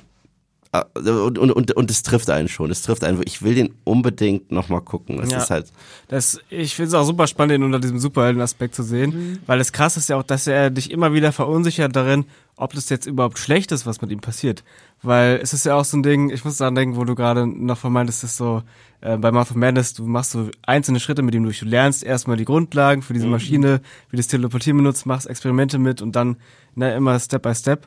ah, 0.73 0.85
und, 0.94 1.39
und, 1.39 1.51
und, 1.52 1.73
und 1.73 1.90
es 1.90 2.02
trifft 2.02 2.31
einen 2.31 2.48
schon. 2.48 2.70
Es 2.70 2.82
trifft 2.82 3.05
einen. 3.05 3.20
Ich 3.24 3.43
will 3.43 3.55
den 3.55 3.74
unbedingt 3.85 4.51
nochmal 4.51 4.81
gucken. 4.81 5.20
Es 5.20 5.31
Ja. 5.31 5.39
ist 5.39 5.51
halt. 5.51 5.66
Das, 6.09 6.40
ich 6.51 6.74
finde 6.74 6.89
es 6.89 6.94
auch 6.94 7.05
super 7.05 7.27
spannend, 7.27 7.55
ihn 7.56 7.62
unter 7.62 7.81
diesem 7.81 7.98
Superhelden-Aspekt 7.98 8.74
zu 8.74 8.82
sehen, 8.82 9.39
weil 9.47 9.59
das 9.59 9.73
krass 9.73 9.97
ist 9.97 10.09
ja 10.09 10.16
auch, 10.16 10.23
dass 10.23 10.47
er 10.47 10.70
dich 10.70 10.90
immer 10.90 11.12
wieder 11.12 11.32
verunsichert 11.32 11.94
darin, 11.94 12.24
ob 12.56 12.73
das 12.73 12.89
jetzt 12.89 13.06
überhaupt 13.06 13.39
schlecht 13.39 13.73
ist, 13.73 13.85
was 13.86 14.01
mit 14.01 14.11
ihm 14.12 14.20
passiert. 14.20 14.62
Weil 15.02 15.40
es 15.43 15.52
ist 15.52 15.66
ja 15.66 15.74
auch 15.74 15.85
so 15.85 15.97
ein 15.97 16.02
Ding, 16.02 16.31
ich 16.31 16.44
muss 16.44 16.56
daran 16.56 16.74
denken, 16.77 16.97
wo 16.97 17.05
du 17.05 17.15
gerade 17.15 17.47
noch 17.47 17.78
von 17.78 17.93
meintest, 17.93 18.24
ist 18.24 18.36
so, 18.36 18.62
äh, 19.01 19.16
bei 19.19 19.32
Mouth 19.32 19.51
of 19.51 19.56
Madness, 19.56 19.93
du 19.94 20.06
machst 20.06 20.31
so 20.31 20.48
einzelne 20.62 20.98
Schritte 21.01 21.23
mit 21.23 21.35
ihm 21.35 21.43
durch. 21.43 21.59
Du 21.61 21.66
lernst 21.66 22.02
erstmal 22.02 22.36
die 22.36 22.44
Grundlagen 22.44 23.02
für 23.02 23.12
diese 23.12 23.27
Maschine, 23.27 23.81
wie 24.11 24.16
das 24.16 24.28
Teleportieren 24.28 24.78
benutzt, 24.78 25.05
machst 25.05 25.27
Experimente 25.28 25.78
mit 25.78 26.01
und 26.01 26.16
dann 26.16 26.36
ne, 26.74 26.94
immer 26.94 27.19
Step 27.20 27.43
by 27.43 27.55
Step. 27.55 27.86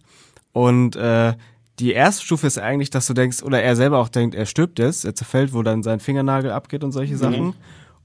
Und 0.57 0.95
äh, 0.95 1.35
die 1.77 1.91
erste 1.91 2.25
Stufe 2.25 2.47
ist 2.47 2.57
eigentlich, 2.57 2.89
dass 2.89 3.05
du 3.05 3.13
denkst, 3.13 3.43
oder 3.43 3.61
er 3.61 3.75
selber 3.75 3.99
auch 3.99 4.09
denkt, 4.09 4.33
er 4.33 4.47
stirbt 4.47 4.79
jetzt, 4.79 5.05
er 5.05 5.13
zerfällt, 5.13 5.53
wo 5.53 5.61
dann 5.61 5.83
sein 5.83 5.99
Fingernagel 5.99 6.49
abgeht 6.49 6.83
und 6.83 6.91
solche 6.91 7.15
Sachen. 7.15 7.53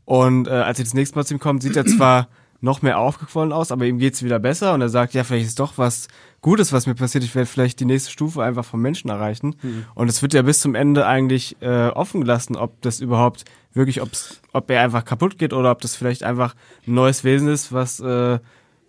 Und 0.05 0.49
äh, 0.49 0.51
als 0.51 0.79
er 0.79 0.85
das 0.85 0.93
nächste 0.93 1.17
Mal 1.17 1.25
zu 1.25 1.33
ihm 1.33 1.41
kommt, 1.41 1.63
sieht 1.63 1.77
er 1.77 1.87
zwar 1.87 2.29
noch 2.61 2.83
mehr 2.83 2.99
aufgequollen 2.99 3.53
aus, 3.53 3.73
aber 3.73 3.87
ihm 3.87 3.99
geht's 3.99 4.23
wieder 4.23 4.39
besser 4.39 4.75
und 4.75 4.83
er 4.83 4.91
sagt, 4.91 5.15
ja, 5.15 5.25
vielleicht 5.25 5.47
ist 5.47 5.61
doch 5.61 5.79
was 5.79 6.09
Gutes, 6.43 6.75
was 6.75 6.87
mir 6.87 6.95
passiert. 6.95 7.25
Ich 7.25 7.35
werde 7.35 7.47
vielleicht 7.47 7.81
die 7.81 7.87
nächste 7.87 8.11
Stufe 8.11 8.43
einfach 8.43 8.67
vom 8.67 8.83
Menschen 8.83 9.09
erreichen. 9.09 9.57
Und 9.95 10.11
es 10.11 10.21
wird 10.21 10.35
ja 10.35 10.43
bis 10.43 10.61
zum 10.61 10.75
Ende 10.75 11.07
eigentlich 11.07 11.57
äh, 11.63 11.89
offen 11.89 12.21
gelassen, 12.21 12.55
ob 12.55 12.83
das 12.83 13.01
überhaupt 13.01 13.45
wirklich, 13.73 14.03
ob's, 14.03 14.43
ob 14.53 14.71
er 14.71 14.83
einfach 14.83 15.07
kaputt 15.07 15.39
geht 15.39 15.55
oder 15.55 15.71
ob 15.71 15.81
das 15.81 15.97
vielleicht 15.97 16.23
einfach 16.23 16.55
ein 16.87 16.93
neues 16.93 17.25
Wesen 17.25 17.49
ist, 17.49 17.73
was 17.73 17.99
äh, 18.01 18.39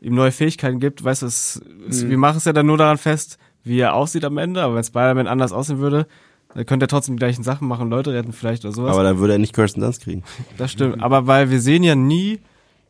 ihm 0.01 0.15
neue 0.15 0.33
Fähigkeiten 0.33 0.81
gibt. 0.81 1.01
Weißt 1.01 1.21
du, 1.21 1.27
es, 1.27 1.61
es, 1.87 2.09
wir 2.09 2.17
machen 2.17 2.37
es 2.37 2.45
ja 2.45 2.51
dann 2.51 2.65
nur 2.65 2.77
daran 2.77 2.97
fest, 2.97 3.37
wie 3.63 3.79
er 3.79 3.93
aussieht 3.95 4.25
am 4.25 4.37
Ende, 4.37 4.61
aber 4.63 4.75
wenn 4.75 4.83
Spider-Man 4.83 5.27
anders 5.27 5.51
aussehen 5.51 5.79
würde, 5.79 6.07
dann 6.53 6.65
könnte 6.65 6.85
er 6.85 6.87
trotzdem 6.87 7.15
die 7.15 7.19
gleichen 7.19 7.43
Sachen 7.43 7.67
machen, 7.67 7.89
Leute 7.89 8.13
retten 8.13 8.33
vielleicht 8.33 8.63
oder 8.65 8.73
sowas. 8.73 8.91
Aber 8.93 9.03
dann 9.03 9.17
würde 9.17 9.33
er 9.33 9.39
nicht 9.39 9.53
Kirsten 9.55 9.81
Dunst 9.81 10.03
kriegen. 10.03 10.23
Das 10.57 10.71
stimmt. 10.71 11.01
Aber 11.01 11.25
weil 11.27 11.49
wir 11.49 11.59
sehen 11.59 11.83
ja 11.83 11.95
nie, 11.95 12.39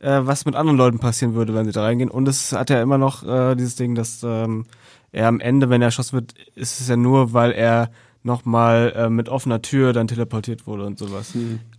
äh, 0.00 0.20
was 0.22 0.44
mit 0.44 0.54
anderen 0.54 0.76
Leuten 0.76 0.98
passieren 0.98 1.34
würde, 1.34 1.54
wenn 1.54 1.64
sie 1.64 1.72
da 1.72 1.82
reingehen. 1.82 2.10
Und 2.10 2.28
es 2.28 2.52
hat 2.52 2.68
ja 2.70 2.82
immer 2.82 2.98
noch 2.98 3.22
äh, 3.26 3.54
dieses 3.54 3.76
Ding, 3.76 3.94
dass 3.94 4.22
ähm, 4.22 4.66
er 5.12 5.28
am 5.28 5.40
Ende, 5.40 5.70
wenn 5.70 5.80
er 5.80 5.86
erschossen 5.86 6.12
wird, 6.14 6.34
ist 6.56 6.80
es 6.80 6.88
ja 6.88 6.96
nur, 6.96 7.32
weil 7.32 7.52
er 7.52 7.90
nochmal 8.22 8.92
äh, 8.96 9.08
mit 9.10 9.28
offener 9.28 9.60
Tür 9.62 9.92
dann 9.92 10.08
teleportiert 10.08 10.66
wurde 10.66 10.84
und 10.86 10.98
sowas. 10.98 11.32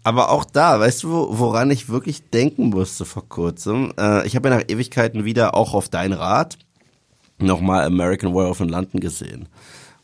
Aber 0.04 0.30
auch 0.32 0.46
da, 0.46 0.80
weißt 0.80 1.04
du, 1.04 1.10
wo- 1.12 1.40
woran 1.40 1.72
ich 1.72 1.90
wirklich 1.90 2.30
denken 2.30 2.70
musste 2.70 3.04
vor 3.04 3.28
kurzem? 3.28 3.92
Äh, 4.00 4.26
ich 4.28 4.36
habe 4.36 4.50
ja 4.50 4.56
nach 4.58 4.64
Ewigkeiten 4.68 5.26
wieder 5.26 5.56
auch 5.56 5.74
auf 5.74 5.90
dein 5.90 6.14
Rat 6.14 6.58
nochmal 7.38 7.86
American 7.86 8.34
Werewolf 8.34 8.62
in 8.62 8.70
London 8.70 9.00
gesehen. 9.00 9.48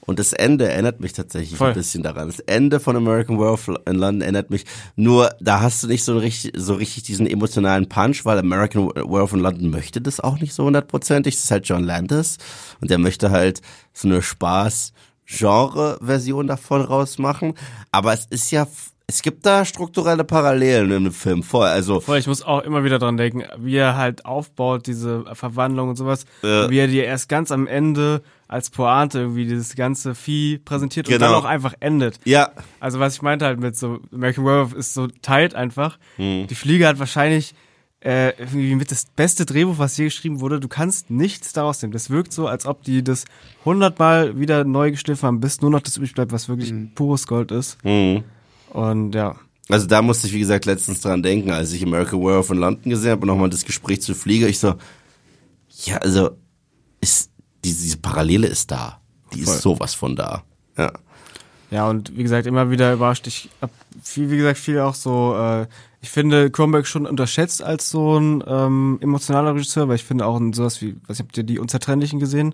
Und 0.04 0.18
das 0.18 0.34
Ende 0.34 0.68
erinnert 0.68 1.00
mich 1.00 1.14
tatsächlich 1.14 1.58
Voll. 1.58 1.68
ein 1.70 1.76
bisschen 1.76 2.02
daran. 2.02 2.26
Das 2.28 2.40
Ende 2.40 2.80
von 2.80 2.96
American 2.96 3.38
Werewolf 3.38 3.70
in 3.86 3.96
London 3.96 4.22
erinnert 4.22 4.50
mich. 4.50 4.66
Nur, 4.96 5.30
da 5.40 5.62
hast 5.62 5.84
du 5.84 5.88
nicht 5.88 6.04
so 6.04 6.18
richtig, 6.18 6.54
so 6.56 6.74
richtig 6.74 7.04
diesen 7.04 7.28
emotionalen 7.28 7.88
Punch, 7.88 8.26
weil 8.26 8.40
American 8.40 8.88
Werewolf 8.88 9.34
in 9.34 9.42
London 9.42 9.70
möchte 9.70 10.02
das 10.02 10.20
auch 10.20 10.40
nicht 10.40 10.54
so 10.54 10.64
hundertprozentig. 10.66 11.36
Das 11.36 11.44
ist 11.44 11.52
halt 11.52 11.68
John 11.68 11.84
Landis. 11.84 12.40
Und 12.82 12.90
der 12.90 12.98
möchte 12.98 13.30
halt 13.30 13.62
so 13.94 14.08
eine 14.08 14.24
Spaß-Genre-Version 14.24 16.48
davon 16.48 16.82
rausmachen. 16.82 17.54
Aber 17.92 18.14
es 18.14 18.26
ist 18.26 18.50
ja, 18.50 18.68
es 19.12 19.22
gibt 19.22 19.46
da 19.46 19.66
strukturelle 19.66 20.24
Parallelen 20.24 20.92
in 20.92 21.04
dem 21.04 21.14
Film 21.14 21.44
voll. 21.44 21.68
Also, 21.68 22.00
Voll, 22.00 22.18
ich 22.18 22.28
muss 22.28 22.42
auch 22.44 22.62
immer 22.64 22.84
wieder 22.84 22.98
dran 22.98 23.18
denken, 23.18 23.44
wie 23.58 23.76
er 23.76 23.98
halt 23.98 24.26
aufbaut, 24.26 24.88
diese 24.88 25.26
Verwandlung 25.34 25.90
und 25.90 25.96
sowas. 25.98 26.26
Ja. 26.42 26.70
Wie 26.70 26.78
er 26.80 26.88
dir 26.88 27.04
erst 27.04 27.28
ganz 27.30 27.52
am 27.52 27.68
Ende 27.68 28.22
als 28.48 28.70
Pointe 28.70 29.20
irgendwie 29.20 29.46
dieses 29.46 29.76
ganze 29.76 30.16
Vieh 30.16 30.58
präsentiert 30.58 31.08
und 31.08 31.14
Genau. 31.14 31.28
dann 31.28 31.36
auch 31.36 31.46
einfach 31.46 31.74
endet. 31.82 32.20
ja, 32.26 32.52
Also 32.80 33.00
was 33.00 33.16
ich 33.16 33.22
meinte 33.22 33.46
halt 33.46 33.60
mit 33.60 33.78
so, 33.78 34.00
American 34.14 34.46
Werewolf 34.46 34.74
ist 34.74 34.94
so 34.94 35.08
tight 35.08 35.56
einfach. 35.56 35.98
Hm. 36.18 36.48
Die 36.48 36.56
Fliege 36.56 36.88
hat 36.88 37.00
wahrscheinlich 37.00 37.54
äh, 38.04 38.30
irgendwie 38.40 38.74
mit 38.76 38.90
das 38.92 39.06
beste 39.16 39.46
Drehbuch, 39.46 39.78
was 39.78 39.96
je 39.96 40.06
geschrieben 40.06 40.40
wurde. 40.40 40.60
Du 40.60 40.68
kannst 40.68 41.12
nichts 41.12 41.54
daraus 41.54 41.82
nehmen. 41.82 41.94
Das 41.94 42.10
wirkt 42.10 42.34
so, 42.34 42.48
als 42.48 42.66
ob 42.66 42.82
die 42.84 43.04
das 43.04 43.26
hundertmal 43.64 44.40
wieder 44.40 44.64
neu 44.64 44.92
geschliffen 44.92 45.28
haben, 45.28 45.40
bis 45.40 45.62
nur 45.62 45.70
noch 45.72 45.82
das 45.82 45.98
übrig 45.98 46.14
bleibt, 46.16 46.32
was 46.32 46.50
wirklich 46.50 46.74
pures 46.96 47.28
Gold 47.28 47.52
ist. 47.52 47.78
mhm. 47.86 48.24
Und 48.72 49.14
ja. 49.14 49.36
Also 49.70 49.88
da 49.88 50.02
musste 50.02 50.28
ich, 50.28 50.34
wie 50.34 50.40
gesagt, 50.40 50.66
letztens 50.66 51.02
dran 51.02 51.24
denken, 51.24 51.52
als 51.52 51.72
ich 51.72 51.84
American 51.84 52.22
Werewolf 52.22 52.50
in 52.50 52.58
London 52.58 52.90
gesehen 52.90 53.12
habe 53.12 53.22
und 53.22 53.28
nochmal 53.28 53.50
das 53.50 53.64
Gespräch 53.64 54.02
zu 54.02 54.14
Flieger. 54.16 54.48
Ich 54.50 54.60
so, 54.60 54.76
ja, 55.86 55.98
also 55.98 56.32
ist 57.00 57.32
diese, 57.64 57.84
diese 57.84 57.98
Parallele 57.98 58.48
ist 58.48 58.72
da. 58.72 59.00
Die 59.34 59.44
Voll. 59.44 59.54
ist 59.54 59.62
sowas 59.62 59.94
von 59.94 60.16
da. 60.16 60.44
Ja. 60.78 60.92
Ja, 61.70 61.90
und 61.90 62.18
wie 62.18 62.24
gesagt, 62.24 62.48
immer 62.48 62.70
wieder 62.70 62.92
überrascht. 62.92 63.28
Ich 63.28 63.50
hab 63.62 63.72
viel, 64.04 64.30
wie 64.30 64.36
gesagt, 64.36 64.60
viel 64.60 64.80
auch 64.80 64.94
so, 64.94 65.38
äh, 65.38 65.68
ich 66.02 66.10
finde 66.10 66.52
Kronberg 66.52 66.86
schon 66.86 67.06
unterschätzt 67.06 67.64
als 67.64 67.90
so 67.90 68.20
ein 68.20 68.44
ähm, 68.46 69.00
emotionaler 69.02 69.56
Regisseur, 69.56 69.88
weil 69.88 69.96
ich 69.96 70.04
finde 70.04 70.26
auch 70.26 70.38
in 70.38 70.52
sowas 70.52 70.82
wie, 70.82 70.98
was 71.08 71.20
habt 71.20 71.38
ihr 71.38 71.44
die 71.44 71.60
Unzertrennlichen 71.60 72.20
gesehen? 72.20 72.54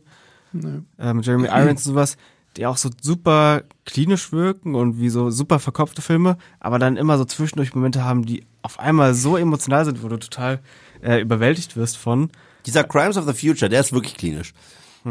Ähm, 0.53 1.21
Jeremy 1.21 1.47
Irons 1.47 1.87
und 1.87 1.93
sowas, 1.93 2.17
die 2.57 2.65
auch 2.65 2.77
so 2.77 2.89
super 3.01 3.63
klinisch 3.85 4.31
wirken 4.31 4.75
und 4.75 4.99
wie 4.99 5.09
so 5.09 5.29
super 5.29 5.59
verkopfte 5.59 6.01
Filme, 6.01 6.37
aber 6.59 6.79
dann 6.79 6.97
immer 6.97 7.17
so 7.17 7.25
zwischendurch 7.25 7.73
Momente 7.75 8.03
haben, 8.03 8.25
die 8.25 8.45
auf 8.61 8.79
einmal 8.79 9.13
so 9.13 9.37
emotional 9.37 9.85
sind, 9.85 10.03
wo 10.03 10.07
du 10.07 10.17
total 10.17 10.59
äh, 11.01 11.21
überwältigt 11.21 11.77
wirst 11.77 11.97
von. 11.97 12.29
Dieser 12.65 12.83
Crimes 12.83 13.17
of 13.17 13.25
the 13.25 13.33
Future, 13.33 13.69
der 13.69 13.79
ist 13.79 13.93
wirklich 13.93 14.17
klinisch. 14.17 14.53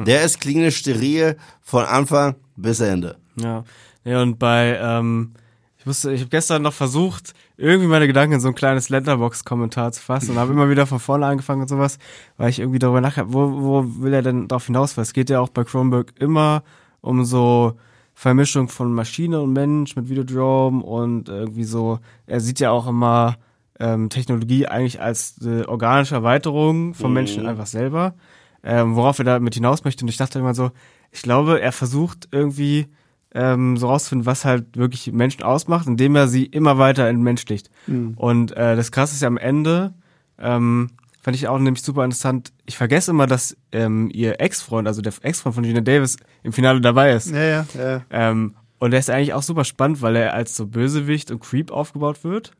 Der 0.05 0.23
ist 0.23 0.41
klinisch 0.41 0.77
steril 0.77 1.37
von 1.63 1.85
Anfang 1.85 2.35
bis 2.57 2.81
Ende. 2.81 3.17
Ja. 3.41 3.65
Ja, 4.05 4.23
und 4.23 4.39
bei, 4.39 4.79
ähm, 4.81 5.33
ich 5.79 5.87
wusste, 5.87 6.13
ich 6.13 6.21
habe 6.21 6.31
gestern 6.31 6.63
noch 6.63 6.75
versucht, 6.75 7.33
irgendwie 7.57 7.89
meine 7.89 8.07
Gedanken 8.07 8.35
in 8.35 8.41
so 8.41 8.49
ein 8.49 8.55
kleines 8.55 8.89
Letterbox-Kommentar 8.89 9.93
zu 9.93 10.03
fassen 10.03 10.33
und 10.33 10.39
habe 10.39 10.53
immer 10.53 10.69
wieder 10.69 10.87
von 10.87 11.01
vorne 11.01 11.27
angefangen 11.27 11.63
und 11.63 11.69
sowas, 11.69 11.99
weil 12.37 12.51
ich 12.51 12.59
irgendwie 12.59 12.79
darüber 12.79 13.01
nachher, 13.01 13.33
wo, 13.33 13.51
wo 13.63 14.03
will 14.03 14.13
er 14.13 14.23
denn 14.23 14.49
darauf 14.49 14.67
hinaus? 14.67 14.97
Weil 14.97 15.03
es 15.03 15.13
geht 15.13 15.31
ja 15.31 15.41
auch 15.41 15.49
bei 15.49 15.65
Cronenberg 15.65 16.13
immer 16.19 16.63
um 17.07 17.25
so 17.25 17.75
Vermischung 18.15 18.69
von 18.69 18.93
Maschine 18.93 19.41
und 19.41 19.53
Mensch 19.53 19.95
mit 19.97 20.09
Videodrome 20.09 20.83
und 20.83 21.29
irgendwie 21.29 21.65
so, 21.65 21.99
er 22.27 22.41
sieht 22.41 22.61
ja 22.61 22.71
auch 22.71 22.87
immer 22.87 23.37
ähm, 23.79 24.09
Technologie 24.09 24.67
eigentlich 24.67 25.01
als 25.01 25.37
eine 25.41 25.69
organische 25.69 26.15
Erweiterung 26.15 26.95
vom 26.95 27.13
Menschen 27.13 27.47
einfach 27.47 27.67
selber, 27.67 28.15
ähm, 28.63 28.97
worauf 28.97 29.19
er 29.19 29.27
damit 29.27 29.55
hinaus 29.55 29.85
möchte. 29.85 30.05
Und 30.05 30.09
ich 30.09 30.17
dachte 30.17 30.39
immer 30.39 30.55
so, 30.55 30.71
ich 31.13 31.23
glaube, 31.23 31.61
er 31.61 31.73
versucht 31.73 32.29
irgendwie 32.33 32.87
ähm, 33.35 33.77
so 33.77 33.89
rauszufinden, 33.89 34.25
was 34.25 34.47
halt 34.47 34.77
wirklich 34.77 35.13
Menschen 35.13 35.43
ausmacht, 35.43 35.87
indem 35.87 36.17
er 36.17 36.27
sie 36.27 36.47
immer 36.47 36.79
weiter 36.79 37.07
entmenschlicht. 37.07 37.71
Und 38.17 38.57
äh, 38.57 38.77
das 38.77 38.93
Krasse 38.93 39.15
ist 39.15 39.21
ja 39.21 39.29
am 39.29 39.37
Ende, 39.37 39.93
ähm, 40.39 40.91
fand 41.27 41.35
ich 41.35 41.49
auch 41.49 41.59
nämlich 41.59 41.83
super 41.83 42.05
interessant, 42.05 42.53
ich 42.67 42.77
vergesse 42.77 43.11
immer, 43.11 43.27
dass 43.27 43.57
ähm, 43.73 44.09
ihr 44.15 44.41
Ex-Freund, 44.41 44.87
also 44.87 45.03
der 45.03 45.13
Ex-Freund 45.23 45.57
von 45.57 45.65
Gina 45.65 45.81
Davis, 45.81 46.19
im 46.45 46.53
Finale 46.53 46.81
dabei 46.81 47.15
ist. 47.15 47.33
Ja, 47.33 47.43
ja, 47.43 47.67
ja. 47.77 48.03
Ähm, 48.11 48.55
und 48.79 48.93
der 48.93 49.01
ist 49.01 49.11
eigentlich 49.11 49.33
auch 49.35 49.43
super 49.43 49.65
spannend, 49.65 50.03
weil 50.03 50.15
er 50.15 50.35
als 50.35 50.55
so 50.55 50.67
Bösewicht 50.67 51.33
und 51.33 51.41
Creep 51.41 51.73
aufgebaut 51.73 52.23
wird. 52.23 52.53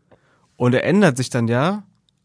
Und 0.57 0.75
er 0.75 0.83
ändert 0.83 1.17
sich 1.17 1.31
dann 1.31 1.47
ja 1.47 1.85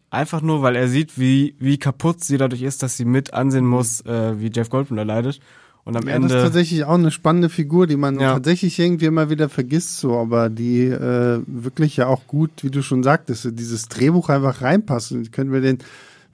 einfach 0.09 0.41
nur, 0.41 0.63
weil 0.63 0.75
er 0.75 0.87
sieht, 0.87 1.19
wie, 1.19 1.53
wie 1.59 1.77
kaputt 1.77 2.23
sie 2.23 2.39
dadurch 2.39 2.63
ist, 2.63 2.81
dass 2.81 2.97
sie 2.97 3.05
mit 3.05 3.35
ansehen 3.35 3.67
muss, 3.67 4.01
äh, 4.07 4.39
wie 4.39 4.49
Jeff 4.51 4.71
Goldblum 4.71 4.97
da 4.97 5.03
leidet. 5.03 5.41
Und 5.83 5.95
am 5.95 6.07
Ja, 6.07 6.15
das 6.15 6.25
ist 6.25 6.31
Ende. 6.31 6.43
tatsächlich 6.43 6.85
auch 6.85 6.95
eine 6.95 7.11
spannende 7.11 7.49
Figur, 7.49 7.85
die 7.85 7.97
man 7.97 8.19
Ja. 8.19 8.33
tatsächlich 8.33 8.79
irgendwie 8.79 9.05
immer 9.05 9.29
wieder 9.29 9.47
vergisst, 9.47 9.99
so, 9.99 10.17
aber 10.17 10.49
die 10.49 10.85
äh, 10.87 11.41
wirklich 11.45 11.97
ja 11.97 12.07
auch 12.07 12.25
gut, 12.25 12.49
wie 12.63 12.71
du 12.71 12.81
schon 12.81 13.03
sagtest, 13.03 13.47
dieses 13.51 13.89
Drehbuch 13.89 14.29
einfach 14.29 14.63
reinpasst. 14.63 15.11
Und 15.11 15.21
ich 15.21 15.31
könnte 15.31 15.51
mir 15.53 15.61
den 15.61 15.77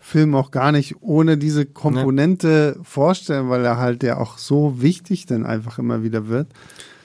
Film 0.08 0.36
auch 0.36 0.52
gar 0.52 0.72
nicht 0.72 0.96
ohne 1.02 1.38
diese 1.38 1.66
Komponente 1.66 2.80
vorstellen, 2.84 3.50
weil 3.50 3.66
er 3.66 3.78
halt 3.78 4.04
ja 4.04 4.18
auch 4.18 4.38
so 4.38 4.82
wichtig 4.82 5.26
dann 5.26 5.46
einfach 5.46 5.80
immer 5.80 6.02
wieder 6.02 6.28
wird. 6.30 6.48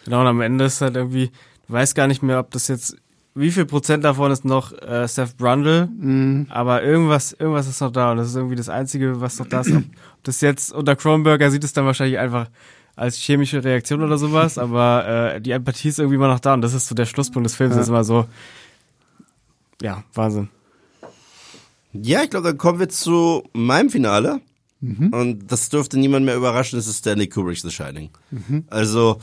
Genau, 0.05 0.21
und 0.21 0.29
am 0.29 0.41
Ende 0.41 0.67
ist 0.67 0.81
halt 0.81 0.95
irgendwie, 0.95 1.33
du 1.67 1.73
weißt 1.73 1.97
gar 1.97 2.07
nicht 2.07 2.23
mehr, 2.23 2.39
ob 2.39 2.53
das 2.53 2.69
jetzt, 2.69 2.97
wie 3.35 3.51
viel 3.51 3.65
Prozent 3.67 4.05
davon 4.05 4.31
ist 4.31 4.45
noch 4.45 4.73
äh, 4.83 5.09
Seth 5.09 5.37
Brundle, 5.37 5.89
aber 6.51 6.85
irgendwas, 6.85 7.33
irgendwas 7.33 7.67
ist 7.67 7.81
noch 7.81 7.91
da 7.91 8.13
und 8.13 8.19
das 8.19 8.29
ist 8.29 8.37
irgendwie 8.37 8.55
das 8.57 8.69
Einzige, 8.69 9.21
was 9.21 9.39
noch 9.41 9.47
da 9.49 9.63
ist. 9.63 9.71
Ob, 9.73 9.79
ob 9.79 9.85
das 10.23 10.41
jetzt 10.41 10.73
unter 10.73 10.95
Kronberger 10.95 11.51
sieht 11.51 11.65
es 11.65 11.73
dann 11.73 11.87
wahrscheinlich 11.87 12.19
einfach 12.19 12.49
als 12.95 13.17
chemische 13.17 13.65
Reaktion 13.65 14.03
oder 14.03 14.17
sowas, 14.19 14.59
aber 14.59 15.33
äh, 15.35 15.41
die 15.41 15.51
Empathie 15.51 15.89
ist 15.89 15.99
irgendwie 15.99 16.17
immer 16.17 16.29
noch 16.29 16.41
da 16.41 16.55
und 16.55 16.61
das 16.63 16.73
ist 16.75 16.87
so 16.87 16.95
der 16.95 17.07
Schlusspunkt 17.07 17.47
des 17.47 17.57
Films, 17.57 17.73
Ja. 17.73 17.79
das 17.79 17.87
ist 17.87 17.91
immer 17.91 18.05
so, 18.05 18.27
ja, 19.81 20.05
Wahnsinn. 20.15 20.49
Ja, 21.93 22.23
ich 22.23 22.31
glaube, 22.31 22.49
dann 22.49 22.59
kommen 22.59 22.79
wir 22.79 22.89
zu 22.89 23.43
meinem 23.53 23.91
Finale. 23.91 24.41
Und 25.13 25.53
das 25.53 25.69
dürfte 25.69 25.99
niemand 25.99 26.25
mehr 26.25 26.37
überraschen, 26.37 26.77
das 26.77 26.89
ist 26.89 26.99
Stanley 26.99 27.29
Kubrick's 27.29 27.63
The 27.63 27.71
Shining. 27.71 28.11
Also, 28.69 29.19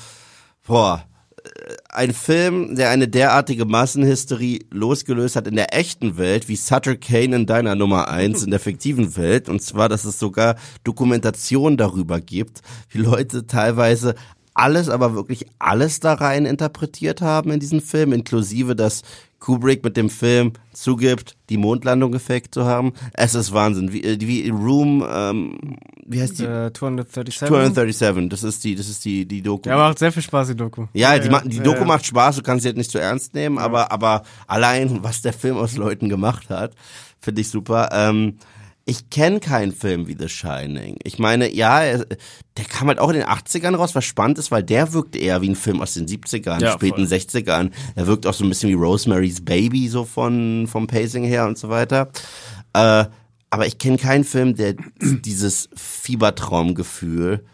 boah, 0.65 1.03
äh, 1.43 1.75
ein 1.89 2.13
Film, 2.13 2.75
der 2.75 2.91
eine 2.91 3.09
derartige 3.09 3.65
Massenhysterie 3.65 4.65
losgelöst 4.71 5.35
hat 5.35 5.47
in 5.47 5.55
der 5.55 5.77
echten 5.77 6.17
Welt, 6.17 6.47
wie 6.47 6.55
Sutter 6.55 6.95
Kane 6.95 7.35
in 7.35 7.45
deiner 7.45 7.75
Nummer 7.75 8.07
eins 8.07 8.43
in 8.43 8.51
der 8.51 8.59
fiktiven 8.61 9.17
Welt. 9.17 9.49
Und 9.49 9.61
zwar, 9.61 9.89
dass 9.89 10.05
es 10.05 10.17
sogar 10.17 10.55
Dokumentation 10.85 11.75
darüber 11.75 12.21
gibt, 12.21 12.61
wie 12.89 12.99
Leute 12.99 13.45
teilweise 13.45 14.15
alles, 14.53 14.89
aber 14.89 15.15
wirklich 15.15 15.45
alles 15.59 15.99
da 15.99 16.13
rein 16.13 16.45
interpretiert 16.45 17.21
haben 17.21 17.51
in 17.51 17.59
diesem 17.59 17.81
Film, 17.81 18.13
inklusive 18.13 18.75
dass 18.75 19.01
Kubrick 19.39 19.83
mit 19.83 19.95
dem 19.97 20.09
Film 20.09 20.53
zugibt, 20.73 21.35
die 21.49 21.57
Mondlandung 21.57 22.11
gefaked 22.11 22.53
zu 22.53 22.65
haben. 22.65 22.93
Es 23.13 23.35
ist 23.35 23.53
Wahnsinn. 23.53 23.93
Wie, 23.93 24.03
äh, 24.03 24.17
wie 24.19 24.49
Room, 24.49 25.05
ähm, 25.09 25.57
wie 26.05 26.21
heißt 26.21 26.39
die? 26.39 26.43
Äh, 26.43 26.73
237. 26.73 27.47
237, 27.47 28.29
das 28.29 28.43
ist 28.43 28.63
die, 28.63 28.75
das 28.75 28.89
ist 28.89 29.03
die, 29.05 29.25
die 29.25 29.41
Doku. 29.41 29.69
Ja, 29.69 29.77
macht 29.77 29.99
sehr 29.99 30.11
viel 30.11 30.23
Spaß, 30.23 30.49
die 30.49 30.55
Doku. 30.55 30.87
Ja, 30.93 31.17
die, 31.17 31.29
ma- 31.29 31.41
die 31.41 31.57
ja, 31.57 31.63
Doku 31.63 31.79
ja. 31.79 31.85
macht 31.85 32.05
Spaß, 32.05 32.37
du 32.37 32.41
kannst 32.43 32.63
sie 32.63 32.69
halt 32.69 32.77
nicht 32.77 32.91
zu 32.91 32.99
ernst 32.99 33.33
nehmen, 33.33 33.57
aber, 33.57 33.91
aber 33.91 34.23
allein, 34.47 35.03
was 35.03 35.21
der 35.21 35.33
Film 35.33 35.57
aus 35.57 35.77
Leuten 35.77 36.09
gemacht 36.09 36.49
hat, 36.49 36.73
finde 37.19 37.41
ich 37.41 37.49
super. 37.49 37.89
Ähm, 37.91 38.37
ich 38.89 39.09
kenne 39.09 39.39
keinen 39.39 39.71
Film 39.71 40.07
wie 40.07 40.15
The 40.19 40.27
Shining. 40.29 40.97
Ich 41.03 41.19
meine, 41.19 41.53
ja, 41.53 41.81
er- 41.81 42.05
der 42.57 42.65
kam 42.65 42.87
halt 42.89 42.99
auch 42.99 43.09
in 43.09 43.15
den 43.15 43.23
80ern 43.25 43.75
raus, 43.75 43.95
was 43.95 44.03
spannend 44.03 44.37
ist, 44.37 44.51
weil 44.51 44.63
der 44.63 44.91
wirkt 44.93 45.15
eher 45.15 45.41
wie 45.41 45.49
ein 45.49 45.55
Film 45.55 45.81
aus 45.81 45.93
den 45.93 46.07
70ern, 46.07 46.59
Ja, 46.61 46.73
späten 46.73 47.07
voll. 47.07 47.17
60ern. 47.17 47.71
Er 47.95 48.07
wirkt 48.07 48.25
auch 48.27 48.33
so 48.33 48.43
ein 48.43 48.49
bisschen 48.49 48.69
wie 48.69 48.73
Rosemary's 48.73 49.43
Baby, 49.45 49.87
so 49.87 50.03
von, 50.03 50.67
vom 50.67 50.87
Pacing 50.87 51.23
her 51.23 51.47
und 51.47 51.57
so 51.57 51.69
weiter. 51.69 52.09
Äh, 52.73 53.05
aber 53.51 53.65
ich 53.65 53.77
kenne 53.77 53.97
keinen 53.97 54.23
Film, 54.25 54.55
der 54.55 54.75
dieses 55.01 55.69
Fiebertraumgefühl 55.75 57.45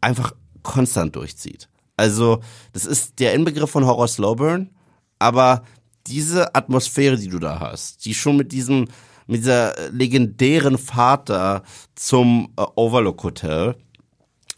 einfach 0.00 0.32
konstant 0.62 1.16
durchzieht. 1.16 1.68
Also, 1.96 2.40
das 2.72 2.84
ist 2.84 3.18
der 3.18 3.34
Inbegriff 3.34 3.70
von 3.70 3.84
Horror 3.86 4.08
Slowburn, 4.08 4.70
aber 5.18 5.64
diese 6.06 6.54
Atmosphäre, 6.54 7.16
die 7.16 7.28
du 7.28 7.38
da 7.38 7.58
hast, 7.60 8.04
die 8.04 8.14
schon 8.14 8.36
mit 8.36 8.52
diesem, 8.52 8.86
mit 9.28 9.42
dieser 9.42 9.90
legendären 9.92 10.76
Vater 10.76 11.62
zum 11.94 12.48
äh, 12.56 12.64
Overlook 12.74 13.22
Hotel, 13.22 13.76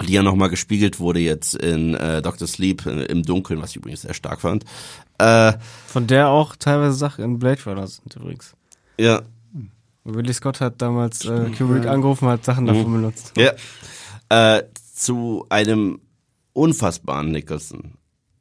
die 0.07 0.15
ja 0.15 0.23
nochmal 0.23 0.49
gespiegelt 0.49 0.99
wurde 0.99 1.21
jetzt 1.21 1.55
in 1.55 1.95
äh, 1.95 2.23
Dr. 2.23 2.49
Sleep 2.49 2.87
äh, 2.87 3.05
im 3.05 3.23
Dunkeln, 3.23 3.61
was 3.61 3.71
ich 3.71 3.77
übrigens 3.77 4.03
sehr 4.03 4.15
stark 4.15 4.41
fand. 4.41 4.65
Äh, 5.19 5.53
Von 5.87 6.07
der 6.07 6.29
auch 6.29 6.57
teilweise 6.57 6.95
Sachen 6.95 7.25
in 7.25 7.39
Blade 7.39 7.63
Runner 7.67 7.87
sind 7.87 8.17
übrigens. 8.17 8.55
ja, 8.99 9.21
Willie 10.05 10.33
Scott 10.33 10.61
hat 10.61 10.81
damals 10.81 11.27
äh, 11.27 11.51
Kubrick 11.57 11.87
angerufen, 11.87 12.29
hat 12.29 12.45
Sachen 12.45 12.67
davon 12.67 12.91
benutzt. 12.91 13.33
Ja. 13.37 13.53
Äh, 14.31 14.65
zu 14.95 15.45
einem 15.51 16.01
unfassbaren 16.53 17.31
Nicholson. 17.31 17.95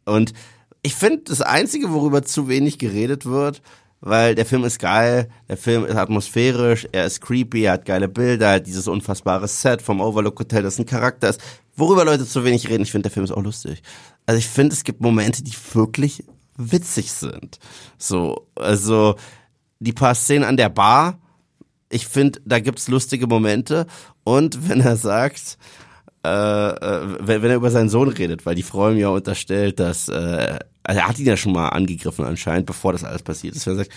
Und 0.06 0.34
ich 0.82 0.96
finde, 0.96 1.24
das 1.26 1.42
Einzige, 1.42 1.92
worüber 1.92 2.24
zu 2.24 2.48
wenig 2.48 2.80
geredet 2.80 3.26
wird, 3.26 3.62
weil 4.02 4.36
der 4.36 4.46
Film 4.46 4.64
ist 4.64 4.80
geil, 4.80 5.30
der 5.48 5.58
Film 5.58 5.86
ist 5.86 5.96
atmosphärisch, 5.96 6.88
er 6.92 7.06
ist 7.06 7.22
creepy, 7.22 7.64
er 7.64 7.74
hat 7.74 7.86
geile 7.86 8.08
Bilder, 8.08 8.48
er 8.48 8.54
hat 8.56 8.68
dieses 8.68 8.88
unfassbare 8.88 9.48
Set 9.48 9.82
vom 9.82 10.02
Overlook 10.02 10.40
Hotel, 10.40 10.64
das 10.64 10.80
ein 10.80 10.86
Charakter 10.86 11.30
ist. 11.30 11.42
Worüber 11.76 12.06
Leute 12.06 12.26
zu 12.26 12.44
wenig 12.44 12.70
reden, 12.70 12.84
ich 12.84 12.92
finde, 12.92 13.04
der 13.04 13.12
Film 13.12 13.24
ist 13.24 13.32
auch 13.32 13.44
lustig. 13.44 13.82
Also 14.26 14.40
ich 14.40 14.48
finde, 14.48 14.74
es 14.74 14.84
gibt 14.84 15.02
Momente, 15.02 15.44
die 15.44 15.54
wirklich 15.74 16.24
witzig 16.58 17.12
sind. 17.12 17.60
So, 17.98 18.48
also 18.56 19.16
die 19.80 19.94
paar 19.94 20.16
Szenen 20.16 20.44
an 20.44 20.58
der 20.58 20.70
Bar, 20.70 21.20
ich 21.90 22.08
finde, 22.08 22.40
da 22.46 22.60
gibt's 22.60 22.88
lustige 22.88 23.28
Momente. 23.28 23.88
Und 24.24 24.70
wenn 24.70 24.82
er 24.82 24.98
sagt, 24.98 25.58
äh, 26.24 26.30
äh, 26.30 27.18
wenn, 27.20 27.42
wenn 27.42 27.50
er 27.50 27.56
über 27.56 27.72
seinen 27.72 27.90
Sohn 27.90 28.10
redet, 28.10 28.46
weil 28.46 28.56
die 28.56 28.64
Frau 28.64 28.92
ihm 28.92 28.98
ja 28.98 29.10
unterstellt, 29.10 29.80
dass 29.80 30.10
äh, 30.10 30.60
also 30.90 31.02
er 31.02 31.08
hat 31.08 31.20
ihn 31.20 31.28
ja 31.28 31.38
schon 31.38 31.54
mal 31.54 31.70
angegriffen 31.70 32.26
anscheinend, 32.26 32.66
bevor 32.66 32.94
das 32.94 33.04
alles 33.04 33.22
passiert 33.22 33.56
ist. 33.56 33.68
Er 33.68 33.76
sagt, 33.76 33.92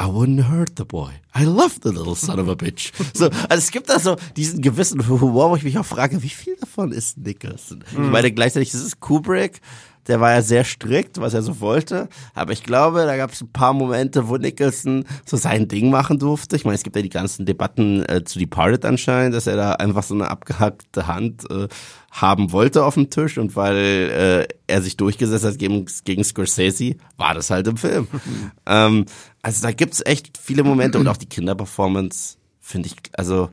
I 0.00 0.04
wouldn't 0.04 0.48
hurt 0.48 0.74
the 0.76 0.84
boy. 0.84 1.10
I 1.34 1.42
love 1.42 1.80
the 1.82 1.88
little 1.88 2.14
son 2.14 2.38
of 2.38 2.48
a 2.48 2.54
bitch. 2.54 2.92
So, 3.12 3.24
also 3.24 3.58
es 3.58 3.72
gibt 3.72 3.90
da 3.90 3.98
so 3.98 4.14
diesen 4.36 4.62
gewissen 4.62 5.08
Humor, 5.08 5.50
wo 5.50 5.56
ich 5.56 5.64
mich 5.64 5.76
auch 5.76 5.84
frage, 5.84 6.22
wie 6.22 6.28
viel 6.28 6.54
davon 6.60 6.92
ist 6.92 7.18
Nicholson? 7.18 7.82
Ich 7.90 7.98
meine, 7.98 8.30
gleichzeitig 8.30 8.72
ist 8.72 8.84
es 8.84 9.00
Kubrick, 9.00 9.60
der 10.08 10.20
war 10.20 10.32
ja 10.32 10.42
sehr 10.42 10.64
strikt, 10.64 11.20
was 11.20 11.34
er 11.34 11.42
so 11.42 11.60
wollte. 11.60 12.08
Aber 12.34 12.52
ich 12.52 12.64
glaube, 12.64 13.04
da 13.04 13.16
gab 13.16 13.32
es 13.32 13.42
ein 13.42 13.52
paar 13.52 13.72
Momente, 13.72 14.28
wo 14.28 14.36
Nicholson 14.36 15.04
so 15.24 15.36
sein 15.36 15.68
Ding 15.68 15.90
machen 15.90 16.18
durfte. 16.18 16.56
Ich 16.56 16.64
meine, 16.64 16.74
es 16.74 16.82
gibt 16.82 16.96
ja 16.96 17.02
die 17.02 17.10
ganzen 17.10 17.46
Debatten 17.46 18.04
äh, 18.08 18.24
zu 18.24 18.38
Departed 18.38 18.84
anscheinend, 18.84 19.34
dass 19.34 19.46
er 19.46 19.56
da 19.56 19.72
einfach 19.72 20.02
so 20.02 20.14
eine 20.14 20.30
abgehackte 20.30 21.06
Hand 21.06 21.48
äh, 21.50 21.68
haben 22.10 22.52
wollte 22.52 22.84
auf 22.84 22.94
dem 22.94 23.10
Tisch 23.10 23.38
und 23.38 23.54
weil 23.54 23.76
äh, 23.76 24.54
er 24.66 24.82
sich 24.82 24.96
durchgesetzt 24.96 25.44
hat 25.44 25.58
gegen, 25.58 25.86
gegen 26.04 26.24
Scorsese, 26.24 26.96
war 27.16 27.34
das 27.34 27.50
halt 27.50 27.68
im 27.68 27.76
Film. 27.76 28.08
ähm, 28.66 29.04
also 29.42 29.62
da 29.62 29.72
gibt's 29.72 30.02
echt 30.04 30.38
viele 30.38 30.64
Momente 30.64 30.98
und 30.98 31.06
auch 31.06 31.16
die 31.18 31.28
Kinderperformance 31.28 32.38
finde 32.68 32.88
ich, 32.88 32.96
also, 33.14 33.50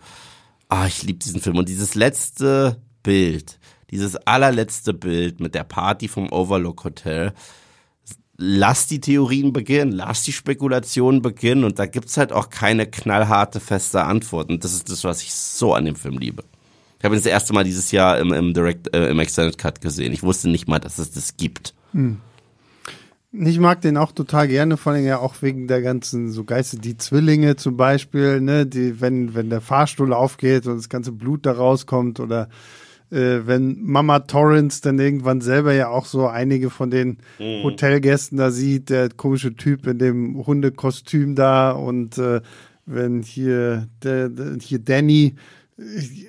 ah, 0.68 0.88
ich 0.88 1.04
liebe 1.04 1.20
diesen 1.20 1.42
Film. 1.42 1.58
Und 1.58 1.70
dieses 1.70 1.96
letzte 1.96 2.82
Bild, 3.02 3.60
dieses 3.96 4.16
allerletzte 4.28 4.94
Bild 4.94 5.40
mit 5.40 5.56
der 5.56 5.64
Party 5.64 6.08
vom 6.08 6.32
Overlook 6.32 6.84
Hotel, 6.84 7.34
lass 8.38 8.88
die 8.88 9.00
Theorien 9.00 9.54
beginnen, 9.54 9.92
lass 9.92 10.24
die 10.24 10.34
Spekulationen 10.34 11.22
beginnen 11.22 11.64
und 11.64 11.80
da 11.80 11.86
gibt's 11.86 12.18
halt 12.18 12.34
auch 12.34 12.50
keine 12.50 12.86
knallharte, 12.86 13.60
feste 13.60 14.04
Antwort. 14.04 14.50
Und 14.50 14.64
das 14.64 14.74
ist 14.74 14.92
das, 14.92 15.04
was 15.04 15.22
ich 15.22 15.34
so 15.34 15.74
an 15.74 15.86
dem 15.86 15.96
Film 15.96 16.18
liebe. 16.18 16.44
Ich 17.00 17.06
habe 17.06 17.16
ihn 17.16 17.20
das 17.20 17.26
erste 17.26 17.54
Mal 17.54 17.64
dieses 17.64 17.92
Jahr 17.92 18.18
im, 18.20 18.34
im 18.34 18.54
Direct, 18.54 18.94
äh, 18.94 19.10
im 19.10 19.20
Extended 19.20 19.58
Cut 19.58 19.80
gesehen. 19.80 20.12
Ich 20.12 20.24
wusste 20.24 20.50
nicht 20.50 20.68
mal, 20.68 20.80
dass 20.80 20.98
es 20.98 21.12
das 21.12 21.38
gibt. 21.38 21.74
Hm. 21.94 22.18
Ich 23.32 23.60
mag 23.60 23.82
den 23.82 23.98
auch 23.98 24.14
total 24.14 24.48
gerne, 24.48 24.78
vor 24.78 24.94
allem 24.94 25.06
ja 25.06 25.20
auch 25.20 25.42
wegen 25.42 25.68
der 25.68 25.82
ganzen 25.82 26.32
so 26.32 26.46
Geister, 26.46 26.78
die 26.78 26.98
Zwillinge 26.98 27.58
zum 27.58 27.76
Beispiel, 27.76 28.40
ne, 28.40 28.66
die, 28.66 29.02
wenn, 29.02 29.36
wenn 29.36 29.50
der 29.50 29.60
Fahrstuhl 29.60 30.14
aufgeht 30.14 30.68
und 30.68 30.78
das 30.78 30.88
ganze 30.88 31.12
Blut 31.12 31.46
da 31.46 31.52
rauskommt 31.52 32.22
oder 32.22 32.50
wenn 33.10 33.84
Mama 33.84 34.20
Torrance 34.20 34.82
dann 34.82 35.00
irgendwann 35.00 35.42
selber 35.42 35.74
ja 35.74 35.90
auch 35.90 36.06
so 36.06 36.28
einige 36.28 36.70
von 36.70 36.90
den 36.90 37.18
mhm. 37.40 37.64
Hotelgästen 37.64 38.38
da 38.38 38.52
sieht, 38.52 38.90
der 38.90 39.10
komische 39.10 39.56
Typ 39.56 39.88
in 39.88 40.00
dem 40.00 40.46
Hundekostüm 40.46 41.36
da 41.36 41.72
und 41.72 42.18
äh, 42.18 42.42
wenn 42.86 43.24
hier 43.24 43.88
der, 44.04 44.30
der 44.30 44.58
hier 44.60 44.80
Danny 44.80 45.36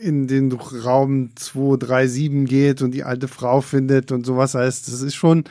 in 0.00 0.26
den 0.26 0.52
Raum 0.52 1.30
237 1.36 2.46
geht 2.46 2.82
und 2.82 2.92
die 2.92 3.04
alte 3.04 3.28
Frau 3.28 3.60
findet 3.60 4.10
und 4.10 4.26
sowas 4.26 4.54
heißt, 4.54 4.88
das 4.88 5.02
ist 5.02 5.14
schon 5.14 5.44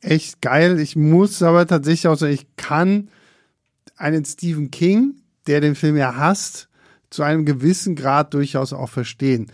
echt 0.00 0.40
geil. 0.40 0.80
Ich 0.80 0.96
muss 0.96 1.42
aber 1.42 1.66
tatsächlich 1.66 2.08
auch 2.08 2.16
sagen, 2.16 2.32
ich 2.32 2.46
kann 2.56 3.08
einen 3.96 4.24
Stephen 4.24 4.70
King, 4.70 5.14
der 5.46 5.60
den 5.60 5.76
Film 5.76 5.96
ja 5.96 6.16
hasst, 6.16 6.68
zu 7.10 7.22
einem 7.22 7.44
gewissen 7.44 7.94
Grad 7.94 8.34
durchaus 8.34 8.72
auch 8.72 8.88
verstehen. 8.88 9.52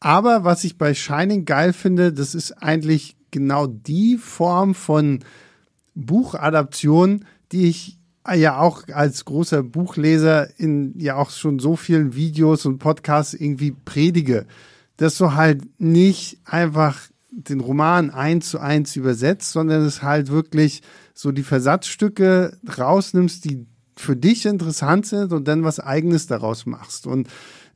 Aber 0.00 0.44
was 0.44 0.64
ich 0.64 0.78
bei 0.78 0.94
Shining 0.94 1.44
geil 1.44 1.72
finde, 1.72 2.12
das 2.12 2.34
ist 2.34 2.52
eigentlich 2.62 3.16
genau 3.30 3.66
die 3.66 4.16
Form 4.16 4.74
von 4.74 5.20
Buchadaption, 5.94 7.24
die 7.52 7.68
ich 7.68 7.98
ja 8.36 8.60
auch 8.60 8.82
als 8.92 9.24
großer 9.24 9.62
Buchleser 9.62 10.48
in 10.58 10.98
ja 10.98 11.16
auch 11.16 11.30
schon 11.30 11.58
so 11.58 11.76
vielen 11.76 12.14
Videos 12.14 12.66
und 12.66 12.78
Podcasts 12.78 13.34
irgendwie 13.34 13.72
predige, 13.72 14.46
dass 14.96 15.16
du 15.16 15.32
halt 15.34 15.62
nicht 15.80 16.38
einfach 16.44 16.98
den 17.30 17.60
Roman 17.60 18.10
eins 18.10 18.50
zu 18.50 18.58
eins 18.58 18.96
übersetzt, 18.96 19.52
sondern 19.52 19.82
es 19.82 20.02
halt 20.02 20.30
wirklich 20.30 20.82
so 21.14 21.32
die 21.32 21.42
Versatzstücke 21.42 22.56
rausnimmst, 22.76 23.44
die 23.44 23.66
für 23.96 24.16
dich 24.16 24.46
interessant 24.46 25.06
sind 25.06 25.32
und 25.32 25.48
dann 25.48 25.64
was 25.64 25.80
eigenes 25.80 26.26
daraus 26.26 26.66
machst. 26.66 27.06
Und 27.06 27.28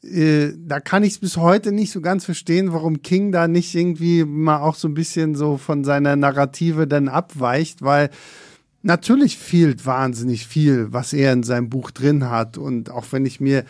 äh, 0.05 0.53
da 0.57 0.81
kann 0.81 1.05
ich 1.05 1.15
es 1.15 1.19
bis 1.19 1.37
heute 1.37 1.73
nicht 1.73 1.93
so 1.93 2.01
ganz 2.01 2.25
verstehen, 2.25 2.73
warum 2.73 3.03
King 3.03 3.33
da 3.33 3.49
nicht 3.49 3.75
irgendwie 3.75 4.25
mal 4.25 4.61
auch 4.61 4.75
so 4.75 4.89
ein 4.89 4.95
bisschen 4.95 5.35
so 5.35 5.57
von 5.57 5.85
seiner 5.85 6.17
Narrative 6.17 6.87
dann 6.87 7.09
abweicht, 7.09 7.83
weil 7.83 8.11
natürlich 8.83 9.39
fehlt 9.39 9.87
wahnsinnig 9.87 10.47
viel, 10.47 10.93
was 10.93 11.13
er 11.13 11.33
in 11.33 11.45
seinem 11.45 11.71
Buch 11.71 11.91
drin 11.91 12.29
hat. 12.29 12.59
Und 12.59 12.91
auch 12.91 13.07
wenn 13.13 13.27
ich 13.27 13.41
mir 13.41 13.65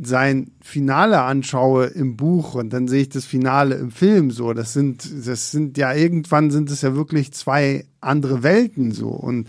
sein 0.00 0.52
Finale 0.62 1.20
anschaue 1.20 1.86
im 1.86 2.16
Buch 2.16 2.54
und 2.54 2.72
dann 2.72 2.88
sehe 2.88 3.02
ich 3.02 3.08
das 3.10 3.26
Finale 3.26 3.74
im 3.74 3.90
Film 3.90 4.30
so, 4.30 4.54
das 4.54 4.72
sind, 4.72 5.26
das 5.26 5.50
sind 5.50 5.76
ja 5.76 5.92
irgendwann 5.92 6.50
sind 6.50 6.70
es 6.70 6.80
ja 6.80 6.94
wirklich 6.94 7.32
zwei 7.32 7.84
andere 8.00 8.42
Welten 8.42 8.92
so 8.92 9.08
und 9.08 9.48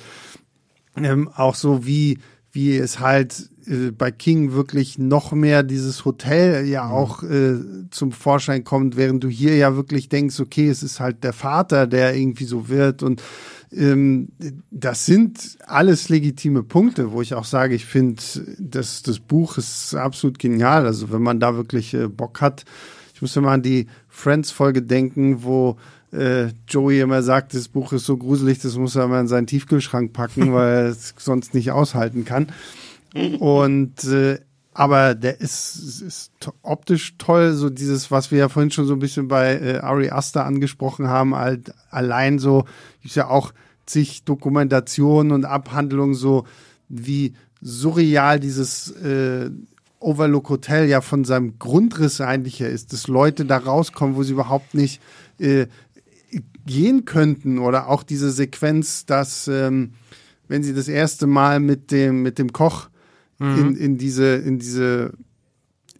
ähm, 0.97 1.30
auch 1.30 1.55
so 1.55 1.85
wie 1.85 2.19
wie 2.51 2.77
es 2.77 2.99
halt 2.99 3.49
äh, 3.68 3.91
bei 3.91 4.11
King 4.11 4.53
wirklich 4.53 4.98
noch 4.98 5.31
mehr 5.31 5.64
dieses 5.64 6.06
Hotel 6.06 6.65
ja 6.68 6.85
mhm. 6.85 6.91
auch 6.91 7.23
äh, 7.23 7.56
zum 7.91 8.11
Vorschein 8.11 8.64
kommt, 8.64 8.98
während 8.98 9.23
du 9.23 9.30
hier 9.30 9.56
ja 9.56 9.76
wirklich 9.76 10.10
denkst, 10.10 10.40
okay, 10.40 10.69
es 10.69 10.84
ist 10.84 10.99
halt 10.99 11.23
der 11.23 11.34
Vater, 11.34 11.88
der 11.88 12.15
irgendwie 12.15 12.45
so 12.45 12.69
wird 12.69 13.03
und 13.03 13.22
ähm, 13.76 14.30
das 14.72 15.06
sind 15.06 15.57
alles 15.65 16.10
legitime 16.10 16.64
Punkte, 16.64 17.11
wo 17.11 17.22
ich 17.22 17.34
auch 17.34 17.45
sage, 17.45 17.76
ich 17.76 17.85
finde, 17.85 18.22
das, 18.60 19.02
das 19.02 19.19
Buch 19.19 19.57
ist 19.57 19.95
absolut 19.95 20.40
genial. 20.40 20.85
Also 20.85 21.11
wenn 21.11 21.23
man 21.23 21.40
da 21.40 21.56
wirklich 21.56 21.94
äh, 21.94 22.07
Bock 22.07 22.41
hat, 22.41 22.65
ich 23.15 23.22
muss 23.22 23.35
immer 23.35 23.52
an 23.52 23.64
die 23.64 23.88
Friends-Folge 24.10 24.81
denken, 24.81 25.44
wo 25.44 25.77
äh, 26.11 26.49
Joey 26.68 27.02
immer 27.02 27.23
sagt, 27.23 27.53
das 27.53 27.68
Buch 27.68 27.94
ist 27.94 28.06
so 28.06 28.18
gruselig, 28.18 28.60
das 28.60 28.77
muss 28.77 28.95
er 28.95 29.06
immer 29.06 29.19
in 29.19 29.27
seinen 29.27 29.48
Tiefkühlschrank 29.48 30.14
packen, 30.14 30.53
weil 30.53 30.73
er 30.73 30.85
es 30.90 31.14
sonst 31.18 31.53
nicht 31.53 31.72
aushalten 31.72 32.26
kann. 32.26 32.48
Und 33.40 34.03
äh, 34.06 34.40
aber 34.73 35.14
der 35.14 35.40
ist, 35.40 36.02
ist 36.02 36.31
optisch 36.64 37.15
toll, 37.19 37.53
so 37.53 37.69
dieses, 37.69 38.10
was 38.10 38.31
wir 38.31 38.40
ja 38.40 38.49
vorhin 38.49 38.72
schon 38.72 38.88
so 38.88 38.94
ein 38.94 38.99
bisschen 38.99 39.27
bei 39.27 39.60
äh, 39.60 39.77
Ari 39.77 40.10
Aster 40.10 40.45
angesprochen 40.45 41.07
haben, 41.07 41.35
halt 41.35 41.73
allein 41.91 42.40
so, 42.40 42.65
ist 43.03 43.15
ja 43.15 43.27
auch 43.27 43.53
zig 43.85 44.23
Dokumentationen 44.23 45.31
und 45.31 45.45
Abhandlungen 45.45 46.15
so, 46.15 46.45
wie 46.90 47.34
surreal 47.61 48.40
dieses 48.40 48.90
äh, 48.91 49.52
Overlook 49.99 50.49
Hotel 50.49 50.90
ja 50.90 51.02
von 51.02 51.23
seinem 51.23 51.60
Grundriss 51.60 52.19
eigentlich 52.19 52.60
her 52.60 52.69
ist, 52.69 52.94
dass 52.94 53.07
Leute 53.07 53.45
da 53.45 53.57
rauskommen, 53.57 54.15
wo 54.15 54.23
sie 54.23 54.34
überhaupt 54.34 54.73
nicht 54.73 55.02
äh, 55.40 55.68
gehen 56.65 57.06
könnten. 57.06 57.60
Oder 57.60 57.90
auch 57.90 58.03
diese 58.03 58.31
Sequenz, 58.31 59.06
dass 59.06 59.48
ähm, 59.48 59.94
wenn 60.48 60.64
sie 60.64 60.73
das 60.73 60.88
erste 60.88 61.26
Mal 61.26 61.60
mit 61.60 61.91
dem 61.91 62.22
mit 62.22 62.38
dem 62.38 62.52
Koch 62.52 62.90
mhm. 63.44 63.57
in, 63.57 63.76
in 63.76 63.98
diese 63.98 64.36
in 64.36 64.60
diese 64.60 65.14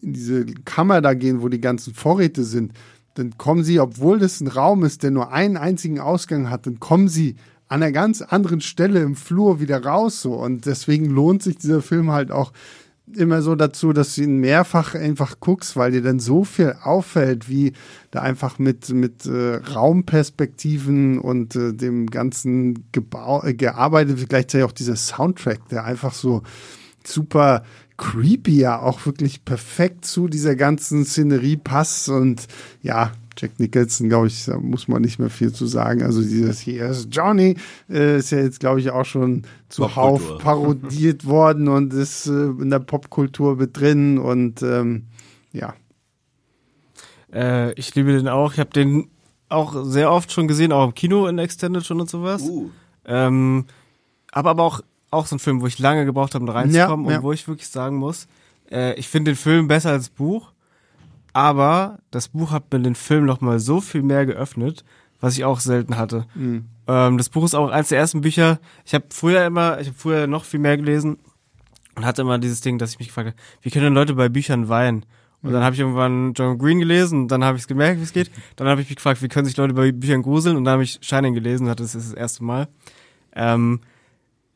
in 0.02 0.14
diese 0.14 0.45
Kammer 0.65 1.02
da 1.02 1.14
gehen, 1.14 1.41
wo 1.41 1.49
die 1.49 1.61
ganzen 1.61 1.94
Vorräte 1.94 2.44
sind, 2.44 2.74
dann 3.15 3.38
kommen 3.38 3.64
sie, 3.64 3.80
obwohl 3.80 4.20
das 4.20 4.41
ein 4.41 4.48
Raum 4.48 4.84
ist, 4.84 5.03
der 5.03 5.11
nur 5.11 5.32
einen 5.32 5.56
einzigen 5.56 5.99
Ausgang 5.99 6.49
hat, 6.49 6.65
dann 6.65 6.80
kommen 6.80 7.07
sie 7.07 7.36
an 7.68 7.82
einer 7.82 7.91
ganz 7.91 8.22
anderen 8.22 8.61
Stelle 8.61 9.02
im 9.02 9.15
Flur 9.15 9.60
wieder 9.60 9.84
raus 9.84 10.22
so 10.22 10.34
und 10.34 10.65
deswegen 10.65 11.06
lohnt 11.06 11.41
sich 11.41 11.57
dieser 11.57 11.82
Film 11.82 12.11
halt 12.11 12.32
auch 12.32 12.52
immer 13.15 13.41
so 13.41 13.56
dazu, 13.56 13.94
dass 13.94 14.15
du 14.15 14.24
ihn 14.24 14.38
mehrfach 14.38 14.95
einfach 14.95 15.40
guckst, 15.40 15.76
weil 15.76 15.91
dir 15.91 16.02
dann 16.02 16.20
so 16.20 16.44
viel 16.44 16.76
auffällt, 16.84 17.49
wie 17.49 17.74
da 18.11 18.22
einfach 18.22 18.60
mit, 18.60 18.90
mit 18.90 19.26
äh, 19.26 19.56
Raumperspektiven 19.56 21.20
und 21.20 21.56
äh, 21.56 21.74
dem 21.74 22.07
ganzen 22.07 22.86
Gebau 22.91 23.44
äh, 23.44 23.53
gearbeitet 23.53 24.20
wird. 24.20 24.30
Gleichzeitig 24.30 24.65
auch 24.65 24.72
dieser 24.72 24.95
Soundtrack, 24.95 25.68
der 25.70 25.84
einfach 25.84 26.14
so 26.14 26.44
super 27.07 27.63
creepy 27.97 28.57
ja 28.59 28.80
auch 28.80 29.05
wirklich 29.05 29.45
perfekt 29.45 30.05
zu 30.05 30.27
dieser 30.27 30.55
ganzen 30.55 31.05
Szenerie 31.05 31.57
passt 31.57 32.09
und 32.09 32.47
ja, 32.81 33.11
Jack 33.38 33.59
Nicholson, 33.59 34.09
glaube 34.09 34.27
ich, 34.27 34.45
da 34.45 34.57
muss 34.57 34.88
man 34.88 35.01
nicht 35.01 35.19
mehr 35.19 35.30
viel 35.30 35.51
zu 35.51 35.65
sagen. 35.65 36.03
Also 36.03 36.21
dieses 36.21 36.59
hier 36.59 36.85
ist 36.88 37.07
Johnny 37.11 37.55
äh, 37.89 38.17
ist 38.17 38.31
ja 38.31 38.39
jetzt, 38.39 38.59
glaube 38.59 38.80
ich, 38.80 38.91
auch 38.91 39.05
schon 39.05 39.43
zuhauf 39.69 40.38
parodiert 40.38 41.25
worden 41.25 41.67
und 41.67 41.93
ist 41.93 42.27
äh, 42.27 42.31
in 42.31 42.69
der 42.69 42.80
Popkultur 42.80 43.55
mit 43.55 43.77
drin 43.77 44.17
und 44.17 44.61
ähm, 44.61 45.07
ja. 45.51 45.73
Äh, 47.34 47.73
ich 47.73 47.93
liebe 47.95 48.11
den 48.11 48.27
auch. 48.27 48.53
Ich 48.53 48.59
habe 48.59 48.69
den 48.69 49.09
auch 49.49 49.84
sehr 49.85 50.11
oft 50.11 50.31
schon 50.31 50.47
gesehen, 50.47 50.71
auch 50.71 50.85
im 50.85 50.93
Kino 50.93 51.27
in 51.27 51.39
Extended 51.39 51.85
schon 51.85 52.01
und 52.01 52.09
sowas. 52.09 52.41
Uh. 52.43 52.69
Ähm, 53.05 53.65
aber 54.31 54.51
aber 54.51 54.63
auch, 54.63 54.81
auch 55.14 55.26
so 55.26 55.35
ein 55.35 55.40
Film, 55.40 55.61
wo 55.61 55.68
ich 55.68 55.80
lange 55.80 56.06
gebraucht 56.06 56.34
habe, 56.34 56.44
um 56.44 56.48
da 56.48 56.53
reinzukommen 56.53 57.06
Ja, 57.06 57.11
ja. 57.14 57.18
und 57.18 57.23
wo 57.23 57.31
ich 57.31 57.48
wirklich 57.48 57.68
sagen 57.69 57.98
muss, 57.98 58.27
äh, 58.72 58.94
ich 58.95 59.07
finde 59.07 59.31
den 59.31 59.38
Film 59.38 59.68
besser 59.68 59.91
als 59.91 60.06
das 60.06 60.10
Buch, 60.10 60.52
aber 61.34 61.99
das 62.11 62.30
Buch 62.30 62.52
hat 62.52 62.72
mir 62.72 62.80
den 62.80 62.95
Film 62.95 63.26
noch 63.26 63.41
mal 63.41 63.60
so 63.60 63.81
viel 63.81 64.03
mehr 64.03 64.26
geöffnet, 64.26 64.84
was 65.19 65.38
ich 65.38 65.45
auch 65.45 65.60
selten 65.60 65.98
hatte. 65.98 66.26
Mhm. 66.35 66.65
Ähm, 66.88 67.18
das 67.18 67.30
Buch 67.30 67.44
ist 67.45 67.56
auch 67.56 67.69
eines 67.69 67.90
der 67.90 67.99
ersten 67.99 68.22
Bücher. 68.22 68.60
Ich 68.85 68.94
habe 68.94 69.06
früher 69.10 69.45
immer, 69.45 69.80
ich 69.80 69.88
habe 69.88 69.98
früher 69.98 70.27
noch 70.27 70.44
viel 70.44 70.60
mehr 70.60 70.77
gelesen 70.77 71.18
und 71.95 72.06
hatte 72.06 72.22
immer 72.22 72.40
dieses 72.40 72.61
Ding, 72.61 72.77
dass 72.77 72.91
ich 72.91 72.99
mich 72.99 73.07
gefragt 73.10 73.27
habe, 73.30 73.38
wie 73.61 73.69
können 73.69 73.85
denn 73.85 73.94
Leute 73.94 74.14
bei 74.15 74.30
Büchern 74.30 74.69
weinen? 74.69 75.06
Und 75.41 75.52
dann 75.52 75.64
habe 75.64 75.73
ich 75.76 75.81
irgendwann 75.81 76.34
John 76.34 76.57
Green 76.57 76.80
gelesen 76.80 77.23
und 77.23 77.27
dann 77.27 77.44
habe 77.44 77.57
ich 77.57 77.64
es 77.64 77.68
gemerkt, 77.68 77.99
wie 77.99 78.03
es 78.03 78.14
geht. 78.14 78.31
Dann 78.56 78.68
habe 78.68 78.81
ich 78.81 78.88
mich 78.88 78.95
gefragt, 78.95 79.22
wie 79.22 79.27
können 79.27 79.45
sich 79.45 79.57
Leute 79.57 79.73
bei 79.73 79.91
Büchern 79.91 80.22
gruseln? 80.22 80.56
Und 80.56 80.64
dann 80.64 80.73
habe 80.73 80.84
ich 80.84 80.99
Shining 81.02 81.34
gelesen, 81.34 81.68
hatte 81.68 81.84
das 81.84 81.95
ist 81.95 82.11
das 82.11 82.18
erste 82.18 82.45
Mal. 82.45 82.69
Ähm, 83.35 83.81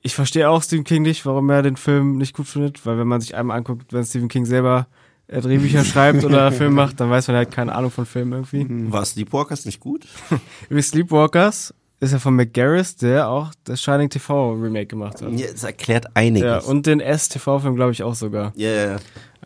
ich 0.07 0.15
verstehe 0.15 0.49
auch 0.49 0.63
Stephen 0.63 0.85
King 0.85 1.01
nicht, 1.01 1.25
warum 1.25 1.49
er 1.49 1.61
den 1.61 1.75
Film 1.75 2.17
nicht 2.17 2.33
gut 2.33 2.47
findet, 2.47 2.85
weil 2.85 2.97
wenn 2.97 3.07
man 3.07 3.19
sich 3.19 3.35
einmal 3.35 3.57
anguckt, 3.57 3.91
wenn 3.91 4.05
Stephen 4.05 4.29
King 4.29 4.45
selber 4.45 4.87
äh, 5.27 5.41
Drehbücher 5.41 5.83
schreibt 5.91 6.23
oder 6.23 6.49
Film 6.53 6.75
macht, 6.75 7.01
dann 7.01 7.09
weiß 7.09 7.27
man 7.27 7.35
halt 7.35 7.51
keine 7.51 7.75
Ahnung 7.75 7.91
von 7.91 8.05
Filmen 8.05 8.31
irgendwie. 8.31 8.65
War 8.89 9.03
Sleepwalkers 9.03 9.65
nicht 9.65 9.81
gut? 9.81 10.07
Übrigens 10.69 10.87
Sleepwalkers 10.87 11.73
ist 11.99 12.13
ja 12.13 12.19
von 12.19 12.37
McGarris, 12.37 12.95
der 12.95 13.27
auch 13.27 13.51
das 13.65 13.81
Shining 13.81 14.09
TV 14.09 14.53
Remake 14.53 14.85
gemacht 14.85 15.21
hat. 15.21 15.33
Ja, 15.33 15.47
es 15.47 15.65
erklärt 15.65 16.05
einiges. 16.13 16.45
Ja, 16.45 16.59
und 16.59 16.85
den 16.85 17.01
S-TV-Film 17.01 17.75
glaube 17.75 17.91
ich 17.91 18.03
auch 18.03 18.15
sogar. 18.15 18.53
Ja, 18.55 18.69
ja, 18.69 18.85
ja. 18.91 18.97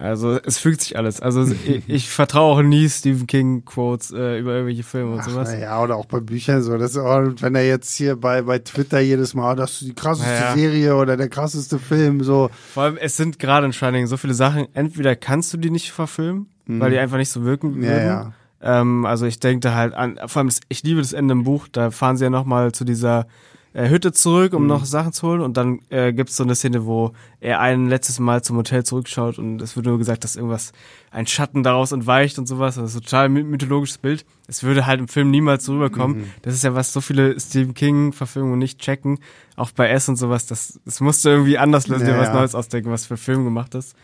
Also 0.01 0.39
es 0.43 0.57
fügt 0.57 0.81
sich 0.81 0.97
alles. 0.97 1.19
Also 1.21 1.43
ich, 1.65 1.83
ich 1.87 2.09
vertraue 2.09 2.55
auch 2.57 2.61
nie 2.63 2.89
Stephen 2.89 3.27
King 3.27 3.63
Quotes 3.65 4.11
äh, 4.11 4.39
über 4.39 4.53
irgendwelche 4.53 4.83
Filme 4.83 5.13
und 5.13 5.19
Ach, 5.19 5.29
sowas. 5.29 5.53
ja, 5.59 5.81
oder 5.81 5.95
auch 5.95 6.05
bei 6.05 6.19
Büchern 6.19 6.61
so. 6.63 6.77
Das 6.77 6.97
auch, 6.97 7.21
wenn 7.39 7.55
er 7.55 7.67
jetzt 7.67 7.93
hier 7.95 8.15
bei, 8.15 8.41
bei 8.41 8.59
Twitter 8.59 8.99
jedes 8.99 9.33
Mal, 9.33 9.51
"Oh, 9.53 9.55
das 9.55 9.73
ist 9.73 9.81
die 9.89 9.93
krasseste 9.93 10.31
Ja. 10.33 10.53
Serie 10.55 10.95
oder 10.95 11.17
der 11.17 11.29
krasseste 11.29 11.77
Film, 11.79 12.23
so. 12.23 12.49
Vor 12.73 12.83
allem, 12.83 12.97
es 12.97 13.15
sind 13.15 13.37
gerade 13.39 13.65
in 13.67 13.73
Shining 13.73 14.07
so 14.07 14.17
viele 14.17 14.33
Sachen. 14.33 14.67
Entweder 14.73 15.15
kannst 15.15 15.53
du 15.53 15.57
die 15.57 15.69
nicht 15.69 15.91
verfilmen, 15.91 16.47
weil 16.65 16.91
die 16.91 16.97
einfach 16.97 17.17
nicht 17.17 17.29
so 17.29 17.43
wirken 17.43 17.75
Mhm. 17.77 17.83
Ja, 17.83 17.89
würden. 17.91 18.05
ja. 18.07 18.33
Ähm, 18.63 19.05
also 19.05 19.25
ich 19.25 19.39
denke 19.39 19.59
da 19.69 19.75
halt 19.75 19.93
an, 19.93 20.19
vor 20.27 20.39
allem, 20.41 20.47
das, 20.49 20.59
ich 20.69 20.83
liebe 20.83 21.01
das 21.01 21.13
Ende 21.13 21.31
im 21.33 21.43
Buch, 21.43 21.67
da 21.71 21.89
fahren 21.91 22.17
sie 22.17 22.23
ja 22.25 22.29
nochmal 22.29 22.71
zu 22.71 22.85
dieser 22.85 23.25
äh, 23.73 23.89
Hütte 23.89 24.11
zurück, 24.11 24.51
Mhm. 24.51 24.57
um 24.57 24.67
noch 24.67 24.85
Sachen 24.85 25.13
zu 25.13 25.27
holen 25.27 25.41
und 25.41 25.55
dann 25.57 25.79
äh, 25.89 26.11
gibt's 26.13 26.35
so 26.35 26.43
eine 26.43 26.55
Szene, 26.55 26.85
wo 26.85 27.13
er 27.39 27.59
ein 27.59 27.87
letztes 27.87 28.19
Mal 28.19 28.43
zum 28.43 28.57
Hotel 28.57 28.83
zurückschaut 28.83 29.39
und 29.39 29.61
es 29.61 29.75
wird 29.75 29.85
nur 29.85 29.97
gesagt, 29.97 30.23
dass 30.23 30.35
irgendwas, 30.35 30.73
ein 31.11 31.25
Schatten 31.27 31.63
daraus 31.63 31.91
entweicht 31.91 32.37
und 32.39 32.47
sowas, 32.47 32.75
das 32.75 32.91
ist 32.91 32.97
ein 32.97 33.03
total 33.03 33.29
my- 33.29 33.43
mythologisches 33.43 33.97
Bild. 33.97 34.25
Es 34.47 34.63
würde 34.63 34.85
halt 34.85 34.99
im 34.99 35.07
Film 35.07 35.31
niemals 35.31 35.67
rüberkommen. 35.69 36.17
Mhm. 36.21 36.25
Das 36.41 36.53
ist 36.53 36.63
ja, 36.63 36.75
was 36.75 36.91
so 36.93 37.01
viele 37.01 37.39
Stephen 37.39 37.73
King-Verfilmungen 37.73 38.59
nicht 38.59 38.79
checken, 38.79 39.19
auch 39.55 39.71
bei 39.71 39.89
S 39.89 40.09
und 40.09 40.17
sowas, 40.17 40.45
das, 40.47 40.79
das 40.85 40.99
musste 40.99 41.29
irgendwie 41.29 41.57
anders 41.57 41.87
lösen, 41.87 42.07
Ja, 42.07 42.13
dir 42.13 42.19
was. 42.19 42.33
Neues 42.33 42.55
ausdenken, 42.55 42.91
was 42.91 43.05
für 43.05 43.17
Film 43.17 43.43
gemacht 43.45 43.73
ist. 43.75 43.95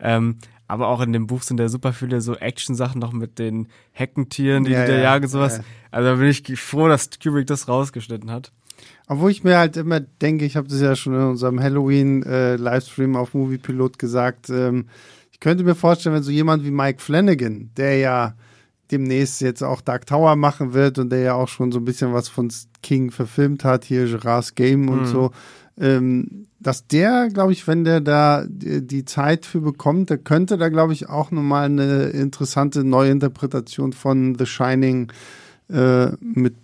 Ähm, 0.00 0.36
aber 0.66 0.88
auch 0.88 1.00
in 1.02 1.12
dem 1.12 1.26
Buch 1.26 1.42
sind 1.42 1.60
ja 1.60 1.68
super 1.68 1.92
viele 1.92 2.20
so 2.22 2.34
Action-Sachen 2.36 2.98
noch 2.98 3.12
mit 3.12 3.38
den 3.38 3.68
Heckentieren, 3.92 4.64
die 4.64 4.72
Ja, 4.72 4.84
die 4.86 4.92
da 4.92 4.96
ja, 4.96 5.02
jagen 5.04 5.24
und 5.24 5.30
sowas. 5.30 5.58
ja. 5.58 5.64
Also 5.90 6.08
da 6.10 6.14
bin 6.16 6.26
ich 6.28 6.42
froh, 6.60 6.88
dass 6.88 7.10
Kubrick 7.22 7.46
das 7.46 7.68
rausgeschnitten 7.68 8.30
hat. 8.30 8.50
Obwohl 9.06 9.30
ich 9.30 9.44
mir 9.44 9.58
halt 9.58 9.76
immer 9.76 10.00
denke, 10.00 10.44
ich 10.44 10.56
habe 10.56 10.68
das 10.68 10.80
ja 10.80 10.96
schon 10.96 11.14
in 11.14 11.20
unserem 11.20 11.60
Halloween-Livestream 11.60 13.16
auf 13.16 13.34
Moviepilot 13.34 13.98
gesagt, 13.98 14.48
ähm, 14.48 14.86
ich 15.30 15.40
könnte 15.40 15.64
mir 15.64 15.74
vorstellen, 15.74 16.14
wenn 16.14 16.22
so 16.22 16.30
jemand 16.30 16.64
wie 16.64 16.70
Mike 16.70 17.02
Flanagan, 17.02 17.70
der 17.76 17.98
ja 17.98 18.34
demnächst 18.90 19.40
jetzt 19.40 19.62
auch 19.62 19.80
Dark 19.80 20.06
Tower 20.06 20.36
machen 20.36 20.72
wird 20.72 20.98
und 20.98 21.10
der 21.10 21.20
ja 21.20 21.34
auch 21.34 21.48
schon 21.48 21.72
so 21.72 21.80
ein 21.80 21.84
bisschen 21.84 22.14
was 22.14 22.28
von 22.28 22.50
King 22.82 23.10
verfilmt 23.10 23.64
hat, 23.64 23.84
hier 23.84 24.06
Gerard's 24.06 24.54
Game 24.54 24.88
und 24.88 25.06
so, 25.06 25.32
ähm, 25.78 26.46
dass 26.60 26.86
der, 26.86 27.28
glaube 27.28 27.52
ich, 27.52 27.66
wenn 27.66 27.84
der 27.84 28.00
da 28.00 28.44
die, 28.48 28.86
die 28.86 29.04
Zeit 29.04 29.44
für 29.44 29.60
bekommt, 29.60 30.10
der 30.10 30.18
könnte 30.18 30.56
da, 30.56 30.68
glaube 30.68 30.92
ich, 30.92 31.08
auch 31.08 31.30
nochmal 31.30 31.64
eine 31.66 32.04
interessante 32.04 32.84
Neuinterpretation 32.84 33.92
von 33.92 34.36
The 34.38 34.46
Shining 34.46 35.08
äh, 35.08 35.43
mit 36.20 36.54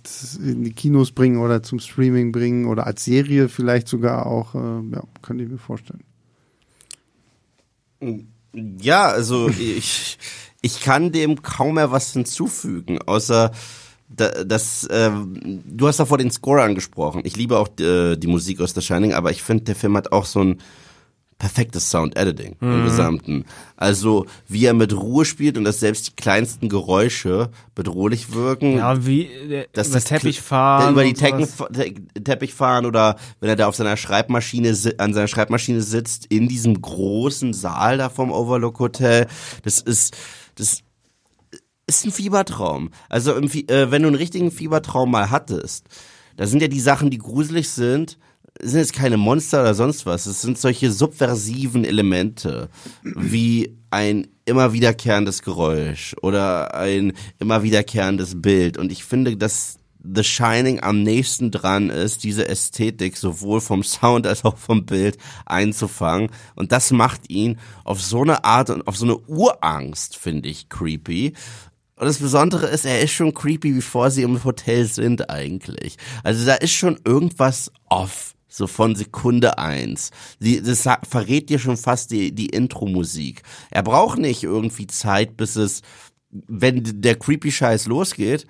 in 0.44 0.62
die 0.64 0.72
Kinos 0.72 1.12
bringen 1.12 1.38
oder 1.38 1.62
zum 1.62 1.78
Streaming 1.80 2.32
bringen 2.32 2.66
oder 2.66 2.86
als 2.86 3.04
Serie 3.04 3.48
vielleicht 3.48 3.88
sogar 3.88 4.26
auch, 4.26 4.54
äh, 4.54 4.58
ja, 4.92 5.02
könnte 5.22 5.44
ich 5.44 5.50
mir 5.50 5.58
vorstellen. 5.58 6.02
Ja, 8.80 9.08
also 9.08 9.48
ich, 9.58 10.18
ich 10.62 10.80
kann 10.80 11.12
dem 11.12 11.42
kaum 11.42 11.74
mehr 11.76 11.90
was 11.90 12.12
hinzufügen, 12.12 13.00
außer 13.02 13.52
da- 14.08 14.44
dass 14.44 14.88
ähm, 14.90 15.62
du 15.64 15.86
hast 15.86 15.98
davor 16.00 16.18
den 16.18 16.30
Score 16.30 16.62
angesprochen. 16.62 17.22
Ich 17.24 17.36
liebe 17.36 17.58
auch 17.58 17.68
äh, 17.78 18.16
die 18.16 18.26
Musik 18.26 18.60
aus 18.60 18.74
The 18.74 18.82
Shining, 18.82 19.12
aber 19.14 19.30
ich 19.30 19.42
finde, 19.42 19.64
der 19.64 19.76
Film 19.76 19.96
hat 19.96 20.12
auch 20.12 20.24
so 20.24 20.40
ein 20.42 20.58
perfektes 21.40 21.90
Sound-Editing 21.90 22.56
im 22.60 22.84
Gesamten. 22.84 23.46
Also 23.76 24.26
wie 24.46 24.66
er 24.66 24.74
mit 24.74 24.92
Ruhe 24.94 25.24
spielt 25.24 25.56
und 25.58 25.64
dass 25.64 25.80
selbst 25.80 26.06
die 26.08 26.14
kleinsten 26.14 26.68
Geräusche 26.68 27.50
bedrohlich 27.74 28.32
wirken. 28.34 28.76
Ja, 28.76 29.04
wie 29.06 29.22
äh, 29.22 29.66
dass 29.72 29.88
über 29.88 29.94
das 29.96 30.04
Teppich 30.04 30.40
fahren. 30.40 30.92
über 30.92 31.02
die. 31.02 31.14
Tecken, 31.14 31.48
Te 31.72 31.94
Teppich 32.22 32.54
fahren 32.54 32.84
oder 32.86 33.16
wenn 33.40 33.48
er 33.48 33.56
da 33.56 33.66
auf 33.66 33.74
seiner 33.74 33.96
Schreibmaschine 33.96 34.76
an 34.98 35.14
seiner 35.14 35.28
Schreibmaschine 35.28 35.80
sitzt 35.80 36.26
in 36.26 36.46
diesem 36.46 36.80
großen 36.80 37.54
Saal 37.54 37.98
da 37.98 38.10
vom 38.10 38.30
Overlook 38.30 38.78
Hotel. 38.78 39.26
Das 39.64 39.80
ist 39.80 40.16
das 40.56 40.82
ist 41.86 42.04
ein 42.04 42.12
Fiebertraum. 42.12 42.90
Also 43.08 43.34
im, 43.34 43.48
Fie- 43.48 43.68
äh, 43.68 43.90
wenn 43.90 44.02
du 44.02 44.08
einen 44.08 44.16
richtigen 44.16 44.50
Fiebertraum 44.50 45.10
mal 45.10 45.30
hattest, 45.30 45.86
da 46.36 46.46
sind 46.46 46.60
ja 46.62 46.68
die 46.68 46.80
Sachen, 46.80 47.10
die 47.10 47.18
gruselig 47.18 47.70
sind, 47.70 48.18
sind 48.62 48.80
jetzt 48.80 48.92
keine 48.92 49.16
Monster 49.16 49.62
oder 49.62 49.74
sonst 49.74 50.06
was. 50.06 50.26
Es 50.26 50.42
sind 50.42 50.58
solche 50.58 50.90
subversiven 50.92 51.84
Elemente, 51.84 52.68
wie 53.02 53.76
ein 53.90 54.28
immer 54.44 54.72
wiederkehrendes 54.72 55.42
Geräusch 55.42 56.14
oder 56.22 56.74
ein 56.74 57.12
immer 57.38 57.62
wiederkehrendes 57.62 58.40
Bild. 58.40 58.78
Und 58.78 58.92
ich 58.92 59.04
finde, 59.04 59.36
dass 59.36 59.78
The 60.02 60.24
Shining 60.24 60.80
am 60.80 61.02
nächsten 61.02 61.50
dran 61.50 61.90
ist, 61.90 62.24
diese 62.24 62.48
Ästhetik 62.48 63.16
sowohl 63.16 63.60
vom 63.60 63.82
Sound 63.82 64.26
als 64.26 64.44
auch 64.44 64.56
vom 64.56 64.86
Bild 64.86 65.18
einzufangen. 65.44 66.30
Und 66.54 66.72
das 66.72 66.90
macht 66.90 67.30
ihn 67.30 67.58
auf 67.84 68.00
so 68.00 68.22
eine 68.22 68.44
Art 68.44 68.70
und 68.70 68.86
auf 68.88 68.96
so 68.96 69.04
eine 69.04 69.18
Urangst, 69.18 70.16
finde 70.16 70.48
ich, 70.48 70.68
creepy. 70.68 71.34
Und 71.96 72.06
das 72.06 72.18
Besondere 72.18 72.66
ist, 72.68 72.86
er 72.86 73.00
ist 73.00 73.12
schon 73.12 73.34
creepy, 73.34 73.72
bevor 73.72 74.10
sie 74.10 74.22
im 74.22 74.42
Hotel 74.42 74.86
sind 74.86 75.28
eigentlich. 75.28 75.98
Also 76.24 76.46
da 76.46 76.54
ist 76.54 76.72
schon 76.72 76.98
irgendwas 77.04 77.70
off. 77.90 78.34
So 78.52 78.66
von 78.66 78.96
Sekunde 78.96 79.58
eins. 79.58 80.10
Die, 80.40 80.60
das 80.60 80.86
verrät 81.08 81.48
dir 81.48 81.58
schon 81.60 81.76
fast 81.76 82.10
die, 82.10 82.32
die 82.34 82.46
Intro-Musik. 82.46 83.42
Er 83.70 83.84
braucht 83.84 84.18
nicht 84.18 84.42
irgendwie 84.42 84.88
Zeit, 84.88 85.36
bis 85.36 85.54
es, 85.56 85.82
wenn 86.30 86.82
der 87.00 87.14
creepy 87.14 87.52
Scheiß 87.52 87.86
losgeht, 87.86 88.46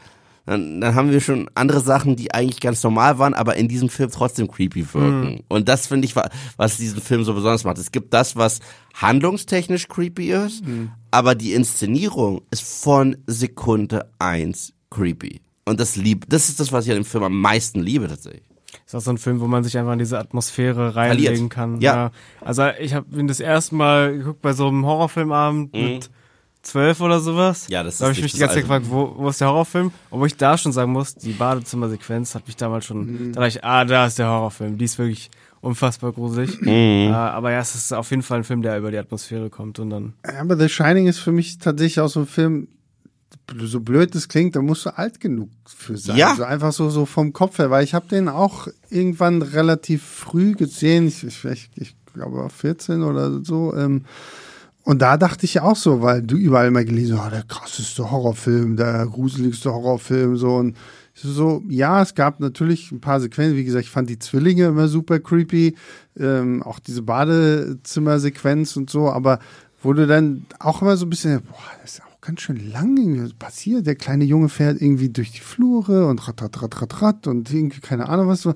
dann, 0.46 0.80
dann 0.80 0.94
haben 0.94 1.10
wir 1.12 1.20
schon 1.20 1.50
andere 1.54 1.80
Sachen, 1.80 2.16
die 2.16 2.32
eigentlich 2.32 2.60
ganz 2.60 2.82
normal 2.82 3.18
waren, 3.18 3.34
aber 3.34 3.56
in 3.56 3.68
diesem 3.68 3.90
Film 3.90 4.10
trotzdem 4.10 4.48
creepy 4.50 4.92
wirken. 4.94 5.44
Und 5.48 5.68
das 5.68 5.86
finde 5.86 6.06
ich, 6.06 6.16
wa- 6.16 6.30
was 6.56 6.78
diesen 6.78 7.02
Film 7.02 7.22
so 7.24 7.34
besonders 7.34 7.64
macht. 7.64 7.76
Es 7.76 7.92
gibt 7.92 8.14
das, 8.14 8.36
was 8.36 8.60
handlungstechnisch 8.94 9.86
creepy 9.88 10.32
ist, 10.32 10.62
aber 11.10 11.34
die 11.34 11.52
Inszenierung 11.52 12.40
ist 12.50 12.62
von 12.62 13.16
Sekunde 13.26 14.10
eins 14.18 14.72
creepy. 14.90 15.40
Und 15.66 15.78
das 15.78 15.96
lieb, 15.96 16.24
das 16.28 16.48
ist 16.48 16.58
das, 16.58 16.72
was 16.72 16.86
ich 16.86 16.90
an 16.90 16.96
dem 16.98 17.04
Film 17.04 17.22
am 17.24 17.38
meisten 17.38 17.80
liebe 17.80 18.08
tatsächlich. 18.08 18.42
Ist 18.90 18.94
auch 18.96 19.00
so 19.02 19.10
ein 19.12 19.18
Film, 19.18 19.40
wo 19.40 19.46
man 19.46 19.62
sich 19.62 19.78
einfach 19.78 19.92
in 19.92 20.00
diese 20.00 20.18
Atmosphäre 20.18 20.96
reinlegen 20.96 21.26
Verliert. 21.48 21.50
kann. 21.50 21.80
Ja. 21.80 22.10
Also 22.40 22.64
ich 22.80 22.92
habe 22.92 23.06
ihn 23.20 23.28
das 23.28 23.38
erste 23.38 23.76
Mal 23.76 24.18
geguckt 24.18 24.42
bei 24.42 24.52
so 24.52 24.66
einem 24.66 24.84
Horrorfilmabend 24.84 25.72
mit 25.72 26.10
zwölf 26.62 27.00
oder 27.00 27.20
sowas. 27.20 27.68
Mhm. 27.68 27.72
Ja, 27.72 27.82
das 27.84 27.98
da 27.98 28.06
habe 28.06 28.12
ist 28.12 28.18
ich 28.18 28.22
mich 28.24 28.32
die 28.32 28.38
ganze 28.40 28.54
Zeit 28.56 28.64
gefragt, 28.64 28.86
wo, 28.88 29.14
wo 29.16 29.28
ist 29.28 29.40
der 29.40 29.46
Horrorfilm? 29.46 29.92
Obwohl 30.10 30.26
ich 30.26 30.36
da 30.36 30.58
schon 30.58 30.72
sagen 30.72 30.90
muss, 30.90 31.14
die 31.14 31.32
Badezimmersequenz 31.34 32.34
hat 32.34 32.48
mich 32.48 32.56
damals 32.56 32.84
schon, 32.84 33.06
Mhm. 33.28 33.32
da 33.32 33.42
dachte 33.42 33.58
ich, 33.58 33.64
ah, 33.64 33.84
da 33.84 34.06
ist 34.06 34.18
der 34.18 34.26
Horrorfilm. 34.28 34.76
Die 34.76 34.84
ist 34.86 34.98
wirklich 34.98 35.30
unfassbar 35.60 36.10
gruselig. 36.12 36.60
Mhm. 36.60 36.66
Äh, 36.68 37.10
aber 37.12 37.52
ja, 37.52 37.60
es 37.60 37.76
ist 37.76 37.92
auf 37.92 38.10
jeden 38.10 38.22
Fall 38.24 38.38
ein 38.38 38.44
Film, 38.44 38.62
der 38.62 38.76
über 38.76 38.90
die 38.90 38.98
Atmosphäre 38.98 39.50
kommt 39.50 39.78
und 39.78 39.90
dann. 39.90 40.14
Aber 40.38 40.56
The 40.56 40.68
Shining 40.68 41.06
ist 41.06 41.18
für 41.20 41.32
mich 41.32 41.58
tatsächlich 41.58 42.00
auch 42.00 42.08
so 42.08 42.20
ein 42.20 42.26
Film, 42.26 42.66
so 43.62 43.80
blöd 43.80 44.14
es 44.14 44.28
klingt, 44.28 44.56
da 44.56 44.62
musst 44.62 44.86
du 44.86 44.96
alt 44.96 45.20
genug 45.20 45.50
für 45.66 45.96
sein. 45.96 46.16
Ja. 46.16 46.34
So 46.36 46.44
einfach 46.44 46.72
so, 46.72 46.90
so 46.90 47.06
vom 47.06 47.32
Kopf 47.32 47.58
her, 47.58 47.70
weil 47.70 47.84
ich 47.84 47.94
habe 47.94 48.08
den 48.08 48.28
auch 48.28 48.68
irgendwann 48.90 49.42
relativ 49.42 50.04
früh 50.04 50.54
gesehen, 50.54 51.08
ich, 51.08 51.24
ich, 51.24 51.44
ich, 51.44 51.70
ich 51.74 51.96
glaube 52.12 52.38
war 52.38 52.50
14 52.50 53.02
oder 53.02 53.44
so. 53.44 53.74
Ähm, 53.74 54.04
und 54.82 55.02
da 55.02 55.16
dachte 55.16 55.44
ich 55.44 55.60
auch 55.60 55.76
so, 55.76 56.02
weil 56.02 56.22
du 56.22 56.36
überall 56.36 56.68
immer 56.68 56.84
gelesen 56.84 57.18
hast, 57.18 57.26
oh, 57.26 57.30
der 57.30 57.42
krasseste 57.42 58.10
Horrorfilm, 58.10 58.76
der 58.76 59.06
gruseligste 59.06 59.72
Horrorfilm, 59.72 60.36
so 60.36 60.56
und 60.56 60.76
so, 61.14 61.62
ja, 61.68 62.00
es 62.00 62.14
gab 62.14 62.40
natürlich 62.40 62.90
ein 62.90 63.00
paar 63.00 63.20
Sequenzen, 63.20 63.56
wie 63.56 63.64
gesagt, 63.64 63.84
ich 63.84 63.90
fand 63.90 64.08
die 64.08 64.18
Zwillinge 64.18 64.66
immer 64.66 64.88
super 64.88 65.18
creepy, 65.18 65.76
ähm, 66.18 66.62
auch 66.62 66.78
diese 66.78 67.02
Badezimmersequenz 67.02 68.76
und 68.76 68.88
so, 68.88 69.10
aber 69.10 69.38
du 69.92 70.06
dann 70.06 70.46
auch 70.58 70.80
immer 70.82 70.96
so 70.96 71.06
ein 71.06 71.10
bisschen, 71.10 71.42
boah, 71.42 71.58
das 71.82 71.92
ist 71.94 72.02
auch 72.02 72.09
auch 72.20 72.26
ganz 72.26 72.40
schön 72.40 72.70
lang 72.70 72.96
irgendwie 72.96 73.32
passiert. 73.34 73.86
Der 73.86 73.96
kleine 73.96 74.24
Junge 74.24 74.48
fährt 74.48 74.80
irgendwie 74.80 75.08
durch 75.08 75.32
die 75.32 75.40
Flure 75.40 76.06
und 76.06 76.26
rat, 76.26 76.42
rat, 76.42 76.62
rat, 76.62 76.82
rat, 76.82 77.02
rat 77.02 77.26
und 77.26 77.52
irgendwie 77.52 77.80
keine 77.80 78.08
Ahnung 78.08 78.28
was 78.28 78.42
so. 78.42 78.54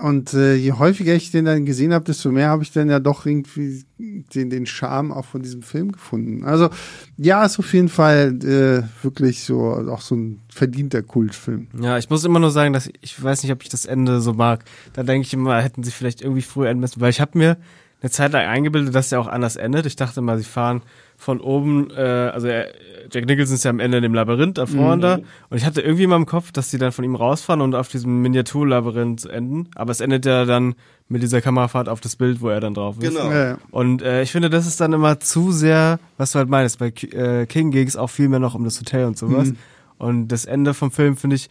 Und 0.00 0.32
äh, 0.32 0.54
je 0.54 0.72
häufiger 0.72 1.12
ich 1.12 1.32
den 1.32 1.44
dann 1.44 1.66
gesehen 1.66 1.92
habe, 1.92 2.04
desto 2.04 2.30
mehr 2.30 2.50
habe 2.50 2.62
ich 2.62 2.70
dann 2.70 2.88
ja 2.88 3.00
doch 3.00 3.26
irgendwie 3.26 3.84
den, 3.98 4.48
den 4.48 4.64
Charme 4.64 5.10
auch 5.10 5.24
von 5.24 5.42
diesem 5.42 5.62
Film 5.62 5.90
gefunden. 5.90 6.44
Also 6.44 6.70
ja, 7.16 7.44
ist 7.44 7.58
auf 7.58 7.72
jeden 7.74 7.88
Fall 7.88 8.38
äh, 8.44 9.04
wirklich 9.04 9.42
so 9.42 9.72
auch 9.90 10.00
so 10.00 10.14
ein 10.14 10.40
verdienter 10.48 11.02
Kultfilm. 11.02 11.66
Ja, 11.80 11.98
ich 11.98 12.10
muss 12.10 12.24
immer 12.24 12.38
nur 12.38 12.52
sagen, 12.52 12.72
dass 12.74 12.88
ich 13.00 13.20
weiß 13.20 13.42
nicht, 13.42 13.50
ob 13.50 13.62
ich 13.64 13.70
das 13.70 13.86
Ende 13.86 14.20
so 14.20 14.34
mag. 14.34 14.64
Da 14.92 15.02
denke 15.02 15.26
ich 15.26 15.34
immer, 15.34 15.60
hätten 15.60 15.82
sie 15.82 15.90
vielleicht 15.90 16.22
irgendwie 16.22 16.42
früher 16.42 16.68
enden 16.68 16.80
müssen, 16.80 17.00
weil 17.00 17.10
ich 17.10 17.20
habe 17.20 17.36
mir 17.36 17.56
eine 18.00 18.10
Zeit 18.10 18.32
lang 18.32 18.46
eingebildet, 18.46 18.94
dass 18.94 19.08
der 19.08 19.18
auch 19.18 19.26
anders 19.26 19.56
endet. 19.56 19.84
Ich 19.86 19.96
dachte 19.96 20.20
mal, 20.20 20.38
sie 20.38 20.44
fahren 20.44 20.82
von 21.20 21.40
oben, 21.40 21.90
äh, 21.90 22.00
also 22.00 22.46
er, 22.46 22.68
Jack 23.12 23.26
Nicholson 23.26 23.56
ist 23.56 23.64
ja 23.64 23.70
am 23.70 23.80
Ende 23.80 23.96
in 23.98 24.02
dem 24.04 24.14
Labyrinth 24.14 24.56
da 24.56 24.66
vorne 24.66 25.02
da. 25.02 25.14
Und 25.50 25.56
ich 25.56 25.64
hatte 25.66 25.80
irgendwie 25.80 26.04
immer 26.04 26.14
im 26.16 26.26
Kopf, 26.26 26.52
dass 26.52 26.70
die 26.70 26.78
dann 26.78 26.92
von 26.92 27.04
ihm 27.04 27.16
rausfahren 27.16 27.60
und 27.60 27.74
auf 27.74 27.88
diesem 27.88 28.22
Miniaturlabyrinth 28.22 29.26
enden. 29.26 29.68
Aber 29.74 29.90
es 29.90 30.00
endet 30.00 30.24
ja 30.26 30.44
dann 30.44 30.74
mit 31.08 31.22
dieser 31.22 31.40
Kamerafahrt 31.40 31.88
auf 31.88 32.00
das 32.00 32.16
Bild, 32.16 32.40
wo 32.40 32.48
er 32.50 32.60
dann 32.60 32.74
drauf 32.74 32.96
ist. 33.00 33.08
Genau. 33.16 33.32
Ja. 33.32 33.58
Und 33.70 34.02
äh, 34.02 34.22
ich 34.22 34.30
finde, 34.30 34.48
das 34.48 34.66
ist 34.66 34.80
dann 34.80 34.92
immer 34.92 35.18
zu 35.20 35.50
sehr, 35.52 35.98
was 36.18 36.32
du 36.32 36.38
halt 36.38 36.48
meinst. 36.48 36.78
Bei 36.78 36.88
äh, 36.88 37.46
King 37.46 37.70
ging 37.72 37.88
es 37.88 37.96
auch 37.96 38.10
viel 38.10 38.28
mehr 38.28 38.38
noch 38.38 38.54
um 38.54 38.62
das 38.64 38.78
Hotel 38.78 39.06
und 39.06 39.18
sowas. 39.18 39.52
Und 39.96 40.28
das 40.28 40.44
Ende 40.44 40.72
vom 40.74 40.90
Film, 40.92 41.16
finde 41.16 41.36
ich, 41.36 41.50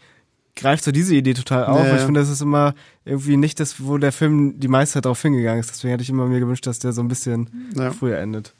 greift 0.55 0.83
so 0.83 0.91
diese 0.91 1.13
Idee 1.15 1.33
total 1.33 1.65
auf. 1.65 1.79
Ja, 1.83 1.87
ja. 1.89 1.95
Ich 1.97 2.01
finde, 2.03 2.19
das 2.19 2.29
ist 2.29 2.41
immer 2.41 2.73
irgendwie 3.03 3.35
nicht 3.35 3.59
das, 3.59 3.83
wo 3.83 3.97
der 3.97 4.11
Film 4.11 4.59
die 4.59 4.67
meiste 4.69 4.93
Zeit 4.93 5.05
drauf 5.05 5.21
hingegangen 5.21 5.59
ist. 5.59 5.69
Deswegen 5.71 5.91
hätte 5.91 6.03
ich 6.03 6.09
immer 6.09 6.27
mir 6.27 6.39
gewünscht, 6.39 6.65
dass 6.67 6.79
der 6.79 6.93
so 6.93 7.01
ein 7.01 7.07
bisschen 7.09 7.49
Ja. 7.75 7.91
früher 7.91 8.17
endet. 8.19 8.53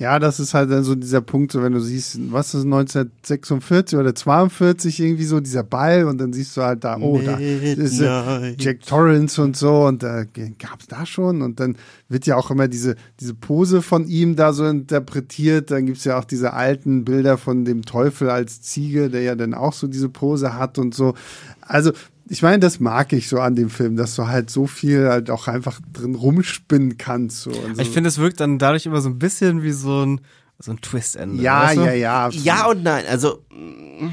Ja, 0.00 0.18
das 0.18 0.40
ist 0.40 0.54
halt 0.54 0.70
dann 0.70 0.82
so 0.82 0.94
dieser 0.94 1.20
Punkt, 1.20 1.52
so 1.52 1.62
wenn 1.62 1.74
du 1.74 1.80
siehst, 1.80 2.18
was 2.32 2.54
ist 2.54 2.64
1946 2.64 3.98
oder 3.98 4.14
42 4.14 4.98
irgendwie 4.98 5.26
so 5.26 5.40
dieser 5.40 5.62
Ball 5.62 6.06
und 6.06 6.16
dann 6.16 6.32
siehst 6.32 6.56
du 6.56 6.62
halt 6.62 6.84
da, 6.84 6.96
oh, 6.96 7.20
da 7.22 7.36
ist 7.36 8.00
äh. 8.00 8.54
Jack 8.58 8.80
Torrance 8.80 9.42
und 9.42 9.58
so 9.58 9.84
und 9.84 10.02
da 10.02 10.22
äh, 10.22 10.26
gab's 10.58 10.86
da 10.86 11.04
schon 11.04 11.42
und 11.42 11.60
dann 11.60 11.76
wird 12.08 12.24
ja 12.24 12.36
auch 12.36 12.50
immer 12.50 12.66
diese 12.66 12.96
diese 13.20 13.34
Pose 13.34 13.82
von 13.82 14.08
ihm 14.08 14.36
da 14.36 14.54
so 14.54 14.64
interpretiert. 14.64 15.70
Dann 15.70 15.84
gibt's 15.84 16.04
ja 16.04 16.18
auch 16.18 16.24
diese 16.24 16.54
alten 16.54 17.04
Bilder 17.04 17.36
von 17.36 17.66
dem 17.66 17.82
Teufel 17.82 18.30
als 18.30 18.62
Ziege, 18.62 19.10
der 19.10 19.20
ja 19.20 19.34
dann 19.34 19.52
auch 19.52 19.74
so 19.74 19.86
diese 19.86 20.08
Pose 20.08 20.54
hat 20.54 20.78
und 20.78 20.94
so. 20.94 21.12
Also 21.60 21.92
ich 22.32 22.42
meine, 22.42 22.60
das 22.60 22.78
mag 22.78 23.12
ich 23.12 23.28
so 23.28 23.40
an 23.40 23.56
dem 23.56 23.70
Film, 23.70 23.96
dass 23.96 24.14
du 24.14 24.28
halt 24.28 24.50
so 24.50 24.68
viel 24.68 25.08
halt 25.08 25.30
auch 25.30 25.48
einfach 25.48 25.80
drin 25.92 26.14
rumspinnen 26.14 26.96
kannst. 26.96 27.42
So. 27.42 27.50
Und 27.50 27.74
so. 27.74 27.82
Ich 27.82 27.90
finde, 27.90 28.08
es 28.08 28.18
wirkt 28.18 28.38
dann 28.38 28.60
dadurch 28.60 28.86
immer 28.86 29.00
so 29.00 29.08
ein 29.08 29.18
bisschen 29.18 29.64
wie 29.64 29.72
so 29.72 30.06
ein, 30.06 30.20
so 30.60 30.70
ein 30.70 30.80
Twist-Ende. 30.80 31.42
ja, 31.42 31.64
weißt 31.64 31.76
du? 31.78 31.84
ja, 31.86 31.92
ja, 31.92 32.26
absolut. 32.26 32.46
Ja 32.46 32.66
und 32.68 32.84
nein. 32.84 33.04
Also 33.10 33.42
mm, 33.50 34.10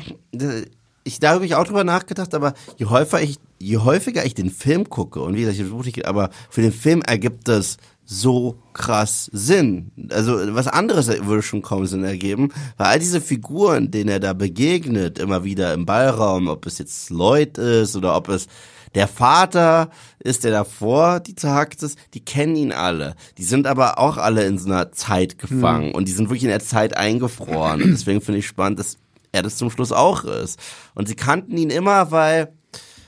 ich 1.04 1.20
da 1.20 1.30
habe 1.30 1.46
ich 1.46 1.54
auch 1.54 1.66
drüber 1.66 1.84
nachgedacht, 1.84 2.34
aber 2.34 2.56
je 2.78 2.88
häufiger 2.88 3.22
ich, 3.22 3.38
je 3.60 3.78
häufiger 3.78 4.26
ich 4.26 4.34
den 4.34 4.50
Film 4.50 4.90
gucke 4.90 5.22
und 5.22 5.36
wie 5.36 5.42
gesagt, 5.42 5.58
ich 5.58 5.64
versuche 5.64 5.86
nicht, 5.86 6.08
aber 6.08 6.32
für 6.50 6.64
den 6.64 6.74
Film 6.74 7.04
ergibt 7.04 7.48
das 7.48 7.78
so 8.10 8.58
krass 8.72 9.30
Sinn. 9.34 9.92
Also 10.10 10.38
was 10.56 10.68
anderes 10.68 11.08
würde 11.08 11.44
schon 11.44 11.62
kaum 11.62 11.86
Sinn 11.86 12.06
ergeben, 12.06 12.50
weil 12.78 12.88
all 12.88 13.00
diese 13.00 13.20
Figuren, 13.20 13.92
denen 13.92 14.10
er 14.10 14.22
da 14.22 14.34
begegnet, 14.34 15.20
immer 15.20 15.44
wieder 15.44 15.74
im 15.74 15.86
Ballraum, 15.86 16.48
ob 16.48 16.66
es 16.66 16.78
jetzt 16.78 17.10
Lloyd 17.10 17.58
ist 17.58 17.96
oder 17.98 18.16
ob 18.16 18.30
es 18.30 18.48
der 18.96 19.10
Vater 19.10 19.90
ist, 20.20 20.46
der 20.46 20.52
davor 20.52 21.20
die 21.20 21.36
zerhackt 21.36 21.84
ist, 21.84 22.00
die 22.14 22.24
kennen 22.24 22.56
ihn 22.56 22.72
alle. 22.72 23.16
Die 23.38 23.44
sind 23.44 23.68
aber 23.68 24.00
auch 24.00 24.18
alle 24.18 24.46
in 24.46 24.58
so 24.58 24.68
einer 24.68 24.94
Zeit 24.94 25.38
gefangen 25.38 25.94
und 25.94 26.08
die 26.08 26.14
sind 26.14 26.30
wirklich 26.30 26.44
in 26.44 26.50
der 26.50 26.62
Zeit 26.62 26.96
eingefroren. 26.96 27.84
Und 27.84 27.92
deswegen 27.92 28.22
finde 28.22 28.40
ich 28.40 28.48
spannend, 28.48 28.80
dass 28.80 28.98
er 29.34 29.44
das 29.44 29.58
zum 29.58 29.70
Schluss 29.70 29.92
auch 29.92 30.24
ist. 30.24 30.60
Und 30.96 31.10
sie 31.10 31.16
kannten 31.16 31.58
ihn 31.58 31.70
immer, 31.70 32.12
weil 32.12 32.54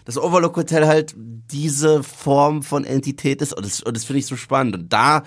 das 0.10 0.18
Overlook 0.18 0.58
Hotel 0.58 0.88
halt 0.88 1.14
diese 1.16 2.02
Form 2.02 2.64
von 2.64 2.84
Entität 2.84 3.44
ist 3.44 3.54
und 3.54 3.64
das, 3.64 3.82
und 3.82 3.96
das 3.96 4.06
finde 4.06 4.22
ich 4.22 4.26
so 4.26 4.36
spannend. 4.36 4.76
Und 4.76 4.92
da 4.92 5.22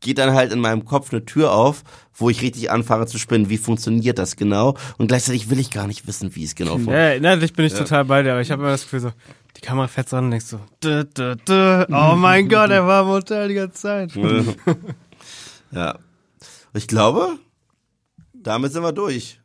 geht 0.00 0.18
dann 0.18 0.34
halt 0.34 0.52
in 0.52 0.60
meinem 0.60 0.84
Kopf 0.84 1.10
eine 1.10 1.24
Tür 1.24 1.52
auf, 1.52 1.84
wo 2.12 2.28
ich 2.28 2.42
richtig 2.42 2.70
anfange 2.70 3.06
zu 3.06 3.16
spinnen, 3.16 3.48
wie 3.48 3.56
funktioniert 3.56 4.18
das 4.18 4.36
genau? 4.36 4.76
Und 4.98 5.06
gleichzeitig 5.06 5.48
will 5.48 5.58
ich 5.58 5.70
gar 5.70 5.86
nicht 5.86 6.06
wissen, 6.06 6.36
wie 6.36 6.44
es 6.44 6.54
genau 6.54 6.72
funktioniert. 6.72 7.12
Ja, 7.12 7.12
inhaltlich 7.14 7.54
bin 7.54 7.64
ich 7.64 7.72
total 7.72 8.04
bei 8.04 8.22
dir, 8.22 8.32
aber 8.32 8.42
ich 8.42 8.50
habe 8.50 8.60
immer 8.60 8.72
das 8.72 8.82
Gefühl 8.82 9.00
so, 9.00 9.12
die 9.56 9.62
Kamera 9.62 9.88
fährt 9.88 10.10
so 10.10 10.18
an 10.18 10.26
und 10.26 10.32
denkst 10.32 10.46
so, 10.46 10.60
dö, 10.84 11.04
dö, 11.04 11.34
dö, 11.36 11.86
oh 11.88 12.14
mein 12.14 12.46
Gott, 12.50 12.68
er 12.68 12.86
war 12.86 13.04
im 13.04 13.08
Hotel 13.08 13.48
die 13.48 13.54
ganze 13.54 13.80
Zeit. 13.80 14.12
Ja. 15.70 15.98
Ich 16.74 16.86
glaube, 16.86 17.38
damit 18.34 18.74
sind 18.74 18.82
wir 18.82 18.92
durch. 18.92 19.40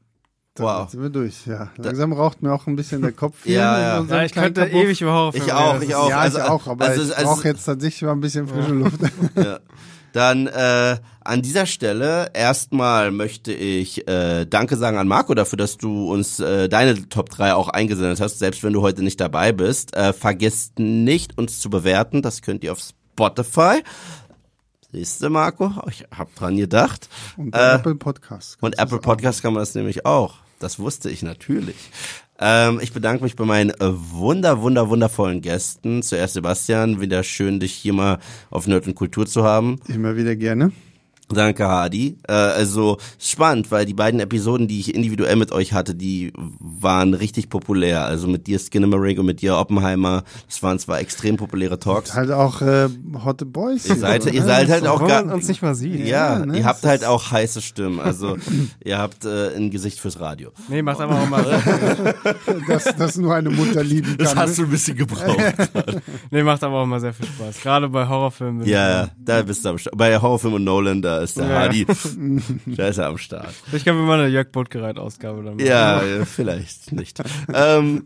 Damit 0.56 0.74
Wow. 0.74 0.90
sind 0.90 1.02
wir 1.02 1.10
durch, 1.10 1.46
ja. 1.48 1.70
Langsam 1.78 2.12
raucht 2.12 2.42
mir 2.42 2.52
auch 2.54 2.68
ein 2.68 2.76
bisschen 2.76 3.02
der 3.02 3.14
Kopf. 3.14 3.46
Ja, 3.46 3.80
ja. 3.80 4.06
Ja, 4.08 4.24
ich 4.24 4.34
könnte 4.34 4.62
Kabuff. 4.68 4.84
ewig 4.84 5.02
über 5.02 5.14
Horrorfilme 5.14 5.46
Ich 5.48 5.54
auch, 5.54 5.82
ich 5.82 5.96
auch. 5.96 6.10
Ja, 6.10 6.18
Also, 6.20 6.38
ich 6.40 6.44
auch, 6.44 6.68
aber 6.68 6.86
also, 6.86 7.04
ich 7.04 7.18
also- 7.18 7.30
brauche 7.30 7.48
jetzt 7.48 7.64
tatsächlich 7.64 8.02
mal 8.02 8.12
ein 8.12 8.20
bisschen 8.20 8.48
frische 8.48 8.74
Luft. 8.74 9.00
Ja. 9.36 9.60
Dann 10.14 10.48
äh, 10.48 10.98
an 11.24 11.42
dieser 11.42 11.66
Stelle 11.66 12.32
erstmal 12.34 13.12
möchte 13.12 13.54
ich 13.54 14.06
äh, 14.10 14.46
Danke 14.46 14.76
sagen 14.76 14.98
an 14.98 15.08
Marco 15.08 15.34
dafür, 15.36 15.56
dass 15.56 15.78
du 15.78 16.12
uns 16.12 16.42
äh, 16.42 16.68
deine 16.68 17.08
Top 17.08 17.30
3 17.30 17.54
auch 17.54 17.70
eingesendet 17.70 18.20
hast, 18.20 18.40
selbst 18.40 18.62
wenn 18.62 18.74
du 18.74 18.82
heute 18.82 19.04
nicht 19.04 19.22
dabei 19.22 19.54
bist. 19.54 19.96
Äh, 19.96 20.12
vergesst 20.12 20.80
nicht, 20.80 21.38
uns 21.38 21.62
zu 21.62 21.70
bewerten. 21.70 22.22
Das 22.22 22.42
könnt 22.42 22.66
ihr 22.66 22.74
auf 22.74 22.80
Spotify. 22.82 23.84
Siehste, 24.92 25.30
Marco, 25.30 25.72
ich 25.90 26.06
hab 26.16 26.36
dran 26.36 26.58
gedacht. 26.58 27.08
Und 27.38 27.56
Äh, 27.56 27.76
Apple 27.76 27.96
Podcast. 27.96 28.58
Und 28.62 28.78
Apple 28.78 29.00
Podcast 29.00 29.42
kann 29.42 29.54
man 29.54 29.62
das 29.62 29.74
nämlich 29.74 30.06
auch. 30.06 30.36
Das 30.60 30.80
wusste 30.80 31.10
ich 31.10 31.24
natürlich. 31.24 31.78
Ähm, 32.40 32.80
ich 32.82 32.92
bedanke 32.92 33.24
mich 33.24 33.36
bei 33.36 33.46
meinen 33.46 33.70
äh, 33.70 33.76
wunder, 33.80 34.62
wunder, 34.62 34.90
wundervollen 34.90 35.42
Gästen. 35.42 36.04
Zuerst 36.04 36.34
Sebastian, 36.34 37.00
wieder 37.00 37.24
schön, 37.24 37.60
dich 37.60 37.74
hier 37.74 37.94
mal 37.94 38.20
auf 38.50 38.68
Nerd 38.68 38.86
und 38.88 38.96
Kultur 38.96 39.26
zu 39.26 39.44
haben. 39.44 39.80
Immer 39.88 40.16
wieder 40.18 40.36
gerne. 40.36 40.72
Danke, 41.34 41.68
Hadi. 41.68 42.18
Äh, 42.28 42.34
also 42.34 42.98
spannend, 43.20 43.72
weil 43.72 43.86
die 43.86 43.94
beiden 43.94 44.20
Episoden, 44.20 44.68
die 44.68 44.80
ich 44.80 44.94
individuell 44.96 45.36
mit 45.36 45.52
euch 45.52 45.74
hatte, 45.74 45.96
die 45.96 46.34
waren 46.60 47.14
richtig 47.14 47.50
populär. 47.50 48.06
Also 48.06 48.28
mit 48.28 48.48
dir 48.48 48.60
Skinnamarink 48.60 49.20
und 49.20 49.26
mit 49.26 49.42
dir 49.42 49.58
Oppenheimer. 49.58 50.24
Das 50.48 50.62
waren 50.64 50.80
zwar 50.80 51.00
extrem 51.00 51.38
populäre 51.38 51.80
Talks. 51.80 52.14
Halt 52.14 52.32
auch 52.32 52.62
äh, 52.62 52.90
Hotte 53.24 53.46
Boys. 53.46 53.86
Ihr 53.88 53.96
seid, 53.96 54.24
oder? 54.24 54.34
ihr 54.34 54.44
seid 54.44 54.70
halt 54.70 54.88
auch 54.88 55.02
Wo 55.02 55.08
gar, 55.08 55.24
man 55.24 55.36
uns 55.36 55.48
nicht 55.48 55.62
mal 55.62 55.76
sieht. 55.76 56.00
ja, 56.06 56.40
Ja, 56.40 56.46
ne, 56.46 56.60
ihr 56.60 56.66
habt 56.66 56.84
das 56.84 56.90
halt 56.90 57.06
auch 57.06 57.32
heiße 57.32 57.62
Stimmen. 57.62 58.00
Also 58.00 58.38
ihr 58.84 58.98
habt 58.98 59.26
äh, 59.26 59.56
ein 59.56 59.72
Gesicht 59.72 60.00
fürs 60.00 60.20
Radio. 60.20 60.52
Nee, 60.68 60.82
macht 60.82 61.00
aber 61.00 61.20
auch 61.22 61.30
mal. 61.30 61.42
dass, 62.68 62.84
dass 62.96 63.18
nur 63.18 63.36
eine 63.36 63.50
Mutter 63.50 63.84
lieben 63.84 64.10
kann. 64.10 64.18
Das 64.18 64.36
hast 64.36 64.58
du 64.58 64.64
ein 64.64 64.70
bisschen 64.70 64.98
gebraucht. 64.98 65.38
nee, 66.32 66.44
macht 66.44 66.64
aber 66.64 66.82
auch 66.82 66.86
mal 66.86 67.00
sehr 67.00 67.14
viel 67.14 67.26
Spaß. 67.26 67.62
Gerade 67.62 67.90
bei 67.90 68.08
Horrorfilmen. 68.08 68.66
ja, 68.68 68.90
ja, 68.90 69.10
da 69.18 69.42
bist 69.42 69.66
du 69.66 69.70
am 69.70 69.78
Start. 69.78 69.98
Bei 69.98 70.20
Horrorfilm 70.20 70.54
und 70.54 70.64
Nolan, 70.64 71.02
da 71.02 71.21
ist 71.22 71.38
der 71.38 71.48
Ja. 71.48 71.60
Hardy, 71.60 71.86
da 72.66 72.88
ist 72.88 72.98
er 72.98 73.08
am 73.08 73.18
Start. 73.18 73.54
Ich 73.72 73.84
glaube, 73.84 74.00
wir 74.00 74.06
mal 74.06 74.20
eine 74.20 74.30
Jörg 74.30 74.52
Buttgereit-Ausgabe 74.52 75.44
dann 75.44 75.56
machen. 75.56 75.66
Ja, 75.66 76.02
vielleicht 76.26 76.92
nicht. 76.92 77.22
ähm, 77.54 78.04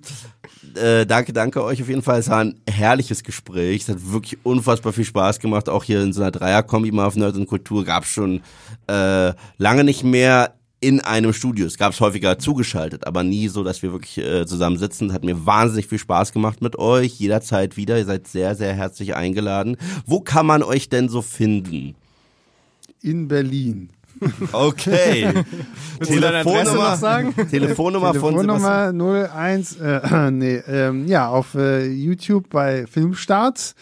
äh, 0.75 1.05
danke, 1.05 1.33
danke 1.33 1.63
euch 1.63 1.81
auf 1.81 1.89
jeden 1.89 2.01
Fall. 2.01 2.19
Es 2.19 2.29
war 2.29 2.39
ein 2.39 2.59
herrliches 2.69 3.23
Gespräch. 3.23 3.83
Es 3.83 3.89
hat 3.89 4.11
wirklich 4.11 4.37
unfassbar 4.43 4.93
viel 4.93 5.05
Spaß 5.05 5.39
gemacht. 5.39 5.69
Auch 5.69 5.83
hier 5.83 6.01
in 6.01 6.13
so 6.13 6.21
einer 6.21 6.31
Dreierkombi 6.31 6.91
mal 6.91 7.05
auf 7.05 7.15
Nerd 7.15 7.35
und 7.35 7.47
Kultur 7.47 7.85
gab 7.85 8.05
schon 8.05 8.41
äh, 8.87 9.33
lange 9.57 9.83
nicht 9.83 10.03
mehr 10.03 10.53
in 10.81 11.01
einem 11.01 11.33
Studio. 11.33 11.65
Es 11.65 11.77
gab 11.77 11.93
es 11.93 11.99
häufiger 12.01 12.37
zugeschaltet, 12.37 13.07
aber 13.07 13.23
nie 13.23 13.47
so, 13.47 13.63
dass 13.63 13.81
wir 13.81 13.91
wirklich 13.91 14.17
äh, 14.17 14.45
zusammen 14.45 14.77
sitzen. 14.77 15.13
Hat 15.13 15.23
mir 15.23 15.45
wahnsinnig 15.45 15.87
viel 15.87 15.97
Spaß 15.97 16.31
gemacht 16.31 16.61
mit 16.61 16.77
euch. 16.77 17.13
Jederzeit 17.19 17.77
wieder. 17.77 17.97
Ihr 17.97 18.05
seid 18.05 18.27
sehr, 18.27 18.55
sehr 18.55 18.73
herzlich 18.73 19.15
eingeladen. 19.15 19.77
Wo 20.05 20.19
kann 20.19 20.45
man 20.45 20.61
euch 20.61 20.89
denn 20.89 21.09
so 21.09 21.21
finden? 21.21 21.95
In 23.05 23.27
Berlin. 23.27 23.89
Okay. 24.51 25.31
Noch 25.99 26.95
sagen? 26.95 27.35
Telefonnummer 27.49 28.13
von 28.15 28.37
Sebastian. 28.39 28.91
Telefonnummer 28.91 29.29
01, 29.31 29.75
äh, 29.79 30.31
nee, 30.31 30.55
ähm, 30.67 31.05
ja, 31.05 31.27
auf 31.27 31.53
äh, 31.53 31.85
YouTube 31.85 32.49
bei 32.49 32.87
Filmstarts, 32.87 33.75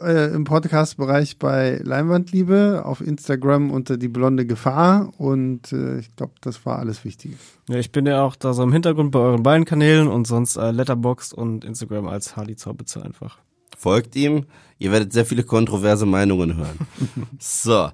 äh, 0.00 0.34
im 0.34 0.44
Podcast-Bereich 0.44 1.38
bei 1.38 1.80
Leinwandliebe, 1.82 2.82
auf 2.84 3.00
Instagram 3.00 3.70
unter 3.70 3.96
die 3.96 4.08
blonde 4.08 4.44
Gefahr 4.44 5.12
und 5.18 5.72
äh, 5.72 6.00
ich 6.00 6.14
glaube, 6.16 6.34
das 6.42 6.66
war 6.66 6.78
alles 6.78 7.04
Wichtige. 7.04 7.36
Ja, 7.68 7.76
ich 7.76 7.92
bin 7.92 8.04
ja 8.04 8.22
auch 8.22 8.36
da 8.36 8.52
so 8.52 8.62
im 8.62 8.72
Hintergrund 8.72 9.12
bei 9.12 9.20
euren 9.20 9.42
beiden 9.42 9.64
Kanälen 9.64 10.08
und 10.08 10.26
sonst 10.26 10.56
äh, 10.56 10.70
Letterboxd 10.70 11.32
und 11.32 11.64
Instagram 11.64 12.08
als 12.08 12.36
Hardy 12.36 12.56
Zorbitze 12.56 13.02
einfach. 13.02 13.38
Folgt 13.78 14.14
ihm. 14.14 14.44
Ihr 14.78 14.92
werdet 14.92 15.12
sehr 15.12 15.24
viele 15.24 15.42
kontroverse 15.42 16.04
Meinungen 16.04 16.56
hören. 16.56 16.78
so, 17.38 17.88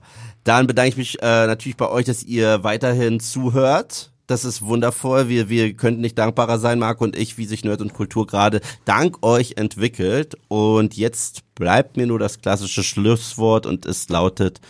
dann 0.47 0.67
bedanke 0.67 0.91
ich 0.91 0.97
mich 0.97 1.23
äh, 1.23 1.47
natürlich 1.47 1.77
bei 1.77 1.89
euch, 1.89 2.07
dass 2.07 2.23
ihr 2.23 2.63
weiterhin 2.63 3.21
zuhört. 3.21 4.13
Das 4.27 4.45
ist 4.45 4.63
wundervoll. 4.63 5.29
Wir, 5.29 5.49
wir 5.49 5.75
könnten 5.75 6.01
nicht 6.01 6.19
dankbarer 6.19 6.59
sein, 6.59 6.79
Marco 6.79 7.05
und 7.05 7.17
ich, 7.17 7.39
wie 7.39 7.47
sich 7.47 7.65
Nerd 7.65 7.81
und 7.81 7.95
Kultur 7.95 8.27
gerade 8.27 8.61
dank 8.85 9.25
euch 9.25 9.55
entwickelt. 9.57 10.37
Und 10.49 10.97
jetzt 10.97 11.43
bleibt 11.55 11.97
mir 11.97 12.07
nur 12.07 12.19
das 12.19 12.41
klassische 12.41 12.83
Schlusswort 12.83 13.67
und 13.67 13.87
es 13.87 14.09
lautet 14.09 14.61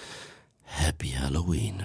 Happy 0.62 1.14
Halloween. 1.18 1.84